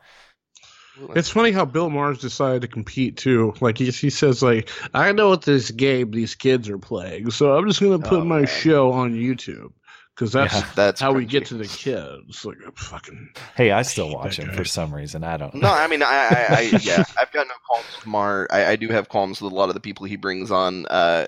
It's 1.15 1.29
funny 1.29 1.51
how 1.51 1.65
Bill 1.65 1.89
Maher's 1.89 2.19
decided 2.19 2.61
to 2.61 2.67
compete 2.67 3.17
too. 3.17 3.53
Like 3.61 3.77
he, 3.77 3.85
he 3.89 4.09
says, 4.09 4.43
like 4.43 4.69
I 4.93 5.11
know 5.11 5.29
what 5.29 5.43
this 5.43 5.71
game 5.71 6.11
these 6.11 6.35
kids 6.35 6.69
are 6.69 6.77
playing, 6.77 7.31
so 7.31 7.57
I'm 7.57 7.67
just 7.67 7.81
gonna 7.81 7.99
put 7.99 8.21
oh, 8.21 8.25
my 8.25 8.39
man. 8.39 8.47
show 8.47 8.91
on 8.91 9.13
YouTube 9.13 9.71
because 10.15 10.31
that's 10.31 10.53
yeah, 10.53 10.69
that's 10.75 11.01
how 11.01 11.11
cringy. 11.11 11.17
we 11.17 11.25
get 11.25 11.45
to 11.47 11.55
the 11.55 11.67
kids. 11.67 12.45
Like 12.45 12.57
fucking. 12.75 13.29
Hey, 13.55 13.71
I 13.71 13.81
still 13.81 14.11
watch 14.11 14.37
him 14.37 14.51
for 14.51 14.65
some 14.65 14.93
reason. 14.93 15.23
I 15.23 15.37
don't. 15.37 15.53
Know. 15.55 15.61
No, 15.61 15.73
I 15.73 15.87
mean, 15.87 16.03
I, 16.03 16.05
I, 16.07 16.45
I 16.49 16.61
yeah, 16.81 17.03
I've 17.19 17.31
got 17.31 17.47
no 17.47 17.53
qualms 17.67 17.85
with 17.95 18.07
Maher. 18.07 18.47
I, 18.51 18.65
I, 18.65 18.75
do 18.75 18.89
have 18.89 19.09
qualms 19.09 19.41
with 19.41 19.51
a 19.51 19.55
lot 19.55 19.69
of 19.69 19.75
the 19.75 19.81
people 19.81 20.05
he 20.05 20.15
brings 20.15 20.51
on. 20.51 20.85
Uh, 20.87 21.25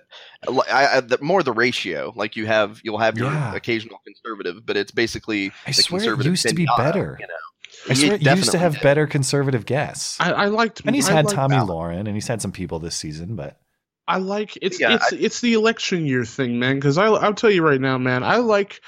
I, 0.71 0.97
I 0.97 0.99
the, 1.01 1.17
more 1.21 1.43
the 1.43 1.53
ratio. 1.53 2.13
Like 2.15 2.35
you 2.35 2.45
have, 2.45 2.81
you'll 2.83 2.99
have 2.99 3.17
your 3.17 3.31
yeah. 3.31 3.55
occasional 3.55 3.99
conservative, 4.05 4.65
but 4.65 4.77
it's 4.77 4.91
basically 4.91 5.51
I 5.65 5.71
swear 5.71 6.13
it 6.13 6.25
used 6.25 6.47
to 6.47 6.55
be 6.55 6.67
better. 6.77 7.17
You 7.19 7.27
know. 7.27 7.33
I 7.89 7.93
swear 7.93 8.17
he 8.17 8.29
used 8.29 8.51
to 8.51 8.57
have 8.57 8.73
did. 8.73 8.81
better 8.81 9.07
conservative 9.07 9.65
guests. 9.65 10.19
I, 10.19 10.31
I 10.31 10.45
liked, 10.45 10.81
and 10.85 10.95
he's 10.95 11.09
I 11.09 11.13
had 11.13 11.29
Tomi 11.29 11.55
Lahren, 11.55 11.99
and 11.99 12.15
he's 12.15 12.27
had 12.27 12.41
some 12.41 12.51
people 12.51 12.79
this 12.79 12.95
season, 12.95 13.35
but 13.35 13.59
I 14.07 14.17
like 14.17 14.57
it's 14.61 14.79
yeah, 14.79 14.95
it's 14.95 15.13
I, 15.13 15.15
it's 15.17 15.41
the 15.41 15.53
election 15.53 16.05
year 16.05 16.25
thing, 16.25 16.59
man. 16.59 16.75
Because 16.75 16.97
I 16.97 17.05
I'll 17.05 17.33
tell 17.33 17.51
you 17.51 17.63
right 17.63 17.81
now, 17.81 17.97
man, 17.97 18.23
I 18.23 18.37
like 18.37 18.81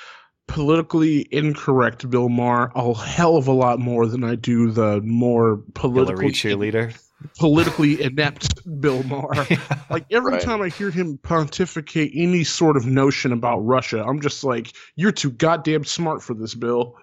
politically 0.48 1.28
incorrect 1.32 2.10
Bill 2.10 2.30
Maher 2.30 2.72
a 2.76 2.94
hell 2.94 3.38
of 3.38 3.48
a 3.48 3.52
lot 3.54 3.80
more 3.80 4.08
than 4.08 4.24
I 4.24 4.36
do 4.36 4.72
the 4.72 5.02
more 5.02 5.62
politically 5.74 6.30
cheerleader. 6.30 6.98
Politically 7.40 8.02
inept 8.02 8.62
Bill 8.80 9.02
Maher. 9.04 9.48
yeah, 9.50 9.60
like 9.90 10.06
every 10.12 10.34
right. 10.34 10.42
time 10.42 10.62
I 10.62 10.70
hear 10.70 10.92
him 10.92 11.18
pontificate 11.18 12.12
any 12.16 12.44
sort 12.44 12.78
of 12.78 12.86
notion 12.86 13.32
about 13.34 13.60
Russia, 13.60 14.04
I'm 14.04 14.22
just 14.22 14.44
like, 14.44 14.74
you're 14.96 15.12
too 15.12 15.32
goddamn 15.32 15.84
smart 15.84 16.22
for 16.22 16.36
this, 16.36 16.54
Bill. 16.54 16.96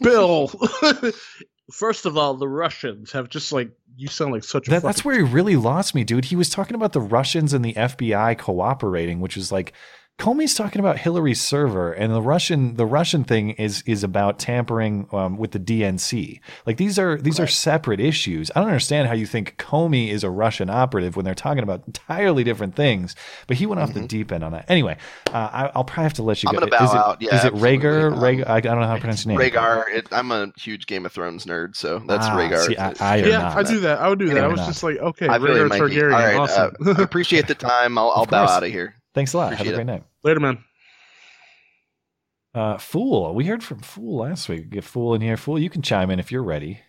Bill. 0.00 0.48
First 1.72 2.06
of 2.06 2.16
all, 2.16 2.34
the 2.34 2.48
Russians 2.48 3.10
have 3.12 3.28
just 3.28 3.52
like 3.52 3.70
you 3.96 4.08
sound 4.08 4.32
like 4.32 4.44
such 4.44 4.68
a. 4.68 4.70
That, 4.70 4.82
that's 4.82 5.04
where 5.04 5.16
he 5.16 5.22
really 5.22 5.56
lost 5.56 5.94
me, 5.94 6.04
dude. 6.04 6.26
He 6.26 6.36
was 6.36 6.48
talking 6.48 6.76
about 6.76 6.92
the 6.92 7.00
Russians 7.00 7.52
and 7.52 7.64
the 7.64 7.74
FBI 7.74 8.38
cooperating, 8.38 9.20
which 9.20 9.36
is 9.36 9.50
like 9.50 9.72
Comey's 10.18 10.54
talking 10.54 10.80
about 10.80 10.98
Hillary's 10.98 11.42
server, 11.42 11.92
and 11.92 12.12
the 12.12 12.22
Russian 12.22 12.76
the 12.76 12.86
Russian 12.86 13.22
thing 13.22 13.50
is 13.50 13.82
is 13.84 14.02
about 14.02 14.38
tampering 14.38 15.08
um, 15.12 15.36
with 15.36 15.50
the 15.50 15.58
DNC. 15.60 16.40
Like 16.64 16.78
these 16.78 16.98
are 16.98 17.18
these 17.18 17.38
right. 17.38 17.44
are 17.44 17.50
separate 17.50 18.00
issues. 18.00 18.50
I 18.56 18.60
don't 18.60 18.68
understand 18.68 19.08
how 19.08 19.14
you 19.14 19.26
think 19.26 19.58
Comey 19.58 20.08
is 20.08 20.24
a 20.24 20.30
Russian 20.30 20.70
operative 20.70 21.16
when 21.16 21.26
they're 21.26 21.34
talking 21.34 21.62
about 21.62 21.82
entirely 21.86 22.44
different 22.44 22.74
things. 22.74 23.14
But 23.46 23.58
he 23.58 23.66
went 23.66 23.78
off 23.78 23.90
mm-hmm. 23.90 24.02
the 24.02 24.08
deep 24.08 24.32
end 24.32 24.42
on 24.42 24.52
that. 24.52 24.70
Anyway, 24.70 24.96
uh, 25.34 25.50
I, 25.52 25.62
will 25.76 25.84
probably 25.84 26.04
have 26.04 26.14
to 26.14 26.22
let 26.22 26.42
you 26.42 26.48
I'm 26.48 26.54
go. 26.54 26.60
Gonna 26.60 26.70
bow 26.70 26.84
is 26.84 26.92
it, 26.92 26.96
out. 26.96 27.22
Yeah, 27.22 27.36
is 27.36 27.44
it 27.44 27.52
Rhaegar? 27.52 28.12
Um, 28.12 28.18
Rhaegar? 28.18 28.48
I, 28.48 28.60
don't 28.60 28.80
know 28.80 28.86
how 28.86 28.94
to 28.94 29.00
pronounce 29.00 29.26
your 29.26 29.38
name. 29.38 29.50
Rhaegar. 29.50 29.84
It, 29.92 30.08
I'm 30.12 30.32
a 30.32 30.50
huge 30.56 30.86
Game 30.86 31.04
of 31.04 31.12
Thrones 31.12 31.44
nerd, 31.44 31.76
so 31.76 31.98
that's 31.98 32.26
ah, 32.26 32.36
Rhaegar. 32.36 32.66
See, 32.66 32.76
I, 32.78 32.94
I 33.00 33.16
yeah, 33.16 33.38
not. 33.38 33.56
I 33.58 33.62
do 33.64 33.80
that. 33.80 33.98
I 33.98 34.08
would 34.08 34.18
do 34.18 34.30
that. 34.30 34.44
I 34.44 34.48
was 34.48 34.60
not. 34.60 34.68
just 34.68 34.82
like, 34.82 34.96
okay, 34.96 35.28
I 35.28 35.36
really 35.36 35.60
Targaryen. 35.68 36.14
All 36.14 36.18
right, 36.18 36.36
awesome. 36.36 36.74
uh, 36.86 37.02
appreciate 37.02 37.48
the 37.48 37.54
time. 37.54 37.98
I'll, 37.98 38.10
I'll 38.16 38.26
bow 38.26 38.46
out 38.46 38.64
of 38.64 38.70
here. 38.70 38.95
Thanks 39.16 39.32
a 39.32 39.38
lot. 39.38 39.54
Appreciate 39.54 39.66
have 39.66 39.80
a 39.80 39.84
great 39.84 39.94
it. 39.94 39.98
night. 39.98 40.04
Later, 40.22 40.40
man. 40.40 40.64
Uh, 42.54 42.76
Fool, 42.76 43.34
we 43.34 43.46
heard 43.46 43.64
from 43.64 43.80
Fool 43.80 44.18
last 44.18 44.48
week. 44.48 44.68
Get 44.68 44.84
Fool 44.84 45.14
in 45.14 45.22
here. 45.22 45.38
Fool, 45.38 45.58
you 45.58 45.70
can 45.70 45.80
chime 45.80 46.10
in 46.10 46.20
if 46.20 46.30
you're 46.30 46.42
ready. 46.42 46.80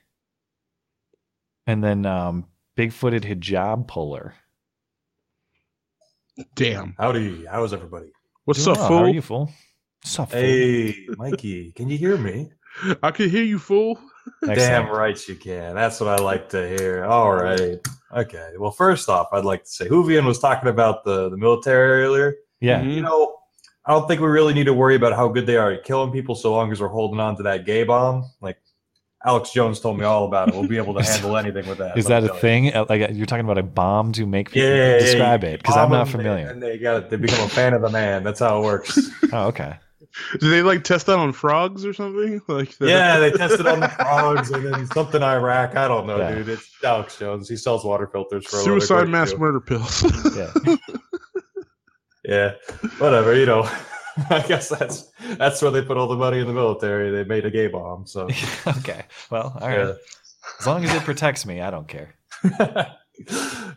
And 1.65 1.81
then 1.81 2.05
um, 2.05 2.47
Big-footed 2.75 3.23
hijab 3.23 3.87
puller. 3.87 4.35
Damn. 6.53 6.95
Howdy. 6.99 7.45
How 7.45 7.63
is 7.63 7.73
everybody? 7.73 8.11
What's 8.43 8.63
Doing 8.63 8.75
up, 8.75 8.81
well. 8.81 8.87
Fool? 8.89 8.97
How 8.97 9.03
are 9.05 9.09
you, 9.09 9.21
Fool? 9.21 9.51
What's 10.03 10.19
up, 10.19 10.31
Fool? 10.31 10.39
Hey, 10.39 11.07
Mikey. 11.17 11.71
Can 11.71 11.89
you 11.89 11.97
hear 11.97 12.17
me? 12.17 12.51
I 13.01 13.11
can 13.11 13.29
hear 13.29 13.43
you, 13.43 13.57
Fool. 13.57 13.97
Damn 14.45 14.89
right 14.89 15.27
you 15.29 15.35
can. 15.35 15.75
That's 15.75 16.01
what 16.01 16.09
I 16.09 16.21
like 16.21 16.49
to 16.49 16.67
hear. 16.67 17.05
All 17.05 17.33
right. 17.33 17.79
Okay. 18.15 18.53
Well, 18.57 18.71
first 18.71 19.09
off, 19.09 19.27
I'd 19.31 19.45
like 19.45 19.63
to 19.63 19.69
say 19.69 19.87
Hoovian 19.87 20.25
was 20.25 20.39
talking 20.39 20.69
about 20.69 21.03
the, 21.03 21.29
the 21.29 21.37
military 21.37 22.03
earlier. 22.03 22.35
Yeah. 22.59 22.79
Mm-hmm. 22.79 22.89
You 22.89 23.01
know, 23.01 23.35
I 23.85 23.91
don't 23.91 24.07
think 24.07 24.21
we 24.21 24.27
really 24.27 24.53
need 24.53 24.65
to 24.65 24.73
worry 24.73 24.95
about 24.95 25.13
how 25.13 25.27
good 25.29 25.45
they 25.45 25.57
are 25.57 25.71
at 25.71 25.83
killing 25.83 26.11
people 26.11 26.35
so 26.35 26.51
long 26.51 26.71
as 26.71 26.81
we're 26.81 26.87
holding 26.87 27.19
on 27.19 27.37
to 27.37 27.43
that 27.43 27.65
gay 27.65 27.83
bomb. 27.83 28.29
Like 28.41 28.57
Alex 29.25 29.51
Jones 29.51 29.79
told 29.79 29.97
me 29.97 30.05
all 30.05 30.25
about 30.25 30.49
it. 30.49 30.55
We'll 30.55 30.67
be 30.67 30.77
able 30.77 30.93
to 30.93 31.03
handle 31.11 31.37
anything 31.37 31.67
with 31.67 31.77
that. 31.79 31.97
Is 31.97 32.05
that 32.05 32.23
a 32.23 32.33
thing? 32.35 32.73
Uh, 32.73 32.85
like 32.87 33.01
uh, 33.01 33.13
you're 33.13 33.25
talking 33.25 33.45
about 33.45 33.57
a 33.57 33.63
bomb 33.63 34.11
to 34.13 34.25
make 34.25 34.51
people 34.51 34.69
yeah, 34.69 34.99
describe 34.99 35.43
it 35.43 35.61
because 35.61 35.77
I'm 35.77 35.89
not 35.89 36.07
familiar. 36.07 36.47
And 36.47 36.61
they 36.61 36.77
got 36.77 37.09
they 37.09 37.17
become 37.17 37.45
a 37.45 37.49
fan 37.49 37.73
of 37.73 37.81
the 37.81 37.89
man. 37.89 38.23
That's 38.23 38.39
how 38.39 38.59
it 38.59 38.63
works. 38.63 38.97
oh, 39.33 39.47
okay. 39.47 39.75
Do 40.39 40.49
they 40.49 40.61
like 40.61 40.83
test 40.83 41.05
that 41.07 41.19
on 41.19 41.33
frogs 41.33 41.85
or 41.85 41.93
something? 41.93 42.41
Like 42.47 42.79
yeah, 42.79 43.19
they 43.19 43.31
tested 43.37 43.67
on 43.67 43.79
the 43.81 43.89
frogs 43.89 44.51
and 44.51 44.65
then 44.65 44.87
something 44.87 45.21
Iraq. 45.21 45.75
I 45.75 45.87
don't 45.87 46.07
know, 46.07 46.17
yeah. 46.17 46.35
dude. 46.35 46.49
It's 46.49 46.69
Alex 46.83 47.17
Jones. 47.17 47.49
He 47.49 47.55
sells 47.55 47.83
water 47.83 48.07
filters 48.07 48.45
for 48.47 48.57
suicide 48.57 49.09
mass 49.09 49.31
too. 49.31 49.37
murder 49.37 49.59
pills. 49.59 50.03
yeah 50.35 50.77
yeah, 52.27 52.55
whatever. 52.97 53.33
You 53.35 53.45
know, 53.45 53.69
I 54.29 54.43
guess 54.47 54.69
that's 54.69 55.09
that's 55.37 55.61
where 55.61 55.71
they 55.71 55.81
put 55.81 55.97
all 55.97 56.07
the 56.07 56.15
money 56.15 56.39
in 56.39 56.47
the 56.47 56.53
military. 56.53 57.09
They 57.09 57.23
made 57.23 57.45
a 57.45 57.51
gay 57.51 57.67
bomb. 57.67 58.05
So 58.05 58.27
okay, 58.67 59.05
well, 59.31 59.57
all 59.59 59.67
right. 59.67 59.79
Yeah. 59.79 59.93
As 60.59 60.67
long 60.67 60.83
as 60.83 60.93
it 60.93 61.03
protects 61.03 61.45
me, 61.45 61.61
I 61.61 61.71
don't 61.71 61.87
care. 61.87 62.15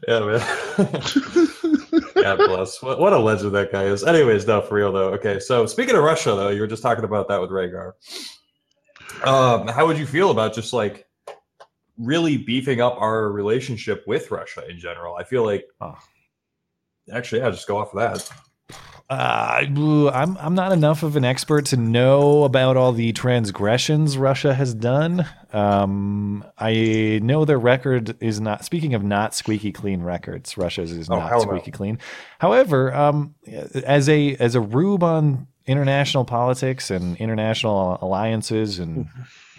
Yeah, 0.09 0.21
man. 0.21 0.41
God 2.15 2.37
bless. 2.39 2.83
What, 2.83 2.99
what 3.01 3.13
a 3.13 3.19
legend 3.19 3.55
that 3.55 3.73
guy 3.73 3.85
is. 3.85 4.05
Anyways, 4.05 4.47
no, 4.47 4.61
for 4.61 4.75
real 4.75 4.93
though. 4.93 5.11
Okay, 5.15 5.39
so 5.41 5.67
speaking 5.67 5.97
of 5.97 6.03
Russia, 6.03 6.31
though, 6.31 6.51
you 6.51 6.61
were 6.61 6.67
just 6.67 6.83
talking 6.83 7.05
about 7.05 7.29
that 7.29 7.41
with 7.41 7.51
Rhaegar. 7.51 7.93
Um, 9.25 9.69
how 9.69 9.87
would 9.87 9.99
you 9.99 10.07
feel 10.07 10.31
about 10.31 10.55
just 10.55 10.73
like 10.73 11.07
really 11.99 12.37
beefing 12.37 12.81
up 12.81 12.97
our 13.01 13.31
relationship 13.31 14.05
with 14.07 14.31
Russia 14.31 14.65
in 14.69 14.79
general? 14.79 15.17
I 15.17 15.25
feel 15.25 15.45
like 15.45 15.67
oh 15.81 15.97
actually, 17.13 17.41
yeah, 17.41 17.51
just 17.51 17.67
go 17.67 17.79
off 17.79 17.95
of 17.95 18.01
that. 18.01 18.31
Uh, 19.11 19.67
I'm 20.15 20.39
I'm 20.39 20.55
not 20.55 20.71
enough 20.71 21.03
of 21.03 21.17
an 21.17 21.25
expert 21.25 21.67
to 21.67 21.77
know 21.77 22.45
about 22.45 22.77
all 22.77 22.93
the 22.93 23.13
transgressions 23.13 24.17
Russia 24.17 24.55
has 24.55 24.73
done. 24.73 25.27
Um, 25.53 26.45
I 26.57 27.19
know 27.21 27.45
their 27.45 27.59
record 27.59 28.17
is 28.23 28.41
not. 28.41 28.65
Speaking 28.65 28.95
of 28.95 29.03
not 29.03 29.35
squeaky 29.35 29.73
clean 29.73 30.03
records, 30.03 30.57
Russia's 30.57 30.93
is 30.93 31.11
oh, 31.11 31.17
not 31.17 31.43
squeaky 31.43 31.73
no. 31.73 31.77
clean. 31.77 31.99
However, 32.39 32.95
um, 32.95 33.35
as 33.85 34.09
a 34.09 34.37
as 34.37 34.55
a 34.55 34.61
rube 34.61 35.03
on 35.03 35.49
international 35.67 36.25
politics 36.25 36.89
and 36.89 37.17
international 37.17 37.99
alliances 38.01 38.79
and 38.79 39.09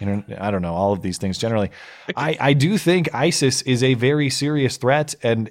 I 0.40 0.50
don't 0.50 0.62
know 0.62 0.72
all 0.72 0.94
of 0.94 1.02
these 1.02 1.18
things 1.18 1.36
generally, 1.36 1.70
I 2.16 2.38
I 2.40 2.52
do 2.54 2.78
think 2.78 3.14
ISIS 3.14 3.60
is 3.62 3.82
a 3.82 3.92
very 3.92 4.30
serious 4.30 4.78
threat 4.78 5.14
and 5.22 5.50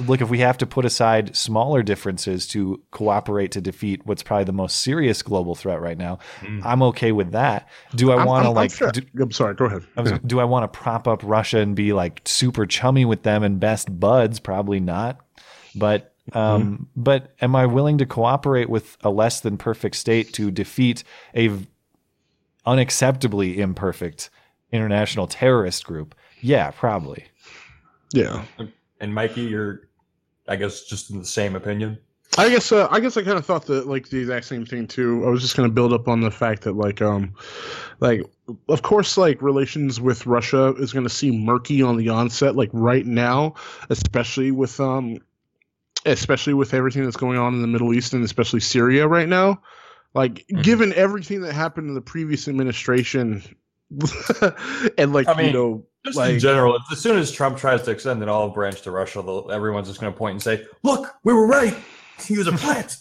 look, 0.00 0.20
if 0.20 0.30
we 0.30 0.38
have 0.38 0.58
to 0.58 0.66
put 0.66 0.84
aside 0.84 1.36
smaller 1.36 1.82
differences 1.82 2.46
to 2.48 2.82
cooperate 2.90 3.52
to 3.52 3.60
defeat 3.60 4.04
what's 4.04 4.22
probably 4.22 4.44
the 4.44 4.52
most 4.52 4.80
serious 4.80 5.22
global 5.22 5.54
threat 5.54 5.80
right 5.80 5.98
now, 5.98 6.18
mm. 6.40 6.64
I'm 6.64 6.82
okay 6.84 7.12
with 7.12 7.32
that. 7.32 7.68
Do 7.94 8.12
I 8.12 8.24
want 8.24 8.44
to 8.44 8.50
like? 8.50 8.72
Sure. 8.72 8.90
Do, 8.90 9.02
I'm 9.20 9.32
sorry. 9.32 9.54
Go 9.54 9.66
ahead. 9.66 9.86
I 9.96 10.02
was, 10.02 10.12
do 10.26 10.40
I 10.40 10.44
want 10.44 10.70
to 10.70 10.78
prop 10.78 11.08
up 11.08 11.20
Russia 11.22 11.58
and 11.58 11.74
be 11.74 11.92
like 11.92 12.22
super 12.24 12.66
chummy 12.66 13.04
with 13.04 13.22
them 13.22 13.42
and 13.42 13.58
best 13.58 13.98
buds? 13.98 14.38
Probably 14.38 14.80
not. 14.80 15.20
But 15.74 16.14
um, 16.32 16.78
mm. 16.78 16.86
but 16.96 17.34
am 17.40 17.56
I 17.56 17.66
willing 17.66 17.98
to 17.98 18.06
cooperate 18.06 18.68
with 18.68 18.96
a 19.02 19.10
less 19.10 19.40
than 19.40 19.56
perfect 19.56 19.96
state 19.96 20.32
to 20.34 20.50
defeat 20.50 21.04
a 21.34 21.50
unacceptably 22.66 23.56
imperfect 23.56 24.30
international 24.72 25.26
terrorist 25.26 25.84
group? 25.84 26.14
Yeah, 26.40 26.70
probably. 26.70 27.24
Yeah. 28.12 28.44
And 29.00 29.14
Mikey, 29.14 29.42
you're, 29.42 29.87
I 30.48 30.56
guess, 30.56 30.84
just 30.84 31.10
in 31.10 31.18
the 31.18 31.24
same 31.24 31.54
opinion. 31.54 31.98
I 32.36 32.50
guess 32.50 32.72
uh, 32.72 32.86
I 32.90 33.00
guess 33.00 33.16
I 33.16 33.22
kind 33.22 33.38
of 33.38 33.46
thought 33.46 33.66
that 33.66 33.86
like 33.86 34.10
the 34.10 34.18
exact 34.18 34.46
same 34.46 34.66
thing 34.66 34.86
too. 34.86 35.24
I 35.26 35.30
was 35.30 35.40
just 35.40 35.56
gonna 35.56 35.70
build 35.70 35.92
up 35.92 36.08
on 36.08 36.20
the 36.20 36.30
fact 36.30 36.62
that 36.62 36.76
like 36.76 37.00
um 37.00 37.34
like 38.00 38.22
of 38.68 38.82
course 38.82 39.16
like 39.16 39.40
relations 39.40 40.00
with 40.00 40.26
Russia 40.26 40.74
is 40.78 40.92
gonna 40.92 41.08
seem 41.08 41.44
murky 41.44 41.82
on 41.82 41.96
the 41.96 42.10
onset 42.10 42.54
like 42.54 42.70
right 42.72 43.06
now, 43.06 43.54
especially 43.88 44.50
with 44.50 44.78
um 44.78 45.18
especially 46.06 46.54
with 46.54 46.74
everything 46.74 47.02
that's 47.04 47.16
going 47.16 47.38
on 47.38 47.54
in 47.54 47.62
the 47.62 47.66
Middle 47.66 47.94
East 47.94 48.12
and 48.12 48.24
especially 48.24 48.60
Syria 48.60 49.08
right 49.08 49.28
now. 49.28 49.60
Like 50.14 50.34
mm-hmm. 50.34 50.62
given 50.62 50.92
everything 50.94 51.40
that 51.40 51.54
happened 51.54 51.88
in 51.88 51.94
the 51.94 52.00
previous 52.00 52.46
administration 52.46 53.42
and 54.98 55.12
like 55.12 55.28
I 55.28 55.34
mean, 55.34 55.46
you 55.46 55.52
know 55.52 55.86
just 56.08 56.18
like, 56.18 56.34
in 56.34 56.38
general, 56.40 56.78
as 56.90 57.00
soon 57.00 57.18
as 57.18 57.30
Trump 57.30 57.56
tries 57.56 57.82
to 57.82 57.90
extend 57.90 58.22
an 58.22 58.28
olive 58.28 58.54
branch 58.54 58.82
to 58.82 58.90
Russia, 58.90 59.20
everyone's 59.50 59.88
just 59.88 60.00
going 60.00 60.12
to 60.12 60.18
point 60.18 60.32
and 60.32 60.42
say, 60.42 60.66
"Look, 60.82 61.14
we 61.24 61.32
were 61.32 61.46
right. 61.46 61.76
He 62.26 62.36
was 62.36 62.46
a 62.46 62.52
plant." 62.52 62.98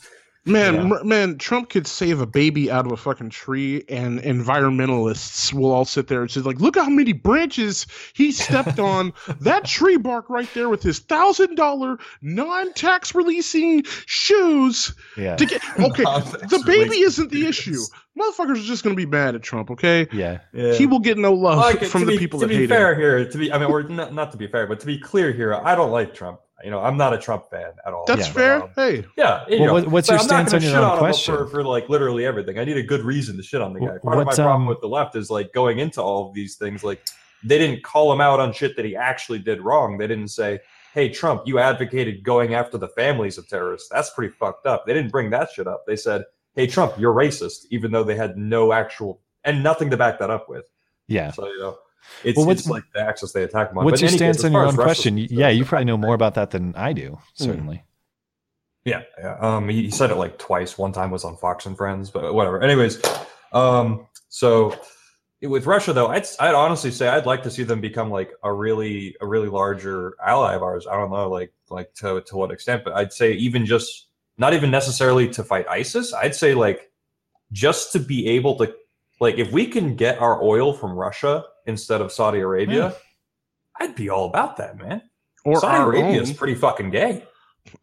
Man, 0.48 0.90
yeah. 0.90 1.04
man, 1.04 1.38
Trump 1.38 1.70
could 1.70 1.88
save 1.88 2.22
a 2.22 2.26
baby 2.26 2.72
out 2.72 2.86
of 2.86 2.92
a 2.92 2.98
fucking 2.98 3.30
tree, 3.30 3.84
and 3.90 4.20
environmentalists 4.22 5.54
will 5.54 5.72
all 5.72 5.86
sit 5.86 6.08
there 6.08 6.22
and 6.22 6.32
say, 6.32 6.40
like, 6.40 6.60
look 6.60 6.76
how 6.76 6.90
many 6.90 7.14
branches 7.14 7.86
he 8.14 8.32
stepped 8.48 8.80
on. 8.80 9.14
that 9.42 9.66
tree 9.66 9.98
bark 9.98 10.30
right 10.30 10.50
there 10.54 10.70
with 10.70 10.82
his 10.82 11.00
thousand 11.00 11.56
dollar 11.56 11.98
non-tax 12.22 13.14
releasing 13.14 13.84
shoes. 14.06 14.94
Yeah. 15.18 15.36
To 15.36 15.46
get 15.46 15.62
okay, 15.80 16.04
the 16.04 16.64
baby 16.66 17.00
isn't 17.00 17.32
the 17.32 17.46
issue. 17.46 17.80
Motherfuckers 18.18 18.64
are 18.64 18.68
just 18.68 18.84
gonna 18.84 18.96
be 18.96 19.06
mad 19.06 19.36
at 19.36 19.44
Trump. 19.44 19.70
Okay. 19.70 20.08
Yeah. 20.12 20.40
yeah. 20.54 20.74
He 20.74 20.88
will 20.88 21.00
get 21.00 21.18
no 21.18 21.34
love 21.34 21.58
like, 21.58 21.84
from 21.84 22.06
the 22.06 22.14
be, 22.14 22.18
people 22.18 22.40
to 22.40 22.48
that 22.48 22.50
be 22.50 22.62
hate 22.62 22.70
fair 22.70 22.94
him. 22.94 23.00
here, 23.00 23.30
to 23.30 23.38
be, 23.38 23.52
I 23.52 23.60
mean, 23.60 23.70
we're 23.70 23.84
not, 23.84 24.14
not 24.14 24.32
to 24.32 24.38
be 24.38 24.48
fair, 24.48 24.66
but 24.66 24.80
to 24.80 24.86
be 24.86 24.98
clear 24.98 25.32
here, 25.32 25.54
I 25.54 25.76
don't 25.76 25.92
like 25.92 26.16
Trump 26.16 26.40
you 26.64 26.72
know, 26.72 26.80
I'm 26.80 26.98
not 26.98 27.14
a 27.14 27.18
Trump 27.18 27.50
fan 27.50 27.72
at 27.86 27.94
all. 27.94 28.06
That's 28.06 28.28
yeah. 28.28 28.34
fair. 28.34 28.64
Um, 28.64 28.70
hey, 28.76 29.06
yeah. 29.16 29.46
You 29.48 29.62
well, 29.62 29.82
know, 29.82 29.90
what's 29.90 30.10
your 30.10 30.20
stance 30.20 30.54
on 30.54 30.62
your 30.62 30.76
own 30.78 30.98
question? 30.98 31.36
For, 31.36 31.48
for, 31.48 31.64
like 31.64 31.88
literally 31.88 32.26
everything, 32.26 32.58
I 32.58 32.66
need 32.66 32.78
a 32.78 32.84
good 32.84 33.02
reason 33.02 33.38
to 33.38 33.44
shit 33.44 33.62
on 33.62 33.74
the 33.74 33.80
guy. 33.80 33.86
Part 33.86 34.04
what, 34.04 34.20
of 34.20 34.26
my 34.26 34.36
problem 34.36 34.64
um, 34.64 34.68
with 34.68 34.82
the 34.82 34.88
left 34.88 35.16
is 35.16 35.30
like 35.30 35.54
going 35.54 35.80
into 35.80 36.02
all 36.02 36.28
of 36.28 36.34
these 36.34 36.56
things. 36.56 36.84
Like 36.84 37.06
they 37.44 37.60
didn't 37.60 37.84
call 37.84 38.12
him 38.12 38.22
out 38.22 38.40
on 38.40 38.54
shit 38.54 38.76
that 38.76 38.86
he 38.86 38.96
actually 38.96 39.40
did 39.40 39.62
wrong. 39.62 39.98
They 39.98 40.08
didn't 40.08 40.30
say, 40.30 40.60
"Hey, 40.94 41.10
Trump, 41.10 41.44
you 41.46 41.60
advocated 41.60 42.24
going 42.24 42.56
after 42.56 42.80
the 42.80 42.90
families 42.90 43.38
of 43.38 43.48
terrorists. 43.48 43.90
That's 43.90 44.10
pretty 44.10 44.34
fucked 44.34 44.66
up." 44.66 44.88
They 44.88 44.94
didn't 44.94 45.12
bring 45.12 45.30
that 45.30 45.52
shit 45.52 45.68
up. 45.68 45.86
They 45.86 45.96
said, 45.96 46.24
"Hey, 46.56 46.66
Trump, 46.66 46.94
you're 46.98 47.14
racist," 47.14 47.66
even 47.70 47.92
though 47.92 48.04
they 48.04 48.16
had 48.16 48.36
no 48.36 48.74
actual 48.74 49.22
and 49.44 49.62
nothing 49.62 49.92
to 49.92 49.98
back 49.98 50.18
that 50.20 50.32
up 50.32 50.50
with. 50.50 50.66
Yeah. 51.08 51.32
So 51.32 51.48
you 51.48 51.60
know. 51.60 51.78
It's, 52.24 52.38
well, 52.38 52.50
it's 52.50 52.68
like 52.68 52.84
the 52.94 53.02
axis 53.02 53.32
they 53.32 53.44
attack 53.44 53.70
them 53.70 53.80
on. 53.80 53.86
What's 53.86 54.02
but 54.02 54.10
your 54.10 54.18
stance 54.18 54.38
case, 54.38 54.46
on 54.46 54.52
your 54.54 54.66
own 54.66 54.76
question? 54.76 55.18
Yeah, 55.18 55.50
you 55.50 55.66
probably 55.66 55.86
know 55.86 55.98
more 55.98 56.16
about 56.16 56.36
that 56.36 56.52
than 56.52 56.76
I 56.76 56.94
do, 56.94 57.20
Hmm. 57.38 57.44
certainly. 57.44 57.84
Yeah, 58.86 59.02
yeah. 59.20 59.38
Um, 59.40 59.68
he, 59.68 59.84
he, 59.84 59.92
said 59.92 60.12
it 60.12 60.16
like 60.16 60.38
twice. 60.38 60.78
One 60.78 60.94
time 60.94 61.12
was 61.12 61.26
on 61.26 61.36
Fox 61.36 61.66
and 61.66 61.76
Friends, 61.76 62.10
but 62.10 62.34
whatever. 62.34 62.62
Anyways, 62.62 63.02
um, 63.52 64.08
so 64.30 64.80
with 65.42 65.66
Russia 65.66 65.94
though, 65.94 66.08
I'd 66.08 66.26
I'd 66.40 66.56
honestly 66.56 66.92
say 66.92 67.08
I'd 67.08 67.26
like 67.26 67.44
to 67.44 67.52
see 67.52 67.64
them 67.64 67.82
become 67.82 68.10
like 68.10 68.32
a 68.44 68.52
really 68.52 69.16
a 69.22 69.28
really 69.28 69.50
larger 69.50 70.16
ally 70.26 70.56
of 70.56 70.64
ours. 70.64 70.88
I 70.88 70.96
don't 70.96 71.12
know, 71.12 71.30
like 71.30 71.54
like 71.70 71.94
to 71.96 72.22
to 72.22 72.38
what 72.38 72.52
extent, 72.52 72.84
but 72.84 72.94
I'd 72.94 73.14
say 73.14 73.34
even 73.34 73.66
just 73.66 74.08
not 74.38 74.54
even 74.54 74.72
necessarily 74.72 75.28
to 75.30 75.44
fight 75.44 75.68
ISIS. 75.68 76.14
I'd 76.14 76.36
say 76.36 76.54
like 76.54 76.90
just 77.52 77.92
to 77.94 78.00
be 78.00 78.30
able 78.30 78.58
to 78.58 78.74
like 79.20 79.38
if 79.38 79.52
we 79.52 79.68
can 79.68 79.96
get 79.96 80.20
our 80.20 80.42
oil 80.42 80.74
from 80.74 80.92
Russia 80.92 81.44
instead 81.66 82.02
of 82.02 82.12
Saudi 82.12 82.40
Arabia, 82.40 82.90
yeah. 82.90 82.94
I'd 83.80 83.96
be 83.96 84.10
all 84.10 84.26
about 84.26 84.58
that, 84.58 84.78
man. 84.78 85.02
Or 85.46 85.60
Saudi 85.60 85.84
Arabia 85.84 86.22
is 86.22 86.34
pretty 86.34 86.56
fucking 86.56 86.90
gay. 86.90 87.24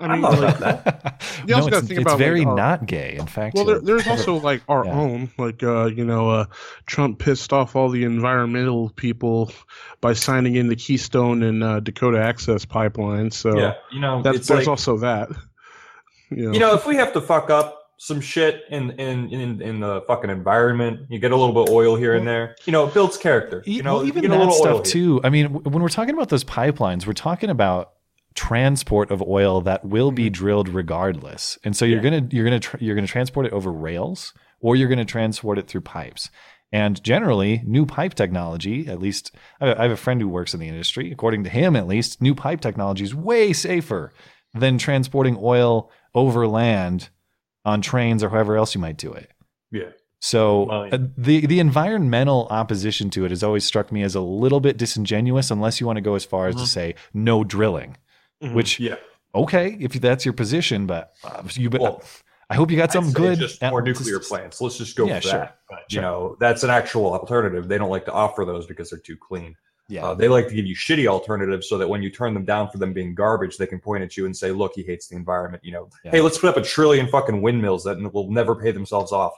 I 0.00 0.08
mean, 0.08 0.22
like, 0.22 0.38
about 0.38 0.58
that. 0.60 1.22
no, 1.46 1.66
it's, 1.66 1.90
it's 1.90 2.00
about, 2.00 2.18
very 2.18 2.40
like, 2.40 2.48
our, 2.48 2.56
not 2.56 2.86
gay. 2.86 3.16
In 3.18 3.26
fact, 3.26 3.54
well, 3.54 3.64
there, 3.64 3.80
there's 3.80 4.06
also 4.06 4.36
like 4.36 4.62
our 4.68 4.84
yeah. 4.84 4.92
own, 4.92 5.30
like 5.38 5.62
uh, 5.62 5.86
you 5.86 6.04
know, 6.04 6.30
uh, 6.30 6.46
Trump 6.86 7.18
pissed 7.18 7.52
off 7.52 7.76
all 7.76 7.90
the 7.90 8.04
environmental 8.04 8.90
people 8.90 9.52
by 10.00 10.12
signing 10.12 10.56
in 10.56 10.68
the 10.68 10.76
Keystone 10.76 11.42
and 11.42 11.62
uh, 11.62 11.80
Dakota 11.80 12.18
Access 12.18 12.64
pipeline. 12.64 13.30
So 13.30 13.56
yeah, 13.58 13.74
you 13.92 14.00
know, 14.00 14.22
that's, 14.22 14.48
there's 14.48 14.60
like, 14.60 14.68
also 14.68 14.98
that. 14.98 15.28
You 16.30 16.46
know. 16.46 16.52
you 16.52 16.60
know, 16.60 16.74
if 16.74 16.86
we 16.86 16.96
have 16.96 17.12
to 17.12 17.20
fuck 17.20 17.50
up 17.50 17.83
some 18.04 18.20
shit 18.20 18.64
in 18.68 18.90
in 19.00 19.30
in 19.30 19.62
in 19.62 19.80
the 19.80 20.02
fucking 20.06 20.28
environment. 20.28 21.06
You 21.08 21.18
get 21.18 21.32
a 21.32 21.36
little 21.36 21.54
bit 21.54 21.70
of 21.70 21.74
oil 21.74 21.96
here 21.96 22.14
and 22.14 22.26
there. 22.26 22.54
You 22.66 22.72
know, 22.72 22.86
it 22.86 22.92
builds 22.92 23.16
character. 23.16 23.62
You 23.64 23.82
know, 23.82 23.96
well, 23.96 24.06
even 24.06 24.30
that 24.30 24.52
stuff 24.52 24.82
too. 24.82 25.22
I 25.24 25.30
mean, 25.30 25.46
when 25.46 25.82
we're 25.82 25.88
talking 25.88 26.14
about 26.14 26.28
those 26.28 26.44
pipelines, 26.44 27.06
we're 27.06 27.14
talking 27.14 27.48
about 27.48 27.92
transport 28.34 29.10
of 29.10 29.22
oil 29.22 29.62
that 29.62 29.86
will 29.86 30.10
be 30.10 30.24
mm-hmm. 30.24 30.32
drilled 30.32 30.68
regardless. 30.68 31.58
And 31.64 31.74
so 31.74 31.86
you're 31.86 32.04
yeah. 32.04 32.10
gonna 32.10 32.28
you're 32.30 32.44
gonna 32.44 32.60
tra- 32.60 32.78
you're 32.82 32.94
gonna 32.94 33.06
transport 33.06 33.46
it 33.46 33.52
over 33.52 33.72
rails 33.72 34.34
or 34.60 34.76
you're 34.76 34.90
gonna 34.90 35.06
transport 35.06 35.58
it 35.58 35.66
through 35.66 35.80
pipes. 35.80 36.28
And 36.72 37.02
generally, 37.02 37.62
new 37.64 37.86
pipe 37.86 38.12
technology, 38.12 38.86
at 38.86 38.98
least 38.98 39.34
I 39.62 39.68
have 39.68 39.92
a 39.92 39.96
friend 39.96 40.20
who 40.20 40.28
works 40.28 40.52
in 40.52 40.60
the 40.60 40.68
industry. 40.68 41.10
According 41.10 41.44
to 41.44 41.50
him, 41.50 41.74
at 41.74 41.86
least, 41.86 42.20
new 42.20 42.34
pipe 42.34 42.60
technology 42.60 43.04
is 43.04 43.14
way 43.14 43.54
safer 43.54 44.12
than 44.52 44.76
transporting 44.76 45.38
oil 45.40 45.90
over 46.14 46.46
land 46.46 47.08
on 47.64 47.80
trains 47.80 48.22
or 48.22 48.28
however 48.28 48.56
else 48.56 48.74
you 48.74 48.80
might 48.80 48.96
do 48.96 49.12
it. 49.12 49.30
Yeah. 49.70 49.90
So 50.20 50.70
uh, 50.70 50.98
the 51.18 51.44
the 51.46 51.60
environmental 51.60 52.46
opposition 52.48 53.10
to 53.10 53.26
it 53.26 53.30
has 53.30 53.42
always 53.42 53.64
struck 53.64 53.92
me 53.92 54.02
as 54.02 54.14
a 54.14 54.20
little 54.20 54.60
bit 54.60 54.78
disingenuous, 54.78 55.50
unless 55.50 55.80
you 55.80 55.86
want 55.86 55.98
to 55.98 56.00
go 56.00 56.14
as 56.14 56.24
far 56.24 56.48
as 56.48 56.54
mm-hmm. 56.54 56.64
to 56.64 56.70
say 56.70 56.94
no 57.12 57.44
drilling, 57.44 57.98
mm-hmm. 58.42 58.54
which 58.54 58.80
yeah, 58.80 58.96
okay, 59.34 59.76
if 59.78 59.92
that's 59.92 60.24
your 60.24 60.32
position, 60.32 60.86
but 60.86 61.12
uh, 61.24 61.42
you. 61.52 61.68
Well, 61.68 62.02
I 62.48 62.54
hope 62.54 62.70
you 62.70 62.76
got 62.76 62.92
something 62.92 63.12
good. 63.12 63.38
Just 63.38 63.60
more 63.62 63.82
nuclear 63.82 64.18
just, 64.18 64.30
plants. 64.30 64.60
Let's 64.60 64.78
just 64.78 64.96
go 64.96 65.06
yeah, 65.06 65.16
for 65.16 65.22
sure. 65.22 65.38
that. 65.40 65.58
But, 65.68 65.78
you 65.90 65.96
sure. 65.96 66.02
know, 66.02 66.36
that's 66.40 66.62
an 66.62 66.70
actual 66.70 67.12
alternative. 67.12 67.68
They 67.68 67.78
don't 67.78 67.90
like 67.90 68.04
to 68.06 68.12
offer 68.12 68.44
those 68.44 68.66
because 68.66 68.90
they're 68.90 68.98
too 68.98 69.16
clean. 69.16 69.56
Yeah. 69.88 70.06
Uh, 70.06 70.14
they 70.14 70.28
like 70.28 70.48
to 70.48 70.54
give 70.54 70.66
you 70.66 70.74
shitty 70.74 71.06
alternatives 71.06 71.68
so 71.68 71.76
that 71.76 71.88
when 71.88 72.02
you 72.02 72.10
turn 72.10 72.32
them 72.32 72.44
down 72.44 72.70
for 72.70 72.78
them 72.78 72.92
being 72.92 73.14
garbage, 73.14 73.58
they 73.58 73.66
can 73.66 73.78
point 73.78 74.02
at 74.02 74.16
you 74.16 74.24
and 74.24 74.34
say, 74.34 74.50
"Look, 74.50 74.72
he 74.74 74.82
hates 74.82 75.08
the 75.08 75.16
environment." 75.16 75.62
You 75.62 75.72
know, 75.72 75.90
yeah. 76.04 76.12
hey, 76.12 76.20
let's 76.22 76.38
put 76.38 76.48
up 76.48 76.56
a 76.56 76.62
trillion 76.62 77.06
fucking 77.08 77.42
windmills 77.42 77.84
that 77.84 77.98
will 78.12 78.30
never 78.30 78.54
pay 78.54 78.72
themselves 78.72 79.12
off. 79.12 79.32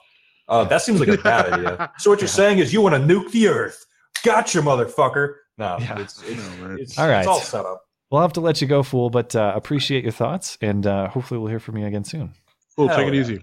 Uh, 0.48 0.64
that 0.64 0.82
seems 0.82 1.00
like 1.00 1.08
a 1.08 1.18
bad 1.18 1.52
idea. 1.52 1.90
So 1.98 2.10
what 2.10 2.20
you're 2.20 2.28
yeah. 2.28 2.34
saying 2.34 2.58
is 2.58 2.72
you 2.72 2.80
want 2.80 2.94
to 2.94 3.00
nuke 3.00 3.30
the 3.32 3.48
Earth? 3.48 3.84
Gotcha, 4.24 4.60
motherfucker. 4.60 5.34
No, 5.58 5.78
yeah. 5.80 5.98
it's, 5.98 6.22
it's, 6.26 6.48
it's, 6.78 6.98
all 6.98 7.08
right. 7.08 7.20
It's 7.20 7.28
all 7.28 7.40
set 7.40 7.64
up. 7.64 7.82
We'll 8.10 8.20
have 8.20 8.34
to 8.34 8.40
let 8.40 8.60
you 8.60 8.68
go, 8.68 8.82
fool. 8.82 9.10
But 9.10 9.34
uh, 9.34 9.52
appreciate 9.56 10.04
your 10.04 10.12
thoughts, 10.12 10.58
and 10.60 10.86
uh, 10.86 11.08
hopefully 11.08 11.38
we'll 11.38 11.48
hear 11.48 11.58
from 11.58 11.76
you 11.76 11.86
again 11.86 12.04
soon. 12.04 12.34
Cool. 12.76 12.88
Hell 12.88 12.98
take 12.98 13.08
it 13.08 13.14
easy. 13.14 13.42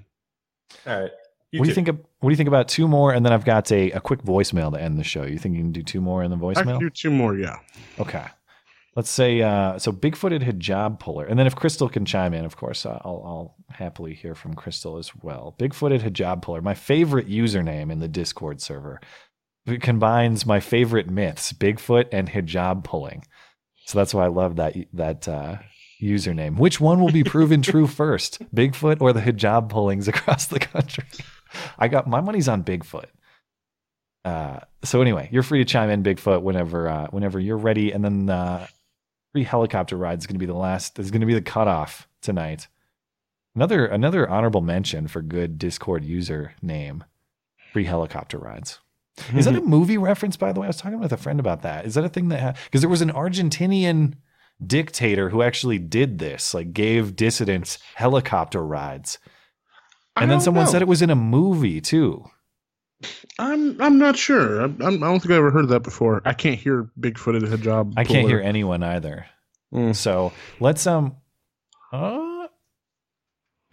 All 0.87 1.01
right. 1.01 1.11
You 1.53 1.59
what 1.59 1.65
do 1.65 1.69
you 1.69 1.75
think? 1.75 1.87
Of, 1.87 1.99
what 2.19 2.29
do 2.29 2.33
you 2.33 2.37
think 2.37 2.47
about 2.47 2.67
two 2.67 2.87
more? 2.87 3.13
And 3.13 3.23
then 3.23 3.31
I've 3.31 3.45
got 3.45 3.71
a, 3.71 3.91
a 3.91 4.01
quick 4.01 4.23
voicemail 4.23 4.73
to 4.73 4.81
end 4.81 4.97
the 4.97 5.03
show. 5.03 5.23
You 5.23 5.37
think 5.37 5.55
you 5.55 5.61
can 5.61 5.71
do 5.71 5.83
two 5.83 6.01
more 6.01 6.23
in 6.23 6.31
the 6.31 6.35
voicemail? 6.35 6.57
I 6.57 6.63
can 6.63 6.79
do 6.79 6.89
two 6.89 7.11
more. 7.11 7.37
Yeah. 7.37 7.59
Okay. 7.99 8.25
Let's 8.95 9.11
say 9.11 9.41
uh, 9.41 9.77
so. 9.77 9.91
Bigfooted 9.91 10.41
hijab 10.43 10.99
puller, 10.99 11.25
and 11.25 11.37
then 11.37 11.45
if 11.45 11.55
Crystal 11.55 11.89
can 11.89 12.05
chime 12.05 12.33
in, 12.33 12.43
of 12.43 12.57
course, 12.57 12.87
uh, 12.87 12.99
I'll, 13.05 13.23
I'll 13.23 13.55
happily 13.69 14.15
hear 14.15 14.33
from 14.33 14.55
Crystal 14.55 14.97
as 14.97 15.15
well. 15.15 15.55
Bigfooted 15.59 16.01
hijab 16.01 16.41
puller, 16.41 16.61
my 16.61 16.73
favorite 16.73 17.27
username 17.27 17.91
in 17.91 17.99
the 17.99 18.07
Discord 18.07 18.61
server. 18.61 18.99
It 19.67 19.81
combines 19.81 20.45
my 20.45 20.59
favorite 20.59 21.09
myths, 21.09 21.53
Bigfoot 21.53 22.07
and 22.11 22.29
hijab 22.29 22.83
pulling. 22.83 23.25
So 23.85 23.99
that's 23.99 24.13
why 24.13 24.25
I 24.25 24.29
love 24.29 24.55
that 24.55 24.75
that 24.93 25.27
uh, 25.27 25.57
username. 26.01 26.57
Which 26.57 26.79
one 26.79 26.99
will 26.99 27.11
be 27.11 27.23
proven 27.23 27.61
true 27.61 27.87
first, 28.01 28.39
Bigfoot 28.53 29.01
or 29.01 29.13
the 29.13 29.21
hijab 29.21 29.69
pullings 29.69 30.07
across 30.13 30.47
the 30.47 30.59
country? 30.59 31.05
I 31.77 31.87
got 31.87 32.07
my 32.07 32.21
money's 32.21 32.47
on 32.47 32.63
Bigfoot. 32.63 33.07
Uh, 34.25 34.59
so 34.83 35.01
anyway, 35.01 35.29
you're 35.31 35.43
free 35.43 35.59
to 35.59 35.65
chime 35.65 35.89
in, 35.89 36.03
Bigfoot, 36.03 36.41
whenever 36.41 36.87
uh, 36.87 37.07
whenever 37.11 37.39
you're 37.39 37.57
ready. 37.57 37.91
And 37.91 38.03
then 38.03 38.29
uh, 38.29 38.67
free 39.31 39.43
helicopter 39.43 39.97
ride 39.97 40.19
is 40.19 40.27
going 40.27 40.35
to 40.35 40.39
be 40.39 40.45
the 40.45 40.53
last. 40.53 40.99
Is 40.99 41.11
going 41.11 41.21
to 41.21 41.27
be 41.27 41.33
the 41.33 41.41
cutoff 41.41 42.07
tonight. 42.21 42.67
Another 43.55 43.85
another 43.85 44.27
honorable 44.29 44.61
mention 44.61 45.07
for 45.07 45.21
good 45.21 45.57
Discord 45.57 46.03
user 46.03 46.53
name. 46.61 47.03
Free 47.71 47.85
helicopter 47.85 48.37
rides. 48.37 48.79
Mm-hmm. 49.17 49.37
Is 49.39 49.45
that 49.45 49.55
a 49.55 49.61
movie 49.61 49.97
reference, 49.97 50.37
by 50.37 50.53
the 50.53 50.59
way? 50.59 50.67
I 50.67 50.69
was 50.69 50.77
talking 50.77 50.99
with 50.99 51.13
a 51.13 51.17
friend 51.17 51.39
about 51.39 51.61
that. 51.61 51.85
Is 51.85 51.93
that 51.95 52.03
a 52.03 52.09
thing 52.09 52.29
that 52.29 52.57
because 52.65 52.81
there 52.81 52.89
was 52.89 53.01
an 53.01 53.11
Argentinian 53.11 54.13
dictator 54.65 55.29
who 55.29 55.41
actually 55.41 55.77
did 55.77 56.19
this, 56.19 56.53
like 56.53 56.73
gave 56.73 57.15
dissidents 57.15 57.77
helicopter 57.95 58.65
rides. 58.65 59.19
And 60.15 60.29
then 60.29 60.41
someone 60.41 60.65
know. 60.65 60.71
said 60.71 60.81
it 60.81 60.87
was 60.87 61.01
in 61.01 61.09
a 61.09 61.15
movie 61.15 61.81
too. 61.81 62.23
I'm 63.39 63.81
I'm 63.81 63.97
not 63.97 64.17
sure. 64.17 64.61
I'm, 64.61 64.81
I'm, 64.81 65.03
I 65.03 65.07
do 65.07 65.13
not 65.13 65.21
think 65.21 65.31
I 65.31 65.37
ever 65.37 65.51
heard 65.51 65.63
of 65.63 65.69
that 65.69 65.81
before. 65.81 66.21
I 66.25 66.33
can't 66.33 66.59
hear 66.59 66.89
Bigfooted 66.99 67.41
hijab. 67.41 67.93
I 67.97 68.03
can't 68.03 68.27
hear 68.27 68.39
anyone 68.39 68.83
either. 68.83 69.25
Mm. 69.73 69.95
So 69.95 70.31
let's 70.59 70.85
um, 70.85 71.17
uh, 71.91 72.47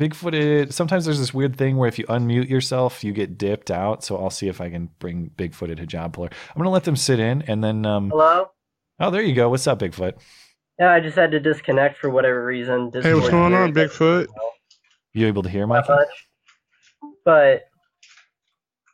Bigfooted. 0.01 0.73
Sometimes 0.73 1.05
there's 1.05 1.19
this 1.19 1.35
weird 1.35 1.57
thing 1.57 1.77
where 1.77 1.89
if 1.89 1.99
you 1.99 2.07
unmute 2.07 2.49
yourself, 2.49 3.05
you 3.05 3.13
get 3.13 3.37
dipped 3.37 3.71
out. 3.71 4.03
So 4.03 4.17
I'll 4.17 4.31
see 4.31 4.49
if 4.49 4.61
I 4.61 4.71
can 4.71 4.89
bring 4.99 5.31
Bigfooted 5.37 5.79
hijab 5.79 6.15
puller. 6.15 6.31
I'm 6.33 6.59
gonna 6.59 6.71
let 6.71 6.85
them 6.85 6.97
sit 6.97 7.21
in 7.21 7.43
and 7.43 7.63
then 7.63 7.85
um. 7.85 8.11
Hello. 8.11 8.51
Oh, 8.99 9.11
there 9.11 9.23
you 9.23 9.35
go. 9.35 9.49
What's 9.49 9.67
up, 9.67 9.79
Bigfoot? 9.81 10.15
Yeah, 10.79 10.93
I 10.93 11.01
just 11.01 11.17
had 11.17 11.31
to 11.33 11.41
disconnect 11.41 11.99
for 11.99 12.09
whatever 12.11 12.45
reason. 12.45 12.91
Discord 12.91 13.05
hey, 13.05 13.15
what's 13.15 13.29
going 13.29 13.55
on, 13.55 13.73
Bigfoot? 13.73 14.27
You 15.13 15.27
able 15.27 15.43
to 15.43 15.49
hear, 15.49 15.67
Mike? 15.67 15.85
But 17.25 17.69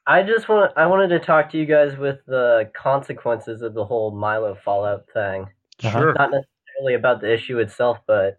I 0.06 0.22
just 0.22 0.48
want 0.48 0.72
I 0.76 0.86
wanted 0.86 1.08
to 1.08 1.18
talk 1.18 1.50
to 1.50 1.58
you 1.58 1.66
guys 1.66 1.96
with 1.96 2.18
the 2.26 2.70
consequences 2.80 3.62
of 3.62 3.74
the 3.74 3.84
whole 3.84 4.10
Milo 4.12 4.56
Fallout 4.64 5.04
thing. 5.12 5.46
Uh-huh. 5.82 5.98
Sure. 5.98 6.14
Not 6.14 6.30
necessarily 6.30 6.94
about 6.94 7.20
the 7.20 7.32
issue 7.32 7.58
itself, 7.58 7.98
but 8.06 8.38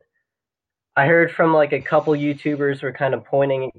I 0.96 1.06
heard 1.06 1.32
from 1.32 1.54
like 1.54 1.74
a 1.74 1.82
couple 1.82 2.14
YouTubers 2.14 2.82
were 2.82 2.94
kind 2.94 3.14
of 3.14 3.24
pointing 3.26 3.72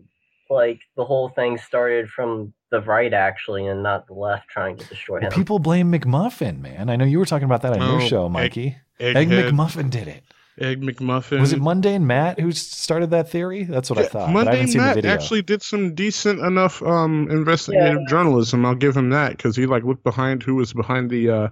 like 0.51 0.81
the 0.97 1.05
whole 1.05 1.29
thing 1.31 1.59
started 1.59 2.09
from 2.09 2.53
the 2.71 2.81
right 2.83 3.13
actually 3.13 3.67
and 3.67 3.83
not 3.83 4.07
the 4.07 4.15
left 4.15 4.49
trying 4.49 4.77
to 4.77 4.85
destroy 4.87 5.21
well, 5.21 5.31
him. 5.31 5.33
People 5.33 5.59
blame 5.59 5.91
McMuffin, 5.93 6.61
man. 6.61 6.91
I 6.91 6.97
know 6.97 7.05
you 7.05 7.19
were 7.19 7.27
talking 7.27 7.47
about 7.47 7.63
that 7.63 7.73
on 7.73 7.83
Oh, 7.83 7.99
your 7.99 8.09
show, 8.09 8.27
Egg- 8.27 8.33
Mikey. 8.33 8.77
Egg, 9.01 9.29
McMuffin 9.29 9.91
did 9.91 10.09
it. 10.09 10.25
Egg 10.61 10.83
McMuffin. 10.83 11.41
Was 11.41 11.53
it 11.53 11.61
Mundane 11.61 12.07
Matt 12.07 12.41
who 12.41 12.53
started 12.53 13.11
that 13.11 13.31
theory? 13.31 13.65
That's 13.65 13.91
what 13.91 13.99
I 13.99 14.07
thought. 14.07 14.33
but 14.33 14.49
I 14.49 14.57
haven't 14.57 14.73
the 14.73 14.79
Matt 14.79 14.95
video. 14.97 15.11
actually 15.11 15.43
did 15.43 15.63
some 15.63 15.95
decent 15.95 16.41
enough 16.41 16.83
um, 16.83 17.29
investigative 17.31 18.07
journalism. 18.09 18.65
I'll 18.65 18.75
give 18.75 18.97
him 18.97 19.11
that 19.11 19.37
because 19.37 19.57
he 19.57 19.67
like 19.67 19.85
looked 19.85 20.05
behind 20.05 20.43
who 20.43 20.55
was 20.57 20.73
behind 20.73 21.11
the 21.11 21.31
uh, 21.31 21.49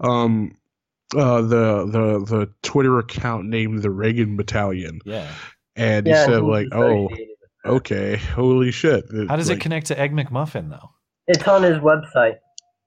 um, 0.00 0.56
uh, 1.16 1.42
the 1.42 1.86
the 1.86 2.24
the 2.24 2.52
Twitter 2.62 2.98
account 2.98 3.46
named 3.46 3.82
the 3.82 3.90
Reagan 3.90 4.36
Battalion. 4.36 5.00
Yeah. 5.04 5.30
and 5.76 6.06
Yeah, 6.06 6.26
he 6.26 6.32
said 6.32 6.42
like, 6.42 6.68
"Oh, 6.72 7.06
associated 7.06 7.36
okay, 7.66 8.16
holy 8.16 8.70
shit." 8.70 9.04
How 9.28 9.36
does 9.36 9.48
like, 9.48 9.58
it 9.58 9.60
connect 9.60 9.86
to 9.86 9.98
Egg 9.98 10.12
McMuffin 10.12 10.70
though? 10.70 10.90
It's 11.26 11.46
on 11.46 11.62
his 11.62 11.78
website. 11.78 12.36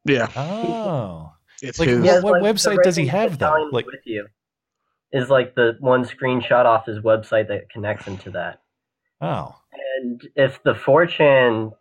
Yeah. 0.06 0.30
Oh. 0.36 1.32
It's 1.62 1.80
like 1.80 1.88
his- 1.88 2.00
what, 2.00 2.04
He 2.04 2.10
has, 2.10 2.24
what 2.24 2.42
like, 2.42 2.56
website 2.56 2.84
does 2.84 2.96
he 2.96 3.08
have 3.08 3.38
though? 3.38 3.70
Like 3.72 3.86
with 3.86 4.02
you 4.06 4.28
is 5.14 5.30
like 5.30 5.56
the 5.56 5.78
one 5.80 6.04
screenshot 6.04 6.66
off 6.66 6.88
his 6.88 7.00
website 7.00 7.48
that 7.48 7.70
connects 7.70 8.06
him 8.06 8.18
to 8.18 8.32
that. 8.32 8.62
oh. 9.22 9.56
And 10.00 10.22
if 10.36 10.62
the 10.64 10.74
4chan 10.74 11.72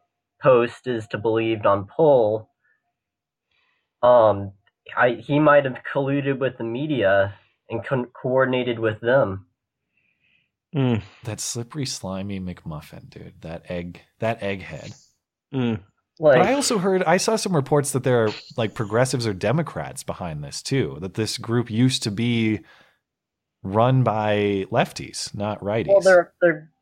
post 0.41 0.87
is 0.87 1.07
to 1.09 1.19
believed 1.19 1.67
on 1.67 1.87
poll, 1.87 2.51
um, 4.03 4.53
I, 4.97 5.13
he 5.13 5.39
might 5.39 5.65
have 5.65 5.79
colluded 5.93 6.39
with 6.39 6.59
the 6.59 6.65
media 6.65 7.35
and 7.71 7.85
co- 7.85 8.07
coordinated 8.07 8.79
with 8.79 9.01
them. 9.01 9.47
Mm. 10.75 11.03
That 11.25 11.41
slippery, 11.41 11.87
slimy 11.87 12.41
McMuffin, 12.41 13.09
dude. 13.11 13.41
That 13.41 13.65
egg, 13.69 14.01
that 14.21 14.41
egghead. 14.41 14.95
Mm. 15.55 15.81
but 16.19 16.39
I 16.39 16.55
also 16.55 16.79
heard, 16.79 17.03
I 17.03 17.19
saw 17.19 17.37
some 17.37 17.55
reports 17.55 17.93
that 17.93 18.05
there 18.05 18.25
are 18.25 18.31
like 18.57 18.75
progressives 18.75 19.27
or 19.27 19.35
Democrats 19.35 20.03
behind 20.03 20.43
this 20.43 20.63
too. 20.63 20.99
That 21.01 21.15
this 21.15 21.39
group 21.39 21.71
used 21.71 22.03
to 22.05 22.11
be 22.11 22.61
run 23.63 24.03
by 24.03 24.67
lefties, 24.71 25.35
not 25.35 25.61
righties. 25.61 25.89
Well, 25.89 26.01
they're 26.01 26.33
they're 26.41 26.73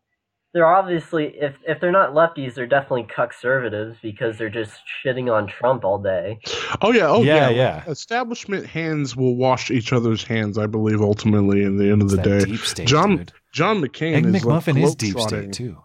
they're 0.53 0.66
obviously 0.66 1.26
if 1.41 1.55
if 1.66 1.81
they're 1.81 1.93
not 1.93 2.11
lefties, 2.11 2.55
they're 2.55 2.66
definitely 2.66 3.07
conservatives 3.14 3.97
because 4.03 4.37
they're 4.37 4.51
just 4.51 4.72
shitting 5.05 5.33
on 5.33 5.47
Trump 5.47 5.85
all 5.85 5.99
day. 5.99 6.41
Oh 6.83 6.93
yeah, 6.93 7.09
oh 7.09 7.22
Yeah, 7.22 7.51
yeah, 7.51 7.83
yeah. 7.85 7.91
Establishment 7.91 8.66
hands 8.66 9.14
will 9.14 9.37
wash 9.37 9.70
each 9.70 9.93
other's 9.93 10.24
hands, 10.24 10.59
I 10.59 10.66
believe. 10.66 11.01
Ultimately, 11.01 11.62
in 11.62 11.76
the 11.76 11.91
end 11.91 12.03
of 12.03 12.11
the 12.11 12.18
It's 12.18 12.45
day, 12.45 12.51
deep 12.51 12.61
state, 12.61 12.89
John 12.89 13.16
dude. 13.16 13.33
John 13.53 13.81
McCain 13.81 14.16
Egg 14.16 14.26
is 14.26 14.43
McMuffin 14.43 14.74
like 14.74 14.85
is 14.85 14.95
deep 14.97 15.20
state 15.20 15.53
too. 15.53 15.76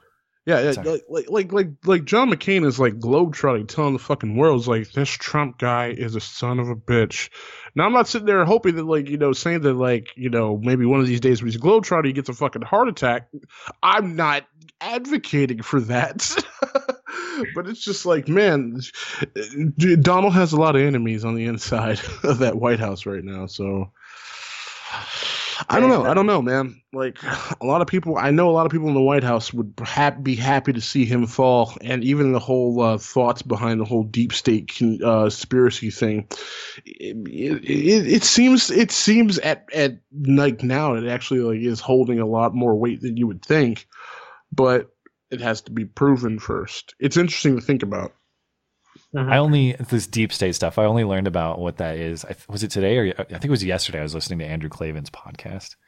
Yeah, 0.45 0.71
Sorry. 0.73 1.01
like, 1.09 1.29
like 1.29 1.51
like 1.51 1.67
like 1.85 2.05
John 2.05 2.29
McCain 2.29 2.65
is 2.67 2.79
like 2.79 2.99
globetrotting, 2.99 3.67
telling 3.67 3.93
the 3.93 3.99
fucking 3.99 4.35
world 4.35 4.67
like 4.67 4.91
this 4.91 5.09
Trump 5.09 5.57
guy 5.57 5.87
is 5.87 6.15
a 6.15 6.19
son 6.19 6.59
of 6.59 6.69
a 6.69 6.75
bitch. 6.75 7.29
Now 7.73 7.85
I'm 7.85 7.93
not 7.93 8.07
sitting 8.07 8.27
there 8.27 8.45
hoping 8.45 8.75
that 8.75 8.85
like 8.85 9.09
you 9.09 9.17
know 9.17 9.33
saying 9.33 9.61
that 9.61 9.73
like 9.73 10.09
you 10.15 10.29
know 10.29 10.59
maybe 10.61 10.85
one 10.85 10.99
of 10.99 11.07
these 11.07 11.19
days 11.19 11.41
when 11.41 11.51
he's 11.51 11.59
globetrotting 11.59 12.05
he 12.05 12.13
gets 12.13 12.29
a 12.29 12.33
fucking 12.33 12.61
heart 12.61 12.89
attack. 12.89 13.27
I'm 13.81 14.15
not 14.15 14.45
advocating 14.79 15.63
for 15.63 15.81
that, 15.81 16.29
but 17.55 17.67
it's 17.67 17.83
just 17.83 18.05
like 18.05 18.27
man, 18.27 18.79
Donald 20.01 20.33
has 20.33 20.53
a 20.53 20.57
lot 20.57 20.75
of 20.75 20.83
enemies 20.83 21.25
on 21.25 21.33
the 21.33 21.45
inside 21.45 21.99
of 22.23 22.37
that 22.39 22.55
White 22.55 22.79
House 22.79 23.07
right 23.07 23.23
now, 23.23 23.47
so. 23.47 23.91
I 25.69 25.79
don't 25.79 25.89
know. 25.89 26.05
I 26.05 26.13
don't 26.13 26.25
know, 26.25 26.41
man. 26.41 26.81
Like 26.93 27.17
a 27.61 27.65
lot 27.65 27.81
of 27.81 27.87
people, 27.87 28.17
I 28.17 28.31
know 28.31 28.49
a 28.49 28.51
lot 28.51 28.65
of 28.65 28.71
people 28.71 28.87
in 28.87 28.93
the 28.93 29.01
White 29.01 29.23
House 29.23 29.53
would 29.53 29.73
ha- 29.83 30.11
be 30.11 30.35
happy 30.35 30.73
to 30.73 30.81
see 30.81 31.05
him 31.05 31.25
fall, 31.25 31.73
and 31.81 32.03
even 32.03 32.31
the 32.31 32.39
whole 32.39 32.81
uh, 32.81 32.97
thoughts 32.97 33.41
behind 33.41 33.79
the 33.79 33.85
whole 33.85 34.03
deep 34.03 34.33
state 34.33 34.71
con- 34.77 34.99
uh, 35.03 35.23
conspiracy 35.23 35.91
thing. 35.91 36.27
It, 36.85 37.17
it, 37.63 38.07
it 38.07 38.23
seems 38.23 38.71
it 38.71 38.91
seems 38.91 39.37
at 39.39 39.65
at 39.73 39.99
like 40.11 40.63
now 40.63 40.95
it 40.95 41.07
actually 41.07 41.39
like 41.39 41.59
is 41.59 41.79
holding 41.79 42.19
a 42.19 42.25
lot 42.25 42.53
more 42.53 42.75
weight 42.75 43.01
than 43.01 43.17
you 43.17 43.27
would 43.27 43.43
think, 43.43 43.87
but 44.51 44.89
it 45.31 45.41
has 45.41 45.61
to 45.61 45.71
be 45.71 45.85
proven 45.85 46.39
first. 46.39 46.95
It's 46.99 47.17
interesting 47.17 47.55
to 47.55 47.61
think 47.61 47.83
about. 47.83 48.13
I 49.18 49.38
only 49.38 49.74
this 49.74 50.07
deep 50.07 50.32
state 50.34 50.55
stuff. 50.55 50.78
I 50.78 50.86
only 50.86 51.03
learned 51.03 51.28
about 51.28 51.59
what 51.59 51.78
that 51.78 51.97
is. 51.97 52.26
I, 52.26 52.36
was 52.49 52.63
it 52.63 52.72
today 52.72 52.97
or 52.97 53.13
I 53.20 53.24
think 53.24 53.45
it 53.45 53.49
was 53.49 53.63
yesterday? 53.63 53.99
I 53.99 54.03
was 54.03 54.13
listening 54.16 54.39
to 54.39 54.45
Andrew 54.45 54.70
Klavan's 54.70 55.09
podcast. 55.09 55.76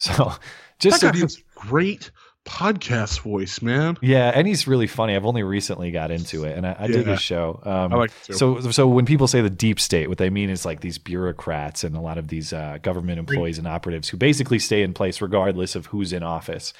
So 0.00 0.32
just 0.78 1.00
that 1.00 1.08
so 1.08 1.10
guy 1.10 1.16
you, 1.16 1.22
has 1.24 1.42
great 1.56 2.12
podcast 2.46 3.20
voice, 3.22 3.60
man. 3.60 3.96
yeah, 4.00 4.30
and 4.32 4.46
he's 4.46 4.68
really 4.68 4.86
funny. 4.86 5.16
I've 5.16 5.26
only 5.26 5.42
recently 5.42 5.90
got 5.90 6.12
into 6.12 6.44
it, 6.44 6.56
and 6.56 6.64
I, 6.64 6.76
I 6.78 6.86
dig 6.86 7.04
Yeah. 7.04 7.14
his 7.14 7.20
show. 7.20 7.60
Um, 7.64 7.92
I 7.92 7.96
like. 7.96 8.12
So, 8.30 8.60
so 8.60 8.86
when 8.86 9.06
people 9.06 9.26
say 9.26 9.40
the 9.40 9.50
deep 9.50 9.80
state, 9.80 10.08
what 10.08 10.18
they 10.18 10.30
mean 10.30 10.50
is 10.50 10.64
like 10.64 10.82
these 10.82 10.98
bureaucrats 10.98 11.82
and 11.82 11.96
a 11.96 12.00
lot 12.00 12.16
of 12.16 12.28
these 12.28 12.52
uh, 12.52 12.78
government 12.80 13.18
employees 13.18 13.58
and 13.58 13.66
operatives 13.66 14.08
who 14.08 14.16
basically 14.16 14.60
stay 14.60 14.82
in 14.84 14.94
place 14.94 15.20
regardless 15.20 15.74
of 15.74 15.86
who's 15.86 16.12
in 16.12 16.22
office. 16.22 16.72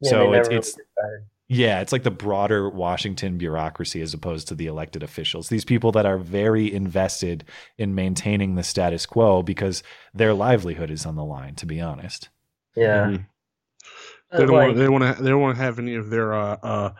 Yeah, 0.00 0.10
so 0.10 0.32
it's 0.32 0.48
never 0.48 0.58
it's 0.58 0.68
really 0.68 0.76
get 0.78 0.86
fired. 0.96 1.26
Yeah, 1.48 1.80
it's 1.80 1.92
like 1.92 2.02
the 2.02 2.10
broader 2.10 2.68
Washington 2.68 3.36
bureaucracy 3.38 4.00
as 4.00 4.14
opposed 4.14 4.48
to 4.48 4.54
the 4.54 4.66
elected 4.66 5.02
officials. 5.02 5.48
These 5.48 5.64
people 5.64 5.92
that 5.92 6.06
are 6.06 6.18
very 6.18 6.72
invested 6.72 7.44
in 7.78 7.94
maintaining 7.94 8.54
the 8.54 8.62
status 8.62 9.04
quo 9.06 9.42
because 9.42 9.82
their 10.14 10.32
livelihood 10.34 10.90
is 10.90 11.04
on 11.04 11.16
the 11.16 11.24
line, 11.24 11.54
to 11.56 11.66
be 11.66 11.80
honest. 11.80 12.28
Yeah. 12.74 13.06
Mhm. 13.06 13.26
They 14.32 14.46
don't 14.46 14.52
want. 14.52 14.76
They 14.76 14.88
want 14.88 15.16
to. 15.16 15.22
They 15.22 15.28
don't 15.28 15.42
want 15.42 15.58
to 15.58 15.62
have 15.62 15.78
any 15.78 15.94
of 15.94 16.08
their 16.08 16.32
uh, 16.32 16.56
uh, 16.62 16.90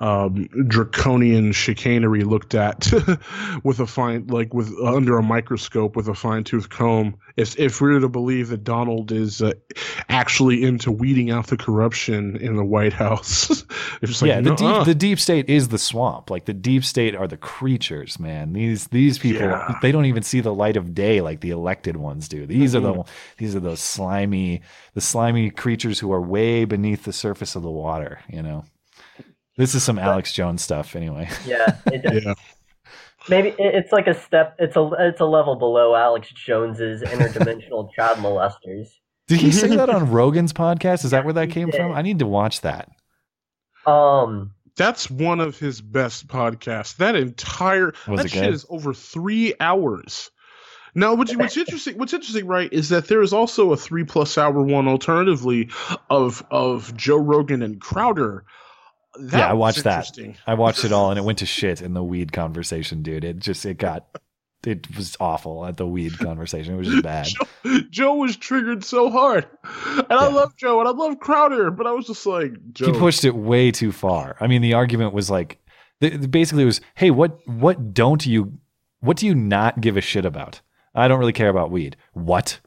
um, 0.00 0.48
draconian 0.66 1.52
chicanery 1.52 2.24
looked 2.24 2.54
at 2.54 2.92
with 3.64 3.78
a 3.80 3.86
fine, 3.86 4.26
like 4.26 4.52
with 4.52 4.72
under 4.84 5.18
a 5.18 5.22
microscope 5.22 5.94
with 5.96 6.08
a 6.08 6.14
fine 6.14 6.42
tooth 6.44 6.68
comb. 6.68 7.16
If 7.36 7.58
if 7.58 7.80
we 7.80 7.92
were 7.92 8.00
to 8.00 8.08
believe 8.08 8.48
that 8.48 8.64
Donald 8.64 9.12
is 9.12 9.40
uh, 9.40 9.52
actually 10.08 10.64
into 10.64 10.90
weeding 10.90 11.30
out 11.30 11.46
the 11.46 11.56
corruption 11.56 12.36
in 12.36 12.56
the 12.56 12.64
White 12.64 12.92
House, 12.92 13.64
it's 14.02 14.20
like 14.20 14.28
yeah, 14.28 14.40
the 14.40 14.54
deep 14.54 14.84
the 14.84 14.94
deep 14.94 15.20
state 15.20 15.48
is 15.48 15.68
the 15.68 15.78
swamp. 15.78 16.28
Like 16.30 16.44
the 16.46 16.54
deep 16.54 16.84
state 16.84 17.14
are 17.14 17.28
the 17.28 17.36
creatures, 17.36 18.18
man. 18.18 18.52
These 18.52 18.88
these 18.88 19.18
people 19.18 19.42
Yeah. 19.46 19.78
they 19.80 19.92
don't 19.92 20.06
even 20.06 20.22
see 20.22 20.40
the 20.40 20.54
light 20.54 20.76
of 20.76 20.94
day 20.94 21.20
like 21.20 21.40
the 21.40 21.50
elected 21.50 21.96
ones 21.96 22.28
do. 22.28 22.46
These 22.46 22.74
are 22.74 22.80
Mhm. 22.80 23.04
the 23.06 23.12
these 23.38 23.54
are 23.56 23.60
those 23.60 23.80
slimy 23.80 24.62
the 24.94 25.00
slimy 25.00 25.50
creatures 25.50 25.98
who 26.00 26.12
are 26.12 26.20
way 26.20 26.64
beneath 26.64 27.04
the 27.04 27.12
surface 27.12 27.54
of 27.56 27.62
the 27.62 27.70
water, 27.70 28.20
you 28.28 28.42
know. 28.42 28.64
This 29.56 29.74
is 29.74 29.82
some 29.82 29.98
Alex 29.98 30.32
Jones 30.32 30.62
stuff 30.62 30.96
anyway. 30.96 31.28
Yeah, 31.46 31.76
it 31.86 32.02
does. 32.02 32.24
yeah. 32.24 32.34
Maybe 33.28 33.54
it's 33.58 33.90
like 33.92 34.06
a 34.06 34.14
step. 34.14 34.56
It's 34.58 34.76
a 34.76 34.90
it's 34.98 35.20
a 35.20 35.24
level 35.24 35.56
below 35.56 35.94
Alex 35.94 36.28
Jones's 36.32 37.02
interdimensional 37.02 37.88
child 37.96 38.18
molesters. 38.18 38.88
Did 39.28 39.40
he 39.40 39.50
say 39.52 39.68
that 39.76 39.88
on 39.94 40.10
Rogan's 40.10 40.52
podcast? 40.52 41.04
Is 41.04 41.12
that 41.12 41.24
where 41.24 41.32
that 41.34 41.50
came 41.50 41.70
from? 41.72 41.92
I 41.92 42.02
need 42.02 42.18
to 42.18 42.26
watch 42.26 42.60
that. 42.60 42.90
Um, 43.86 44.52
That's 44.76 45.10
one 45.10 45.40
of 45.40 45.58
his 45.58 45.80
best 45.80 46.26
podcasts. 46.26 46.96
That 46.96 47.16
entire 47.16 47.94
Was 48.06 48.18
that 48.18 48.26
it 48.26 48.30
shit 48.32 48.42
good? 48.44 48.54
is 48.54 48.66
over 48.68 48.92
three 48.92 49.54
hours. 49.60 50.30
Now, 50.94 51.14
what's, 51.14 51.34
what's 51.36 51.56
interesting? 51.56 51.98
What's 51.98 52.12
interesting, 52.12 52.46
right, 52.46 52.72
is 52.72 52.90
that 52.90 53.08
there 53.08 53.20
is 53.22 53.32
also 53.32 53.72
a 53.72 53.76
three 53.76 54.04
plus 54.04 54.36
hour 54.38 54.60
one, 54.62 54.86
alternatively, 54.86 55.70
of 56.10 56.44
of 56.50 56.94
Joe 56.96 57.16
Rogan 57.16 57.62
and 57.62 57.80
Crowder. 57.80 58.44
That 59.18 59.38
yeah, 59.38 59.50
I 59.50 59.52
watched 59.52 59.84
that. 59.84 60.18
I 60.46 60.54
watched 60.54 60.84
it 60.84 60.92
all 60.92 61.10
and 61.10 61.18
it 61.18 61.22
went 61.22 61.38
to 61.38 61.46
shit 61.46 61.80
in 61.80 61.94
the 61.94 62.02
weed 62.02 62.32
conversation, 62.32 63.02
dude. 63.02 63.24
It 63.24 63.38
just 63.38 63.64
it 63.64 63.78
got 63.78 64.06
it 64.66 64.96
was 64.96 65.16
awful 65.20 65.64
at 65.66 65.76
the 65.76 65.86
weed 65.86 66.18
conversation. 66.18 66.74
It 66.74 66.78
was 66.78 66.88
just 66.88 67.02
bad. 67.02 67.26
Joe, 67.64 67.80
Joe 67.90 68.14
was 68.16 68.36
triggered 68.36 68.84
so 68.84 69.10
hard, 69.10 69.46
and 69.62 70.12
I 70.12 70.28
love 70.28 70.56
Joe 70.56 70.80
and 70.80 70.88
I 70.88 70.92
love 70.92 71.20
Crowder, 71.20 71.70
but 71.70 71.86
I 71.86 71.92
was 71.92 72.06
just 72.06 72.26
like, 72.26 72.52
Joe, 72.72 72.92
He 72.92 72.98
pushed 72.98 73.24
it 73.24 73.34
way 73.34 73.70
too 73.70 73.92
far. 73.92 74.36
I 74.40 74.46
mean, 74.46 74.62
the 74.62 74.74
argument 74.74 75.12
was 75.12 75.30
like, 75.30 75.58
basically, 76.00 76.62
it 76.62 76.66
was, 76.66 76.80
hey, 76.94 77.10
what 77.10 77.46
what 77.46 77.94
don't 77.94 78.24
you, 78.24 78.58
what 79.00 79.16
do 79.16 79.26
you 79.26 79.34
not 79.34 79.80
give 79.80 79.96
a 79.96 80.00
shit 80.00 80.24
about? 80.24 80.60
I 80.94 81.08
don't 81.08 81.18
really 81.18 81.32
care 81.32 81.48
about 81.48 81.70
weed. 81.70 81.96
What? 82.12 82.60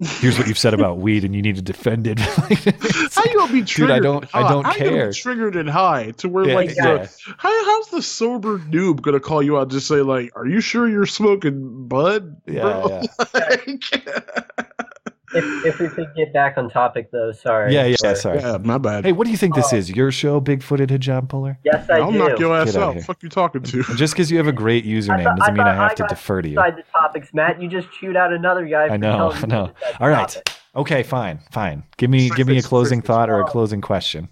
Here's 0.00 0.36
what 0.38 0.48
you've 0.48 0.58
said 0.58 0.74
about 0.74 0.98
weed, 0.98 1.24
and 1.24 1.36
you 1.36 1.40
need 1.40 1.54
to 1.54 1.62
defend 1.62 2.08
it. 2.08 2.18
How 2.20 2.48
you 3.24 3.38
gonna 3.38 3.52
be 3.52 3.60
Dude, 3.60 3.68
triggered? 3.68 3.90
I 3.92 4.00
don't- 4.00 4.34
I 4.34 4.48
don't 4.48 4.64
How 4.64 4.72
care. 4.72 5.12
triggered 5.12 5.54
and 5.54 5.70
high 5.70 6.10
to 6.18 6.28
where 6.28 6.48
Yeah, 6.48 6.54
like 6.56 6.70
yeah. 6.74 6.96
the, 6.96 7.10
how, 7.38 7.64
how's 7.64 7.88
the 7.90 8.02
sober 8.02 8.58
noob 8.58 9.02
gonna 9.02 9.20
call 9.20 9.40
you 9.40 9.56
out? 9.56 9.70
Just 9.70 9.86
say 9.86 9.96
like, 10.02 10.32
"Are 10.34 10.46
you 10.46 10.60
sure 10.60 10.88
you're 10.88 11.06
smoking 11.06 11.86
bud?" 11.86 12.36
Yeah, 12.46 12.62
bro?" 12.62 13.02
if, 15.34 15.66
if 15.66 15.80
we 15.80 15.88
could 15.88 16.14
get 16.14 16.32
back 16.32 16.56
on 16.56 16.70
topic 16.70 17.10
though, 17.10 17.32
sorry. 17.32 17.74
yeah, 17.74 17.94
yeah. 18.02 18.14
Sorry. 18.14 18.38
Yeah, 18.38 18.58
my 18.58 18.78
bad. 18.78 19.04
Hey, 19.04 19.12
what 19.12 19.24
do 19.24 19.30
you 19.30 19.36
think 19.36 19.54
this 19.54 19.72
is? 19.72 19.90
Your 19.90 20.10
show, 20.12 20.40
Big-footed 20.40 20.88
hijab 20.88 21.28
puller? 21.28 21.58
Yes, 21.64 21.88
I 21.90 21.96
do. 21.96 22.02
I'll 22.02 22.12
do. 22.12 22.18
knock 22.18 22.38
your 22.38 22.54
ass 22.56 22.72
Get 22.72 22.82
outta 22.82 22.98
out. 22.98 23.04
Fuck 23.04 23.22
you 23.22 23.28
talking 23.28 23.62
to? 23.62 23.82
Just 23.96 24.14
because 24.14 24.30
you 24.30 24.38
have 24.38 24.46
a 24.46 24.52
great 24.52 24.84
username 24.84 25.24
thought- 25.24 25.38
doesn't 25.38 25.54
mean 25.54 25.66
I 25.66 25.74
thought 25.74 25.98
have 25.98 26.08
to 26.08 26.14
defer 26.14 26.42
to 26.42 26.48
you. 26.48 26.58
Inside 26.58 26.76
the 26.76 26.84
topics, 26.92 27.34
Matt. 27.34 27.60
You 27.60 27.68
just 27.68 27.90
chewed 27.92 28.16
out 28.16 28.32
another 28.32 28.66
guy. 28.66 28.88
I 28.88 28.96
know, 28.96 29.32
I 29.32 29.46
know. 29.46 29.72
All 30.00 30.08
right. 30.08 30.28
topic. 30.28 30.52
Okay, 30.76 31.02
fine, 31.04 31.40
fine. 31.52 31.84
Give 31.98 32.10
me 32.10 32.30
give 32.30 32.48
me 32.48 32.58
a 32.58 32.62
closing 32.62 33.00
thought 33.00 33.30
or 33.30 33.40
a 33.40 33.44
closing 33.44 33.80
question. 33.80 34.28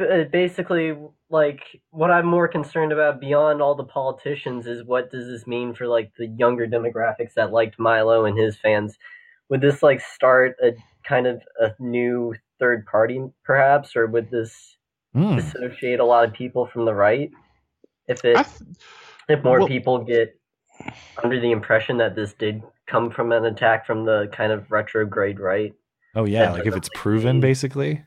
Uh, 0.00 0.24
basically 0.24 0.92
like 1.30 1.80
what 1.90 2.10
i'm 2.10 2.26
more 2.26 2.48
concerned 2.48 2.90
about 2.90 3.20
beyond 3.20 3.62
all 3.62 3.76
the 3.76 3.84
politicians 3.84 4.66
is 4.66 4.82
what 4.84 5.08
does 5.08 5.28
this 5.28 5.46
mean 5.46 5.72
for 5.72 5.86
like 5.86 6.10
the 6.18 6.26
younger 6.26 6.66
demographics 6.66 7.34
that 7.34 7.52
liked 7.52 7.78
milo 7.78 8.24
and 8.24 8.36
his 8.36 8.56
fans 8.56 8.98
would 9.48 9.60
this 9.60 9.82
like 9.82 10.00
start 10.00 10.56
a 10.62 10.72
kind 11.06 11.26
of 11.26 11.42
a 11.58 11.74
new 11.78 12.34
third 12.58 12.86
party, 12.86 13.22
perhaps, 13.44 13.96
or 13.96 14.06
would 14.06 14.30
this 14.30 14.76
mm. 15.14 15.36
dissociate 15.36 16.00
a 16.00 16.04
lot 16.04 16.24
of 16.24 16.32
people 16.32 16.66
from 16.66 16.84
the 16.84 16.94
right? 16.94 17.30
If 18.08 18.24
it, 18.24 18.34
th- 18.34 18.46
if 19.28 19.42
more 19.42 19.60
well, 19.60 19.68
people 19.68 19.98
get 19.98 20.38
under 21.22 21.40
the 21.40 21.52
impression 21.52 21.98
that 21.98 22.14
this 22.14 22.34
did 22.34 22.62
come 22.86 23.10
from 23.10 23.32
an 23.32 23.44
attack 23.44 23.86
from 23.86 24.04
the 24.04 24.28
kind 24.32 24.52
of 24.52 24.70
retrograde 24.70 25.40
right. 25.40 25.74
Oh 26.14 26.24
yeah, 26.24 26.52
like 26.52 26.66
if 26.66 26.76
it's 26.76 26.90
proven, 26.94 27.40
basically. 27.40 28.02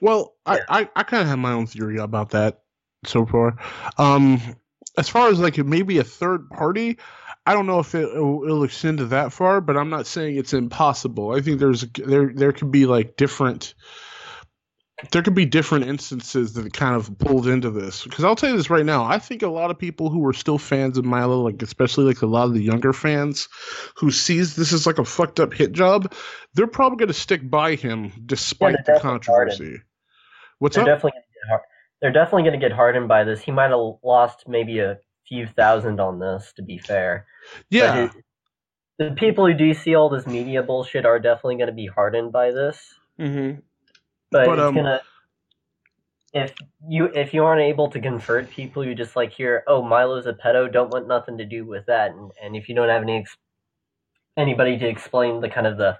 Well, 0.00 0.34
yeah. 0.46 0.58
I, 0.68 0.80
I, 0.80 0.90
I 0.96 1.02
kind 1.04 1.22
of 1.22 1.28
have 1.28 1.38
my 1.38 1.52
own 1.52 1.66
theory 1.66 1.98
about 1.98 2.30
that 2.30 2.62
so 3.04 3.24
far. 3.24 3.56
Um, 3.98 4.40
as 4.98 5.08
far 5.08 5.28
as 5.28 5.38
like 5.38 5.58
maybe 5.58 5.98
a 5.98 6.04
third 6.04 6.48
party, 6.50 6.98
I 7.46 7.54
don't 7.54 7.66
know 7.66 7.78
if 7.78 7.94
it, 7.94 8.12
will 8.14 8.64
extend 8.64 8.98
to 8.98 9.06
that 9.06 9.32
far, 9.32 9.60
but 9.60 9.76
I'm 9.76 9.88
not 9.88 10.06
saying 10.06 10.36
it's 10.36 10.52
impossible. 10.52 11.32
I 11.32 11.40
think 11.40 11.60
there's 11.60 11.82
there 11.92 12.32
there 12.34 12.52
could 12.52 12.72
be 12.72 12.86
like 12.86 13.16
different 13.16 13.74
there 15.12 15.22
could 15.22 15.34
be 15.34 15.44
different 15.44 15.86
instances 15.86 16.54
that 16.54 16.72
kind 16.72 16.96
of 16.96 17.16
pulled 17.18 17.46
into 17.46 17.70
this. 17.70 18.04
Because 18.04 18.24
I'll 18.24 18.34
tell 18.34 18.48
you 18.48 18.56
this 18.56 18.70
right 18.70 18.84
now, 18.84 19.04
I 19.04 19.18
think 19.18 19.42
a 19.42 19.48
lot 19.48 19.70
of 19.70 19.78
people 19.78 20.08
who 20.08 20.26
are 20.26 20.32
still 20.32 20.56
fans 20.56 20.96
of 20.96 21.04
Milo, 21.04 21.42
like 21.42 21.62
especially 21.62 22.04
like 22.04 22.22
a 22.22 22.26
lot 22.26 22.44
of 22.44 22.54
the 22.54 22.62
younger 22.62 22.94
fans, 22.94 23.46
who 23.94 24.10
sees 24.10 24.56
this 24.56 24.72
as 24.72 24.86
like 24.86 24.98
a 24.98 25.04
fucked 25.04 25.38
up 25.38 25.52
hit 25.52 25.72
job, 25.72 26.12
they're 26.54 26.66
probably 26.66 26.96
going 26.96 27.08
to 27.08 27.14
stick 27.14 27.48
by 27.48 27.74
him 27.74 28.10
despite 28.24 28.76
yeah, 28.86 28.94
the 28.94 29.00
controversy. 29.00 29.64
Hardened. 29.64 29.82
What's 30.60 30.76
they're 30.76 30.84
up? 30.84 30.88
Definitely 30.88 31.20
they're 32.00 32.12
definitely 32.12 32.42
going 32.42 32.58
to 32.58 32.64
get 32.64 32.72
hardened 32.74 33.08
by 33.08 33.24
this. 33.24 33.40
He 33.42 33.52
might 33.52 33.70
have 33.70 33.96
lost 34.02 34.44
maybe 34.46 34.78
a 34.80 34.98
few 35.28 35.46
thousand 35.46 36.00
on 36.00 36.18
this, 36.18 36.52
to 36.56 36.62
be 36.62 36.78
fair. 36.78 37.26
Yeah. 37.70 38.10
the 38.98 39.10
people 39.12 39.46
who 39.46 39.54
do 39.54 39.74
see 39.74 39.94
all 39.94 40.08
this 40.08 40.26
media 40.26 40.62
bullshit 40.62 41.04
are 41.04 41.18
definitely 41.18 41.56
going 41.56 41.68
to 41.68 41.72
be 41.72 41.86
hardened 41.86 42.32
by 42.32 42.50
this. 42.50 42.94
Mm-hmm. 43.18 43.60
But, 44.30 44.46
but, 44.46 44.58
it's 44.58 44.62
um, 44.62 44.74
gonna. 44.74 45.00
If 46.32 46.54
you 46.86 47.06
if 47.06 47.32
you 47.32 47.44
aren't 47.44 47.62
able 47.62 47.88
to 47.90 48.00
convert 48.00 48.50
people, 48.50 48.84
you 48.84 48.94
just 48.94 49.16
like 49.16 49.32
hear, 49.32 49.62
"Oh, 49.66 49.82
Milo's 49.82 50.26
a 50.26 50.32
pedo," 50.32 50.70
don't 50.70 50.92
want 50.92 51.08
nothing 51.08 51.38
to 51.38 51.46
do 51.46 51.64
with 51.64 51.86
that, 51.86 52.10
and, 52.10 52.30
and 52.42 52.56
if 52.56 52.68
you 52.68 52.74
don't 52.74 52.88
have 52.88 53.02
any 53.02 53.18
ex- 53.18 53.36
anybody 54.36 54.76
to 54.78 54.86
explain 54.86 55.40
the 55.40 55.48
kind 55.48 55.66
of 55.66 55.78
the 55.78 55.96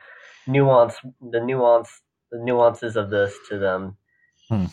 nuance, 0.47 0.95
the 1.31 1.41
nuance, 1.41 2.03
the 2.31 2.39
nuances 2.39 2.97
of 2.97 3.09
this 3.09 3.35
to 3.49 3.59
them, 3.59 3.97
hmm. 4.51 4.67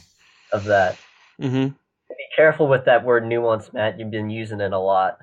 of 0.52 0.66
that. 0.66 0.98
Mm-hmm. 1.42 1.76
Be 2.18 2.36
careful 2.36 2.68
with 2.68 2.86
that 2.86 3.04
word 3.04 3.26
nuance, 3.26 3.72
Matt. 3.74 4.00
You've 4.00 4.12
been 4.12 4.30
using 4.30 4.62
it 4.62 4.74
a 4.74 4.80
lot. 4.80 5.18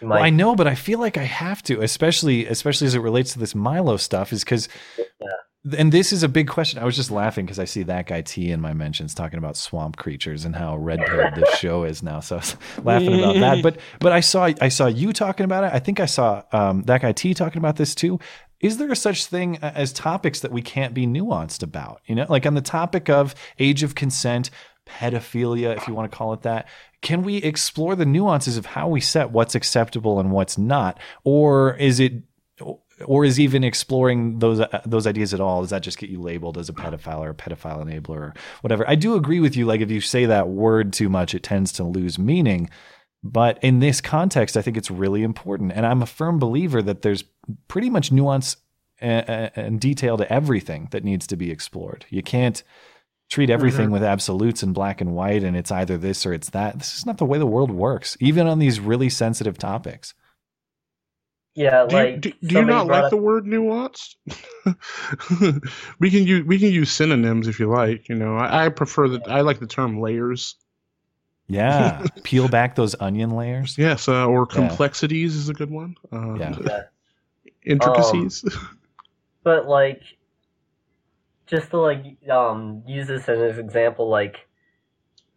Might... 0.00 0.16
Well, 0.16 0.24
I 0.24 0.30
know, 0.30 0.56
but 0.56 0.66
I 0.66 0.74
feel 0.74 0.98
like 0.98 1.16
I 1.16 1.24
have 1.24 1.62
to, 1.64 1.80
especially 1.80 2.46
especially 2.46 2.86
as 2.86 2.94
it 2.94 3.00
relates 3.00 3.32
to 3.34 3.38
this 3.38 3.54
Milo 3.54 3.96
stuff, 3.96 4.32
is 4.32 4.44
because. 4.44 4.68
Yeah. 4.98 5.28
And 5.78 5.92
this 5.92 6.12
is 6.12 6.24
a 6.24 6.28
big 6.28 6.48
question. 6.48 6.80
I 6.80 6.84
was 6.84 6.96
just 6.96 7.12
laughing 7.12 7.46
because 7.46 7.60
I 7.60 7.66
see 7.66 7.84
that 7.84 8.08
guy 8.08 8.22
T 8.22 8.50
in 8.50 8.60
my 8.60 8.72
mentions 8.74 9.14
talking 9.14 9.38
about 9.38 9.56
swamp 9.56 9.96
creatures 9.96 10.44
and 10.44 10.56
how 10.56 10.76
red 10.76 10.98
pilled 11.06 11.36
this 11.36 11.54
show 11.60 11.84
is 11.84 12.02
now. 12.02 12.18
So 12.18 12.34
I 12.34 12.38
was 12.38 12.56
laughing 12.82 13.16
about 13.16 13.36
that. 13.36 13.62
But 13.62 13.78
but 14.00 14.10
I 14.10 14.18
saw 14.18 14.50
I 14.60 14.68
saw 14.68 14.86
you 14.86 15.12
talking 15.12 15.44
about 15.44 15.62
it. 15.62 15.70
I 15.72 15.78
think 15.78 16.00
I 16.00 16.06
saw 16.06 16.42
um, 16.50 16.82
that 16.82 17.02
guy 17.02 17.12
T 17.12 17.32
talking 17.32 17.58
about 17.58 17.76
this 17.76 17.94
too. 17.94 18.18
Is 18.58 18.78
there 18.78 18.90
a 18.90 18.96
such 18.96 19.26
thing 19.26 19.58
as 19.58 19.92
topics 19.92 20.40
that 20.40 20.50
we 20.50 20.62
can't 20.62 20.94
be 20.94 21.06
nuanced 21.06 21.62
about? 21.62 22.00
You 22.06 22.16
know, 22.16 22.26
like 22.28 22.44
on 22.44 22.54
the 22.54 22.60
topic 22.60 23.08
of 23.08 23.34
age 23.58 23.84
of 23.84 23.94
consent, 23.94 24.50
pedophilia, 24.92 25.76
if 25.76 25.88
you 25.88 25.94
want 25.94 26.10
to 26.10 26.16
call 26.16 26.32
it 26.32 26.42
that. 26.42 26.68
Can 27.00 27.22
we 27.22 27.36
explore 27.38 27.96
the 27.96 28.04
nuances 28.06 28.56
of 28.56 28.66
how 28.66 28.88
we 28.88 29.00
set 29.00 29.30
what's 29.30 29.54
acceptable 29.54 30.20
and 30.20 30.30
what's 30.30 30.58
not, 30.58 31.00
or 31.24 31.76
is 31.76 31.98
it, 31.98 32.12
or 33.04 33.24
is 33.24 33.40
even 33.40 33.64
exploring 33.64 34.38
those 34.38 34.60
uh, 34.60 34.80
those 34.86 35.06
ideas 35.06 35.34
at 35.34 35.40
all? 35.40 35.62
Does 35.62 35.70
that 35.70 35.82
just 35.82 35.98
get 35.98 36.10
you 36.10 36.20
labeled 36.20 36.58
as 36.58 36.68
a 36.68 36.72
pedophile 36.72 37.20
or 37.20 37.30
a 37.30 37.34
pedophile 37.34 37.84
enabler 37.84 38.10
or 38.10 38.34
whatever? 38.60 38.88
I 38.88 38.94
do 38.94 39.14
agree 39.16 39.40
with 39.40 39.56
you. 39.56 39.66
Like 39.66 39.80
if 39.80 39.90
you 39.90 40.00
say 40.00 40.26
that 40.26 40.48
word 40.48 40.92
too 40.92 41.08
much, 41.08 41.34
it 41.34 41.42
tends 41.42 41.72
to 41.72 41.84
lose 41.84 42.18
meaning. 42.18 42.70
But 43.24 43.58
in 43.62 43.78
this 43.78 44.00
context, 44.00 44.56
I 44.56 44.62
think 44.62 44.76
it's 44.76 44.90
really 44.90 45.22
important, 45.22 45.72
and 45.72 45.86
I'm 45.86 46.02
a 46.02 46.06
firm 46.06 46.38
believer 46.38 46.82
that 46.82 47.02
there's 47.02 47.24
pretty 47.68 47.88
much 47.88 48.10
nuance 48.10 48.56
and, 49.00 49.50
and 49.56 49.80
detail 49.80 50.16
to 50.16 50.32
everything 50.32 50.88
that 50.90 51.04
needs 51.04 51.26
to 51.28 51.36
be 51.36 51.50
explored. 51.50 52.04
You 52.08 52.22
can't 52.22 52.62
treat 53.32 53.48
everything 53.48 53.86
mm-hmm. 53.86 53.94
with 53.94 54.02
absolutes 54.04 54.62
and 54.62 54.74
black 54.74 55.00
and 55.00 55.14
white 55.14 55.42
and 55.42 55.56
it's 55.56 55.72
either 55.72 55.96
this 55.96 56.26
or 56.26 56.34
it's 56.34 56.50
that. 56.50 56.78
This 56.78 56.94
is 56.94 57.06
not 57.06 57.16
the 57.16 57.24
way 57.24 57.38
the 57.38 57.46
world 57.46 57.70
works, 57.70 58.14
even 58.20 58.46
on 58.46 58.58
these 58.58 58.78
really 58.78 59.08
sensitive 59.08 59.56
topics. 59.56 60.12
Yeah, 61.54 61.86
do 61.86 61.96
like 61.96 62.08
you, 62.10 62.20
do, 62.20 62.32
do 62.44 62.54
you 62.56 62.64
not 62.64 62.86
like 62.86 63.04
up... 63.04 63.10
the 63.10 63.16
word 63.16 63.44
nuanced? 63.44 64.16
we 65.98 66.10
can 66.10 66.26
use 66.26 66.44
we 66.46 66.58
can 66.58 66.70
use 66.70 66.90
synonyms 66.90 67.48
if 67.48 67.58
you 67.58 67.70
like. 67.70 68.08
You 68.08 68.16
know, 68.16 68.36
I, 68.36 68.66
I 68.66 68.68
prefer 68.68 69.08
that. 69.08 69.28
I 69.28 69.40
like 69.40 69.60
the 69.60 69.66
term 69.66 70.00
layers. 70.00 70.56
Yeah, 71.48 72.06
peel 72.22 72.48
back 72.48 72.74
those 72.74 72.94
onion 73.00 73.30
layers. 73.30 73.76
Yes, 73.76 74.08
uh, 74.08 74.26
or 74.26 74.46
complexities 74.46 75.34
yeah. 75.34 75.40
is 75.40 75.48
a 75.50 75.54
good 75.54 75.70
one. 75.70 75.94
Uh, 76.10 76.34
yeah. 76.34 76.82
intricacies. 77.64 78.44
Um, 78.44 78.78
but 79.42 79.68
like 79.68 80.02
just 81.52 81.70
to 81.70 81.78
like 81.78 82.02
um 82.30 82.82
use 82.86 83.06
this 83.06 83.28
as 83.28 83.38
an 83.38 83.60
example, 83.60 84.08
like 84.08 84.48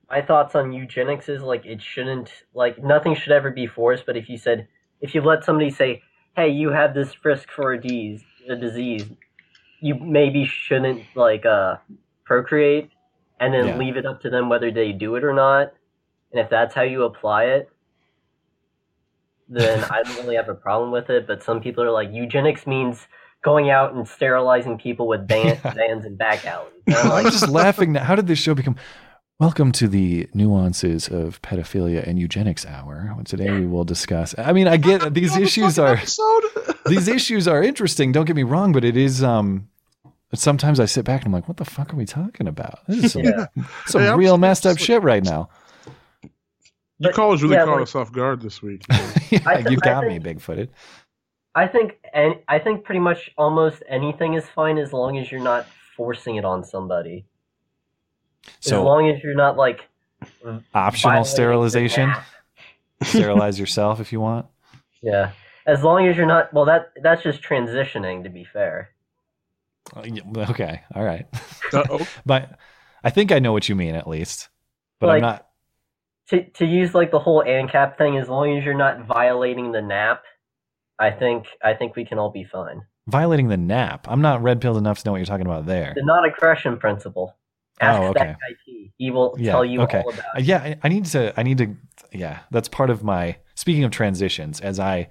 my 0.09 0.21
thoughts 0.21 0.55
on 0.55 0.71
eugenics 0.71 1.27
is 1.27 1.41
like 1.41 1.65
it 1.65 1.81
shouldn't 1.81 2.31
like 2.53 2.81
nothing 2.81 3.15
should 3.15 3.33
ever 3.33 3.51
be 3.51 3.67
forced. 3.67 4.05
But 4.05 4.15
if 4.15 4.29
you 4.29 4.37
said 4.37 4.69
if 5.01 5.13
you 5.13 5.21
let 5.21 5.43
somebody 5.43 5.69
say, 5.69 6.01
"Hey, 6.33 6.49
you 6.49 6.69
have 6.69 6.93
this 6.93 7.13
risk 7.25 7.51
for 7.51 7.73
a 7.73 7.81
disease," 7.81 8.23
a 8.49 8.55
disease, 8.55 9.05
you 9.81 9.95
maybe 9.95 10.45
shouldn't 10.45 11.03
like 11.15 11.45
uh 11.45 11.75
procreate, 12.23 12.91
and 13.41 13.53
then 13.53 13.67
yeah. 13.67 13.77
leave 13.77 13.97
it 13.97 14.05
up 14.05 14.21
to 14.21 14.29
them 14.29 14.47
whether 14.47 14.71
they 14.71 14.93
do 14.93 15.15
it 15.15 15.23
or 15.25 15.33
not. 15.33 15.73
And 16.31 16.39
if 16.39 16.49
that's 16.49 16.73
how 16.73 16.83
you 16.83 17.03
apply 17.03 17.43
it, 17.45 17.69
then 19.49 19.83
I 19.91 20.01
don't 20.03 20.15
really 20.17 20.37
have 20.37 20.47
a 20.47 20.55
problem 20.55 20.91
with 20.91 21.09
it. 21.09 21.27
But 21.27 21.43
some 21.43 21.59
people 21.59 21.83
are 21.83 21.91
like, 21.91 22.09
eugenics 22.13 22.65
means 22.65 23.07
going 23.45 23.69
out 23.69 23.93
and 23.93 24.07
sterilizing 24.07 24.77
people 24.77 25.07
with 25.07 25.25
bands, 25.27 25.61
bands 25.75 26.03
and 26.03 26.17
back 26.17 26.45
alleys. 26.45 26.71
And 26.87 26.95
I'm 26.97 27.09
like, 27.09 27.25
just 27.25 27.47
laughing 27.47 27.93
now. 27.93 28.03
How 28.03 28.15
did 28.15 28.27
this 28.27 28.37
show 28.37 28.53
become? 28.53 28.75
Welcome 29.39 29.71
to 29.73 29.87
the 29.87 30.27
nuances 30.33 31.07
of 31.07 31.41
pedophilia 31.41 32.07
and 32.07 32.19
eugenics 32.19 32.65
hour. 32.65 33.15
Today 33.25 33.51
we 33.51 33.65
will 33.65 33.83
discuss. 33.83 34.35
I 34.37 34.53
mean, 34.53 34.67
I 34.67 34.77
get 34.77 35.13
these 35.13 35.35
issues 35.35 35.79
are 35.79 35.99
these 36.85 37.07
issues 37.07 37.47
are 37.47 37.61
interesting. 37.63 38.11
Don't 38.11 38.25
get 38.25 38.35
me 38.35 38.43
wrong, 38.43 38.71
but 38.71 38.83
it 38.83 38.97
is. 38.97 39.23
um 39.23 39.67
Sometimes 40.33 40.79
I 40.79 40.85
sit 40.85 41.05
back 41.05 41.21
and 41.21 41.27
I'm 41.27 41.33
like, 41.33 41.47
"What 41.47 41.57
the 41.57 41.65
fuck 41.65 41.93
are 41.93 41.97
we 41.97 42.05
talking 42.05 42.47
about? 42.47 42.79
This 42.87 43.05
is 43.05 43.11
some, 43.13 43.23
yeah. 43.23 43.45
some 43.85 44.01
yeah, 44.01 44.15
real 44.15 44.37
messed 44.37 44.65
up 44.65 44.77
shit 44.77 45.01
right 45.01 45.23
now." 45.23 45.49
Your 46.99 47.11
You 47.11 47.15
callers 47.15 47.43
really 47.43 47.55
yeah, 47.55 47.65
caught 47.65 47.73
like, 47.73 47.83
us 47.83 47.95
off 47.95 48.11
guard 48.11 48.41
this 48.41 48.61
week. 48.61 48.83
yeah, 49.29 49.67
you 49.69 49.77
got 49.77 50.05
me, 50.05 50.17
big-footed. 50.19 50.69
I 51.55 51.67
think 51.67 51.97
and 52.13 52.35
I 52.49 52.59
think 52.59 52.83
pretty 52.83 52.99
much 52.99 53.31
almost 53.37 53.81
anything 53.87 54.33
is 54.33 54.45
fine 54.45 54.77
as 54.77 54.91
long 54.91 55.17
as 55.17 55.31
you're 55.31 55.41
not 55.41 55.65
forcing 55.95 56.35
it 56.35 56.43
on 56.43 56.65
somebody. 56.65 57.25
So 58.59 58.79
as 58.79 58.83
long 58.83 59.09
as 59.09 59.23
you're 59.23 59.35
not 59.35 59.55
like 59.55 59.87
optional 60.73 61.23
sterilization. 61.23 62.13
Sterilize 63.03 63.59
yourself 63.59 63.99
if 63.99 64.11
you 64.11 64.19
want. 64.19 64.47
Yeah. 65.01 65.31
As 65.65 65.83
long 65.83 66.07
as 66.07 66.17
you're 66.17 66.25
not 66.25 66.53
well 66.53 66.65
that 66.65 66.91
that's 67.01 67.23
just 67.23 67.41
transitioning 67.41 68.23
to 68.23 68.29
be 68.29 68.43
fair. 68.43 68.89
Okay. 69.95 70.81
All 70.93 71.03
right. 71.03 71.25
but 72.25 72.59
I 73.03 73.09
think 73.11 73.31
I 73.31 73.39
know 73.39 73.53
what 73.53 73.69
you 73.69 73.75
mean 73.75 73.95
at 73.95 74.07
least. 74.07 74.49
But 74.99 75.07
like, 75.07 75.15
I'm 75.17 75.21
not 75.21 75.47
to 76.29 76.43
to 76.43 76.65
use 76.65 76.93
like 76.93 77.11
the 77.11 77.19
whole 77.19 77.43
ANCAP 77.43 77.97
thing 77.97 78.17
as 78.17 78.27
long 78.27 78.57
as 78.57 78.65
you're 78.65 78.73
not 78.73 79.05
violating 79.05 79.71
the 79.71 79.81
NAP 79.81 80.23
I 80.99 81.11
think 81.11 81.47
I 81.63 81.73
think 81.73 81.95
we 81.95 82.05
can 82.05 82.19
all 82.19 82.31
be 82.31 82.43
fine. 82.43 82.81
Violating 83.07 83.49
the 83.49 83.57
NAP. 83.57 84.07
I'm 84.09 84.21
not 84.21 84.41
red 84.41 84.61
pilled 84.61 84.77
enough 84.77 84.99
to 84.99 85.07
know 85.07 85.11
what 85.11 85.17
you're 85.17 85.25
talking 85.25 85.45
about 85.45 85.65
there. 85.65 85.93
The 85.95 86.03
non-aggression 86.03 86.77
principle. 86.77 87.35
Ask 87.81 88.01
oh, 88.01 88.05
okay. 88.07 88.35
He 88.97 89.11
will 89.11 89.35
yeah, 89.37 89.51
tell 89.51 89.65
you 89.65 89.81
okay. 89.81 89.99
all 89.99 90.13
about. 90.13 90.25
Uh, 90.37 90.39
yeah, 90.39 90.57
I, 90.59 90.77
I 90.83 90.87
need 90.87 91.05
to. 91.07 91.37
I 91.37 91.43
need 91.43 91.57
to. 91.57 91.75
Yeah, 92.11 92.39
that's 92.51 92.69
part 92.69 92.89
of 92.89 93.03
my. 93.03 93.37
Speaking 93.55 93.83
of 93.83 93.91
transitions, 93.91 94.61
as 94.61 94.79
I 94.79 95.09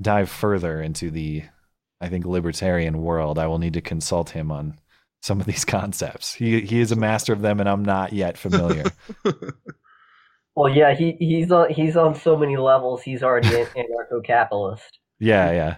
dive 0.00 0.30
further 0.30 0.80
into 0.80 1.10
the, 1.10 1.44
I 2.00 2.08
think 2.08 2.24
libertarian 2.24 3.02
world, 3.02 3.38
I 3.38 3.46
will 3.46 3.58
need 3.58 3.74
to 3.74 3.80
consult 3.80 4.30
him 4.30 4.50
on 4.50 4.78
some 5.22 5.40
of 5.40 5.46
these 5.46 5.64
concepts. 5.64 6.34
He 6.34 6.60
he 6.62 6.80
is 6.80 6.92
a 6.92 6.96
master 6.96 7.32
of 7.32 7.42
them, 7.42 7.60
and 7.60 7.68
I'm 7.68 7.84
not 7.84 8.12
yet 8.12 8.36
familiar. 8.36 8.84
well, 10.56 10.72
yeah, 10.72 10.94
he 10.94 11.12
he's 11.18 11.50
on 11.52 11.70
he's 11.70 11.96
on 11.96 12.14
so 12.14 12.36
many 12.36 12.56
levels. 12.56 13.02
He's 13.02 13.22
already 13.22 13.54
an 13.54 13.66
anarcho-capitalist. 13.76 14.98
Yeah, 15.20 15.52
yeah. 15.52 15.76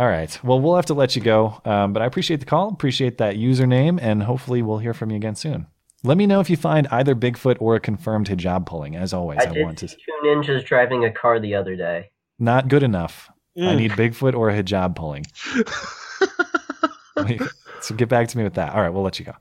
All 0.00 0.08
right. 0.08 0.42
Well, 0.42 0.60
we'll 0.60 0.76
have 0.76 0.86
to 0.86 0.94
let 0.94 1.14
you 1.14 1.20
go. 1.20 1.60
Um, 1.66 1.92
but 1.92 2.00
I 2.00 2.06
appreciate 2.06 2.40
the 2.40 2.46
call, 2.46 2.70
appreciate 2.70 3.18
that 3.18 3.36
username, 3.36 3.98
and 4.00 4.22
hopefully 4.22 4.62
we'll 4.62 4.78
hear 4.78 4.94
from 4.94 5.10
you 5.10 5.16
again 5.16 5.34
soon. 5.34 5.66
Let 6.02 6.16
me 6.16 6.26
know 6.26 6.40
if 6.40 6.48
you 6.48 6.56
find 6.56 6.88
either 6.90 7.14
Bigfoot 7.14 7.58
or 7.60 7.74
a 7.74 7.80
confirmed 7.80 8.28
hijab 8.28 8.64
pulling. 8.64 8.96
As 8.96 9.12
always, 9.12 9.40
I, 9.40 9.50
I 9.50 9.52
did 9.52 9.62
want 9.62 9.76
to. 9.78 9.88
Two 9.88 9.96
ninjas 10.24 10.64
driving 10.64 11.04
a 11.04 11.12
car 11.12 11.38
the 11.38 11.54
other 11.54 11.76
day. 11.76 12.08
Not 12.38 12.68
good 12.68 12.82
enough. 12.82 13.30
Mm. 13.58 13.68
I 13.68 13.74
need 13.74 13.90
Bigfoot 13.92 14.34
or 14.34 14.48
a 14.48 14.62
hijab 14.62 14.96
pulling. 14.96 15.26
so 17.82 17.94
get 17.94 18.08
back 18.08 18.28
to 18.28 18.38
me 18.38 18.44
with 18.44 18.54
that. 18.54 18.74
All 18.74 18.80
right, 18.80 18.88
we'll 18.88 19.02
let 19.02 19.18
you 19.18 19.26
go. 19.26 19.34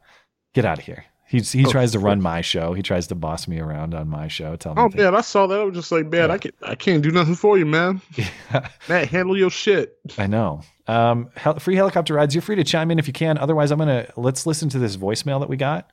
Get 0.53 0.65
out 0.65 0.77
of 0.77 0.83
here. 0.83 1.05
He 1.29 1.41
he 1.41 1.63
oh, 1.63 1.69
tries 1.69 1.91
to 1.91 1.99
run 1.99 2.23
my 2.23 2.41
show. 2.41 2.73
He 2.73 2.81
tries 2.81 3.05
to 3.07 3.15
boss 3.15 3.47
me 3.47 3.59
around 3.59 3.93
on 3.93 4.09
my 4.09 4.27
show. 4.27 4.55
Tell 4.55 4.73
me. 4.73 4.81
Oh 4.81 4.89
man, 4.89 5.13
I 5.13 5.21
saw 5.21 5.45
that. 5.45 5.59
I 5.59 5.63
was 5.63 5.75
just 5.75 5.91
like, 5.91 6.07
man, 6.07 6.29
yeah. 6.29 6.33
I 6.33 6.37
can 6.39 6.51
I 6.63 6.73
can't 6.73 7.03
do 7.03 7.11
nothing 7.11 7.35
for 7.35 7.55
you, 7.55 7.67
man. 7.67 8.01
Yeah. 8.17 8.67
man, 8.89 9.07
handle 9.07 9.37
your 9.37 9.51
shit. 9.51 9.95
I 10.17 10.25
know. 10.25 10.61
Um, 10.87 11.29
free 11.59 11.75
helicopter 11.75 12.15
rides. 12.15 12.33
You're 12.33 12.41
free 12.41 12.55
to 12.55 12.63
chime 12.63 12.89
in 12.89 12.97
if 12.97 13.05
you 13.05 13.13
can. 13.13 13.37
Otherwise, 13.37 13.69
I'm 13.69 13.77
gonna 13.77 14.11
let's 14.17 14.47
listen 14.47 14.69
to 14.69 14.79
this 14.79 14.97
voicemail 14.97 15.39
that 15.41 15.49
we 15.49 15.55
got. 15.55 15.91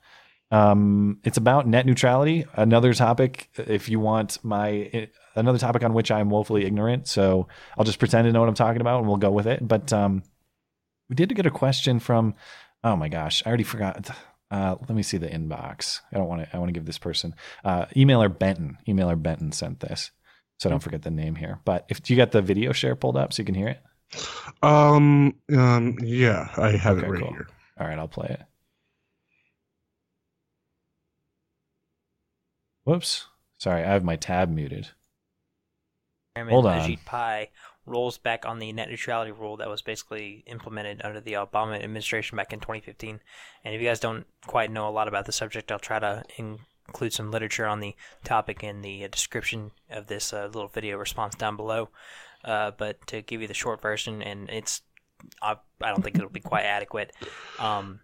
Um, 0.49 1.19
it's 1.23 1.37
about 1.37 1.67
net 1.67 1.85
neutrality. 1.85 2.47
Another 2.55 2.95
topic. 2.95 3.51
If 3.57 3.89
you 3.89 3.99
want 3.99 4.43
my 4.43 5.07
another 5.35 5.59
topic 5.59 5.83
on 5.83 5.93
which 5.93 6.09
I'm 6.09 6.31
woefully 6.31 6.65
ignorant, 6.65 7.07
so 7.07 7.47
I'll 7.77 7.85
just 7.85 7.99
pretend 7.99 8.25
to 8.25 8.31
know 8.31 8.39
what 8.39 8.49
I'm 8.49 8.55
talking 8.55 8.81
about 8.81 9.01
and 9.01 9.07
we'll 9.07 9.17
go 9.17 9.29
with 9.29 9.45
it. 9.45 9.65
But 9.67 9.93
um, 9.93 10.23
we 11.09 11.15
did 11.15 11.35
get 11.35 11.45
a 11.45 11.51
question 11.51 11.99
from. 11.99 12.33
Oh 12.83 12.95
my 12.95 13.07
gosh, 13.07 13.43
I 13.45 13.49
already 13.49 13.63
forgot 13.63 14.09
uh, 14.49 14.75
let 14.79 14.95
me 14.95 15.03
see 15.03 15.17
the 15.17 15.27
inbox. 15.27 16.01
I 16.11 16.17
don't 16.17 16.27
want 16.27 16.43
to. 16.43 16.55
I 16.55 16.59
want 16.59 16.69
to 16.69 16.73
give 16.73 16.85
this 16.85 16.97
person 16.97 17.35
uh, 17.65 17.85
emailer 17.95 18.35
Benton. 18.37 18.77
Emailer 18.87 19.21
Benton 19.21 19.51
sent 19.51 19.79
this, 19.79 20.11
so 20.57 20.69
don't 20.69 20.79
forget 20.79 21.01
the 21.01 21.11
name 21.11 21.35
here. 21.35 21.59
But 21.65 21.85
if 21.89 22.09
you 22.09 22.15
got 22.15 22.31
the 22.31 22.41
video 22.41 22.71
share 22.71 22.95
pulled 22.95 23.17
up 23.17 23.33
so 23.33 23.41
you 23.41 23.45
can 23.45 23.55
hear 23.55 23.67
it? 23.67 23.81
Um. 24.63 25.35
Um. 25.55 25.97
Yeah, 26.01 26.49
I 26.55 26.71
have 26.71 26.97
okay, 26.97 27.07
it 27.07 27.09
right 27.09 27.21
cool. 27.21 27.31
here. 27.31 27.47
All 27.79 27.87
right, 27.87 27.99
I'll 27.99 28.07
play 28.07 28.29
it. 28.29 28.41
Whoops. 32.85 33.25
Sorry, 33.57 33.83
I 33.83 33.91
have 33.91 34.03
my 34.03 34.15
tab 34.15 34.49
muted. 34.49 34.87
Hold 36.37 36.67
on. 36.67 36.79
Ajit 36.79 37.03
Pai 37.03 37.49
rolls 37.87 38.17
back 38.17 38.45
on 38.45 38.59
the 38.59 38.71
net 38.73 38.89
neutrality 38.89 39.31
rule 39.31 39.57
that 39.57 39.69
was 39.69 39.81
basically 39.81 40.43
implemented 40.45 41.01
under 41.03 41.21
the 41.21 41.33
Obama 41.33 41.81
administration 41.81 42.35
back 42.35 42.53
in 42.53 42.59
2015. 42.59 43.19
And 43.63 43.73
if 43.73 43.81
you 43.81 43.87
guys 43.87 43.99
don't 43.99 44.25
quite 44.45 44.71
know 44.71 44.87
a 44.87 44.91
lot 44.91 45.07
about 45.07 45.25
the 45.25 45.31
subject, 45.31 45.71
I'll 45.71 45.79
try 45.79 45.99
to 45.99 46.23
include 46.37 47.13
some 47.13 47.31
literature 47.31 47.65
on 47.65 47.79
the 47.79 47.95
topic 48.23 48.63
in 48.63 48.81
the 48.81 49.05
uh, 49.05 49.07
description 49.07 49.71
of 49.89 50.07
this 50.07 50.33
uh, 50.33 50.45
little 50.45 50.67
video 50.67 50.97
response 50.97 51.35
down 51.35 51.55
below. 51.55 51.89
Uh, 52.43 52.71
but 52.77 53.05
to 53.07 53.21
give 53.21 53.41
you 53.41 53.47
the 53.47 53.53
short 53.53 53.81
version, 53.81 54.21
and 54.21 54.49
it's 54.49 54.81
I, 55.41 55.55
I 55.81 55.89
don't 55.89 56.03
think 56.03 56.15
it'll 56.17 56.29
be 56.29 56.39
quite 56.39 56.63
adequate. 56.63 57.11
Um, 57.59 58.01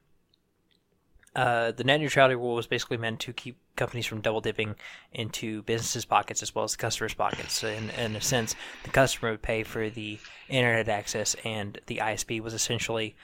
uh, 1.36 1.72
the 1.72 1.84
net 1.84 2.00
neutrality 2.00 2.36
rule 2.36 2.56
was 2.56 2.68
basically 2.68 2.98
meant 2.98 3.20
to 3.22 3.34
keep 3.34 3.58
companies 3.76 4.06
from 4.06 4.22
double 4.22 4.42
dipping 4.42 4.76
into 5.12 5.64
businesses' 5.64 6.06
pockets 6.06 6.44
as 6.44 6.54
well 6.54 6.64
as 6.64 6.72
the 6.72 6.78
customers' 6.78 7.14
pockets. 7.14 7.54
So 7.54 7.68
in, 7.68 7.90
in 7.92 8.16
a 8.16 8.22
sense, 8.22 8.56
the 8.84 8.90
customer 8.90 9.32
would 9.32 9.42
pay 9.42 9.64
for 9.64 9.90
the 9.90 10.20
internet 10.50 10.90
access, 10.90 11.36
and 11.44 11.80
the 11.88 11.98
ISP 11.98 12.42
was 12.42 12.54
essentially 12.54 13.16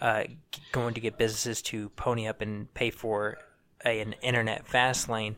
uh, 0.00 0.24
going 0.72 0.94
to 0.94 1.00
get 1.00 1.18
businesses 1.18 1.62
to 1.62 1.88
pony 1.90 2.26
up 2.26 2.40
and 2.40 2.72
pay 2.74 2.90
for 2.90 3.38
a, 3.84 4.00
an 4.00 4.14
internet 4.22 4.66
fast 4.66 5.08
lane. 5.08 5.36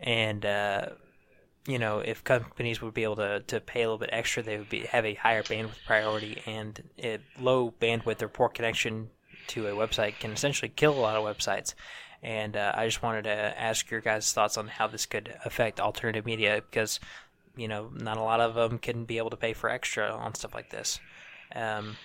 And 0.00 0.44
uh, 0.44 0.86
you 1.66 1.78
know, 1.78 2.00
if 2.00 2.22
companies 2.24 2.82
would 2.82 2.94
be 2.94 3.04
able 3.04 3.16
to, 3.16 3.40
to 3.40 3.60
pay 3.60 3.82
a 3.82 3.86
little 3.86 3.98
bit 3.98 4.10
extra, 4.12 4.42
they 4.42 4.58
would 4.58 4.68
be 4.68 4.80
have 4.80 5.06
a 5.06 5.14
higher 5.14 5.42
bandwidth 5.42 5.84
priority, 5.86 6.42
and 6.46 6.82
a 7.02 7.18
low 7.40 7.72
bandwidth 7.80 8.20
or 8.22 8.28
poor 8.28 8.48
connection 8.48 9.10
to 9.46 9.66
a 9.66 9.70
website 9.70 10.18
can 10.18 10.32
essentially 10.32 10.68
kill 10.68 10.94
a 10.94 11.00
lot 11.00 11.16
of 11.16 11.24
websites. 11.24 11.74
And 12.24 12.56
uh, 12.56 12.72
I 12.74 12.86
just 12.86 13.02
wanted 13.02 13.24
to 13.24 13.60
ask 13.60 13.90
your 13.90 14.00
guys' 14.00 14.32
thoughts 14.32 14.56
on 14.56 14.66
how 14.66 14.86
this 14.86 15.04
could 15.04 15.36
affect 15.44 15.78
alternative 15.78 16.24
media 16.24 16.62
because, 16.70 16.98
you 17.54 17.68
know, 17.68 17.90
not 17.94 18.16
a 18.16 18.22
lot 18.22 18.40
of 18.40 18.54
them 18.54 18.78
can 18.78 19.04
be 19.04 19.18
able 19.18 19.28
to 19.30 19.36
pay 19.36 19.52
for 19.52 19.68
extra 19.68 20.10
on 20.10 20.34
stuff 20.34 20.54
like 20.54 20.70
this. 20.70 21.00
Um, 21.54 21.98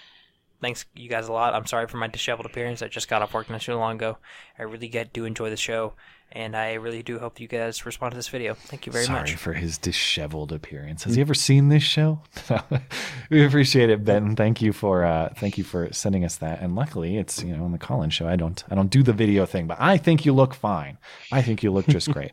thanks 0.61 0.85
you 0.95 1.09
guys 1.09 1.27
a 1.27 1.33
lot. 1.33 1.53
I'm 1.53 1.65
sorry 1.65 1.87
for 1.87 1.97
my 1.97 2.07
disheveled 2.07 2.45
appearance. 2.45 2.81
I 2.81 2.87
just 2.87 3.07
got 3.07 3.21
off 3.21 3.33
work 3.33 3.49
not 3.49 3.61
too 3.61 3.75
long 3.75 3.95
ago. 3.95 4.17
I 4.57 4.63
really 4.63 4.87
get 4.87 5.13
do 5.13 5.25
enjoy 5.25 5.49
the 5.49 5.57
show, 5.57 5.93
and 6.31 6.55
I 6.55 6.73
really 6.73 7.03
do 7.03 7.19
hope 7.19 7.39
you 7.39 7.47
guys 7.47 7.85
respond 7.85 8.11
to 8.11 8.17
this 8.17 8.27
video. 8.27 8.53
Thank 8.53 8.85
you 8.85 8.91
very 8.91 9.05
Sorry 9.05 9.19
much. 9.19 9.29
Sorry 9.29 9.37
for 9.37 9.53
his 9.53 9.77
disheveled 9.77 10.51
appearance. 10.51 11.03
Has 11.03 11.15
he 11.15 11.21
ever 11.21 11.33
seen 11.33 11.69
this 11.69 11.83
show? 11.83 12.21
we 13.29 13.45
appreciate 13.45 13.89
it, 13.89 14.03
Ben. 14.03 14.35
Thank 14.35 14.61
you 14.61 14.73
for 14.73 15.03
uh, 15.03 15.33
thank 15.35 15.57
you 15.57 15.63
for 15.63 15.91
sending 15.91 16.25
us 16.25 16.37
that. 16.37 16.61
And 16.61 16.75
luckily, 16.75 17.17
it's 17.17 17.43
you 17.43 17.55
know 17.55 17.63
on 17.63 17.71
the 17.71 17.77
call-in 17.77 18.09
show. 18.09 18.27
I 18.27 18.35
don't 18.35 18.63
I 18.69 18.75
don't 18.75 18.89
do 18.89 19.03
the 19.03 19.13
video 19.13 19.45
thing, 19.45 19.67
but 19.67 19.77
I 19.79 19.97
think 19.97 20.25
you 20.25 20.33
look 20.33 20.53
fine. 20.53 20.97
I 21.31 21.41
think 21.41 21.63
you 21.63 21.71
look 21.71 21.87
just 21.87 22.11
great. 22.13 22.31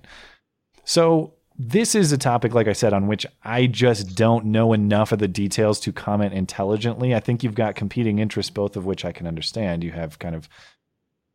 So 0.85 1.35
this 1.59 1.95
is 1.95 2.13
a 2.13 2.19
topic, 2.19 2.55
like 2.55 2.69
I 2.69 2.73
said, 2.73 2.93
on 2.93 3.07
which 3.07 3.25
I 3.43 3.67
just 3.67 4.15
don't 4.15 4.47
know 4.47 4.73
enough 4.73 5.13
of 5.13 5.19
the 5.19 5.29
details 5.29 5.81
to 5.81 5.93
comment 5.93 6.35
intelligently. 6.35 7.15
I 7.15 7.21
think 7.21 7.43
you've 7.43 7.55
got 7.55 7.75
competing 7.75 8.19
interests, 8.19 8.51
both 8.51 8.77
of 8.77 8.85
which 8.85 9.05
I 9.05 9.13
can 9.13 9.27
understand. 9.27 9.83
You 9.83 9.93
have 9.93 10.19
kind 10.19 10.35
of 10.35 10.49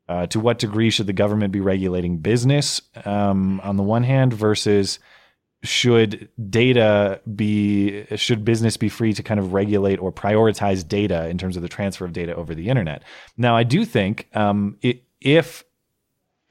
uh, 0.07 0.27
to 0.27 0.39
what 0.39 0.59
degree 0.59 0.89
should 0.89 1.07
the 1.07 1.13
government 1.13 1.53
be 1.53 1.59
regulating 1.59 2.17
business 2.17 2.81
um, 3.05 3.61
on 3.61 3.77
the 3.77 3.83
one 3.83 4.03
hand 4.03 4.33
versus 4.33 4.99
should 5.63 6.27
data 6.49 7.21
be 7.35 8.05
should 8.15 8.43
business 8.43 8.77
be 8.77 8.89
free 8.89 9.13
to 9.13 9.21
kind 9.21 9.39
of 9.39 9.53
regulate 9.53 9.99
or 9.99 10.11
prioritize 10.11 10.87
data 10.87 11.29
in 11.29 11.37
terms 11.37 11.55
of 11.55 11.61
the 11.61 11.69
transfer 11.69 12.03
of 12.03 12.13
data 12.13 12.33
over 12.33 12.55
the 12.55 12.67
internet 12.67 13.03
now 13.37 13.55
i 13.55 13.61
do 13.61 13.85
think 13.85 14.27
um, 14.33 14.75
it, 14.81 15.03
if 15.21 15.63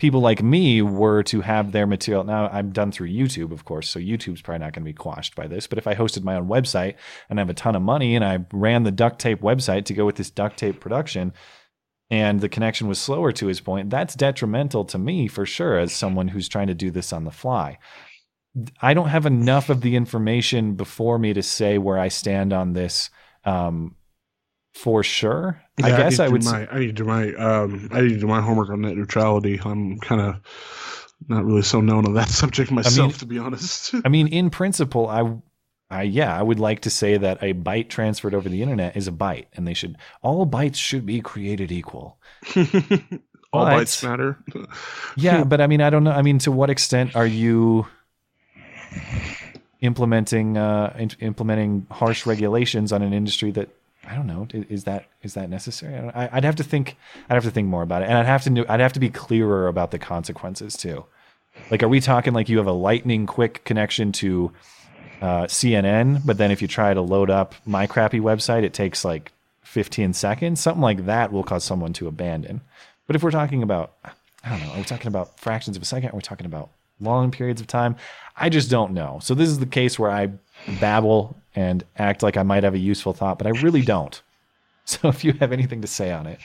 people 0.01 0.21
like 0.21 0.43
me 0.43 0.83
were 0.83 1.23
to 1.23 1.41
have 1.43 1.73
their 1.73 1.87
material 1.87 2.25
now 2.25 2.49
i'm 2.49 2.73
done 2.73 2.91
through 2.91 3.09
youtube 3.09 3.53
of 3.53 3.65
course 3.65 3.89
so 3.89 4.01
youtube's 4.01 4.43
probably 4.43 4.59
not 4.59 4.73
going 4.73 4.85
to 4.85 4.91
be 4.91 4.93
quashed 4.93 5.37
by 5.37 5.47
this 5.47 5.67
but 5.67 5.79
if 5.79 5.87
i 5.87 5.95
hosted 5.95 6.25
my 6.25 6.35
own 6.35 6.49
website 6.49 6.95
and 7.29 7.39
i 7.39 7.41
have 7.41 7.51
a 7.51 7.55
ton 7.55 7.77
of 7.77 7.83
money 7.83 8.17
and 8.17 8.25
i 8.25 8.39
ran 8.53 8.83
the 8.83 8.91
duct 8.91 9.21
tape 9.21 9.41
website 9.41 9.85
to 9.85 9.95
go 9.95 10.05
with 10.05 10.17
this 10.17 10.31
duct 10.31 10.59
tape 10.59 10.81
production 10.81 11.33
and 12.11 12.41
the 12.41 12.49
connection 12.49 12.89
was 12.89 12.99
slower 12.99 13.31
to 13.33 13.47
his 13.47 13.61
point, 13.61 13.89
that's 13.89 14.17
detrimental 14.17 14.85
to 14.87 14.99
me 14.99 15.29
for 15.29 15.47
sure 15.47 15.79
as 15.79 15.93
someone 15.93 16.29
who's 16.29 16.49
trying 16.49 16.67
to 16.67 16.75
do 16.75 16.91
this 16.91 17.13
on 17.13 17.25
the 17.25 17.31
fly. 17.31 17.79
I 18.83 18.95
don't 18.95 19.09
have 19.09 19.27
enough 19.27 19.71
of 19.71 19.81
the 19.81 19.95
information 19.95 20.75
before 20.75 21.21
me 21.21 21.33
to 21.35 21.43
say 21.43 21.79
where 21.79 21.99
I 21.99 22.09
stand 22.09 22.53
on 22.53 22.73
this 22.73 23.11
um, 23.45 23.95
for 24.75 25.03
sure. 25.03 25.63
Yeah, 25.79 25.87
I 25.87 25.91
guess 25.91 26.19
I, 26.19 26.27
I 26.27 26.29
would. 26.29 26.45
My, 26.45 26.69
I 26.71 26.79
need 26.79 26.87
to 26.89 26.93
do 26.93 27.05
my 27.05 27.35
um, 27.35 27.89
I 27.93 28.03
need 28.03 28.11
to 28.11 28.21
do 28.21 28.27
my 28.27 28.41
homework 28.41 28.71
on 28.71 28.83
net 28.83 28.97
neutrality. 28.97 29.61
I'm 29.65 29.99
kind 29.99 30.21
of 30.21 30.37
not 31.29 31.45
really 31.45 31.63
so 31.63 31.81
known 31.81 32.07
on 32.07 32.15
that 32.15 32.29
subject 32.31 32.71
myself, 32.71 32.99
I 32.99 33.03
mean, 33.03 33.13
to 33.19 33.27
be 33.27 33.39
honest. 33.39 33.95
I 34.05 34.09
mean, 34.09 34.29
in 34.29 34.51
principle, 34.51 35.09
I 35.09 35.37
I 35.91 36.03
yeah, 36.03 36.37
I 36.37 36.43
would 36.43 36.61
like 36.61 36.81
to 36.83 36.91
say 36.91 37.17
that 37.17 37.43
a 37.43 37.53
byte 37.53 37.89
transferred 37.89 38.35
over 38.35 38.49
the 38.49 38.63
internet 38.63 38.97
is 38.97 39.09
a 39.09 39.13
byte, 39.13 39.47
and 39.55 39.67
they 39.67 39.75
should 39.75 39.97
all 40.23 40.47
bytes 40.47 40.77
should 40.77 41.05
be 41.05 41.21
created 41.21 41.73
equal. 41.73 42.19
all 43.53 43.65
but, 43.65 43.83
bytes 43.83 44.05
matter. 44.09 44.39
yeah, 45.17 45.43
but 45.43 45.61
I 45.61 45.67
mean, 45.67 45.81
I 45.81 45.91
don't 45.91 46.05
know. 46.05 46.13
I 46.13 46.23
mean, 46.23 46.39
to 46.41 46.53
what 46.53 46.71
extent 46.71 47.17
are 47.17 47.27
you 47.27 47.87
implementing 49.81 50.57
uh, 50.57 50.95
in, 50.97 51.11
implementing 51.21 51.87
harsh 51.91 52.25
regulations 52.25 52.93
on 52.93 53.03
an 53.03 53.13
industry 53.13 53.51
that 53.53 53.69
I 54.11 54.17
don't 54.17 54.27
know. 54.27 54.49
Is 54.53 54.85
that 54.85 55.07
is 55.23 55.35
that 55.35 55.49
necessary? 55.49 55.95
I 55.97 56.29
would 56.35 56.45
have 56.45 56.57
to 56.57 56.65
think. 56.65 56.97
I'd 57.29 57.35
have 57.35 57.45
to 57.45 57.51
think 57.53 57.69
more 57.69 57.83
about 57.83 58.03
it, 58.03 58.09
and 58.09 58.19
I'd 58.19 58.27
have 58.27 58.43
to. 58.43 58.67
I'd 58.69 58.81
have 58.81 58.93
to 58.95 59.01
be 59.01 59.09
clearer 59.09 59.69
about 59.69 59.93
the 59.93 60.01
consequences 60.01 60.77
too. 60.77 61.05
Like, 61.71 61.85
are 61.85 61.89
we 61.89 62.01
talking 62.01 62.33
like 62.33 62.49
you 62.49 62.59
have 62.59 62.67
a 62.67 62.73
lightning 62.73 63.27
quick 63.27 63.65
connection 63.65 64.11
to 64.13 64.51
uh, 65.23 65.45
CNN, 65.45 66.23
but 66.27 66.39
then 66.39 66.51
if 66.51 66.61
you 66.61 66.67
try 66.67 66.93
to 66.93 67.01
load 67.01 67.31
up 67.31 67.55
my 67.65 67.87
crappy 67.87 68.19
website, 68.19 68.65
it 68.65 68.75
takes 68.75 69.05
like 69.05 69.31
15 69.63 70.13
seconds. 70.15 70.61
Something 70.61 70.83
like 70.83 71.07
that 71.07 71.33
will 71.33 71.45
cause 71.45 71.63
someone 71.63 71.93
to 71.95 72.09
abandon. 72.09 72.63
But 73.07 73.15
if 73.15 73.23
we're 73.23 73.31
talking 73.31 73.63
about, 73.63 73.93
I 74.43 74.51
don't 74.51 74.67
know, 74.67 74.73
are 74.73 74.79
we 74.79 74.85
talking 74.85 75.09
about 75.09 75.39
fractions 75.39 75.77
of 75.77 75.83
a 75.83 75.87
second? 75.87 76.11
Are 76.11 76.17
we 76.17 76.23
talking 76.23 76.47
about 76.47 76.71
long 77.01 77.31
periods 77.31 77.61
of 77.61 77.67
time? 77.67 77.97
I 78.37 78.49
just 78.49 78.71
don't 78.71 78.93
know. 78.93 79.19
So 79.23 79.35
this 79.35 79.49
is 79.49 79.59
the 79.59 79.67
case 79.67 79.99
where 79.99 80.11
I 80.11 80.31
babble 80.81 81.37
and 81.55 81.85
act 81.97 82.23
like 82.23 82.37
I 82.37 82.43
might 82.43 82.65
have 82.65 82.75
a 82.75 82.79
useful 82.79 83.13
thought, 83.13 83.39
but 83.39 83.47
I 83.47 83.51
really 83.51 83.83
don't. 83.83 84.21
So 84.87 85.09
if 85.09 85.23
you 85.23 85.35
have 85.35 85.53
anything 85.53 85.83
to 85.83 85.87
say 85.87 86.11
on 86.11 86.27
it. 86.27 86.41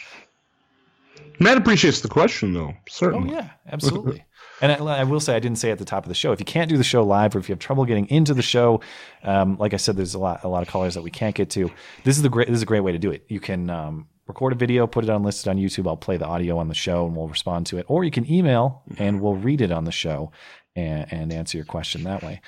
Matt 1.40 1.58
appreciates 1.58 2.02
the 2.02 2.10
question, 2.10 2.54
though. 2.54 2.76
Certainly. 2.88 3.32
Oh, 3.32 3.38
yeah, 3.38 3.50
absolutely. 3.72 4.24
And 4.62 4.72
I, 4.72 5.00
I, 5.00 5.04
will 5.04 5.20
say, 5.20 5.36
I 5.36 5.40
didn't 5.40 5.58
say 5.58 5.72
at 5.72 5.80
the 5.80 5.86
top 5.86 6.06
of 6.06 6.10
the 6.10 6.16
show, 6.16 6.32
if 6.32 6.40
you 6.40 6.46
can't 6.46 6.70
do 6.70 6.78
the 6.78 6.84
show 6.84 7.04
live 7.04 7.36
or 7.36 7.40
if 7.40 7.50
you 7.50 7.54
have 7.54 7.60
trouble 7.60 7.84
getting 7.84 8.08
into 8.10 8.34
the 8.34 8.42
show, 8.42 8.80
um, 9.24 9.58
like 9.58 9.74
I 9.74 9.78
said, 9.78 9.98
there's 9.98 10.14
a 10.14 10.20
lot, 10.20 10.46
a 10.46 10.48
lot 10.48 10.62
of 10.62 10.70
callers 10.70 10.94
that 10.94 11.02
we 11.02 11.12
can't 11.12 11.36
get 11.36 11.50
to. 11.52 11.70
This 12.06 12.16
is 12.16 12.24
the 12.24 12.30
great, 12.30 12.48
this 12.48 12.56
is 12.56 12.62
a 12.62 12.66
great 12.66 12.80
way 12.80 12.94
to 12.94 12.98
do 12.98 13.12
it. 13.12 13.26
You 13.28 13.42
can 13.42 13.70
um, 13.70 14.08
record 14.28 14.54
a 14.54 14.56
video, 14.56 14.88
put 14.88 15.04
it 15.04 15.10
unlisted 15.10 15.48
on 15.50 15.58
YouTube. 15.58 15.88
I'll 15.88 15.98
play 15.98 16.18
the 16.18 16.26
audio 16.26 16.58
on 16.58 16.68
the 16.68 16.74
show 16.74 17.06
and 17.06 17.16
we'll 17.16 17.28
respond 17.28 17.68
to 17.68 17.78
it. 17.78 17.86
Or 17.88 18.04
you 18.04 18.12
can 18.12 18.30
email 18.32 18.84
and 18.98 19.22
we'll 19.22 19.36
read 19.36 19.62
it 19.62 19.72
on 19.72 19.86
the 19.86 19.92
show 19.92 20.32
and, 20.76 21.12
and 21.12 21.34
answer 21.34 21.58
your 21.58 21.66
question 21.66 22.04
that 22.04 22.24
way. 22.24 22.42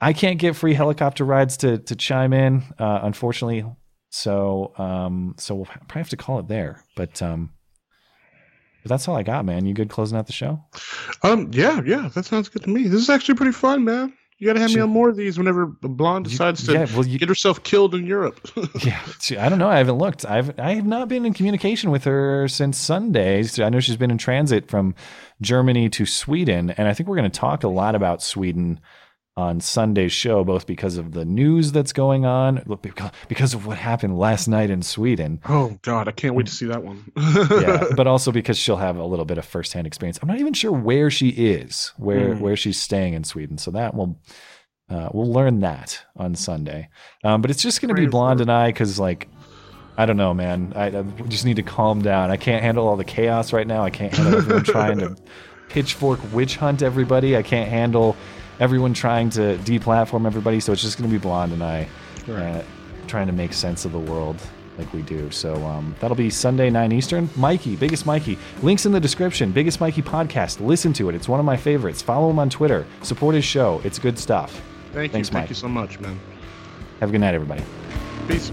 I 0.00 0.12
can't 0.12 0.38
get 0.38 0.56
free 0.56 0.74
helicopter 0.74 1.24
rides 1.24 1.56
to 1.58 1.78
to 1.78 1.96
chime 1.96 2.32
in, 2.32 2.62
uh, 2.78 3.00
unfortunately. 3.02 3.64
So 4.10 4.72
um, 4.76 5.34
so 5.38 5.54
we'll 5.54 5.64
probably 5.64 6.00
have 6.00 6.10
to 6.10 6.16
call 6.16 6.38
it 6.38 6.48
there. 6.48 6.84
But 6.96 7.22
um, 7.22 7.54
but 8.82 8.90
that's 8.90 9.08
all 9.08 9.16
I 9.16 9.22
got, 9.22 9.44
man. 9.44 9.66
You 9.66 9.74
good 9.74 9.88
closing 9.88 10.18
out 10.18 10.26
the 10.26 10.32
show? 10.32 10.62
Um, 11.22 11.50
yeah, 11.52 11.80
yeah, 11.84 12.08
that 12.14 12.24
sounds 12.26 12.48
good 12.48 12.62
to 12.64 12.70
me. 12.70 12.84
This 12.84 13.00
is 13.00 13.10
actually 13.10 13.36
pretty 13.36 13.52
fun, 13.52 13.84
man. 13.84 14.12
You 14.38 14.46
gotta 14.46 14.60
have 14.60 14.70
she, 14.70 14.76
me 14.76 14.82
on 14.82 14.90
more 14.90 15.08
of 15.08 15.16
these 15.16 15.38
whenever 15.38 15.64
Blonde 15.64 16.26
decides 16.26 16.66
to 16.66 16.72
yeah, 16.72 16.86
well, 16.94 17.06
you, 17.06 17.18
get 17.18 17.28
herself 17.28 17.62
killed 17.62 17.94
in 17.94 18.06
Europe. 18.06 18.46
yeah, 18.84 19.00
she, 19.18 19.38
I 19.38 19.48
don't 19.48 19.58
know. 19.58 19.68
I 19.68 19.78
haven't 19.78 19.96
looked. 19.96 20.26
I've 20.26 20.58
I 20.60 20.74
have 20.74 20.84
not 20.84 21.08
been 21.08 21.24
in 21.24 21.32
communication 21.32 21.90
with 21.90 22.04
her 22.04 22.46
since 22.46 22.76
Sunday. 22.76 23.42
I 23.58 23.70
know 23.70 23.80
she's 23.80 23.96
been 23.96 24.10
in 24.10 24.18
transit 24.18 24.68
from 24.68 24.94
Germany 25.40 25.88
to 25.88 26.04
Sweden, 26.04 26.70
and 26.70 26.86
I 26.86 26.92
think 26.92 27.08
we're 27.08 27.16
going 27.16 27.30
to 27.30 27.40
talk 27.40 27.64
a 27.64 27.68
lot 27.68 27.94
about 27.94 28.22
Sweden 28.22 28.78
on 29.36 29.60
Sunday's 29.60 30.12
show, 30.12 30.44
both 30.44 30.66
because 30.66 30.96
of 30.96 31.12
the 31.12 31.24
news 31.24 31.70
that's 31.70 31.92
going 31.92 32.24
on, 32.24 32.62
because 33.28 33.52
of 33.52 33.66
what 33.66 33.76
happened 33.76 34.18
last 34.18 34.48
night 34.48 34.70
in 34.70 34.80
Sweden. 34.80 35.40
Oh 35.46 35.78
God, 35.82 36.08
I 36.08 36.12
can't 36.12 36.34
wait 36.34 36.46
to 36.46 36.52
see 36.52 36.66
that 36.66 36.82
one. 36.82 37.04
yeah, 37.16 37.84
but 37.96 38.06
also 38.06 38.32
because 38.32 38.56
she'll 38.56 38.78
have 38.78 38.96
a 38.96 39.04
little 39.04 39.26
bit 39.26 39.36
of 39.36 39.44
firsthand 39.44 39.86
experience. 39.86 40.18
I'm 40.22 40.28
not 40.28 40.40
even 40.40 40.54
sure 40.54 40.72
where 40.72 41.10
she 41.10 41.28
is, 41.28 41.92
where 41.98 42.34
mm. 42.34 42.40
where 42.40 42.56
she's 42.56 42.80
staying 42.80 43.12
in 43.12 43.24
Sweden. 43.24 43.58
So 43.58 43.70
that 43.72 43.94
will 43.94 44.18
uh, 44.88 45.10
we'll 45.12 45.30
learn 45.30 45.60
that 45.60 46.02
on 46.16 46.34
Sunday. 46.34 46.88
Um, 47.22 47.42
but 47.42 47.50
it's 47.50 47.62
just 47.62 47.82
going 47.82 47.94
to 47.94 48.00
be 48.00 48.06
Blonde 48.06 48.40
and 48.40 48.50
I 48.50 48.68
because 48.68 48.98
like. 48.98 49.28
I 49.98 50.04
don't 50.04 50.18
know, 50.18 50.34
man. 50.34 50.74
I, 50.76 50.88
I 50.88 51.02
just 51.26 51.46
need 51.46 51.56
to 51.56 51.62
calm 51.62 52.02
down. 52.02 52.30
I 52.30 52.36
can't 52.36 52.62
handle 52.62 52.86
all 52.86 52.96
the 52.96 53.04
chaos 53.04 53.54
right 53.54 53.66
now. 53.66 53.82
I 53.82 53.88
can't 53.88 54.12
handle 54.12 54.36
everyone 54.36 54.62
trying 54.62 54.98
to 54.98 55.16
pitchfork 55.70 56.20
witch 56.34 56.56
hunt 56.56 56.82
everybody. 56.82 57.34
I 57.34 57.42
can't 57.42 57.70
handle 57.70 58.14
everyone 58.60 58.94
trying 58.94 59.30
to 59.30 59.58
deplatform 59.58 60.26
everybody. 60.26 60.60
So 60.60 60.72
it's 60.72 60.82
just 60.82 60.98
going 60.98 61.10
to 61.10 61.14
be 61.14 61.20
Blonde 61.20 61.52
and 61.52 61.62
I 61.62 61.88
uh, 62.28 62.62
trying 63.06 63.26
to 63.26 63.32
make 63.32 63.52
sense 63.52 63.84
of 63.84 63.92
the 63.92 63.98
world 63.98 64.40
like 64.78 64.92
we 64.92 65.02
do. 65.02 65.30
So 65.30 65.54
um, 65.64 65.94
that'll 66.00 66.16
be 66.16 66.30
Sunday, 66.30 66.70
9 66.70 66.92
Eastern. 66.92 67.28
Mikey, 67.36 67.76
Biggest 67.76 68.06
Mikey. 68.06 68.38
Links 68.62 68.86
in 68.86 68.92
the 68.92 69.00
description. 69.00 69.52
Biggest 69.52 69.80
Mikey 69.80 70.02
podcast. 70.02 70.60
Listen 70.64 70.92
to 70.94 71.08
it. 71.08 71.14
It's 71.14 71.28
one 71.28 71.40
of 71.40 71.46
my 71.46 71.56
favorites. 71.56 72.02
Follow 72.02 72.30
him 72.30 72.38
on 72.38 72.50
Twitter. 72.50 72.86
Support 73.02 73.34
his 73.34 73.44
show. 73.44 73.80
It's 73.84 73.98
good 73.98 74.18
stuff. 74.18 74.60
Thank 74.92 75.12
Thanks, 75.12 75.28
you. 75.28 75.32
Thank 75.34 75.48
you 75.50 75.54
so 75.54 75.68
much, 75.68 76.00
man. 76.00 76.18
Have 77.00 77.10
a 77.10 77.12
good 77.12 77.20
night, 77.20 77.34
everybody. 77.34 77.62
Peace. 78.28 78.50